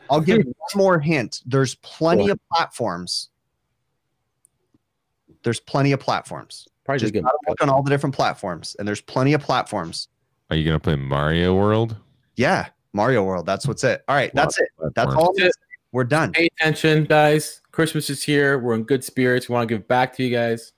I'll 0.09 0.21
give 0.21 0.37
one 0.45 0.53
more 0.75 0.99
hint. 0.99 1.41
There's 1.45 1.75
plenty 1.75 2.29
of 2.29 2.39
platforms. 2.51 3.29
There's 5.43 5.59
plenty 5.59 5.91
of 5.91 5.99
platforms. 5.99 6.67
Probably 6.83 6.99
Just 6.99 7.13
just 7.13 7.23
gotta 7.23 7.37
look 7.47 7.61
on 7.61 7.69
all 7.69 7.81
the 7.83 7.89
different 7.89 8.15
platforms, 8.15 8.75
and 8.77 8.87
there's 8.87 9.01
plenty 9.01 9.33
of 9.33 9.41
platforms. 9.41 10.07
Are 10.49 10.55
you 10.55 10.63
gonna 10.65 10.79
play 10.79 10.95
Mario 10.95 11.55
World? 11.55 11.95
Yeah, 12.35 12.67
Mario 12.95 13.23
World. 13.23 13.45
That's 13.45 13.67
what's 13.67 13.83
it. 13.83 14.03
All 14.07 14.15
right, 14.15 14.33
that's 14.33 14.57
it. 14.59 14.69
That's 14.95 15.13
all. 15.13 15.29
I'm 15.29 15.35
That's 15.35 15.37
gonna 15.37 15.47
it. 15.47 15.53
say. 15.53 15.59
We're 15.91 16.03
done. 16.05 16.31
pay 16.31 16.47
attention, 16.59 17.03
guys. 17.05 17.61
Christmas 17.71 18.09
is 18.09 18.23
here. 18.23 18.57
We're 18.59 18.73
in 18.75 18.83
good 18.83 19.03
spirits. 19.03 19.47
We 19.49 19.53
want 19.53 19.67
to 19.69 19.75
give 19.75 19.87
back 19.87 20.15
to 20.15 20.23
you 20.23 20.35
guys. 20.35 20.73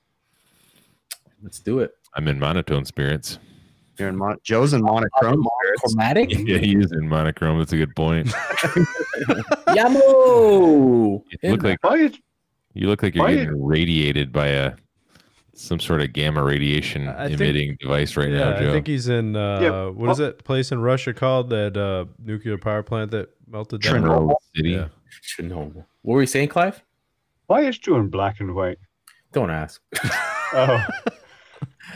Let's 1.41 1.59
do 1.59 1.79
it. 1.79 1.91
I'm 2.15 2.27
in 2.27 2.39
monotone 2.39 2.85
spirits. 2.85 3.39
You're 3.99 4.09
in 4.09 4.17
Mon- 4.17 4.37
Joe's 4.43 4.73
in 4.73 4.81
monochrome. 4.81 5.45
Chromatic. 5.79 6.31
Yeah, 6.47 6.57
he 6.57 6.75
is 6.75 6.91
in 6.91 7.07
monochrome. 7.07 7.57
That's 7.59 7.73
a 7.73 7.77
good 7.77 7.95
point. 7.95 8.27
Yamo. 9.69 11.23
You 11.41 11.51
look 11.51 11.63
like 11.63 11.79
you 12.73 12.87
look 12.87 13.01
like 13.03 13.15
you're 13.15 13.27
getting 13.27 13.63
radiated 13.65 14.31
by 14.31 14.47
a 14.47 14.73
some 15.57 15.79
sort 15.79 16.01
of 16.01 16.13
gamma 16.13 16.43
radiation 16.43 17.07
I 17.09 17.27
think- 17.27 17.41
emitting 17.41 17.77
device 17.79 18.15
right 18.15 18.29
yeah, 18.29 18.37
now, 18.37 18.59
Joe. 18.59 18.69
I 18.69 18.71
think 18.73 18.87
he's 18.87 19.07
in. 19.09 19.35
Uh, 19.35 19.59
Yeah, 19.61 19.85
what 19.89 20.09
is 20.11 20.17
that 20.17 20.43
Place 20.43 20.71
in 20.71 20.81
Russia 20.81 21.13
called 21.13 21.49
that 21.49 21.75
uh, 21.75 22.05
nuclear 22.23 22.57
power 22.57 22.83
plant 22.83 23.11
that 23.11 23.29
melted 23.47 23.81
down. 23.81 24.03
Chernobyl 24.03 24.35
City. 24.55 24.71
Yeah. 24.71 24.87
Chernobyl. 25.37 25.83
What 26.03 26.13
were 26.15 26.21
you 26.21 26.27
saying, 26.27 26.49
Clive? 26.49 26.83
why 27.47 27.61
is 27.61 27.77
Joe 27.77 27.95
in 27.95 28.09
black 28.09 28.39
and 28.41 28.53
white? 28.55 28.77
Don't 29.31 29.49
ask. 29.49 29.81
Oh, 30.53 30.81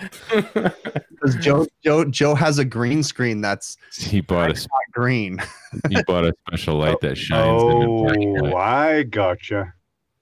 Because 0.29 1.35
Joe, 1.39 1.65
Joe, 1.83 2.03
Joe 2.05 2.35
has 2.35 2.59
a 2.59 2.65
green 2.65 3.01
screen 3.01 3.39
that's 3.39 3.77
He 3.95 4.19
bought 4.19 4.51
a 4.51 4.53
not 4.53 4.69
green. 4.91 5.39
he 5.89 6.03
bought 6.03 6.25
a 6.25 6.33
special 6.47 6.75
light 6.75 6.99
that 7.01 7.17
shines. 7.17 7.63
in 7.63 7.79
the 7.79 7.85
black 7.88 8.15
and 8.17 8.41
oh, 8.41 8.49
white. 8.49 8.53
I 8.55 9.03
gotcha. 9.03 9.73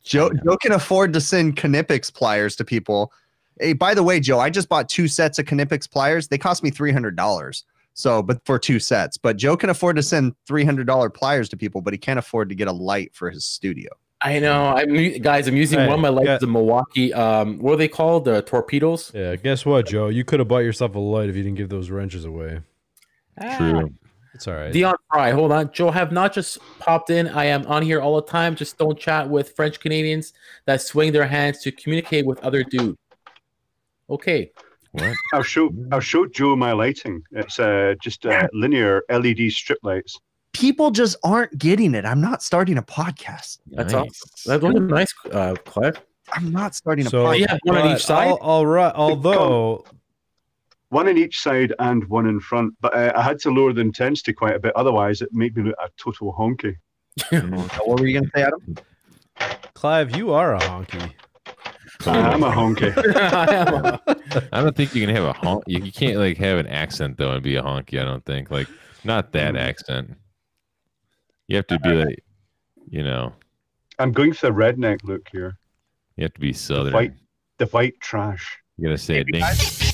Joe, 0.04 0.32
Joe 0.46 0.58
can 0.58 0.74
afford 0.74 1.14
to 1.14 1.22
send 1.22 1.56
Knipex 1.56 2.14
pliers 2.14 2.56
to 2.58 2.66
people. 2.66 3.12
Hey, 3.60 3.74
by 3.74 3.94
the 3.94 4.04
way, 4.04 4.20
Joe, 4.20 4.40
I 4.40 4.50
just 4.50 4.70
bought 4.70 4.88
two 4.90 5.08
sets 5.08 5.38
of 5.40 5.46
Knipex 5.46 5.90
pliers. 5.90 6.28
They 6.28 6.38
cost 6.38 6.64
me 6.64 6.70
three 6.70 6.92
hundred 6.92 7.16
dollars. 7.16 7.64
So, 7.94 8.24
but 8.24 8.40
for 8.46 8.58
two 8.58 8.80
sets, 8.80 9.18
but 9.18 9.36
Joe 9.36 9.58
can 9.58 9.70
afford 9.70 9.98
to 9.98 10.04
send 10.04 10.34
three 10.48 10.64
hundred 10.64 10.88
dollar 10.88 11.10
pliers 11.10 11.50
to 11.50 11.58
people, 11.58 11.82
but 11.82 11.94
he 11.94 11.98
can't 11.98 12.18
afford 12.20 12.48
to 12.50 12.56
get 12.56 12.68
a 12.70 12.72
light 12.72 13.14
for 13.14 13.30
his 13.30 13.44
studio. 13.46 13.90
I 14.22 14.40
know. 14.40 14.68
I'm 14.68 14.94
u- 14.96 15.20
guys. 15.20 15.48
I'm 15.48 15.56
using 15.56 15.80
Hey, 15.80 15.88
one 15.88 15.96
of 15.96 16.02
my 16.02 16.10
lights. 16.10 16.28
yeah. 16.28 16.38
The 16.38 16.48
Milwaukee. 16.48 17.14
Um, 17.14 17.58
what 17.60 17.74
are 17.74 17.78
they 17.78 17.88
called? 17.88 18.26
The 18.26 18.42
torpedoes. 18.42 19.12
Yeah, 19.14 19.36
guess 19.36 19.66
what, 19.66 19.88
Joe? 19.88 20.08
You 20.08 20.24
could 20.24 20.40
have 20.40 20.48
bought 20.48 20.60
yourself 20.60 20.96
a 20.96 21.00
light 21.00 21.30
if 21.30 21.36
you 21.36 21.44
didn't 21.44 21.58
give 21.58 21.70
those 21.70 21.90
wrenches 21.90 22.26
away. 22.26 22.62
True. 23.58 23.94
It's 24.34 24.48
all 24.48 24.54
right. 24.54 24.72
Dion 24.72 24.96
Fry, 25.12 25.32
hold 25.32 25.52
on. 25.52 25.72
Joe 25.72 25.90
have 25.92 26.12
not 26.12 26.34
just 26.34 26.60
popped 26.80 27.10
in. 27.10 27.28
I 27.28 27.46
am 27.46 27.66
on 27.66 27.82
here 27.82 28.00
all 28.00 28.16
the 28.18 28.28
time. 28.28 28.56
Just 28.56 28.78
don't 28.78 28.98
chat 28.98 29.30
with 29.30 29.56
French 29.56 29.80
Canadians 29.80 30.34
that 30.66 30.82
swing 30.82 31.12
their 31.12 31.26
hands 31.26 31.60
to 31.64 31.72
communicate 31.72 32.26
with 32.26 32.40
other 32.44 32.64
dude. 32.64 32.98
Okay. 34.10 34.52
What? 34.92 35.14
I'll 35.34 35.44
show 35.44 35.70
I'll 35.92 36.00
show 36.00 36.26
Joe 36.26 36.56
my 36.56 36.72
lighting. 36.72 37.22
It's 37.32 37.60
uh, 37.60 37.96
just 38.02 38.26
uh, 38.26 38.48
linear 38.54 39.04
LED 39.10 39.52
strip 39.52 39.78
lights. 39.84 40.18
People 40.54 40.90
just 40.92 41.16
aren't 41.24 41.56
getting 41.58 41.94
it. 41.94 42.06
I'm 42.06 42.22
not 42.22 42.42
starting 42.42 42.78
a 42.78 42.82
podcast. 42.82 43.60
That's 43.68 43.94
Nice. 43.94 44.02
awesome. 44.48 44.62
That 44.62 44.62
was 44.68 44.82
nice, 44.82 45.14
uh, 45.32 45.56
Clive. 45.64 46.02
I'm 46.34 46.52
not 46.52 46.74
starting 46.76 47.06
a 47.06 47.10
so 47.10 47.26
podcast. 47.26 47.40
yeah, 47.40 47.58
one 47.64 47.78
on 47.78 47.96
each 47.96 48.04
side? 48.06 48.28
al- 48.30 48.38
all 48.38 48.66
right. 48.66 48.94
Although 48.96 49.86
One 50.90 51.08
on 51.08 51.18
each 51.20 51.40
side 51.40 51.72
and 51.78 52.04
one 52.10 52.26
in 52.26 52.40
front. 52.40 52.74
But 52.82 52.96
uh, 52.96 53.12
I 53.16 53.22
had 53.22 53.38
to 53.42 53.52
lower 53.52 53.74
the 53.74 53.82
intensity 53.82 54.34
quite 54.34 54.56
a 54.56 54.60
bit. 54.60 54.76
Otherwise, 54.76 55.22
it 55.22 55.30
made 55.34 55.56
me 55.56 55.64
look 55.66 55.76
a 55.84 55.90
total 55.98 56.34
honky. 56.34 56.76
What 57.86 58.00
were 58.00 58.08
you 58.08 58.20
gonna 58.20 58.32
say, 58.36 58.42
Adam? 58.44 58.76
Clive, 59.76 60.16
you 60.18 60.32
are 60.34 60.56
a 60.56 60.60
honky. 60.60 61.12
I'm 62.06 62.44
a 62.44 62.52
honky. 62.52 62.94
I 64.54 64.62
don't 64.62 64.76
think 64.76 64.96
you 64.96 65.06
can 65.06 65.14
have 65.14 65.26
a 65.26 65.34
honk. 65.34 65.64
You, 65.68 65.80
you 65.84 65.92
can't 65.92 66.18
like 66.18 66.38
have 66.38 66.58
an 66.58 66.68
accent 66.68 67.18
though 67.18 67.32
and 67.32 67.44
be 67.44 67.56
a 67.56 67.62
honky. 67.62 68.00
I 68.00 68.06
don't 68.06 68.24
think 68.26 68.52
like 68.52 68.68
not 69.04 69.32
that 69.34 69.56
mm. 69.56 69.60
accent. 69.60 70.16
You 71.48 71.58
have 71.58 71.68
to 71.68 71.80
be 71.80 71.90
like, 71.90 72.24
you 72.90 73.04
know, 73.04 73.34
I'm 73.98 74.12
going 74.12 74.34
for 74.34 74.48
the 74.48 74.54
redneck 74.54 75.04
look 75.04 75.28
here. 75.32 75.58
you 76.16 76.24
have 76.24 76.34
to 76.34 76.40
be 76.40 76.54
southern. 76.54 76.94
white- 76.94 77.14
The 77.58 77.66
white 77.68 78.00
trash. 78.00 78.58
You 78.78 78.86
gotta 78.86 78.98
say 78.98 79.24
it. 79.28 79.89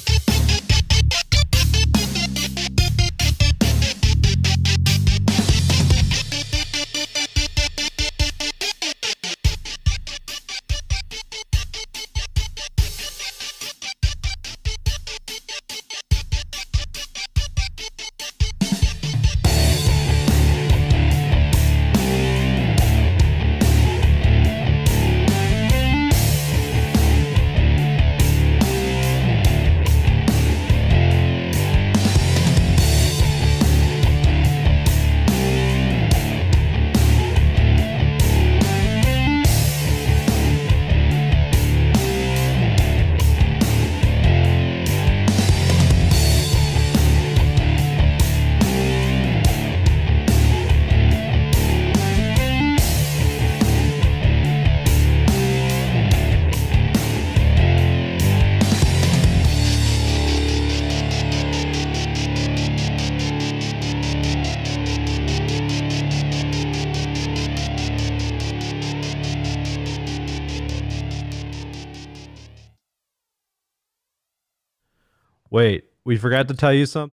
We 76.05 76.17
forgot 76.17 76.47
to 76.47 76.53
tell 76.53 76.73
you 76.73 76.85
something. 76.85 77.11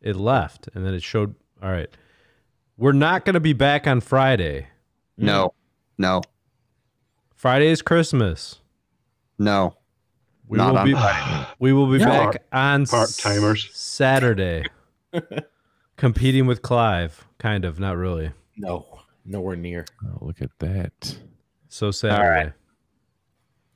It 0.00 0.16
left, 0.16 0.68
and 0.74 0.86
then 0.86 0.94
it 0.94 1.02
showed. 1.02 1.34
All 1.62 1.70
right, 1.70 1.90
we're 2.76 2.92
not 2.92 3.24
going 3.24 3.34
to 3.34 3.40
be 3.40 3.52
back 3.52 3.86
on 3.86 4.00
Friday. 4.00 4.68
No, 5.16 5.48
mm. 5.48 5.52
no, 5.98 6.22
Friday 7.34 7.68
is 7.68 7.82
Christmas. 7.82 8.60
no. 9.38 9.74
We 10.46 10.56
Not 10.56 10.70
will 10.72 10.78
on 10.78 10.86
be 10.86 10.92
Friday. 10.94 11.46
we 11.58 11.72
will 11.74 11.92
be 11.92 11.98
No. 11.98 12.06
back 12.06 12.42
on 12.52 12.86
Part-timers. 12.86 13.68
Saturday, 13.74 14.64
competing 15.98 16.46
with 16.46 16.62
Clive. 16.62 17.26
Kind 17.38 17.66
of, 17.66 17.78
not 17.78 17.98
really. 17.98 18.30
No, 18.56 19.00
nowhere 19.26 19.56
near. 19.56 19.84
Oh, 20.06 20.24
look 20.24 20.40
at 20.40 20.48
that. 20.60 21.18
So 21.68 21.90
Saturday. 21.90 22.22
All 22.24 22.30
right. 22.30 22.52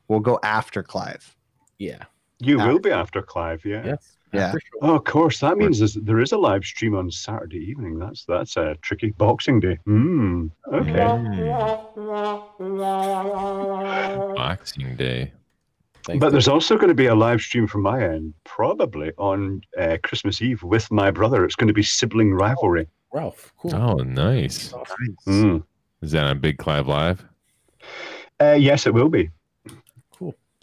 We'll 0.08 0.20
go 0.20 0.38
after 0.42 0.82
Clive. 0.82 1.36
Yeah. 1.78 2.04
You 2.44 2.60
Ah. 2.60 2.66
will 2.68 2.78
be 2.78 2.90
after 2.90 3.22
Clive, 3.22 3.64
yeah. 3.64 3.84
Yes. 3.84 4.16
Yeah. 4.32 4.50
Sure. 4.50 4.60
Oh, 4.80 4.94
of 4.96 5.04
course. 5.04 5.40
That 5.40 5.58
means 5.58 5.78
there's, 5.94 6.32
a 6.32 6.38
live 6.38 6.64
stream 6.64 6.94
on 6.94 7.10
Saturday 7.10 7.58
evening. 7.58 7.98
That's 7.98 8.24
that's 8.24 8.56
a 8.56 8.74
tricky 8.80 9.10
Boxing 9.10 9.60
Day. 9.60 9.76
Hmm. 9.84 10.46
Okay. 10.72 11.04
Boxing 14.34 14.96
Day. 14.96 15.32
Thanks 16.04 16.18
But 16.20 16.30
there's 16.32 16.48
also 16.48 16.76
going 16.76 16.88
to 16.88 16.94
be 16.94 17.06
a 17.06 17.14
live 17.14 17.40
stream 17.40 17.66
from 17.68 17.82
my 17.82 18.02
end, 18.02 18.34
probably 18.44 19.12
on 19.18 19.60
uh, 19.78 19.98
Christmas 20.02 20.42
Eve 20.42 20.62
with 20.62 20.90
my 20.90 21.10
brother. 21.12 21.44
It's 21.44 21.54
going 21.54 21.68
to 21.68 21.74
be 21.74 21.82
sibling 21.84 22.34
rivalry. 22.34 22.88
Ralph. 23.12 23.52
Cool. 23.58 23.74
Oh, 23.74 23.94
nice. 23.98 24.72
Hmm. 25.26 25.58
Is 26.00 26.10
that 26.12 26.24
on 26.24 26.40
Big 26.40 26.58
Clive 26.58 26.88
Live? 26.88 27.24
Uh, 28.40 28.56
yes, 28.58 28.86
it 28.86 28.94
will 28.94 29.08
be. 29.10 29.30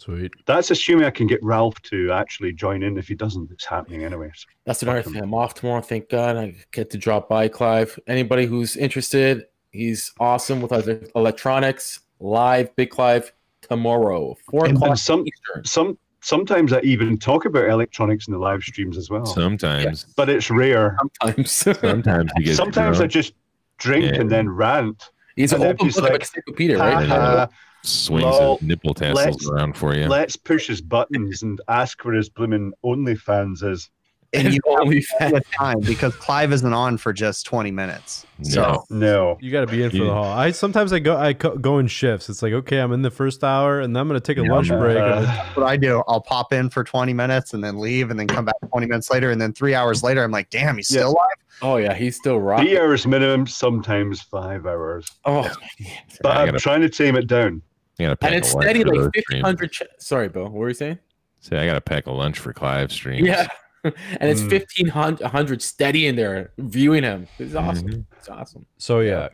Cool. 0.04 0.16
Sweet. 0.16 0.32
That's 0.46 0.70
assuming 0.70 1.04
I 1.04 1.10
can 1.10 1.26
get 1.26 1.42
Ralph 1.42 1.80
to 1.82 2.10
actually 2.12 2.52
join 2.52 2.82
in. 2.82 2.96
If 2.96 3.08
he 3.08 3.14
doesn't, 3.14 3.50
it's 3.50 3.64
happening 3.64 4.04
anyway. 4.04 4.30
So- 4.34 4.46
That's 4.64 4.82
another 4.82 5.02
thing. 5.02 5.16
I'm 5.22 5.34
off 5.34 5.54
tomorrow. 5.54 5.80
Thank 5.82 6.08
God 6.08 6.36
I 6.36 6.54
get 6.72 6.90
to 6.90 6.98
drop 6.98 7.28
by 7.28 7.48
Clive. 7.48 7.98
Anybody 8.06 8.46
who's 8.46 8.76
interested, 8.76 9.44
he's 9.72 10.12
awesome 10.20 10.60
with 10.60 10.72
other 10.72 11.02
electronics. 11.14 12.00
Live, 12.18 12.74
Big 12.76 12.90
Clive 12.90 13.32
tomorrow, 13.62 14.36
four 14.50 14.64
And- 14.66 14.74
and 14.74 14.82
o'clock 14.82 14.98
some- 14.98 15.24
Eastern. 15.26 15.64
Some 15.64 15.98
sometimes 16.22 16.70
I 16.72 16.80
even 16.80 17.16
talk 17.16 17.46
about 17.46 17.64
electronics 17.70 18.26
in 18.28 18.32
the 18.34 18.38
live 18.38 18.62
streams 18.62 18.98
as 18.98 19.08
well. 19.08 19.24
Sometimes. 19.24 20.04
but 20.16 20.28
it's 20.28 20.50
rare. 20.50 20.98
Sometimes 21.22 21.50
Sometimes 21.80 22.30
you 22.36 22.44
get 22.44 22.56
Sometimes 22.56 23.00
I 23.00 23.06
just 23.06 23.32
drink 23.78 24.04
Yeah. 24.04 24.20
and 24.20 24.30
then 24.30 24.48
rant. 24.50 25.10
he's 25.36 25.52
an 25.52 25.56
and 25.56 25.62
then 25.64 25.70
open 25.76 25.86
he's 25.86 25.94
book 25.94 26.04
of 26.04 26.10
like, 26.10 26.20
encyclopedia, 26.20 26.78
Ha, 26.78 26.84
right? 26.84 27.08
Uh, 27.10 27.46
ha, 27.82 27.88
swings 27.88 28.24
Lol, 28.24 28.56
his 28.58 28.66
nipple 28.68 28.94
tassels 28.94 29.48
around 29.48 29.76
for 29.76 29.94
you. 29.94 30.06
Let's 30.08 30.36
push 30.36 30.66
his 30.66 30.80
buttons 30.80 31.42
and 31.42 31.60
ask 31.68 32.04
where 32.04 32.14
his 32.14 32.28
blooming 32.28 32.72
OnlyFans 32.84 33.62
is. 33.62 33.90
And 34.32 34.54
you 34.54 34.60
only 34.68 35.04
have 35.18 35.32
the 35.32 35.40
time 35.58 35.80
because 35.80 36.14
Clive 36.14 36.52
isn't 36.52 36.72
on 36.72 36.98
for 36.98 37.12
just 37.12 37.44
20 37.46 37.72
minutes. 37.72 38.24
No. 38.54 38.84
No. 38.88 39.36
You 39.40 39.50
got 39.50 39.62
to 39.62 39.66
be 39.66 39.82
in 39.82 39.90
for 39.90 39.96
the 39.96 40.04
Yeah. 40.04 40.12
haul. 40.12 40.24
I 40.24 40.52
sometimes 40.52 40.92
I 40.92 41.00
go 41.00 41.16
I 41.16 41.32
co- 41.34 41.56
go 41.56 41.78
in 41.80 41.88
shifts. 41.88 42.28
It's 42.30 42.40
like 42.40 42.52
okay, 42.52 42.78
I'm 42.78 42.92
in 42.92 43.02
the 43.02 43.10
first 43.10 43.42
hour, 43.42 43.80
and 43.80 43.96
then 43.96 44.00
I'm 44.00 44.06
gonna 44.06 44.20
take 44.20 44.38
a 44.38 44.42
lunch 44.42 44.68
break. 44.68 44.96
and 44.98 45.26
Uh, 45.26 45.44
What 45.54 45.66
I 45.66 45.76
do, 45.76 46.04
I'll 46.06 46.20
pop 46.20 46.52
in 46.52 46.70
for 46.70 46.84
20 46.84 47.12
minutes 47.12 47.54
and 47.54 47.64
then 47.64 47.80
leave 47.80 48.08
and 48.12 48.20
then 48.20 48.28
come 48.28 48.44
back 48.44 48.54
20 48.70 48.86
minutes 48.86 49.10
later. 49.10 49.32
And 49.32 49.40
then 49.40 49.52
three 49.52 49.74
hours 49.74 50.04
later, 50.04 50.22
I'm 50.22 50.30
like, 50.30 50.48
damn, 50.50 50.76
he's 50.76 50.92
Yeah. 50.92 51.00
still 51.00 51.10
alive. 51.14 51.26
Oh 51.62 51.76
yeah, 51.78 51.94
he's 51.94 52.14
still 52.14 52.38
rocking. 52.38 52.66
three 52.68 52.78
hours 52.78 53.08
minimum, 53.08 53.48
sometimes 53.48 54.22
five 54.22 54.64
hours. 54.64 55.08
Oh, 55.24 55.42
man. 55.42 55.90
But 56.22 56.36
I 56.36 56.42
I'm 56.42 56.46
gotta- 56.46 56.60
trying 56.60 56.82
to 56.82 56.88
tame 56.88 57.16
it 57.16 57.26
down. 57.26 57.62
I 58.00 58.08
gotta 58.08 58.16
pack 58.16 58.30
and 58.32 58.38
it's 58.38 58.48
a 58.48 58.52
steady 58.60 58.82
for 58.82 58.88
like 58.88 58.96
those 58.98 59.04
fifteen 59.14 59.22
streams. 59.24 59.44
hundred. 59.44 59.72
Ch- 59.72 59.82
Sorry, 59.98 60.28
Bill. 60.28 60.44
What 60.44 60.52
were 60.52 60.68
you 60.68 60.74
saying? 60.74 60.98
Say 61.40 61.58
I 61.58 61.66
gotta 61.66 61.80
pack 61.80 62.06
a 62.06 62.10
lunch 62.12 62.38
for 62.38 62.52
Clive 62.52 62.90
stream 62.92 63.24
Yeah, 63.24 63.46
and 63.84 63.94
it's 64.20 64.40
Mm. 64.42 64.50
fifteen 64.50 64.88
hundred 64.88 65.62
steady 65.62 66.06
in 66.06 66.16
there 66.16 66.52
viewing 66.58 67.02
him. 67.02 67.28
It's 67.38 67.54
awesome. 67.54 67.88
Mhm. 67.88 68.04
It's 68.18 68.28
awesome. 68.28 68.66
So 68.78 69.00
yeah, 69.00 69.28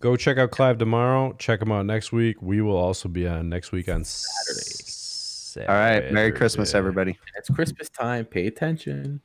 go 0.00 0.14
check 0.16 0.36
out 0.38 0.50
Clive 0.50 0.78
tomorrow. 0.78 1.34
Check 1.38 1.62
him 1.62 1.72
out 1.72 1.86
next 1.86 2.12
week. 2.12 2.40
We 2.42 2.60
will 2.60 2.76
also 2.76 3.08
be 3.08 3.26
on 3.26 3.48
next 3.48 3.72
week 3.72 3.88
on 3.88 4.04
Saturday. 4.04 5.66
All 5.68 5.74
right. 5.74 6.12
Merry 6.12 6.32
Christmas, 6.32 6.74
everybody. 6.74 7.18
It's 7.36 7.48
Christmas 7.50 7.88
time. 7.88 8.24
Pay 8.26 8.46
attention. 8.46 9.20